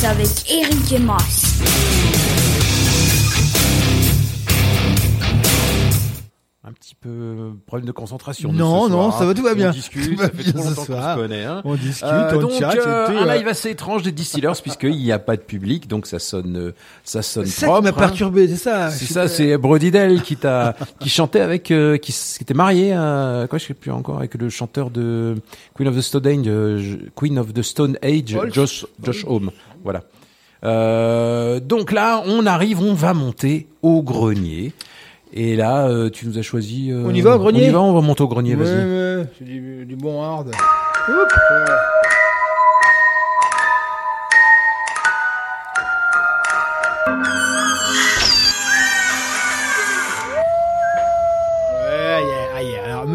Avec 0.08 0.50
Eric 0.50 0.94
et. 0.94 0.98
Un 6.64 6.74
petit 6.74 6.96
peu 6.96 7.54
problème 7.66 7.86
de 7.88 7.94
concentration. 7.94 8.52
de 8.52 8.58
Non, 8.58 8.88
ce 8.88 8.90
non, 8.90 9.04
soir, 9.10 9.20
ça 9.20 9.26
va, 9.26 9.34
tout 9.34 9.42
va 9.42 9.52
On 9.54 9.56
bien. 9.56 9.72
discute, 9.72 10.10
Tout 10.10 10.18
va 10.18 10.26
ça 10.26 10.30
fait 10.32 10.44
bien 10.44 10.52
trop 10.52 10.64
ce 10.64 10.68
longtemps 10.70 10.82
qu'on 10.82 10.86
soir. 10.86 11.16
se 11.16 11.22
connaît. 11.22 11.46
Hein. 11.46 11.62
On 11.64 11.76
discute, 11.76 12.04
Euh, 12.04 12.32
on 12.36 12.40
donc, 12.42 12.52
euh, 12.62 13.08
tout, 13.08 13.18
un 13.18 13.36
live 13.38 13.48
assez 13.48 13.70
étrange 13.70 14.04
des 14.04 14.12
Distillers 14.12 14.52
puisqu'il 14.62 14.98
n'y 14.98 15.14
a 15.14 15.20
pas 15.20 15.38
de 15.38 15.42
public, 15.44 15.88
donc 15.88 16.08
ça 16.08 16.20
sonne, 16.20 16.58
euh, 16.58 16.72
ça 17.06 17.22
sonne 17.22 17.46
C'est 17.46 17.62
ça 17.62 17.68
propre. 17.68 17.80
qui 17.80 17.84
m'a 17.86 17.90
hein. 17.92 18.08
perturbé, 18.08 18.48
c'est 18.50 18.58
ça. 18.58 18.90
C'est 18.92 19.06
ça, 19.06 19.30
c'est 19.30 19.56
Brody 19.58 19.92
Dell 19.92 20.22
qui 20.24 20.36
t'a, 20.36 20.76
qui 21.00 21.08
chantait 21.08 21.40
avec, 21.40 21.72
euh, 21.72 21.96
qui, 21.98 22.14
était 22.42 22.54
marié 22.54 22.92
à, 22.92 23.46
quoi, 23.50 23.60
je 23.60 23.66
sais 23.68 23.74
plus 23.74 23.92
encore, 23.92 24.18
avec 24.18 24.34
le 24.36 24.50
chanteur 24.50 24.90
de 24.90 25.36
Queen 25.74 25.88
of 25.88 25.96
the 25.96 26.02
Stone 26.02 26.28
Age, 26.28 26.48
euh, 26.48 26.98
Queen 27.16 27.40
of 27.40 27.54
the 27.54 27.62
Stone 27.62 27.98
Age. 28.04 28.36
Josh, 28.52 28.86
Josh 29.02 29.24
Homme. 29.26 29.52
Voilà. 29.84 30.02
Euh, 30.64 31.60
donc 31.60 31.92
là, 31.92 32.24
on 32.26 32.46
arrive, 32.46 32.82
on 32.82 32.94
va 32.94 33.14
monter 33.14 33.68
au 33.82 34.02
grenier. 34.02 34.74
Et 35.34 35.56
là, 35.56 35.88
euh, 35.88 36.10
tu 36.10 36.26
nous 36.26 36.38
as 36.38 36.42
choisi. 36.42 36.90
euh, 36.92 37.04
On 37.06 37.14
y 37.14 37.22
va 37.22 37.36
au 37.36 37.40
grenier 37.40 37.66
On 37.66 37.70
y 37.70 37.72
va, 37.72 37.82
on 37.82 37.94
va 37.94 38.02
monter 38.02 38.24
au 38.24 38.28
grenier. 38.28 38.56
Ouais, 38.56 38.64
vas-y. 38.64 39.18
ouais, 39.20 39.26
c'est 39.38 39.46
du, 39.46 39.86
du 39.86 39.96
bon 39.96 40.22
hard. 40.24 40.48
Ouais. 40.48 41.14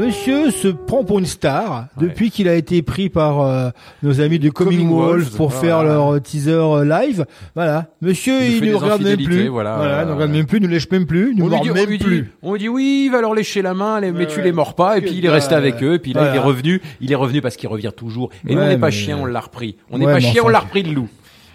Monsieur 0.07 0.51
se 0.51 0.69
prend 0.69 1.05
pour 1.05 1.19
une 1.19 1.27
star 1.27 1.87
depuis 1.97 2.31
qu'il 2.31 2.49
a 2.49 2.55
été 2.55 2.83
pris 2.83 3.09
par 3.09 3.41
euh, 3.43 3.71
nos 4.03 4.21
amis 4.21 4.39
de 4.39 4.51
Coming, 4.51 4.79
Coming 4.81 4.91
Wolf 4.91 5.25
Wolf, 5.25 5.37
pour 5.37 5.49
voilà. 5.51 5.61
faire 5.61 5.85
leur 5.85 6.15
euh, 6.15 6.19
teaser 6.21 6.51
euh, 6.53 6.85
live. 6.85 7.25
Voilà. 7.55 7.87
Monsieur, 8.01 8.43
Il 8.43 8.61
des 8.61 8.75
regarde 8.75 9.03
même 9.03 9.23
plus. 9.23 9.49
voilà. 9.49 10.03
il 10.03 10.09
nous 10.09 10.15
regarde 10.15 10.33
même 10.33 10.47
plus, 10.47 10.59
lèche 10.59 10.91
même 10.91 11.07
plus, 11.07 11.35
mord 11.37 11.63
dit, 11.63 11.71
on, 11.71 11.75
même 11.75 11.89
lui 11.89 11.99
dit, 11.99 12.05
plus. 12.05 12.33
on 12.43 12.53
lui 12.55 12.59
dit 12.61 12.69
oui, 12.69 13.05
il 13.07 13.13
va 13.13 13.21
leur 13.21 13.35
lécher 13.35 13.63
la 13.63 13.75
main, 13.75 14.01
mais 14.01 14.27
tu 14.27 14.43
les 14.43 14.53
mords 14.53 14.75
pas. 14.75 14.99
Et 14.99 15.03
puis 15.03 15.15
il 15.17 15.25
est 15.25 15.31
resté 15.31 15.51
dalle. 15.55 15.63
avec 15.65 15.83
eux. 15.83 15.95
Et 15.95 15.99
puis 15.99 16.13
là, 16.13 16.21
Voilà. 16.23 16.35
il 16.35 16.39
est 16.39 16.43
revenu. 16.43 16.83
Il 17.01 17.13
est 17.13 17.17
revenu 17.17 17.41
parce 17.41 17.57
qu'il 17.57 17.69
revient 17.69 17.93
toujours. 17.97 18.31
Et 18.49 18.55
nous, 18.55 18.61
on 18.61 18.67
n'est 18.67 18.79
pas 18.79 18.91
chien, 18.91 19.19
on 19.21 19.27
l'a 19.27 19.41
repris. 19.41 19.77
On 19.91 19.99
n'est 19.99 20.07
pas 20.07 20.21
chien, 20.21 20.43
on 20.45 20.49
l'a 20.49 20.61
repris 20.61 20.83
de 20.83 20.93
loup. 20.93 21.09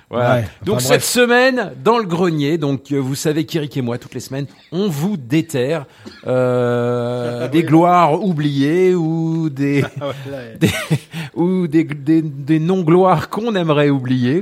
Voilà. 0.10 0.36
Ouais, 0.38 0.48
donc 0.64 0.76
enfin, 0.78 0.86
cette 0.88 1.04
semaine 1.04 1.72
dans 1.84 1.98
le 1.98 2.06
grenier, 2.06 2.58
donc 2.58 2.92
euh, 2.94 2.98
vous 2.98 3.16
savez 3.16 3.46
qu'Eric 3.46 3.76
et 3.76 3.82
moi 3.82 3.98
toutes 3.98 4.14
les 4.14 4.22
semaines, 4.22 4.46
on 4.72 4.88
vous 4.88 5.18
déterre 5.18 5.86
euh, 6.26 7.48
des 7.50 7.64
gloires 7.64 8.22
oubliées 8.24 8.96
ou 8.96 9.50
des, 9.50 9.84
des- 10.60 10.70
ou 11.36 11.68
des, 11.68 11.84
des, 11.84 12.22
des 12.22 12.60
non-gloires 12.60 13.30
qu'on 13.30 13.54
aimerait 13.56 13.90
oublier. 13.90 14.42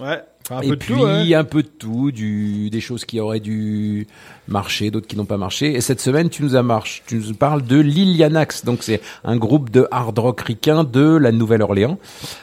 Ouais. 0.00 0.20
Enfin, 0.52 0.58
un 0.58 0.62
et 0.62 0.68
peu 0.68 0.76
de 0.76 0.80
puis 0.80 0.94
tout, 0.94 1.00
ouais. 1.02 1.34
un 1.34 1.44
peu 1.44 1.62
de 1.62 1.68
tout, 1.78 2.10
du, 2.12 2.70
des 2.70 2.80
choses 2.80 3.04
qui 3.04 3.20
auraient 3.20 3.40
dû 3.40 4.06
marcher, 4.48 4.90
d'autres 4.90 5.06
qui 5.06 5.16
n'ont 5.16 5.24
pas 5.24 5.36
marché. 5.36 5.72
Et 5.74 5.80
cette 5.80 6.00
semaine, 6.00 6.28
tu 6.28 6.42
nous 6.42 6.56
as 6.56 6.62
marché, 6.62 7.02
tu 7.06 7.16
nous 7.16 7.34
parles 7.34 7.62
de 7.62 7.78
Lilianax. 7.78 8.64
Donc 8.64 8.78
c'est 8.82 9.00
un 9.24 9.36
groupe 9.36 9.70
de 9.70 9.86
hard 9.90 10.18
rock 10.18 10.40
ricain 10.42 10.84
de 10.84 11.16
la 11.16 11.32
Nouvelle-Orléans. 11.32 11.98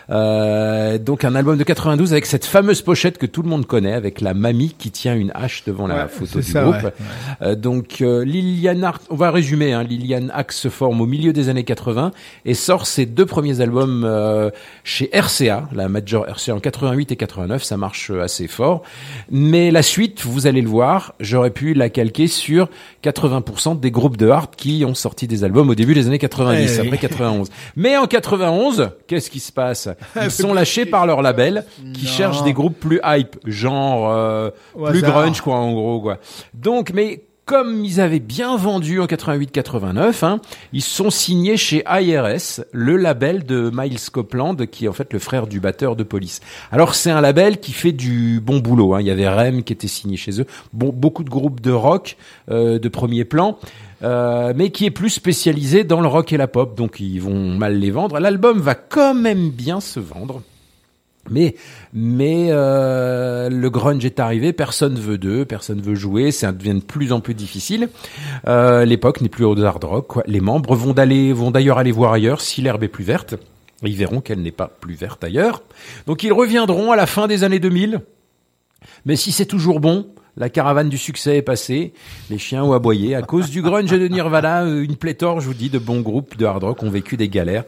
Euh, 0.10 0.98
donc 0.98 1.23
un 1.23 1.36
album 1.36 1.57
de 1.57 1.64
92 1.64 2.11
avec 2.14 2.26
cette 2.26 2.45
fameuse 2.45 2.81
pochette 2.81 3.18
que 3.18 3.26
tout 3.26 3.41
le 3.44 3.49
monde 3.49 3.65
connaît, 3.65 3.94
avec 3.94 4.22
la 4.22 4.34
mamie 4.34 4.73
qui 4.77 4.91
tient 4.91 5.15
une 5.15 5.31
hache 5.36 5.64
devant 5.65 5.88
la 5.88 6.07
photo 6.07 6.40
du 6.40 6.45
ça, 6.52 6.64
groupe. 6.64 6.76
ouais. 6.84 6.94
Euh, 7.41 7.56
donc 7.56 7.98
euh, 8.02 8.23
Lilian 8.23 8.81
Art- 8.84 9.02
on 9.10 9.15
va 9.15 9.31
résumer. 9.31 9.73
Hein, 9.73 9.84
Lilian 9.84 10.27
Axe 10.34 10.57
se 10.57 10.69
forme 10.69 11.02
au 11.02 11.06
milieu 11.06 11.34
des 11.34 11.49
années 11.49 11.64
80 11.64 12.11
et 12.45 12.53
sort 12.53 12.88
ses 12.88 13.06
deux 13.06 13.26
premiers 13.26 13.61
albums 13.61 14.03
euh, 14.06 14.49
chez 14.84 15.10
RCA, 15.14 15.68
la 15.73 15.90
Major 15.90 16.26
RCA 16.27 16.56
en 16.56 16.60
88 16.60 17.11
et 17.11 17.15
89. 17.15 17.64
Ça 17.64 17.77
marche 17.77 17.98
euh, 18.09 18.23
assez 18.23 18.47
fort. 18.47 18.84
Mais 19.30 19.71
la 19.71 19.81
suite, 19.84 20.23
vous 20.26 20.47
allez 20.47 20.61
le 20.61 20.69
voir, 20.69 21.13
j'aurais 21.19 21.51
pu 21.51 21.73
la 21.73 21.89
calquer 21.89 22.27
sur 22.27 22.69
80% 23.03 23.80
des 23.80 23.91
groupes 23.91 24.17
de 24.17 24.30
hard 24.30 24.55
qui 24.55 24.84
ont 24.85 24.93
sorti 24.95 25.27
des 25.27 25.43
albums 25.43 25.69
au 25.69 25.76
début 25.76 25.93
des 25.93 26.07
années 26.07 26.19
90, 26.19 26.80
Eh 26.81 26.88
après 26.88 26.97
91. 26.97 27.49
Mais 27.76 27.97
en 27.97 28.07
91, 28.07 28.91
qu'est-ce 29.07 29.30
qui 29.30 29.39
se 29.39 29.51
passe? 29.51 29.89
Ils 30.21 30.31
sont 30.31 30.53
lâchés 30.53 30.85
par 30.85 31.05
leur 31.05 31.21
label 31.21 31.65
qui 31.93 32.07
cherche 32.07 32.43
des 32.43 32.53
groupes 32.53 32.80
plus 32.80 32.99
hype, 33.03 33.35
genre 33.45 34.11
euh, 34.11 34.49
plus 34.73 35.03
hasard. 35.03 35.23
grunge 35.23 35.41
quoi 35.41 35.55
en 35.55 35.73
gros 35.73 36.01
quoi. 36.01 36.19
Donc 36.53 36.91
mais 36.93 37.23
comme 37.49 37.84
ils 37.84 37.99
avaient 37.99 38.19
bien 38.19 38.57
vendu 38.57 38.99
en 38.99 39.07
88-89, 39.07 40.23
hein, 40.23 40.39
ils 40.71 40.84
sont 40.84 41.09
signés 41.09 41.57
chez 41.57 41.84
IRS, 41.89 42.63
le 42.73 42.95
label 42.95 43.43
de 43.43 43.71
Miles 43.73 43.97
Copeland, 44.11 44.55
qui 44.67 44.85
est 44.85 44.88
en 44.88 44.93
fait 44.93 45.11
le 45.11 45.17
frère 45.17 45.47
du 45.47 45.59
batteur 45.59 45.95
de 45.95 46.03
Police. 46.03 46.41
Alors 46.71 46.93
c'est 46.93 47.09
un 47.09 47.21
label 47.21 47.59
qui 47.59 47.71
fait 47.71 47.91
du 47.91 48.39
bon 48.39 48.59
boulot. 48.59 48.93
Hein. 48.93 49.01
Il 49.01 49.07
y 49.07 49.09
avait 49.09 49.27
Rem 49.27 49.63
qui 49.63 49.73
était 49.73 49.88
signé 49.88 50.15
chez 50.15 50.39
eux, 50.39 50.45
beaucoup 50.73 51.23
de 51.23 51.30
groupes 51.31 51.59
de 51.59 51.71
rock 51.71 52.17
euh, 52.51 52.77
de 52.77 52.88
premier 52.88 53.26
plan. 53.26 53.57
euh, 54.03 54.53
mais 54.55 54.69
qui 54.69 54.85
est 54.85 54.91
plus 54.91 55.09
spécialisé 55.09 55.84
dans 55.84 56.01
le 56.01 56.07
rock 56.07 56.31
et 56.31 56.38
la 56.38 56.47
pop, 56.47 56.77
donc 56.77 56.99
ils 56.99 57.19
vont 57.19 57.57
mal 57.57 57.80
les 57.80 57.89
vendre. 57.89 58.19
L'album 58.19 58.59
va 58.59 58.76
quand 58.76 59.15
même 59.15 59.49
bien 59.49 59.80
se 59.80 59.99
vendre. 59.99 60.43
Mais 61.29 61.55
mais 61.93 62.47
euh, 62.49 63.49
le 63.49 63.69
grunge 63.69 64.03
est 64.05 64.19
arrivé, 64.19 64.53
personne 64.53 64.95
veut 64.95 65.17
d'eux, 65.17 65.45
personne 65.45 65.81
veut 65.81 65.95
jouer, 65.95 66.31
ça 66.31 66.51
devient 66.51 66.75
de 66.75 66.83
plus 66.83 67.11
en 67.11 67.19
plus 67.19 67.33
difficile. 67.33 67.89
Euh, 68.47 68.85
L'époque 68.85 69.21
n'est 69.21 69.29
plus 69.29 69.45
au 69.45 69.59
hard 69.61 69.83
rock. 69.83 70.07
Quoi. 70.07 70.23
Les 70.25 70.39
membres 70.39 70.75
vont 70.75 70.93
d'aller 70.93 71.33
vont 71.33 71.51
d'ailleurs 71.51 71.77
aller 71.77 71.91
voir 71.91 72.13
ailleurs 72.13 72.41
si 72.41 72.61
l'herbe 72.61 72.83
est 72.83 72.87
plus 72.87 73.03
verte. 73.03 73.35
Ils 73.83 73.95
verront 73.95 74.21
qu'elle 74.21 74.41
n'est 74.41 74.51
pas 74.51 74.67
plus 74.67 74.95
verte 74.95 75.23
ailleurs. 75.23 75.61
Donc 76.05 76.23
ils 76.23 76.33
reviendront 76.33 76.91
à 76.91 76.95
la 76.95 77.05
fin 77.05 77.27
des 77.27 77.43
années 77.43 77.59
2000. 77.59 78.01
Mais 79.05 79.15
si 79.15 79.31
c'est 79.31 79.45
toujours 79.45 79.79
bon, 79.79 80.07
la 80.38 80.49
caravane 80.49 80.89
du 80.89 80.97
succès 80.97 81.38
est 81.38 81.41
passée, 81.41 81.93
les 82.30 82.38
chiens 82.38 82.64
ont 82.64 82.73
aboyé. 82.73 83.15
À 83.15 83.22
cause 83.22 83.49
du 83.49 83.61
grunge 83.61 83.91
de 83.91 84.07
Nirvana, 84.07 84.64
euh, 84.64 84.84
une 84.84 84.95
pléthore, 84.95 85.41
je 85.41 85.47
vous 85.47 85.53
dis, 85.53 85.69
de 85.69 85.80
bons 85.80 86.01
groupes 86.01 86.38
de 86.38 86.45
hard 86.45 86.64
rock 86.64 86.84
ont 86.84 86.89
vécu 86.89 87.18
des 87.18 87.30
galères. 87.30 87.64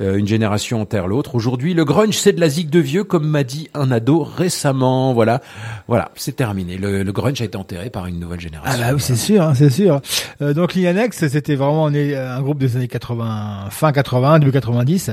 Euh, 0.00 0.16
une 0.16 0.26
génération 0.26 0.80
enterre 0.80 1.06
l'autre. 1.06 1.34
Aujourd'hui, 1.34 1.74
le 1.74 1.84
grunge, 1.84 2.16
c'est 2.16 2.32
de 2.32 2.40
la 2.40 2.48
zig 2.48 2.70
de 2.70 2.80
vieux, 2.80 3.04
comme 3.04 3.26
m'a 3.26 3.44
dit 3.44 3.68
un 3.74 3.90
ado 3.90 4.22
récemment. 4.22 5.12
Voilà, 5.12 5.40
voilà, 5.88 6.10
c'est 6.14 6.36
terminé. 6.36 6.76
Le, 6.76 7.02
le 7.02 7.12
grunge 7.12 7.40
a 7.42 7.44
été 7.44 7.56
enterré 7.56 7.90
par 7.90 8.06
une 8.06 8.18
nouvelle 8.18 8.40
génération. 8.40 8.80
Ah 8.82 8.86
bah 8.86 8.94
oui, 8.94 9.00
c'est 9.00 9.16
sûr, 9.16 9.42
hein, 9.42 9.54
c'est 9.54 9.70
sûr. 9.70 10.00
Euh, 10.40 10.54
donc 10.54 10.74
Lianex, 10.74 11.28
c'était 11.28 11.56
vraiment 11.56 11.86
un, 11.86 12.42
groupe 12.42 12.58
des 12.58 12.76
années 12.76 12.88
80, 12.88 13.68
fin 13.70 13.92
80, 13.92 14.38
début 14.40 14.52
90. 14.52 15.12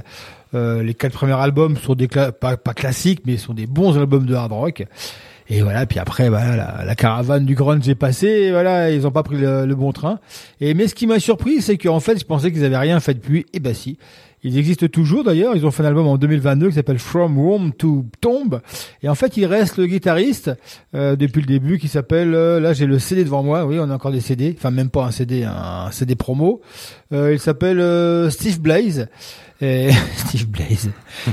Euh, 0.53 0.83
les 0.83 0.93
quatre 0.93 1.13
premiers 1.13 1.33
albums 1.33 1.77
sont 1.77 1.95
des 1.95 2.07
pas, 2.07 2.31
pas 2.31 2.73
classiques, 2.73 3.21
mais 3.25 3.37
sont 3.37 3.53
des 3.53 3.67
bons 3.67 3.97
albums 3.97 4.25
de 4.25 4.35
hard 4.35 4.51
rock. 4.51 4.83
Et 5.51 5.61
voilà, 5.61 5.85
puis 5.85 5.99
après, 5.99 6.29
voilà, 6.29 6.55
la, 6.55 6.85
la 6.85 6.95
caravane 6.95 7.45
du 7.45 7.55
grunge 7.55 7.87
est 7.89 7.95
passée, 7.95 8.27
et 8.27 8.51
voilà, 8.51 8.89
ils 8.89 9.05
ont 9.05 9.11
pas 9.11 9.21
pris 9.21 9.35
le, 9.37 9.75
bon 9.75 9.91
train. 9.91 10.19
Et 10.61 10.73
mais 10.73 10.87
ce 10.87 10.95
qui 10.95 11.07
m'a 11.07 11.19
surpris, 11.19 11.61
c'est 11.61 11.77
qu'en 11.77 11.99
fait, 11.99 12.17
je 12.17 12.25
pensais 12.25 12.53
qu'ils 12.53 12.63
avaient 12.63 12.77
rien 12.77 13.01
fait 13.01 13.15
depuis, 13.15 13.45
et 13.51 13.59
bah 13.59 13.73
si. 13.73 13.97
Ils 14.43 14.57
existent 14.57 14.87
toujours 14.87 15.23
d'ailleurs. 15.23 15.55
Ils 15.55 15.65
ont 15.67 15.71
fait 15.71 15.83
un 15.83 15.87
album 15.87 16.07
en 16.07 16.17
2022 16.17 16.69
qui 16.69 16.73
s'appelle 16.73 16.97
From 16.97 17.37
Womb 17.37 17.73
to 17.77 18.05
Tomb. 18.21 18.61
Et 19.03 19.09
en 19.09 19.13
fait, 19.13 19.37
il 19.37 19.45
reste 19.45 19.77
le 19.77 19.85
guitariste 19.85 20.49
euh, 20.95 21.15
depuis 21.15 21.41
le 21.41 21.47
début 21.47 21.77
qui 21.77 21.87
s'appelle. 21.87 22.33
euh, 22.33 22.59
là, 22.59 22.73
j'ai 22.73 22.87
le 22.87 22.97
CD 22.97 23.23
devant 23.23 23.43
moi. 23.43 23.65
Oui, 23.65 23.77
on 23.79 23.89
a 23.89 23.93
encore 23.93 24.11
des 24.11 24.19
CD. 24.19 24.55
Enfin, 24.57 24.71
même 24.71 24.89
pas 24.89 25.03
un 25.05 25.11
CD, 25.11 25.43
un 25.43 25.91
CD 25.91 26.15
promo. 26.15 26.61
Euh, 27.13 27.33
il 27.33 27.39
s'appelle 27.39 27.79
euh, 27.79 28.31
Steve 28.31 28.59
Blaze. 28.59 29.09
Et 29.61 29.89
Steve 30.15 30.47
Blaze. 30.47 30.89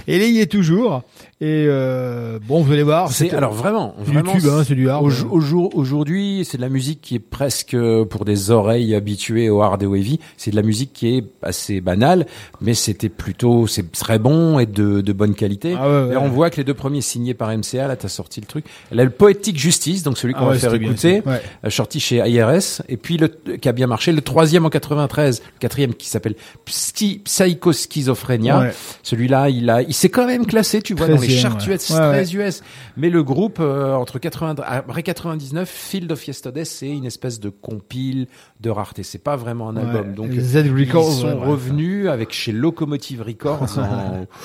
Et 0.07 0.19
il 0.19 0.35
y 0.35 0.41
est 0.41 0.53
toujours. 0.53 1.03
Et 1.41 1.67
euh, 1.69 2.41
bon, 2.49 2.63
vous 2.63 2.73
allez 2.73 2.83
voir. 2.83 3.13
C'est 3.13 3.33
alors 3.33 3.53
vraiment, 3.53 3.95
vraiment, 3.99 4.33
YouTube, 4.35 4.51
hein, 4.53 4.65
c'est 4.67 4.75
du 4.75 4.89
hard. 4.91 5.05
Au, 5.05 5.09
jour- 5.09 5.33
au 5.33 5.41
jour, 5.41 5.71
aujourd'hui, 5.77 6.45
c'est 6.45 6.57
de 6.57 6.63
la 6.63 6.69
musique 6.69 7.01
qui 7.01 7.15
est 7.15 7.21
presque 7.21 7.75
euh, 7.75 8.05
pour 8.05 8.25
des 8.25 8.51
oreilles 8.51 8.93
habituées 8.97 9.49
au 9.49 9.63
hard 9.63 9.81
et 9.85 9.87
au 9.87 9.95
heavy. 9.95 10.19
C'est 10.37 10.51
de 10.51 10.57
la 10.57 10.63
musique 10.63 10.93
qui 10.93 11.17
est 11.17 11.25
assez 11.43 11.81
banale, 11.81 12.27
mais 12.61 12.75
c'était 12.75 13.09
plutôt, 13.09 13.69
c'est 13.69 13.93
très 13.93 14.19
bon 14.19 14.59
et 14.59 14.67
de, 14.67 15.01
de 15.01 15.13
bonne 15.13 15.37
qualité. 15.37 15.77
Ah 15.79 15.89
ouais, 15.89 16.09
ouais. 16.09 16.15
et 16.15 16.17
on 16.17 16.29
voit 16.29 16.51
que 16.51 16.57
les 16.57 16.65
deux 16.65 16.75
premiers 16.75 17.03
signés 17.03 17.35
par 17.35 17.57
MCA, 17.57 17.87
là, 17.87 17.95
t'as 17.95 18.09
sorti 18.09 18.41
le 18.41 18.47
truc. 18.47 18.65
Elle 18.91 18.99
a 18.99 19.05
le 19.05 19.11
Poetic 19.11 19.57
Justice, 19.57 20.03
donc 20.03 20.19
celui 20.19 20.35
qu'on 20.35 20.41
Ah 20.41 20.45
va 20.47 20.51
ouais, 20.55 20.59
faire 20.59 20.75
écouter, 20.75 21.23
euh, 21.25 21.71
sorti 21.71 22.01
chez 22.01 22.17
IRS, 22.17 22.83
et 22.89 22.97
puis 22.97 23.17
le 23.17 23.29
qui 23.29 23.69
a 23.69 23.73
bien 23.73 23.87
marché, 23.87 24.11
le 24.11 24.23
troisième 24.23 24.67
en 24.67 24.71
93, 24.71 25.41
le 25.55 25.61
quatrième 25.61 25.95
qui 25.95 26.09
s'appelle 26.09 26.35
Psy, 26.65 27.21
Psychoschizophrénia. 27.25 28.59
Ouais. 28.61 28.73
Celui-là, 29.05 29.51
il 29.51 29.71
a, 29.71 29.83
il 29.83 29.95
s'est 29.95 30.09
quand 30.09 30.27
même 30.27 30.45
classé, 30.45 30.83
tu 30.83 30.95
vois, 30.95 31.07
dans 31.07 31.21
les 31.21 31.28
13e, 31.29 31.41
charts 31.41 31.67
ouais. 31.69 31.75
US, 31.75 31.91
Ouais, 31.91 31.97
très 31.97 32.37
ouais. 32.37 32.49
US. 32.49 32.63
Mais 32.97 33.11
le 33.11 33.23
groupe, 33.23 33.59
euh, 33.61 33.95
entre 33.95 34.19
80, 34.19 34.57
après 34.67 35.03
99, 35.03 35.69
Field 35.69 36.11
of 36.13 36.27
Yesterday, 36.27 36.65
c'est 36.65 36.89
une 36.89 37.05
espèce 37.05 37.41
de 37.41 37.49
compile 37.49 38.27
de 38.61 38.71
rareté. 38.71 39.03
C'est 39.03 39.19
pas 39.23 39.37
vraiment 39.37 39.69
un 39.69 39.77
album. 39.77 40.15
Donc, 40.15 40.33
Z 40.33 40.63
ils 40.67 40.73
Records, 40.87 41.13
sont 41.13 41.27
ouais, 41.27 41.33
ouais. 41.35 41.47
revenus 41.47 42.09
avec 42.09 42.33
chez 42.33 42.53
Locomotive 42.53 43.23
Records 43.23 43.79
en 43.79 44.27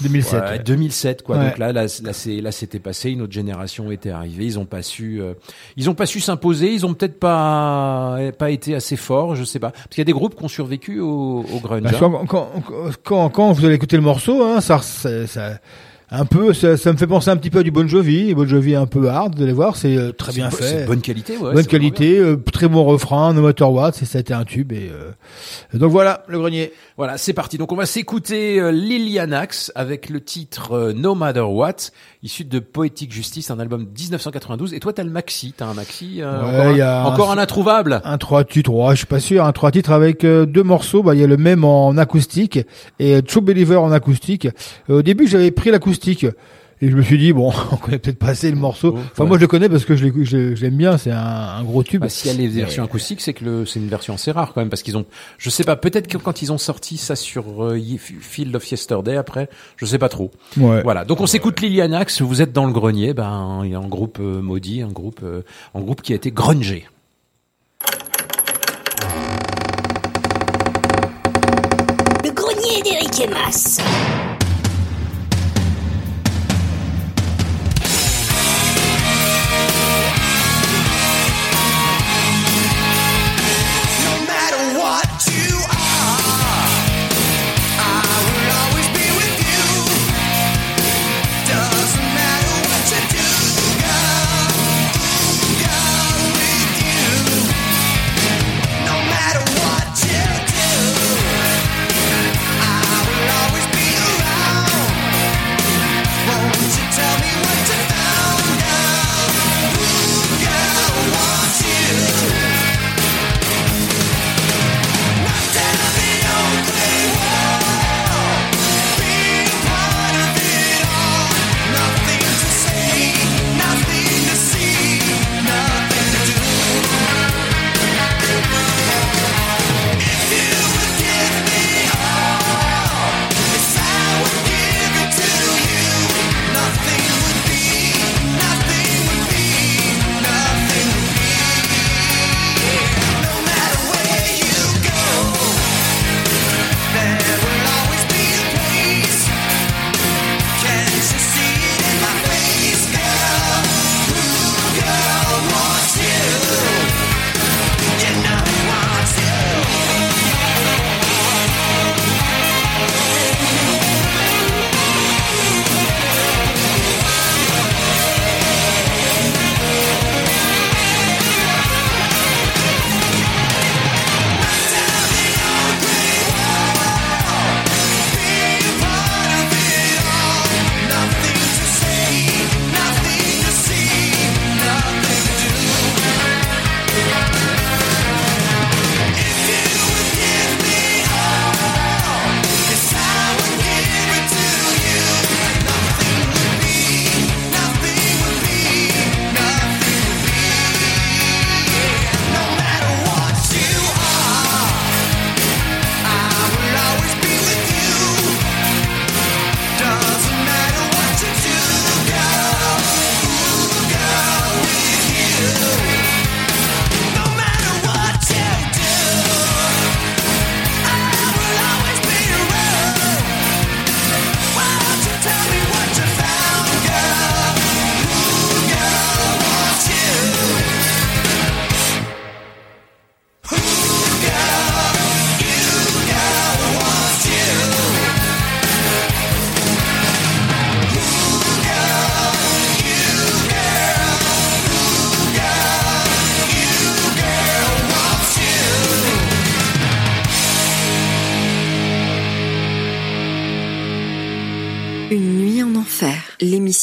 2007. 0.00 0.42
Ouais, 0.42 0.48
ouais. 0.50 0.58
2007 0.58 1.22
quoi. 1.22 1.36
Ouais. 1.36 1.44
Donc 1.46 1.58
là, 1.58 1.72
là, 1.72 1.82
là, 2.02 2.12
c'est, 2.12 2.40
là, 2.40 2.50
c'était 2.50 2.80
passé. 2.80 3.10
Une 3.10 3.22
autre 3.22 3.32
génération 3.32 3.90
était 3.92 4.10
arrivée. 4.10 4.44
Ils 4.44 4.58
ont 4.58 4.64
pas 4.64 4.82
su, 4.82 5.20
euh, 5.22 5.34
ils 5.76 5.88
ont 5.88 5.94
pas 5.94 6.06
su 6.06 6.20
s'imposer. 6.20 6.72
Ils 6.72 6.84
ont 6.84 6.94
peut-être 6.94 7.20
pas, 7.20 8.18
pas 8.36 8.50
été 8.50 8.74
assez 8.74 8.96
forts. 8.96 9.36
Je 9.36 9.44
sais 9.44 9.60
pas. 9.60 9.70
Parce 9.70 9.86
qu'il 9.90 9.98
y 9.98 10.02
a 10.02 10.04
des 10.06 10.12
groupes 10.12 10.34
qui 10.36 10.44
ont 10.44 10.48
survécu 10.48 10.98
au, 11.00 11.44
au 11.44 11.60
grunge. 11.60 11.82
Bah, 11.82 11.90
hein. 11.92 11.96
quand, 11.98 12.22
quand, 12.26 12.48
quand, 13.04 13.28
quand 13.30 13.52
vous 13.52 13.64
allez 13.64 13.74
écouter 13.76 13.96
le 13.96 14.02
morceau, 14.02 14.42
hein, 14.42 14.60
ça, 14.60 14.80
ça, 14.80 15.26
ça, 15.28 15.60
Un 16.16 16.26
peu, 16.26 16.52
ça, 16.52 16.76
ça 16.76 16.92
me 16.92 16.96
fait 16.96 17.08
penser 17.08 17.30
un 17.30 17.36
petit 17.36 17.50
peu 17.50 17.58
à 17.58 17.62
du 17.64 17.72
Bon 17.72 17.88
Jovi. 17.88 18.34
Bon 18.34 18.46
Jovi 18.46 18.76
un 18.76 18.86
peu 18.86 19.08
hard, 19.08 19.34
vous 19.36 19.42
allez 19.42 19.52
voir, 19.52 19.74
c'est 19.74 19.96
euh, 19.96 20.12
très 20.12 20.32
bien 20.32 20.48
fait. 20.48 20.62
c'est 20.62 20.86
bonne 20.86 21.00
qualité, 21.00 21.36
ouais, 21.36 21.52
bonne 21.52 21.66
qualité, 21.66 22.18
euh, 22.18 22.36
très 22.52 22.68
bon 22.68 22.84
refrain, 22.84 23.34
no 23.34 23.42
matter 23.42 23.64
what, 23.64 23.92
c'est 23.94 24.04
ça 24.04 24.18
a 24.18 24.20
été 24.20 24.32
un 24.32 24.44
tube 24.44 24.70
et 24.70 24.92
euh, 24.92 25.10
donc 25.76 25.90
voilà 25.90 26.22
le 26.28 26.38
grenier. 26.38 26.72
Voilà, 26.96 27.18
c'est 27.18 27.32
parti. 27.32 27.58
Donc 27.58 27.72
on 27.72 27.76
va 27.76 27.86
s'écouter 27.86 28.60
euh, 28.60 28.70
Lilianax 28.70 29.72
avec 29.74 30.08
le 30.08 30.20
titre 30.20 30.72
euh, 30.72 30.92
No 30.92 31.16
Matter 31.16 31.40
What, 31.40 31.90
issu 32.22 32.44
de 32.44 32.60
Poetic 32.60 33.12
Justice, 33.12 33.50
un 33.50 33.58
album 33.58 33.86
1992. 33.98 34.74
Et 34.74 34.78
toi, 34.78 34.92
t'as 34.92 35.02
le 35.02 35.10
maxi, 35.10 35.52
t'as 35.56 35.66
un 35.66 35.74
maxi, 35.74 36.22
euh, 36.22 36.40
Ouais, 36.40 36.46
encore, 36.46 36.66
un, 36.66 36.70
il 36.70 36.78
y 36.78 36.82
a 36.82 37.04
encore 37.04 37.30
un 37.32 37.38
introuvable. 37.38 38.00
Un 38.04 38.16
trois 38.16 38.44
titres, 38.44 38.70
ouais, 38.70 38.92
je 38.92 38.98
suis 38.98 39.06
pas 39.06 39.18
sûr, 39.18 39.44
un 39.44 39.50
trois 39.50 39.72
titres 39.72 39.90
avec 39.90 40.24
deux 40.24 40.62
morceaux, 40.62 41.02
bah 41.02 41.16
il 41.16 41.20
y 41.20 41.24
a 41.24 41.26
le 41.26 41.36
même 41.36 41.64
en 41.64 41.96
acoustique 41.96 42.60
et 43.00 43.20
True 43.22 43.40
Believer 43.40 43.76
en 43.76 43.90
acoustique. 43.90 44.46
Au 44.88 45.02
début, 45.02 45.26
j'avais 45.26 45.50
pris 45.50 45.72
l'acoustique. 45.72 46.26
Et 46.84 46.90
je 46.90 46.96
me 46.96 47.02
suis 47.02 47.16
dit 47.16 47.32
bon, 47.32 47.50
on 47.72 47.76
connaît 47.76 47.98
peut-être 47.98 48.18
pas 48.18 48.28
assez 48.28 48.50
le 48.50 48.58
morceau. 48.58 48.94
Enfin, 48.94 49.22
ouais. 49.22 49.28
moi 49.28 49.38
je 49.38 49.40
le 49.40 49.46
connais 49.46 49.70
parce 49.70 49.86
que 49.86 49.96
je 49.96 50.54
l'aime 50.60 50.76
bien. 50.76 50.98
C'est 50.98 51.12
un, 51.12 51.16
un 51.16 51.64
gros 51.64 51.82
tube. 51.82 52.02
Bah, 52.02 52.10
s'il 52.10 52.30
y 52.30 52.34
a 52.34 52.36
les 52.36 52.46
versions 52.46 52.84
acoustiques, 52.84 53.22
c'est 53.22 53.32
que 53.32 53.64
c'est 53.64 53.80
une 53.80 53.88
version 53.88 54.12
assez 54.12 54.30
rare 54.30 54.52
quand 54.52 54.60
même, 54.60 54.68
parce 54.68 54.82
qu'ils 54.82 54.98
ont, 54.98 55.06
je 55.38 55.48
sais 55.48 55.64
pas, 55.64 55.76
peut-être 55.76 56.08
que 56.08 56.18
quand 56.18 56.42
ils 56.42 56.52
ont 56.52 56.58
sorti 56.58 56.98
ça 56.98 57.16
sur 57.16 57.64
euh, 57.64 57.80
Field 57.98 58.54
of 58.54 58.70
Yesterday 58.70 59.16
après, 59.16 59.48
je 59.76 59.86
sais 59.86 59.98
pas 59.98 60.10
trop. 60.10 60.30
Ouais. 60.58 60.82
Voilà. 60.82 61.06
Donc 61.06 61.22
on 61.22 61.26
s'écoute 61.26 61.62
Lilianax, 61.62 62.20
vous 62.20 62.42
êtes 62.42 62.52
dans 62.52 62.66
le 62.66 62.72
grenier, 62.72 63.14
ben, 63.14 63.62
il 63.64 63.70
y 63.70 63.74
a 63.74 63.78
un 63.78 63.88
groupe 63.88 64.18
euh, 64.20 64.42
maudit, 64.42 64.82
un 64.82 64.92
groupe, 64.92 65.20
euh, 65.22 65.40
un 65.74 65.80
groupe 65.80 66.02
qui 66.02 66.12
a 66.12 66.16
été 66.16 66.32
grungé. 66.32 66.84
Le 72.22 72.30
grenier 72.30 72.82
d'Eric 72.82 73.20
et 73.20 74.33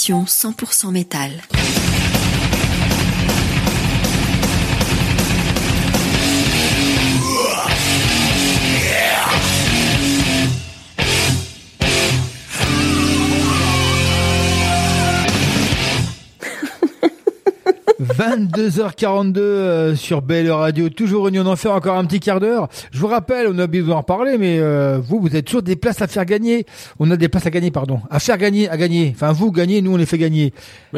l'émission 0.09 0.23
100% 0.23 0.91
métal.– 0.91 1.43
22h42 18.55 19.37
euh, 19.39 19.95
sur 19.95 20.21
Belle 20.21 20.51
Radio, 20.51 20.89
toujours 20.89 21.27
Union 21.29 21.43
d'Enfer, 21.43 21.71
encore 21.73 21.97
un 21.97 22.05
petit 22.05 22.19
quart 22.19 22.39
d'heure. 22.39 22.67
Je 22.91 22.99
vous 22.99 23.07
rappelle, 23.07 23.47
on 23.49 23.57
a 23.59 23.67
besoin 23.67 23.95
d'en 23.95 24.03
parler, 24.03 24.37
mais 24.37 24.59
euh, 24.59 24.99
vous, 25.01 25.19
vous 25.19 25.35
êtes 25.35 25.45
toujours 25.45 25.61
des 25.61 25.75
places 25.75 26.01
à 26.01 26.07
faire 26.07 26.25
gagner. 26.25 26.65
On 26.99 27.09
a 27.11 27.17
des 27.17 27.29
places 27.29 27.45
à 27.45 27.49
gagner, 27.49 27.71
pardon, 27.71 28.01
à 28.09 28.19
faire 28.19 28.37
gagner, 28.37 28.69
à 28.69 28.77
gagner. 28.77 29.11
Enfin, 29.15 29.31
vous 29.31 29.51
gagnez, 29.51 29.81
nous 29.81 29.93
on 29.93 29.97
les 29.97 30.05
fait 30.05 30.17
gagner. 30.17 30.53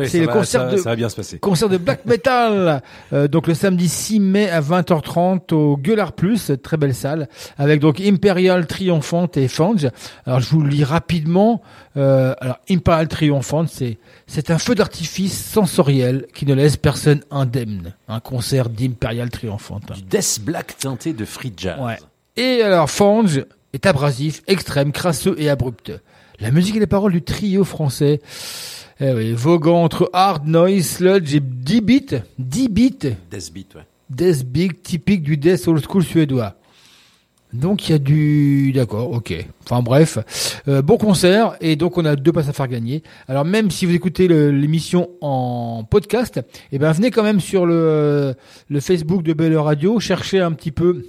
C'est 0.06 0.20
le 0.20 0.26
va- 0.26 0.34
concert 0.34 0.62
ça- 0.62 0.72
de 0.72 0.78
ça 0.78 0.90
va 0.90 0.96
bien 0.96 1.10
se 1.10 1.16
passer. 1.16 1.38
concert 1.40 1.70
de 1.70 1.78
black 1.78 2.06
metal. 2.06 2.82
Euh, 3.12 3.28
donc 3.28 3.48
le 3.48 3.54
samedi 3.54 3.90
6 3.90 4.20
mai 4.20 4.50
à 4.50 4.60
20h30 4.62 5.54
au 5.54 5.78
Gueulard 5.78 6.14
Plus, 6.14 6.52
très 6.64 6.78
belle 6.78 6.96
salle, 6.96 7.28
avec 7.58 7.80
donc 7.80 8.00
Imperial 8.00 8.66
Triomphante 8.66 9.38
et 9.38 9.48
Fange. 9.48 9.88
Alors 10.26 10.40
je 10.40 10.50
vous 10.50 10.62
le 10.62 10.70
lis 10.70 10.84
rapidement. 10.84 11.62
Euh, 11.95 12.34
alors 12.40 12.60
Imperial 12.70 13.07
Triomphante, 13.07 13.70
c'est 13.70 13.98
c'est 14.26 14.49
un 14.49 14.57
feu 14.57 14.74
d'artifice 14.76 15.38
sensoriel 15.45 16.26
qui 16.34 16.45
ne 16.45 16.53
laisse 16.53 16.78
personne 16.78 17.22
indemne. 17.30 17.94
Un 18.07 18.20
concert 18.20 18.70
d'Imperial 18.70 19.30
Triomphante. 19.30 19.91
Du 19.94 20.02
death 20.02 20.40
black 20.41 20.78
teinté 20.78 21.14
de 21.14 21.26
free 21.26 21.53
jazz. 21.56 21.80
Ouais. 21.80 21.98
Et 22.36 22.64
alors 22.64 22.90
Fange 22.90 23.45
est 23.74 23.86
abrasif, 23.86 24.41
extrême, 24.48 24.91
crasseux 24.91 25.36
et 25.38 25.49
abrupt. 25.49 25.91
La 26.40 26.49
musique 26.52 26.76
et 26.76 26.80
les 26.80 26.88
paroles 26.88 27.11
du 27.11 27.22
trio 27.22 27.64
français. 27.64 28.22
Eh 28.99 29.11
oui, 29.14 29.34
voguant 29.34 29.84
entre 29.84 30.10
hard 30.14 30.48
noise, 30.48 30.86
sludge 30.88 31.34
et 31.36 31.40
10 31.40 31.82
bits, 31.82 32.06
10 32.40 32.70
bits, 32.70 32.98
Death 33.30 33.52
Beat, 33.53 33.76
ouais. 33.76 33.82
death 34.10 34.44
beat 34.45 34.84
typique 34.84 35.24
du 35.24 35.36
death 35.38 35.68
old 35.68 35.84
school 35.84 36.03
suédois. 36.03 36.56
Donc 37.54 37.88
il 37.88 37.92
y 37.92 37.96
a 37.96 38.00
du 38.00 38.72
d'accord, 38.74 39.12
ok. 39.12 39.34
Enfin 39.64 39.82
bref, 39.82 40.18
Euh, 40.68 40.82
bon 40.82 40.98
concert 40.98 41.56
et 41.62 41.76
donc 41.76 41.98
on 41.98 42.06
a 42.06 42.16
deux 42.16 42.32
passes 42.32 42.50
à 42.50 42.54
faire 42.54 42.68
gagner. 42.68 43.04
Alors 43.28 43.46
même 43.46 43.70
si 43.70 43.86
vous 43.86 43.94
écoutez 43.94 44.28
l'émission 44.28 45.10
en 45.22 45.84
podcast, 45.90 46.42
eh 46.72 46.80
ben 46.80 46.92
venez 46.92 47.12
quand 47.12 47.24
même 47.24 47.40
sur 47.40 47.66
le 47.66 48.34
le 48.70 48.80
Facebook 48.80 49.24
de 49.24 49.34
Belle 49.34 49.58
Radio, 49.58 50.00
cherchez 50.00 50.40
un 50.40 50.52
petit 50.52 50.72
peu 50.72 51.06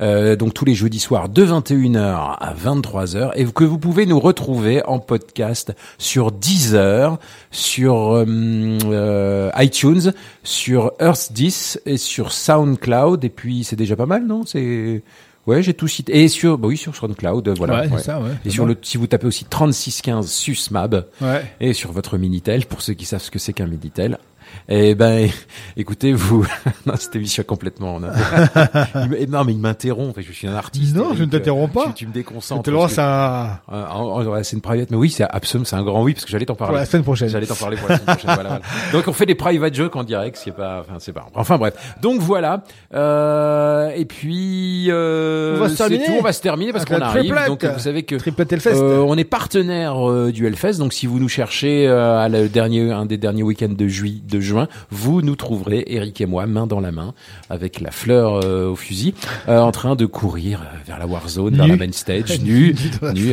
Euh, 0.00 0.36
donc 0.36 0.54
tous 0.54 0.64
les 0.64 0.76
jeudis 0.76 1.00
soirs 1.00 1.28
de 1.28 1.44
21h 1.44 2.36
à 2.38 2.54
23h 2.54 3.32
et 3.34 3.44
que 3.46 3.64
vous 3.64 3.78
pouvez 3.78 4.06
nous 4.06 4.20
retrouver 4.20 4.86
en 4.86 5.00
podcast 5.00 5.74
sur 5.98 6.30
Deezer, 6.30 7.18
sur 7.50 8.14
euh, 8.14 8.24
euh, 8.28 9.50
iTunes, 9.56 10.12
sur 10.44 10.92
Earth 11.00 11.32
10 11.32 11.80
et 11.84 11.96
sur 11.96 12.30
SoundCloud 12.30 13.24
et 13.24 13.28
puis 13.28 13.64
c'est 13.64 13.74
déjà 13.74 13.96
pas 13.96 14.06
mal, 14.06 14.24
non? 14.24 14.46
C'est 14.46 15.02
Ouais, 15.48 15.62
j'ai 15.62 15.74
tout 15.74 15.86
cité. 15.86 16.24
Et 16.24 16.26
sur, 16.26 16.58
bah 16.58 16.66
oui, 16.66 16.76
sur 16.76 16.96
SoundCloud, 16.96 17.48
voilà. 17.56 17.82
Ouais, 17.82 17.88
c'est 17.98 18.04
ça, 18.04 18.20
ouais, 18.20 18.30
Et 18.44 18.50
sur 18.50 18.64
bon. 18.64 18.70
le, 18.70 18.76
si 18.82 18.98
vous 18.98 19.06
tapez 19.06 19.28
aussi 19.28 19.44
3615 19.44 20.28
SUSMAB. 20.28 21.06
Ouais. 21.20 21.44
Et 21.60 21.72
sur 21.72 21.92
votre 21.92 22.18
Minitel, 22.18 22.66
pour 22.66 22.82
ceux 22.82 22.94
qui 22.94 23.04
savent 23.04 23.22
ce 23.22 23.30
que 23.30 23.38
c'est 23.38 23.52
qu'un 23.52 23.68
Minitel. 23.68 24.18
Eh 24.68 24.94
ben, 24.94 25.28
écoutez, 25.76 26.12
vous, 26.12 26.46
non, 26.86 26.94
cette 26.96 27.14
émission 27.16 27.42
complètement, 27.46 28.00
non, 28.00 28.08
me- 29.08 29.26
non, 29.26 29.44
mais 29.44 29.52
il 29.52 29.58
m'interrompt. 29.58 30.20
Je 30.20 30.32
suis 30.32 30.46
un 30.46 30.54
artiste. 30.54 30.94
Non, 30.96 31.10
je 31.10 31.18
ne 31.24 31.28
Eric. 31.28 31.30
t'interromps 31.30 31.72
pas. 31.72 31.86
Tu, 31.88 31.94
tu 31.94 32.06
me 32.06 32.12
déconcentres. 32.12 32.62
Tu 32.64 32.70
Euh, 32.70 33.46
en- 33.68 34.24
ouais, 34.24 34.44
c'est 34.44 34.56
une 34.56 34.62
private, 34.62 34.90
mais 34.90 34.96
oui, 34.96 35.10
c'est 35.10 35.24
absolument, 35.24 35.64
c'est 35.64 35.76
un 35.76 35.82
grand 35.82 36.02
oui, 36.02 36.14
parce 36.14 36.24
que 36.24 36.30
j'allais 36.30 36.46
t'en 36.46 36.54
parler. 36.54 36.72
Pour 36.72 36.78
la 36.80 36.86
semaine 36.86 37.02
prochaine. 37.04 37.28
J'allais 37.28 37.46
t'en 37.46 37.54
parler 37.54 37.76
pour 37.76 37.88
la 37.88 37.98
semaine 37.98 38.16
prochaine. 38.16 38.34
voilà, 38.34 38.48
voilà. 38.60 38.62
Donc 38.92 39.08
on 39.08 39.12
fait 39.12 39.26
des 39.26 39.34
private 39.34 39.74
jokes 39.74 39.96
en 39.96 40.04
direct, 40.04 40.36
ce 40.36 40.44
qui 40.44 40.50
est 40.50 40.52
pas, 40.52 40.80
enfin 40.80 40.94
c'est 40.98 41.12
pas. 41.12 41.26
Enfin 41.34 41.58
bref. 41.58 41.74
Donc 42.02 42.20
voilà. 42.20 42.62
Euh, 42.94 43.90
et 43.94 44.04
puis 44.04 44.86
euh, 44.90 45.56
On 45.56 45.60
va 45.60 45.68
se 45.68 45.76
c'est 45.76 45.84
terminer 45.88 46.06
tout. 46.06 46.12
On 46.18 46.22
va 46.22 46.32
se 46.32 46.42
terminer 46.42 46.72
parce 46.72 46.84
qu'on 46.84 47.00
arrive. 47.00 47.34
Donc 47.46 47.64
vous 47.64 47.78
savez 47.78 48.02
que 48.02 48.16
euh, 48.16 49.04
on 49.06 49.16
est 49.16 49.24
partenaire 49.24 50.10
euh, 50.10 50.32
du 50.32 50.46
Hellfest. 50.46 50.78
Donc 50.78 50.92
si 50.92 51.06
vous 51.06 51.18
nous 51.18 51.28
cherchez 51.28 51.86
euh, 51.86 52.18
à 52.18 52.28
le 52.28 52.48
dernier, 52.48 52.90
un 52.92 53.06
des 53.06 53.16
derniers 53.18 53.42
week-ends 53.42 53.74
de 53.76 53.88
juillet, 53.88 54.20
de 54.36 54.40
juin, 54.40 54.68
vous 54.90 55.22
nous 55.22 55.36
trouverez 55.36 55.84
Eric 55.86 56.20
et 56.20 56.26
moi 56.26 56.46
main 56.46 56.66
dans 56.66 56.80
la 56.80 56.92
main 56.92 57.14
avec 57.50 57.80
la 57.80 57.90
fleur 57.90 58.44
euh, 58.44 58.68
au 58.68 58.76
fusil, 58.76 59.14
euh, 59.48 59.58
en 59.58 59.72
train 59.72 59.96
de 59.96 60.06
courir 60.06 60.60
euh, 60.60 60.76
vers 60.86 60.98
la 60.98 61.06
Warzone, 61.06 61.56
vers 61.56 61.64
Nu. 61.66 61.70
la 61.72 61.86
main 61.86 61.92
stage, 61.92 62.40
nu, 62.42 62.74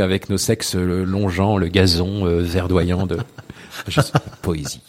avec 0.01 0.29
nos 0.29 0.37
sexes 0.37 0.75
euh, 0.75 1.03
longeant 1.03 1.57
le 1.57 1.67
gazon 1.67 2.25
verdoyant 2.25 3.05
de 3.05 3.17
je 3.87 4.01
sais, 4.01 4.13
poésie. 4.41 4.81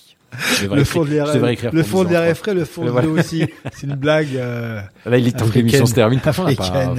Le 0.61 0.67
écrire- 0.67 0.87
fond 0.87 1.05
de 1.05 1.07
je 1.11 1.33
devrais 1.35 1.53
écrire 1.53 1.71
le 1.73 1.83
fond 1.83 2.05
de. 2.05 2.15
RFR, 2.15 2.55
le 2.55 2.65
fond 2.65 2.85
de 2.85 2.91
Voilà. 2.91 3.09
aussi. 3.09 3.45
C'est 3.73 3.87
une 3.87 3.95
blague. 3.95 4.37
euh, 4.37 4.81
Là, 5.07 5.19
il 5.19 5.27
est 5.29 5.33
temps 5.33 5.47
que 5.49 5.55
l'émission 5.55 5.87
se 5.87 5.95
termine. 5.95 6.21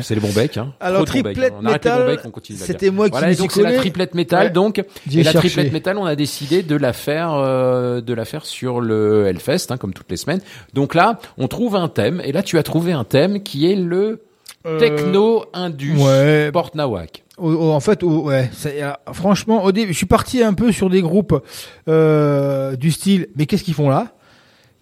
C'est 0.02 0.16
les 0.16 0.22
bons 0.22 0.34
becs. 0.34 0.58
Hein. 0.58 0.74
Alors, 0.80 1.02
de 1.02 1.06
triplette 1.06 1.54
hein. 1.58 1.72
Métal, 1.72 2.18
c'était 2.56 2.90
moi 2.92 3.08
qui 3.08 3.12
voilà, 3.12 3.34
donc 3.36 3.52
c'est 3.52 3.64
la 3.64 3.74
triplette 3.78 4.16
métal. 4.16 4.48
Ouais. 4.48 4.52
Donc, 4.52 4.80
et 4.80 5.24
la 5.24 5.34
triplette 5.34 5.72
métal, 5.74 5.98
on 5.98 6.06
a 6.06 6.16
décidé 6.16 6.64
de 6.64 6.76
la 6.76 6.94
faire, 6.94 7.34
euh, 7.34 8.02
de 8.02 8.14
la 8.14 8.26
faire 8.26 8.46
sur 8.46 8.82
le 8.82 9.28
Hellfest, 9.28 9.68
hein, 9.70 9.78
comme 9.78 9.94
toutes 9.94 10.10
les 10.10 10.18
semaines. 10.18 10.42
Donc 10.74 10.96
là, 10.96 11.20
on 11.38 11.48
trouve 11.48 11.76
un 11.76 11.88
thème. 11.88 12.22
Et 12.24 12.32
là, 12.32 12.44
tu 12.44 12.58
as 12.58 12.64
trouvé 12.64 12.92
un 12.94 13.04
thème 13.04 13.42
qui 13.44 13.72
est 13.72 13.76
le 13.76 14.22
Euh, 14.68 14.80
techno 14.80 15.46
indus 15.54 15.96
ouais. 15.98 16.52
Port 16.52 16.72
Nawak. 16.74 17.24
Au- 17.38 17.52
au- 17.52 17.72
en 17.72 17.80
fait, 17.82 18.02
au- 18.04 18.24
ouais, 18.28 18.50
euh, 18.66 18.92
franchement, 19.12 19.64
au 19.66 19.72
début, 19.72 19.92
je 19.94 19.98
suis 19.98 20.06
parti 20.06 20.42
un 20.42 20.54
peu 20.54 20.72
sur 20.72 20.90
des 20.90 21.02
groupes 21.02 21.42
euh, 21.88 22.76
du 22.76 22.92
style, 22.92 23.28
mais 23.36 23.46
qu'est-ce 23.46 23.64
qu'ils 23.64 23.74
font 23.74 23.90
là? 23.90 24.14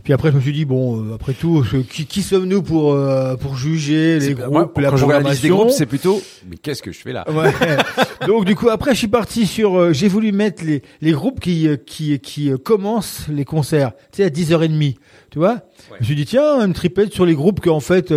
Puis 0.03 0.11
après, 0.11 0.31
je 0.31 0.35
me 0.35 0.41
suis 0.41 0.51
dit 0.51 0.65
bon, 0.65 1.01
euh, 1.01 1.15
après 1.15 1.31
tout, 1.33 1.63
qui, 1.89 2.05
qui 2.05 2.23
sommes-nous 2.23 2.61
pour 2.61 2.91
euh, 2.91 3.37
pour 3.37 3.55
juger 3.55 4.19
les 4.19 4.33
groupes, 4.33 4.51
moi, 4.51 4.69
la 4.75 4.89
quand 4.89 4.97
je 4.97 5.05
liste 5.05 5.05
des 5.05 5.13
programmation? 5.49 5.55
groupes, 5.55 5.69
c'est 5.71 5.85
plutôt, 5.85 6.21
mais 6.49 6.57
qu'est-ce 6.57 6.83
que 6.83 6.91
je 6.91 6.99
fais 6.99 7.13
là? 7.13 7.23
Ouais. 7.31 7.51
Donc 8.27 8.43
du 8.43 8.53
coup 8.53 8.67
après 8.69 8.91
je 8.93 8.97
suis 8.99 9.07
parti 9.07 9.47
sur 9.47 9.79
euh, 9.79 9.93
j'ai 9.93 10.09
voulu 10.09 10.33
mettre 10.33 10.65
les 10.65 10.81
les 10.99 11.11
groupes 11.13 11.39
qui 11.39 11.69
euh, 11.69 11.77
qui 11.77 12.19
qui 12.19 12.51
commencent 12.65 13.27
les 13.29 13.45
concerts, 13.45 13.93
tu 14.11 14.17
sais 14.17 14.23
à 14.25 14.29
10h30, 14.29 14.95
tu 15.31 15.39
vois? 15.39 15.59
Je 15.95 15.99
me 16.01 16.03
suis 16.05 16.15
dit 16.15 16.25
tiens, 16.25 16.59
une 16.65 16.73
tripette 16.73 17.13
sur 17.13 17.25
les 17.25 17.33
groupes 17.35 17.61
que 17.61 17.69
en 17.69 17.79
fait 17.79 18.13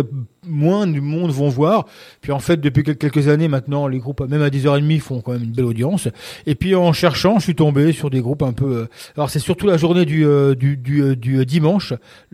moins 0.47 0.87
du 0.87 1.01
monde 1.01 1.31
vont 1.31 1.49
voir. 1.49 1.85
Puis 2.21 2.31
en 2.31 2.39
fait 2.39 2.57
depuis 2.57 2.83
quel- 2.83 2.97
quelques 2.97 3.27
années 3.27 3.47
maintenant 3.47 3.87
les 3.87 3.99
groupes 3.99 4.21
même 4.21 4.41
à 4.41 4.49
10h30 4.49 4.99
font 4.99 5.21
quand 5.21 5.33
même 5.33 5.43
une 5.43 5.51
belle 5.51 5.65
audience. 5.65 6.07
Et 6.45 6.55
puis 6.55 6.75
en 6.75 6.93
cherchant, 6.93 7.39
je 7.39 7.43
suis 7.43 7.55
tombé 7.55 7.91
sur 7.91 8.09
des 8.09 8.21
groupes 8.21 8.43
un 8.43 8.53
peu 8.53 8.65
euh, 8.77 8.85
alors 9.15 9.29
c'est 9.29 9.39
surtout 9.39 9.67
la 9.67 9.77
journée 9.77 10.05
du 10.05 10.25
euh, 10.25 10.55
du 10.55 10.77
du, 10.77 11.01
euh, 11.01 11.15
du, 11.15 11.45
dimanche. 11.45 11.93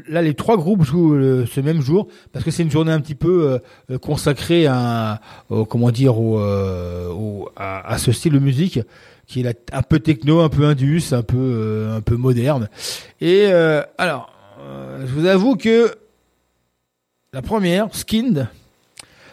Là 0.10 0.22
les 0.22 0.34
trois 0.34 0.57
groupes 0.57 0.84
jouent 0.84 1.18
ce 1.45 1.60
même 1.61 1.81
jour 1.81 2.07
parce 2.31 2.44
que 2.45 2.52
c'est 2.52 2.64
une 2.64 2.72
journée 2.72 2.91
un 2.91 2.99
petit 3.02 3.15
peu 3.15 3.60
consacrée 4.02 4.65
à 4.68 5.19
au- 5.49 5.65
comment 5.65 5.91
dire 5.91 6.18
au, 6.19 6.40
au- 6.40 7.49
à, 7.56 7.98
ce 7.98 8.11
style 8.11 8.34
de 8.34 8.40
musique 8.40 8.80
qui 9.27 9.41
est 9.41 9.69
un 9.72 9.81
peu 9.81 9.99
techno, 9.99 10.41
un 10.41 10.49
peu 10.49 10.65
indus, 10.65 11.02
un 11.14 11.22
peu 11.22 11.38
euh, 11.38 11.98
un 11.98 12.02
peu 12.02 12.15
moderne. 12.18 12.69
Et 13.22 13.45
alors, 13.98 14.30
je 15.06 15.11
vous 15.14 15.26
avoue 15.26 15.56
que 15.56 15.91
la 17.34 17.41
première, 17.41 17.88
Skinned, 17.93 18.47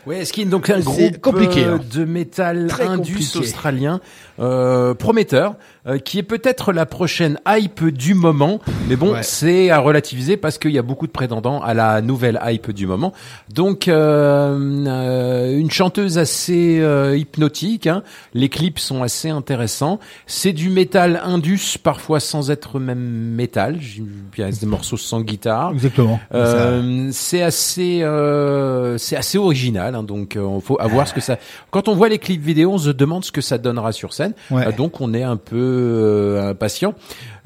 Ouais, 0.07 0.25
Skin, 0.25 0.47
donc 0.47 0.71
un 0.71 0.81
groupe 0.81 1.21
compliqué, 1.21 1.63
euh, 1.63 1.75
hein. 1.75 1.81
de 1.93 2.05
métal 2.07 2.69
Très 2.69 2.87
indus 2.87 3.13
compliqué. 3.13 3.39
australien, 3.39 4.01
euh, 4.39 4.95
prometteur, 4.95 5.57
euh, 5.87 5.99
qui 5.99 6.19
est 6.19 6.23
peut-être 6.23 6.73
la 6.73 6.87
prochaine 6.87 7.39
hype 7.49 7.85
du 7.87 8.15
moment. 8.15 8.61
Mais 8.89 8.97
bon, 8.97 9.13
Ouais. 9.13 9.23
c'est 9.23 9.71
à 9.71 9.79
relativiser 9.79 10.37
parce 10.37 10.59
qu'il 10.59 10.73
y 10.73 10.79
a 10.79 10.83
beaucoup 10.83 11.07
de 11.07 11.13
prétendants 11.13 11.61
à 11.63 11.75
la 11.75 12.01
nouvelle 12.03 12.39
hype 12.45 12.71
du 12.73 12.87
moment. 12.87 13.13
Donc, 13.53 13.89
euh, 13.89 14.59
euh, 14.87 15.59
une 15.59 15.71
chanteuse 15.71 16.19
assez 16.19 16.79
euh, 16.81 17.17
hypnotique. 17.17 17.87
hein. 17.87 18.03
Les 18.35 18.49
clips 18.49 18.79
sont 18.79 19.03
assez 19.03 19.31
intéressants. 19.31 19.99
C'est 20.27 20.53
du 20.53 20.71
métal 20.71 21.21
indus, 21.25 21.79
parfois 21.83 22.21
sans 22.21 22.51
être 22.51 22.79
même 22.79 22.99
métal. 23.01 23.79
Il 23.81 24.07
y 24.39 24.43
a 24.43 24.51
des 24.51 24.67
morceaux 24.67 24.97
sans 24.97 25.21
guitare. 25.23 25.73
exactement. 25.73 26.21
Euh, 26.35 27.09
c'est 27.13 27.43
assez, 27.43 28.03
euh, 28.03 28.99
c'est 28.99 29.17
assez 29.17 29.39
original, 29.39 29.95
hein, 29.95 30.03
donc 30.03 30.37
il 30.37 30.61
faut 30.63 30.81
avoir 30.81 31.09
ce 31.09 31.15
que 31.15 31.21
ça. 31.21 31.39
Quand 31.71 31.89
on 31.89 31.95
voit 31.95 32.09
les 32.09 32.19
clips 32.19 32.43
vidéo, 32.43 32.73
on 32.73 32.79
se 32.79 32.91
demande 32.91 33.25
ce 33.25 33.33
que 33.33 33.41
ça 33.41 33.59
donnera 33.59 33.93
sur 33.93 34.13
scène. 34.13 34.33
Ouais. 34.51 34.71
Donc 34.73 35.01
on 35.01 35.15
est 35.15 35.23
un 35.23 35.37
peu 35.37 35.70
euh, 35.71 36.51
impatient. 36.51 36.95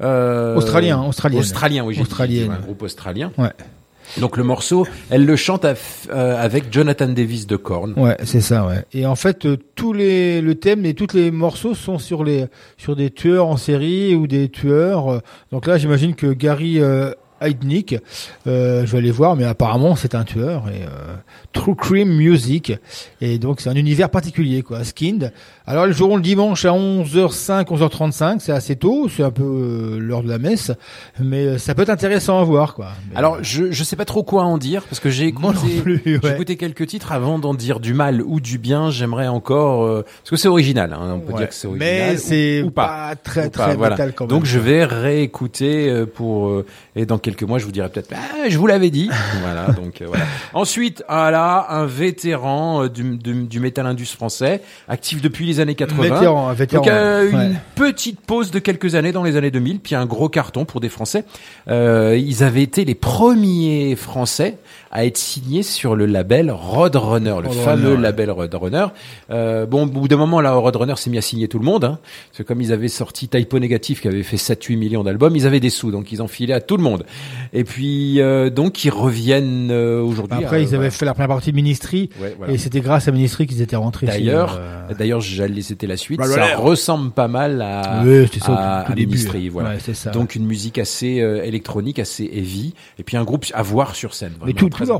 Euh, 0.01 0.55
Australien, 0.55 1.01
australienne. 1.01 1.39
Australien, 1.39 1.83
oui, 1.85 1.99
Australienne. 1.99 2.51
un 2.51 2.59
groupe 2.59 2.81
australien. 2.81 3.31
Ouais. 3.37 3.51
Donc 4.19 4.37
le 4.37 4.43
morceau, 4.43 4.85
elle 5.09 5.25
le 5.25 5.35
chante 5.35 5.65
euh, 5.65 6.43
avec 6.43 6.71
Jonathan 6.71 7.07
Davis 7.07 7.47
de 7.47 7.55
Korn. 7.55 7.93
Ouais, 7.97 8.15
c'est 8.23 8.41
ça, 8.41 8.65
ouais. 8.65 8.85
Et 8.93 9.05
en 9.05 9.15
fait, 9.15 9.45
euh, 9.45 9.57
tous 9.75 9.93
les 9.93 10.41
le 10.41 10.55
thème 10.55 10.85
et 10.85 10.93
tous 10.93 11.13
les 11.13 11.31
morceaux 11.31 11.73
sont 11.73 11.97
sur 11.97 12.23
les 12.23 12.45
sur 12.77 12.95
des 12.95 13.09
tueurs 13.09 13.47
en 13.47 13.57
série 13.57 14.15
ou 14.15 14.27
des 14.27 14.49
tueurs. 14.49 15.21
Donc 15.51 15.65
là, 15.65 15.77
j'imagine 15.77 16.13
que 16.13 16.27
Gary 16.33 16.79
euh, 16.79 17.11
Heidnick, 17.41 17.95
euh, 18.47 18.85
je 18.85 18.91
vais 18.91 18.99
aller 18.99 19.11
voir, 19.11 19.35
mais 19.35 19.43
apparemment 19.43 19.95
c'est 19.95 20.15
un 20.15 20.23
tueur 20.23 20.69
et 20.69 20.83
euh, 20.83 21.15
True 21.53 21.75
Crime 21.75 22.15
Music. 22.15 22.73
Et 23.21 23.37
donc 23.39 23.61
c'est 23.61 23.69
un 23.69 23.75
univers 23.75 24.09
particulier, 24.09 24.61
quoi. 24.61 24.83
Skinned. 24.83 25.33
Alors 25.67 25.87
ils 25.87 25.93
joueront 25.93 26.15
le 26.17 26.21
dimanche 26.21 26.63
à 26.65 26.69
11h05, 26.71 27.65
11h35, 27.65 28.39
c'est 28.39 28.51
assez 28.51 28.75
tôt, 28.75 29.09
c'est 29.09 29.23
un 29.23 29.31
peu 29.31 29.43
euh, 29.43 29.97
l'heure 29.99 30.21
de 30.21 30.29
la 30.29 30.37
messe, 30.37 30.71
mais 31.19 31.45
euh, 31.47 31.57
ça 31.57 31.73
peut 31.73 31.81
être 31.81 31.89
intéressant 31.89 32.39
à 32.39 32.43
voir, 32.43 32.75
quoi. 32.75 32.89
Mais, 33.09 33.17
Alors 33.17 33.39
je 33.41 33.71
je 33.71 33.83
sais 33.83 33.95
pas 33.95 34.05
trop 34.05 34.21
quoi 34.23 34.43
en 34.43 34.57
dire 34.59 34.83
parce 34.83 34.99
que 34.99 35.09
j'ai 35.09 35.25
écouté 35.25 35.81
plus, 35.81 36.01
j'ai 36.05 36.29
écouté 36.33 36.55
quelques 36.57 36.85
titres 36.85 37.11
avant 37.11 37.39
d'en 37.39 37.53
dire 37.55 37.79
du 37.79 37.93
mal 37.95 38.21
ou 38.21 38.39
du 38.39 38.57
bien. 38.59 38.91
J'aimerais 38.91 39.27
encore 39.27 39.85
euh, 39.85 40.03
parce 40.21 40.29
que 40.29 40.35
c'est 40.35 40.47
original. 40.47 40.93
Hein, 40.93 41.13
on 41.15 41.19
peut 41.19 41.31
Ouais. 41.33 41.39
dire 41.39 41.49
que 41.49 41.55
c'est 41.55 41.67
original. 41.67 42.11
mais 42.11 42.17
c'est 42.17 42.61
ou, 42.61 42.67
ou 42.67 42.71
pas. 42.71 43.15
très 43.15 43.47
Ou 43.47 43.49
très 43.49 43.65
pas, 43.71 43.75
voilà. 43.75 43.97
quand 44.11 44.25
même. 44.25 44.29
Donc 44.29 44.45
je 44.45 44.59
vais 44.59 44.85
réécouter 44.85 45.89
euh, 45.89 46.05
pour 46.05 46.49
euh, 46.49 46.65
et 46.95 47.05
dans 47.07 47.17
quelques 47.17 47.43
mois, 47.43 47.57
je 47.57 47.65
vous 47.65 47.71
dirais 47.71 47.89
peut-être, 47.89 48.13
ah, 48.13 48.47
je 48.49 48.57
vous 48.57 48.67
l'avais 48.67 48.91
dit. 48.91 49.09
voilà, 49.41 49.71
donc 49.71 50.01
euh, 50.01 50.05
voilà. 50.07 50.25
Ensuite, 50.53 51.03
voilà, 51.09 51.65
un 51.69 51.85
vétéran 51.87 52.83
euh, 52.83 52.89
du, 52.89 53.17
du, 53.17 53.43
du 53.45 53.59
métal 53.59 53.87
indus 53.87 54.05
français, 54.15 54.61
actif 54.87 55.21
depuis 55.21 55.45
les 55.45 55.54
années 55.59 55.75
80. 55.75 56.01
Vétéran, 56.01 56.49
un 56.49 56.53
vétéran, 56.53 56.83
Donc, 56.83 56.91
euh, 56.91 57.31
ouais. 57.31 57.45
une 57.45 57.59
petite 57.75 58.19
pause 58.21 58.51
de 58.51 58.59
quelques 58.59 58.95
années 58.95 59.11
dans 59.11 59.23
les 59.23 59.35
années 59.35 59.51
2000, 59.51 59.79
puis 59.79 59.95
un 59.95 60.05
gros 60.05 60.29
carton 60.29 60.65
pour 60.65 60.81
des 60.81 60.89
Français. 60.89 61.25
Euh, 61.67 62.17
ils 62.17 62.43
avaient 62.43 62.63
été 62.63 62.85
les 62.85 62.95
premiers 62.95 63.95
Français 63.95 64.57
à 64.95 65.05
être 65.05 65.17
signés 65.17 65.61
sur 65.61 65.93
le 65.93 66.05
label 66.05 66.49
Roadrunner, 66.51 67.25
le 67.29 67.33
Roadrunner, 67.35 67.61
fameux 67.63 67.95
ouais. 67.95 68.01
label 68.01 68.31
Roadrunner. 68.31 68.85
Euh, 69.29 69.65
bon, 69.65 69.83
au 69.83 69.85
bout 69.87 70.07
d'un 70.07 70.15
moment, 70.15 70.39
là, 70.39 70.53
Roadrunner 70.53 70.95
s'est 70.95 71.09
mis 71.09 71.17
à 71.17 71.21
signer 71.21 71.49
tout 71.49 71.59
le 71.59 71.65
monde. 71.65 71.83
Hein, 71.83 71.99
parce 72.29 72.37
que 72.37 72.43
comme 72.43 72.61
ils 72.61 72.71
avaient 72.71 72.87
sorti 72.87 73.27
Typo 73.27 73.59
Négatif, 73.59 73.99
qui 74.01 74.07
avait 74.07 74.23
fait 74.23 74.37
7-8 74.37 74.77
millions 74.77 75.03
d'albums, 75.03 75.35
ils 75.35 75.45
avaient 75.45 75.59
des 75.59 75.69
sous, 75.69 75.91
donc 75.91 76.13
ils 76.13 76.21
en 76.21 76.27
filaient 76.27 76.53
à 76.53 76.61
tout 76.61 76.77
le 76.77 76.83
monde. 76.83 77.05
Et 77.51 77.65
puis, 77.65 78.21
euh, 78.21 78.49
donc, 78.49 78.85
ils 78.85 78.89
reviennent 78.89 79.69
euh, 79.69 80.01
aujourd'hui. 80.01 80.43
Après, 80.43 80.57
à- 80.57 80.59
ils 80.59 80.67
avaient 80.67 80.75
voilà. 80.77 80.91
fait 80.91 81.05
la 81.05 81.13
première 81.13 81.27
partie 81.27 81.51
de 81.51 81.55
Ministry, 81.57 82.09
Ouais, 82.21 82.33
voilà. 82.37 82.53
et 82.53 82.57
c'était 82.57 82.79
grâce 82.79 83.09
à 83.09 83.11
Ministry 83.11 83.47
qu'ils 83.47 83.61
étaient 83.61 83.75
rentrés. 83.75 84.05
chez, 84.07 84.13
D'ailleurs, 84.13 84.57
euh, 84.61 84.93
d'ailleurs, 84.97 85.19
j'allais 85.19 85.61
c'était 85.61 85.87
la 85.87 85.97
suite. 85.97 86.19
Bah, 86.19 86.25
ça 86.25 86.37
voilà. 86.37 86.55
ressemble 86.57 87.11
pas 87.11 87.27
mal 87.27 87.61
à, 87.61 88.01
Oui, 88.05 88.27
ça 88.39 88.53
à, 88.79 88.83
tout 88.85 88.93
à 88.93 88.95
début. 88.95 89.07
Ministry, 89.15 89.49
voilà. 89.49 89.71
Ouais, 89.71 89.77
c'est 89.79 89.93
ça. 89.93 90.11
Donc 90.11 90.35
une 90.35 90.45
musique 90.45 90.77
assez 90.77 91.19
euh, 91.19 91.43
électronique, 91.43 91.99
assez 91.99 92.23
heavy, 92.23 92.73
et 92.97 93.03
puis 93.03 93.17
un 93.17 93.23
groupe 93.25 93.45
à 93.53 93.61
voir 93.61 93.95
sur 93.95 94.13
scène. 94.13 94.31
Mais 94.45 94.53
tout, 94.53 94.69
tous 94.85 94.93
leurs 94.93 94.99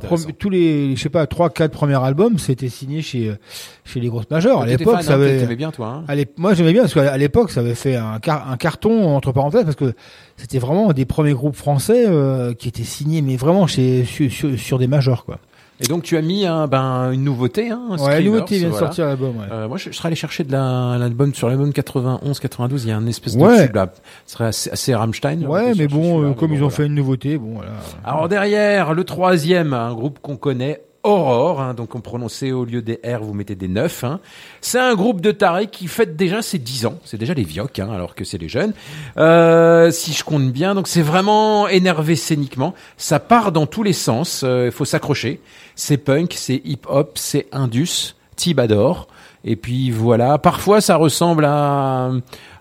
les, 0.50 0.96
je 0.96 1.02
sais 1.02 1.10
pas, 1.10 1.26
trois, 1.28 1.50
quatre 1.50 1.72
premiers 1.72 2.02
albums, 2.04 2.38
c'était 2.38 2.70
signé 2.70 3.02
chez, 3.02 3.30
euh, 3.30 3.36
chez 3.84 4.00
les 4.00 4.08
grosses 4.08 4.30
majeures. 4.30 4.62
À 4.62 4.66
l'époque, 4.66 5.02
ça 5.02 5.14
hein, 5.14 5.16
avait, 5.16 5.40
t'aimais 5.40 5.56
bien, 5.56 5.72
toi, 5.72 5.88
hein 5.88 6.04
moi 6.38 6.54
j'aimais 6.54 6.74
bien 6.74 6.82
parce 6.84 6.94
qu'à 6.94 7.18
l'époque, 7.18 7.52
ça 7.52 7.62
avait 7.62 7.76
fait 7.76 7.96
un, 7.96 8.20
car- 8.20 8.50
un 8.52 8.58
carton 8.58 9.16
entre 9.16 9.32
parenthèses 9.32 9.64
parce 9.64 9.76
que 9.76 9.94
c'était 10.38 10.60
vraiment 10.60 10.92
des 10.94 11.06
premiers 11.06 11.34
groupes 11.34 11.56
français 11.56 12.06
euh, 12.08 12.54
qui 12.54 12.68
étaient 12.68 12.84
signés, 12.84 13.22
mais 13.22 13.36
vraiment 13.38 13.68
chez, 13.68 14.06
sur, 14.06 14.32
sur, 14.32 14.60
sur 14.60 14.80
des 14.80 14.88
majors, 14.88 15.26
quoi. 15.26 15.40
Et 15.82 15.88
donc 15.88 16.04
tu 16.04 16.16
as 16.16 16.22
mis 16.22 16.46
un, 16.46 16.68
ben, 16.68 17.12
une 17.12 17.24
nouveauté, 17.26 17.70
hein, 17.70 17.82
un 17.92 17.98
Ouais, 17.98 18.22
une 18.22 18.28
nouveauté 18.32 18.58
vient 18.60 18.68
de 18.68 18.72
voilà. 18.72 18.88
sortir 18.88 19.06
l'album, 19.08 19.38
ouais. 19.38 19.46
Euh, 19.52 19.68
moi, 19.68 19.78
je, 19.78 19.90
je 19.92 19.96
serais 19.98 20.08
allé 20.08 20.16
chercher 20.16 20.44
de 20.46 20.52
la- 20.54 20.96
l'album 20.98 21.34
sur 21.34 21.50
l'album 21.50 21.72
91-92. 21.72 22.86
Il 22.86 22.90
y 22.90 22.92
a 22.92 22.98
un 22.98 23.06
espèce 23.08 23.36
de 23.36 23.42
Ouais. 23.44 23.66
tube 23.68 23.76
là. 23.76 23.92
Ce 24.26 24.34
serait 24.34 24.46
assez, 24.46 24.70
assez 24.70 24.96
Rammstein. 24.96 25.44
on 25.46 25.50
Ouais, 25.52 25.74
mais 25.76 25.88
bon, 25.88 26.24
euh, 26.24 26.34
comme 26.34 26.52
ils 26.54 26.58
ont 26.58 26.70
voilà. 26.70 26.76
fait 26.76 26.86
une 26.86 26.96
nouveauté, 26.96 27.38
bon, 27.38 27.56
voilà. 27.56 27.72
Alors 28.06 28.30
derrière, 28.30 28.94
le 28.94 29.04
troisième, 29.04 29.74
un 29.74 29.94
groupe 29.94 30.20
qu'on 30.22 30.38
connaît, 30.38 30.82
Aurore, 31.06 31.62
hein, 31.62 31.74
donc 31.74 31.96
on 31.96 32.02
prononçait 32.02 32.52
au 32.52 32.66
lieu 32.66 32.82
des 32.82 33.00
R, 33.06 33.22
vous 33.22 33.34
mettez 33.34 33.56
des 33.56 33.68
9. 33.68 34.04
Hein. 34.04 34.20
C'est 34.62 34.80
un 34.80 34.96
groupe 34.96 35.22
de 35.22 35.32
tarés 35.32 35.68
qui 35.68 35.88
fête 35.88 36.16
déjà 36.16 36.42
ses 36.42 36.58
10 36.58 36.88
ans, 36.88 37.00
c'est 37.06 37.18
déjà 37.18 37.34
les 37.34 37.44
vioques, 37.44 37.80
hein, 37.80 37.90
alors 37.94 38.16
que 38.16 38.26
c'est 38.26 38.38
les 38.38 38.50
jeunes. 38.50 38.74
Euh, 39.18 39.92
si 39.92 40.14
je 40.14 40.24
compte 40.24 40.52
bien, 40.52 40.76
donc 40.76 40.88
c'est 40.88 41.04
vraiment 41.04 41.68
énervé 41.68 42.16
scéniquement, 42.16 42.74
ça 42.98 43.20
part 43.20 43.52
dans 43.52 43.68
tous 43.68 43.84
les 43.84 43.94
sens, 43.94 44.44
il 44.44 44.72
faut 44.72 44.86
s'accrocher. 44.86 45.42
C'est 45.76 45.98
punk, 45.98 46.34
c'est 46.36 46.62
hip-hop, 46.66 47.12
c'est 47.16 47.48
indus, 47.52 48.16
Tibador. 48.36 49.08
Et 49.48 49.56
puis 49.56 49.92
voilà, 49.92 50.38
parfois 50.40 50.82
ça 50.82 50.96
ressemble 50.96 51.46
à, 51.46 52.10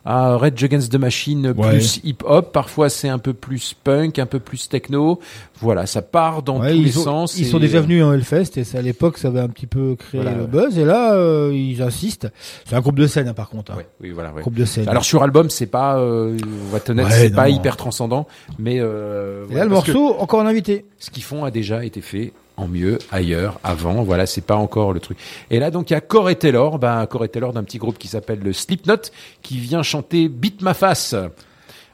à 0.04 0.36
Red 0.36 0.62
Against 0.62 0.92
the 0.92 0.96
Machine 0.96 1.54
Ouais. 1.56 1.70
plus 1.70 1.98
hip-hop, 2.04 2.52
parfois 2.52 2.90
c'est 2.90 3.08
un 3.08 3.18
peu 3.18 3.32
plus 3.32 3.74
punk, 3.82 4.18
un 4.18 4.26
peu 4.26 4.38
plus 4.38 4.68
techno. 4.68 5.18
Voilà, 5.62 5.86
ça 5.86 6.02
part 6.02 6.42
dans 6.42 6.60
Ouais, 6.60 6.74
tous 6.74 6.82
les 6.82 6.98
ont- 6.98 7.02
sens. 7.04 7.38
ils 7.38 7.46
et- 7.46 7.50
sont 7.50 7.58
déjà 7.58 7.80
venus 7.80 8.04
en 8.04 8.12
Hellfest 8.12 8.58
et 8.58 8.64
à 8.76 8.82
l'époque 8.82 9.16
ça 9.16 9.28
avait 9.28 9.40
un 9.40 9.48
petit 9.48 9.66
peu 9.66 9.96
créé 9.98 10.20
Voilà, 10.20 10.36
le 10.36 10.42
ouais. 10.42 10.46
buzz 10.46 10.78
et 10.78 10.84
là 10.84 11.14
euh, 11.14 11.52
ils 11.54 11.80
insistent. 11.80 12.28
C'est 12.66 12.76
un 12.76 12.80
groupe 12.82 12.98
de 12.98 13.06
scène 13.06 13.28
hein, 13.28 13.34
par 13.34 13.48
contre. 13.48 13.72
hein. 13.72 13.76
Oui, 14.02 14.10
voilà. 14.10 14.30
Groupe 14.32 14.52
de 14.54 14.66
scène. 14.66 14.86
Alors 14.86 15.06
sur 15.06 15.22
album, 15.22 15.48
c'est 15.48 15.64
pas, 15.64 15.96
euh, 15.96 16.36
on 16.68 16.70
va 16.70 16.80
Ouais, 17.04 17.10
c'est 17.10 17.30
non. 17.30 17.36
pas 17.36 17.48
hyper 17.48 17.78
transcendant, 17.78 18.26
mais 18.58 18.76
euh, 18.78 19.44
et 19.44 19.46
voilà, 19.46 19.60
là 19.60 19.64
le 19.64 19.70
morceau 19.70 20.16
encore 20.18 20.40
un 20.42 20.46
invité. 20.46 20.84
ce 20.98 21.10
qu'ils 21.10 21.22
font 21.24 21.44
a 21.46 21.50
déjà 21.50 21.82
été 21.82 22.02
fait 22.02 22.34
en 22.56 22.68
mieux 22.68 22.98
ailleurs 23.10 23.58
avant. 23.62 24.02
Voilà 24.02 24.26
c'est 24.26 24.40
pas 24.40 24.56
encore 24.56 24.92
le 24.92 25.00
truc. 25.00 25.18
Et 25.50 25.58
là 25.58 25.70
donc 25.70 25.90
il 25.90 25.94
y 25.94 25.96
a 25.96 26.00
Corey 26.00 26.34
Taylor. 26.34 26.78
Bah 26.78 27.06
Corey 27.08 27.28
Taylor 27.28 27.52
d'un 27.52 27.64
petit 27.64 27.78
groupe 27.78 27.98
qui 27.98 28.08
s'appelle 28.08 28.40
le 28.40 28.52
Slipknot 28.52 29.10
qui 29.42 29.58
vient 29.58 29.82
chanter 29.82 30.28
Beat 30.28 30.62
ma 30.62 30.74
face. 30.74 31.14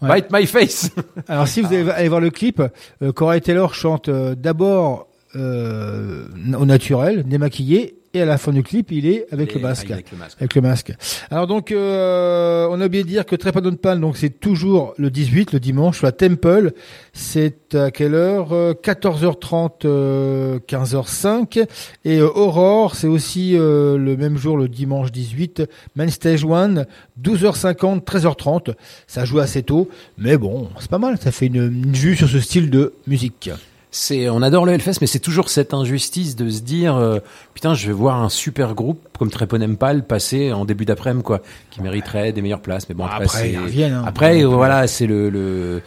Ouais. 0.03 0.23
Bite 0.23 0.33
my 0.33 0.47
face. 0.47 0.91
Alors 1.29 1.47
si 1.47 1.61
vous 1.61 1.69
allez, 1.69 1.89
allez 1.91 2.09
voir 2.09 2.21
le 2.21 2.31
clip, 2.31 2.63
euh, 3.03 3.13
Corey 3.13 3.41
Taylor 3.41 3.75
chante 3.75 4.09
euh, 4.09 4.35
d'abord 4.35 5.09
euh, 5.37 6.27
au 6.59 6.65
naturel, 6.65 7.25
démaquillé, 7.25 8.00
et 8.13 8.23
à 8.23 8.25
la 8.25 8.39
fin 8.39 8.53
du 8.53 8.63
clip, 8.63 8.91
il 8.91 9.07
est 9.07 9.27
avec 9.33 9.55
le 9.55 9.61
masque. 9.61 9.91
avec 9.91 10.11
le 10.11 10.19
masque. 10.19 10.37
Avec 10.41 10.55
le 10.55 10.61
masque. 10.63 10.93
Alors 11.31 11.47
donc, 11.47 11.71
euh, 11.71 12.67
on 12.71 12.81
a 12.81 12.87
oublié 12.87 13.05
de 13.05 13.09
dire 13.09 13.25
que 13.25 13.37
Trepanone 13.37 13.77
Pan, 13.77 13.97
donc 13.97 14.17
c'est 14.17 14.41
toujours 14.41 14.95
le 14.99 15.11
18, 15.11 15.53
le 15.53 15.61
dimanche, 15.61 16.03
à 16.03 16.11
Temple. 16.13 16.73
C'est 17.13 17.75
à 17.75 17.91
quelle 17.91 18.15
heure 18.15 18.53
Euh, 18.53 18.75
14h30, 18.75 19.85
euh, 19.85 20.59
15h05. 20.67 21.65
Et 22.05 22.19
euh, 22.19 22.29
Aurore, 22.29 22.97
c'est 22.97 23.07
aussi 23.07 23.57
euh, 23.57 23.97
le 23.97 24.17
même 24.17 24.37
jour, 24.37 24.57
le 24.57 24.69
dimanche 24.69 25.13
18. 25.13 25.63
Main 25.95 26.09
Stage 26.09 26.45
1, 26.45 26.85
12h50, 27.23 28.03
13h30. 28.03 28.75
Ça 29.07 29.25
joue 29.25 29.39
assez 29.39 29.63
tôt, 29.63 29.89
mais 30.19 30.37
bon, 30.37 30.69
c'est 30.81 30.91
pas 30.91 30.99
mal. 30.99 31.19
Ça 31.21 31.31
fait 31.31 31.47
une, 31.47 31.57
une 31.85 31.93
vue 31.93 32.17
sur 32.17 32.29
ce 32.29 32.41
style 32.41 32.71
de 32.71 32.95
musique. 33.07 33.51
C'est 33.91 34.29
on 34.29 34.43
adore 34.43 34.67
le 34.67 34.73
Hellfest 34.73 34.99
mais 35.01 35.07
c'est 35.07 35.19
toujours 35.19 35.49
cette 35.49 35.75
injustice 35.75 36.37
de 36.37 36.49
se 36.49 36.61
dire 36.61 36.97
euh, 36.97 37.19
putain 37.55 37.75
je 37.75 37.87
vais 37.87 37.93
voir 37.93 38.23
un 38.23 38.29
super 38.29 38.75
groupe 38.75 39.01
comme 39.19 39.31
Treponempal 39.31 40.07
passer 40.07 40.53
en 40.53 40.65
début 40.65 40.85
d'après-midi 40.85 41.25
quoi 41.25 41.41
qui 41.71 41.83
mériterait 41.83 42.33
des 42.33 42.43
meilleures 42.43 42.63
places 42.63 42.89
mais 42.89 42.95
bon 42.95 43.05
après, 43.05 43.25
Après, 43.25 43.85
hein. 43.85 44.05
après 44.07 44.45
euh, 44.45 44.49
voilà 44.49 44.87
c'est 44.87 45.07
le, 45.07 45.29
le 45.31 45.83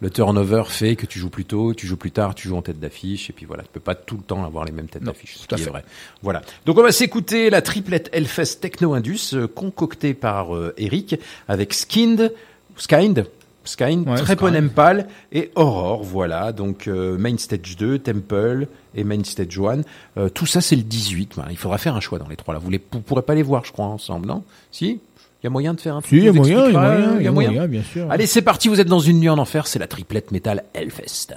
le 0.00 0.10
turnover 0.10 0.64
fait 0.68 0.96
que 0.96 1.06
tu 1.06 1.18
joues 1.18 1.30
plus 1.30 1.44
tôt, 1.44 1.74
tu 1.74 1.86
joues 1.86 1.96
plus 1.96 2.10
tard, 2.10 2.34
tu 2.34 2.48
joues 2.48 2.56
en 2.56 2.62
tête 2.62 2.78
d'affiche, 2.78 3.30
et 3.30 3.32
puis 3.32 3.46
voilà, 3.46 3.62
tu 3.64 3.70
peux 3.72 3.80
pas 3.80 3.94
tout 3.94 4.16
le 4.16 4.22
temps 4.22 4.44
avoir 4.44 4.64
les 4.64 4.72
mêmes 4.72 4.86
têtes 4.88 5.02
d'affiche, 5.02 5.36
ce 5.38 5.46
qui 5.46 5.60
est 5.60 5.66
vrai. 5.66 5.84
Voilà. 6.22 6.42
Donc 6.66 6.78
on 6.78 6.82
va 6.82 6.92
s'écouter 6.92 7.50
la 7.50 7.62
triplette 7.62 8.08
Hellfest 8.12 8.60
Techno 8.60 8.94
Indus, 8.94 9.34
euh, 9.34 9.48
concoctée 9.48 10.14
par 10.14 10.54
euh, 10.54 10.72
Eric, 10.76 11.16
avec 11.48 11.74
Skind, 11.74 12.32
Skind, 12.76 13.26
Skind, 13.68 14.08
Ouais, 14.08 14.16
Treponempal 14.16 15.06
et 15.32 15.50
Aurore, 15.54 16.02
voilà. 16.02 16.52
Donc 16.52 16.88
euh, 16.88 17.16
Main 17.18 17.36
Stage 17.38 17.76
2, 17.76 17.98
Temple 17.98 18.66
et 18.94 19.04
Main 19.04 19.22
Stage 19.24 19.58
1. 19.58 19.82
Euh, 20.16 20.28
tout 20.28 20.46
ça 20.46 20.60
c'est 20.60 20.76
le 20.76 20.82
18. 20.82 21.32
Voilà. 21.34 21.50
Il 21.50 21.56
faudra 21.58 21.78
faire 21.78 21.94
un 21.94 22.00
choix 22.00 22.18
dans 22.18 22.28
les 22.28 22.36
trois 22.36 22.54
là. 22.54 22.60
Vous 22.60 22.70
vous 22.70 23.00
pourrez 23.00 23.22
pas 23.22 23.34
les 23.34 23.42
voir, 23.42 23.64
je 23.64 23.72
crois, 23.72 23.86
ensemble, 23.86 24.26
non? 24.26 24.42
Si? 24.70 25.00
Il 25.40 25.44
y 25.44 25.46
a 25.46 25.50
moyen 25.50 25.72
de 25.74 25.80
faire 25.80 25.94
un 25.94 26.00
truc 26.00 26.10
Si, 26.10 26.16
il 26.16 26.24
y 26.24 26.28
a 26.28 26.32
moyen, 26.32 26.66
il 26.66 26.72
y 26.72 26.76
a 26.76 26.80
moyen, 26.80 27.08
euh, 27.10 27.16
il 27.20 27.24
y 27.24 27.28
a 27.28 27.30
moyen, 27.30 27.68
bien 27.68 27.82
sûr. 27.84 28.10
Allez, 28.10 28.26
c'est 28.26 28.42
parti, 28.42 28.68
vous 28.68 28.80
êtes 28.80 28.88
dans 28.88 28.98
une 28.98 29.20
nuit 29.20 29.28
en 29.28 29.38
enfer, 29.38 29.68
c'est 29.68 29.78
la 29.78 29.86
triplette 29.86 30.32
métal 30.32 30.64
Hellfest. 30.74 31.36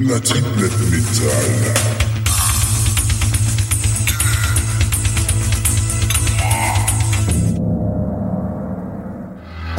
La 0.00 0.18
triplette 0.18 0.78
métal. 0.90 2.07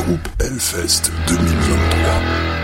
Groupe 0.10 0.27
Hellfest 0.41 1.11
2023. 1.27 2.60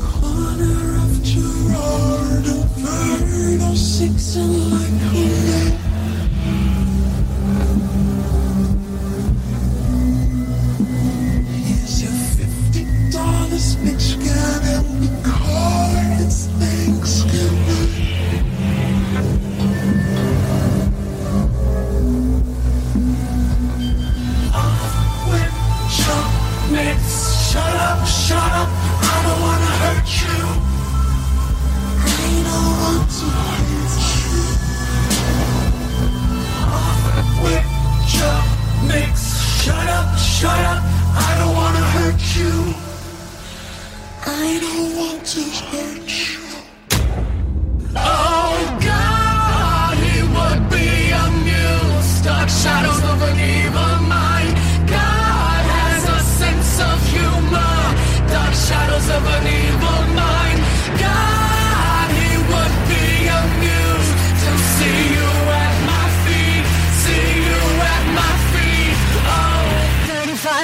Corner 0.00 0.96
shut 28.26 28.52
up. 28.60 28.68
I 28.68 29.16
don't 29.24 29.40
wanna 29.46 29.72
hurt 29.82 30.08
you. 30.22 30.38
I 32.02 32.42
don't 32.48 32.74
want 32.82 33.06
to 33.18 33.26
hurt 33.46 33.94
you. 34.18 34.42
When 37.42 37.64
Chuck 38.12 38.46
Nix, 38.90 39.14
shut 39.62 39.88
up, 39.98 40.08
shut 40.18 40.62
up. 40.72 40.82
I 41.28 41.30
don't 41.38 41.54
wanna 41.60 41.84
hurt 41.94 42.22
you. 42.38 42.54
I 44.26 44.58
don't 44.64 44.90
want 44.98 45.22
to 45.34 45.42
hurt 45.70 46.10
you. 46.26 46.42
Oh 47.94 48.56
God, 48.90 49.94
he 50.04 50.16
would 50.34 50.62
be 50.74 50.88
amused. 51.24 52.24
Dark 52.24 52.48
shadows 52.48 53.02
of 53.10 53.22
an 53.22 53.38
evil 53.38 53.95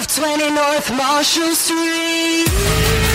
520 0.08 0.50
North 0.50 0.90
Marshall 0.90 1.54
Street. 1.54 3.11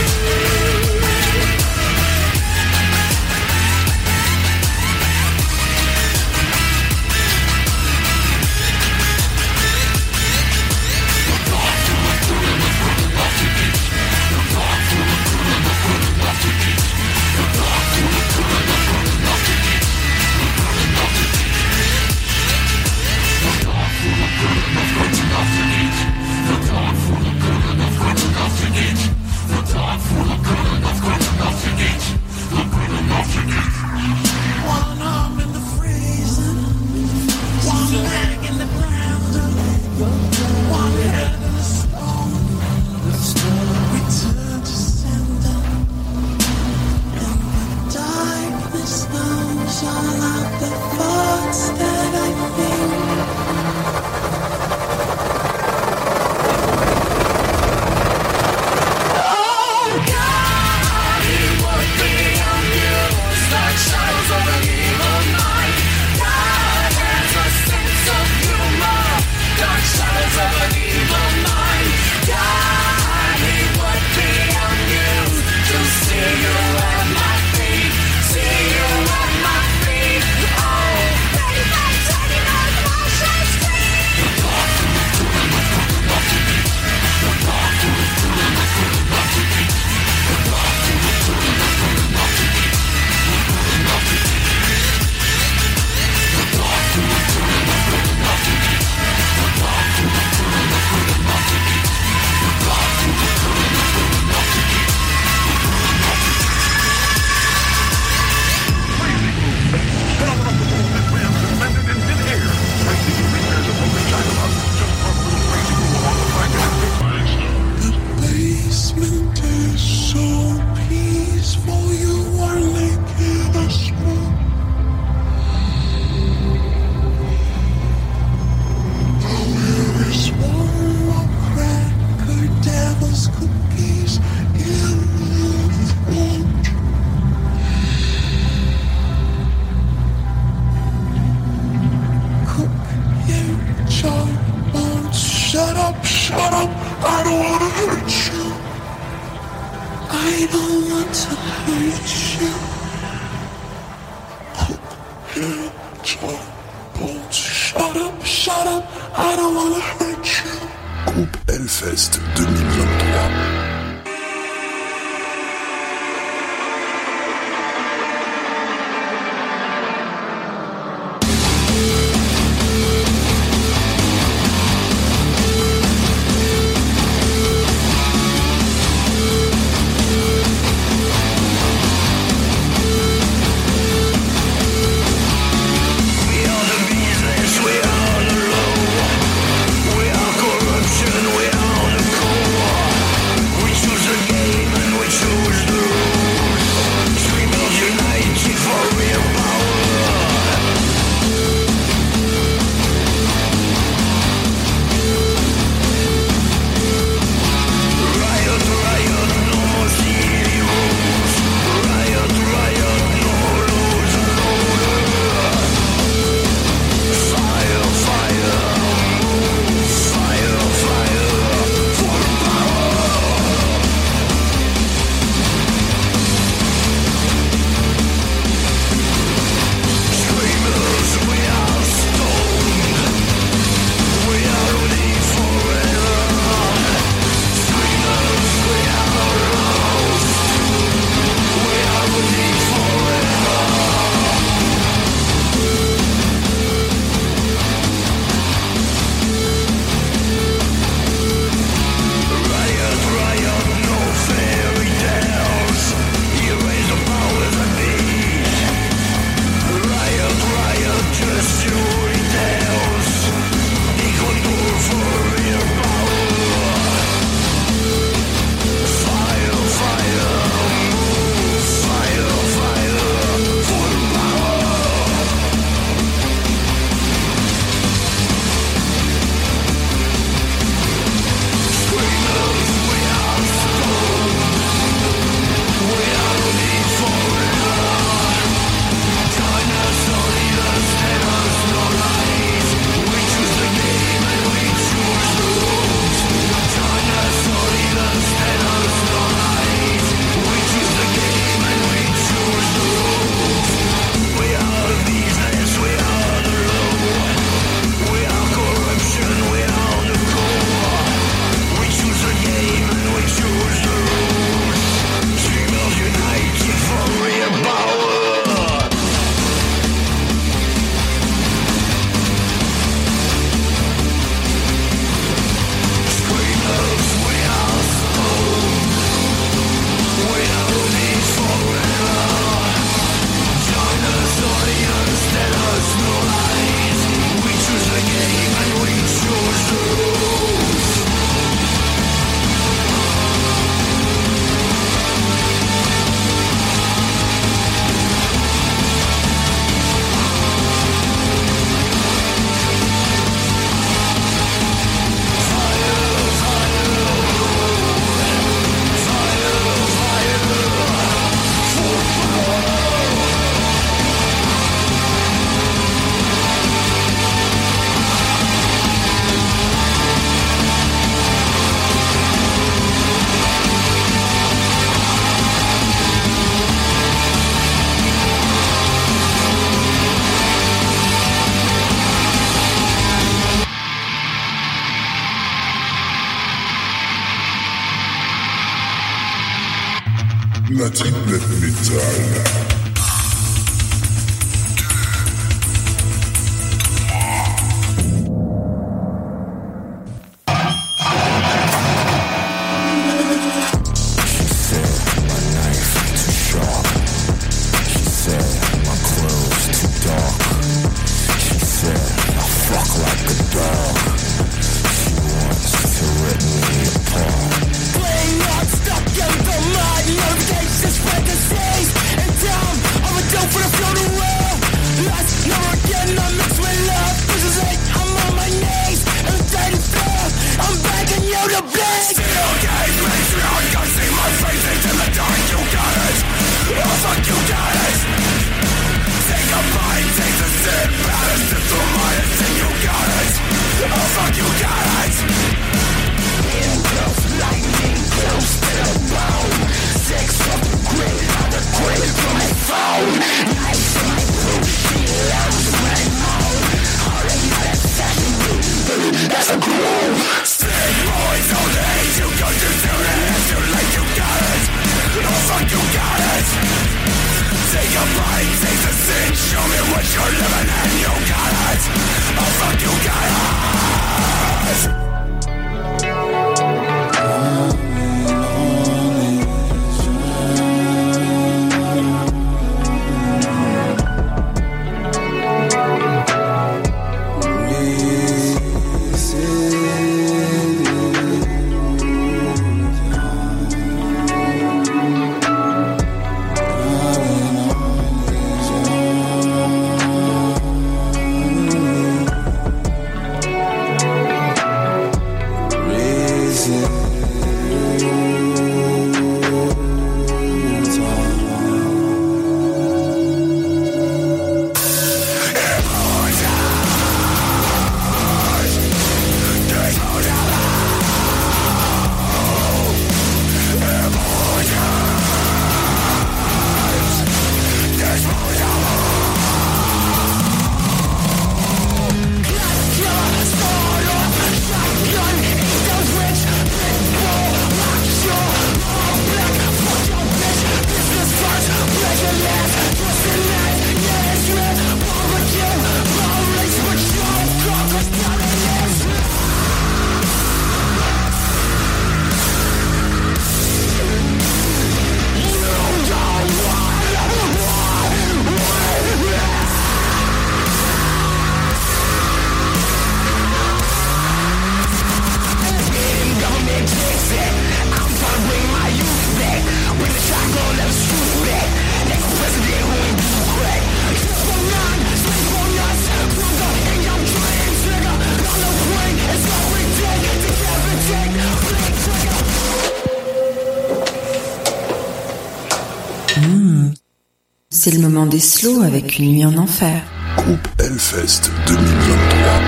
C'est 587.87 587.93
le 587.93 588.01
moment 588.01 588.25
des 588.25 588.41
slows 588.41 588.81
avec 588.81 589.17
une 589.17 589.31
nuit 589.31 589.45
en 589.45 589.55
enfer. 589.55 590.03
Groupe 590.35 590.67
Hellfest 590.77 591.49
2023. 591.67 592.61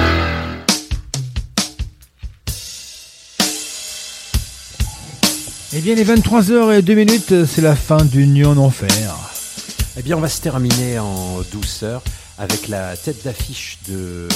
Eh 5.73 5.81
bien, 5.81 5.95
les 5.95 6.05
23h 6.05 6.77
et 6.77 6.81
2 6.81 6.93
minutes, 6.93 7.45
c'est 7.45 7.59
la 7.59 7.75
fin 7.75 8.05
du 8.05 8.25
Nuit 8.27 8.45
en 8.45 8.55
Enfer. 8.55 9.13
Eh 9.97 10.03
bien, 10.03 10.15
on 10.15 10.21
va 10.21 10.29
se 10.29 10.39
terminer 10.39 10.99
en 10.99 11.41
douceur 11.51 12.01
avec 12.37 12.69
la 12.69 12.95
tête 12.95 13.25
d'affiche 13.25 13.79
de, 13.89 14.29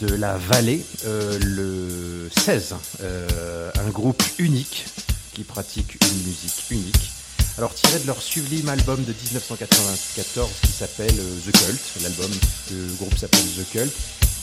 de 0.00 0.14
la 0.14 0.38
vallée, 0.38 0.82
euh, 1.04 1.38
le 1.38 2.30
16. 2.34 2.76
euh, 3.02 3.70
un 3.78 3.90
groupe 3.90 4.22
unique 4.38 4.86
qui 5.34 5.42
pratique 5.44 5.98
une 6.02 6.26
musique 6.26 6.64
unique. 6.70 7.10
Alors, 7.60 7.74
tiré 7.74 7.98
de 7.98 8.06
leur 8.06 8.22
sublime 8.22 8.70
album 8.70 9.04
de 9.04 9.12
1994 9.12 10.48
qui 10.62 10.72
s'appelle 10.72 11.12
euh, 11.18 11.40
The 11.44 11.52
Cult, 11.52 12.02
l'album, 12.02 12.30
le 12.70 12.94
groupe 12.94 13.14
s'appelle 13.18 13.42
The 13.54 13.70
Cult, 13.70 13.92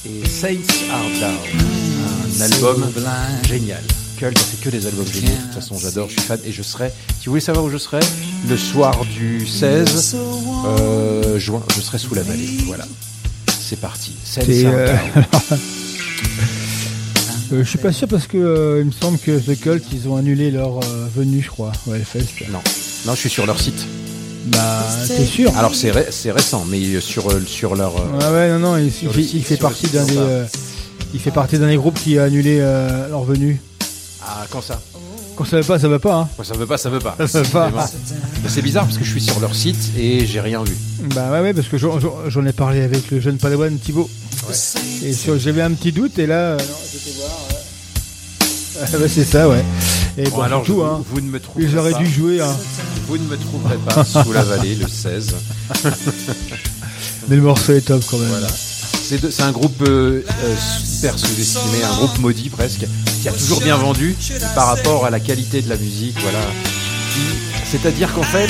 et 0.05 0.23
Saints 0.29 0.91
Are 0.91 1.01
Down, 1.19 1.35
un 2.37 2.41
album 2.41 2.93
génial. 3.47 3.83
Cult, 4.17 4.37
c'est 4.37 4.61
que 4.61 4.69
des 4.69 4.85
albums 4.85 5.07
géniaux. 5.11 5.31
De 5.31 5.41
toute 5.45 5.53
façon, 5.55 5.79
j'adore, 5.79 6.09
je 6.09 6.13
suis 6.13 6.27
fan 6.27 6.39
et 6.45 6.51
je 6.51 6.61
serai. 6.61 6.91
Si 7.19 7.25
vous 7.25 7.31
voulez 7.31 7.41
savoir 7.41 7.65
où 7.65 7.71
je 7.71 7.79
serai, 7.79 8.01
le 8.47 8.55
soir 8.55 9.03
du 9.05 9.47
16 9.47 10.15
euh, 10.67 11.39
juin, 11.39 11.63
je 11.75 11.81
serai 11.81 11.97
sous 11.97 12.13
la 12.13 12.21
vallée. 12.21 12.57
Voilà, 12.67 12.85
c'est 13.59 13.81
parti. 13.81 14.13
Saints 14.23 14.43
Are 14.43 15.23
Down. 15.23 15.57
Euh, 17.53 17.63
je 17.63 17.69
suis 17.69 17.77
pas 17.77 17.93
sûr 17.93 18.07
parce 18.07 18.27
que 18.27 18.37
euh, 18.37 18.79
il 18.81 18.87
me 18.87 18.91
semble 18.91 19.17
que 19.17 19.39
The 19.39 19.57
Cult 19.59 19.83
ils 19.93 20.09
ont 20.09 20.17
annulé 20.17 20.51
leur 20.51 20.79
euh, 20.83 21.07
venue, 21.15 21.41
je 21.41 21.49
crois, 21.49 21.71
au 21.87 21.93
Hellfest. 21.93 22.45
Non, 22.51 22.59
non, 23.05 23.13
je 23.13 23.19
suis 23.19 23.29
sur 23.29 23.45
leur 23.45 23.59
site. 23.59 23.85
Bah, 24.47 24.83
c'est 25.05 25.25
sûr. 25.25 25.55
Alors 25.57 25.75
c'est 25.75 25.91
ré- 25.91 26.07
c'est 26.09 26.31
récent, 26.31 26.65
mais 26.69 26.99
sur 27.01 27.29
euh, 27.29 27.41
sur 27.45 27.75
leur. 27.75 27.93
euh, 27.97 28.19
Ouais, 28.19 28.33
ouais, 28.33 28.49
non, 28.49 28.59
non, 28.59 28.77
il, 28.77 28.91
sur 28.91 29.03
il 29.03 29.07
le 29.07 29.13
fait, 29.13 29.21
site, 29.23 29.33
il 29.35 29.43
fait 29.43 29.55
sur 29.57 29.67
le 29.67 29.69
partie 29.73 29.85
site, 29.87 29.93
d'un 29.95 30.05
des, 30.05 30.17
euh, 30.17 30.45
il 31.13 31.19
fait 31.19 31.31
partie 31.31 31.57
d'un 31.59 31.67
des 31.67 31.75
groupes 31.75 31.99
qui 31.99 32.17
a 32.17 32.23
annulé 32.23 32.59
euh, 32.61 33.09
leur 33.09 33.23
venue. 33.23 33.59
Ah, 34.25 34.45
quand 34.49 34.61
ça? 34.61 34.81
Quand 35.35 35.45
ça 35.45 35.57
veut 35.57 35.63
pas, 35.63 35.77
ça 35.77 35.87
veut 35.87 35.99
pas. 35.99 36.15
Hein. 36.15 36.29
Quand 36.35 36.43
ça 36.43 36.55
veut 36.55 36.65
pas, 36.65 36.77
ça 36.77 36.89
veut 36.89 36.99
pas. 36.99 37.15
Ça 37.27 37.41
veut 37.41 37.49
pas. 37.49 37.69
Mais 38.43 38.49
C'est 38.49 38.61
bizarre 38.63 38.85
parce 38.85 38.97
que 38.97 39.03
je 39.03 39.11
suis 39.11 39.21
sur 39.21 39.39
leur 39.39 39.53
site 39.53 39.91
et 39.97 40.25
j'ai 40.25 40.39
rien 40.41 40.63
vu. 40.63 40.75
Bah 41.13 41.29
ouais, 41.31 41.41
ouais, 41.41 41.53
parce 41.53 41.67
que 41.67 41.77
j'en- 41.77 41.99
j'en 41.99 42.13
j'en 42.27 42.45
ai 42.45 42.53
parlé 42.53 42.81
avec 42.81 43.11
le 43.11 43.19
jeune 43.19 43.37
Padawan 43.37 43.77
Thibaut. 43.77 44.09
Et 45.03 45.13
sur- 45.13 45.37
j'avais 45.37 45.61
un 45.61 45.71
petit 45.71 45.91
doute 45.91 46.17
et 46.19 46.25
là, 46.25 46.35
euh, 46.35 46.57
non, 46.57 46.63
j'étais 46.91 47.17
voir. 47.19 47.29
euh, 47.51 47.53
ah 48.81 48.97
bah, 48.97 49.07
c'est 49.07 49.23
ça, 49.25 49.47
ouais. 49.47 49.63
Et 50.17 50.23
Bon, 50.29 50.37
bon, 50.37 50.41
alors, 50.41 50.63
vous, 50.63 50.81
hein, 50.81 51.03
vous 51.09 51.21
ne 51.21 51.27
me 51.29 51.39
trouverez 51.39 51.67
j'aurais 51.69 51.91
pas. 51.91 51.99
dû 51.99 52.07
jouer. 52.09 52.41
Hein. 52.41 52.55
Vous 53.07 53.17
ne 53.17 53.23
me 53.23 53.37
trouverez 53.37 53.77
pas 53.77 54.03
sous 54.03 54.31
la 54.33 54.43
vallée 54.43 54.75
le 54.75 54.87
16. 54.87 55.35
Mais 57.27 57.35
le 57.35 57.41
morceau 57.41 57.73
est 57.73 57.81
top 57.81 58.03
quand 58.09 58.17
même. 58.17 58.29
Voilà. 58.29 58.47
C'est 58.49 59.41
un 59.41 59.51
groupe 59.51 59.81
euh, 59.83 60.21
euh, 60.43 60.55
super 60.83 61.17
sous-estimé, 61.17 61.81
un 61.83 61.95
groupe 61.95 62.17
maudit 62.19 62.49
presque, 62.49 62.85
qui 63.21 63.29
a 63.29 63.31
toujours 63.31 63.61
bien 63.61 63.77
vendu 63.77 64.17
par 64.53 64.67
rapport 64.67 65.05
à 65.05 65.09
la 65.09 65.19
qualité 65.21 65.61
de 65.61 65.69
la 65.69 65.77
musique. 65.77 66.17
Voilà. 66.21 66.39
C'est-à-dire 67.71 68.13
qu'en 68.13 68.23
fait, 68.23 68.49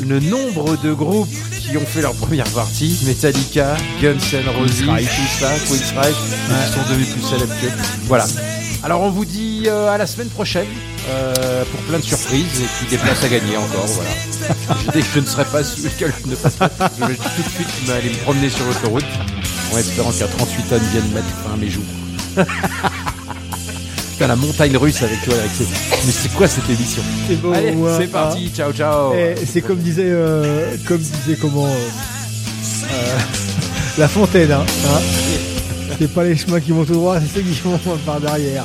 le 0.00 0.20
nombre 0.20 0.76
de 0.82 0.92
groupes 0.94 1.28
qui 1.60 1.76
ont 1.76 1.84
fait 1.84 2.00
leur 2.00 2.14
première 2.14 2.48
partie, 2.50 2.96
Metallica, 3.06 3.76
Guns 4.00 4.16
N' 4.32 4.48
Roses, 4.56 4.80
tout 4.80 5.38
ça, 5.40 5.50
Queensryche, 5.68 6.16
ils 6.48 6.72
sont 6.74 6.88
devenus 6.90 7.08
plus 7.10 7.22
célèbres 7.22 7.54
que. 7.60 7.66
Voilà. 8.06 8.26
Alors 8.84 9.00
on 9.00 9.10
vous 9.10 9.24
dit 9.24 9.62
euh, 9.66 9.88
à 9.90 9.96
la 9.96 10.06
semaine 10.06 10.28
prochaine 10.28 10.66
euh, 11.08 11.64
pour 11.70 11.80
plein 11.82 11.98
de 11.98 12.04
surprises 12.04 12.60
et 12.60 12.66
puis 12.78 12.86
des 12.90 12.98
places 12.98 13.24
à 13.24 13.28
gagner 13.28 13.56
encore. 13.56 13.86
Voilà. 13.86 14.10
Dès 14.92 15.00
que 15.00 15.06
je 15.14 15.20
ne 15.20 15.24
serai 15.26 15.44
pas 15.46 15.64
sûr 15.64 15.90
que 15.98 16.04
je 16.06 16.28
ne 16.30 16.34
passe 16.36 16.56
pas, 16.56 16.68
je 17.00 17.04
vais 17.06 17.14
tout 17.14 17.22
de 17.22 17.48
suite 17.48 17.90
aller 17.90 18.10
me 18.10 18.16
promener 18.22 18.50
sur 18.50 18.66
l'autoroute 18.66 19.04
en 19.72 19.78
espérant 19.78 20.12
qu'un 20.12 20.26
38 20.26 20.62
tonnes 20.68 20.82
vienne 20.92 21.08
mettre 21.14 21.26
fin 21.42 21.54
à 21.54 21.56
mes 21.56 21.70
joues. 21.70 21.80
Putain, 24.12 24.26
la 24.28 24.36
montagne 24.36 24.76
russe 24.76 25.02
avec 25.02 25.22
toi, 25.24 25.34
avec 25.34 25.50
ces- 25.56 25.64
Mais 25.64 26.12
c'est 26.12 26.32
quoi 26.34 26.46
cette 26.46 26.68
émission? 26.68 27.02
C'est 27.26 27.36
beau, 27.40 27.54
Allez, 27.54 27.74
c'est 27.98 28.06
parti, 28.08 28.48
hein. 28.52 28.56
ciao 28.56 28.72
ciao. 28.74 29.14
Eh, 29.14 29.34
c'est 29.50 29.62
comme 29.62 29.78
disait, 29.78 30.02
euh, 30.08 30.76
comme 30.86 30.98
disait 30.98 31.38
comment 31.40 31.64
euh, 31.66 31.68
euh, 32.92 33.18
La 33.96 34.08
Fontaine. 34.08 34.52
Hein, 34.52 34.64
hein. 34.88 35.00
C'est 35.98 36.12
pas 36.12 36.24
les 36.24 36.36
chemins 36.36 36.60
qui 36.60 36.72
vont 36.72 36.84
tout 36.84 36.94
droit, 36.94 37.20
c'est 37.20 37.38
ceux 37.38 37.42
qui 37.42 37.60
vont 37.60 37.78
par 38.04 38.20
derrière. 38.20 38.64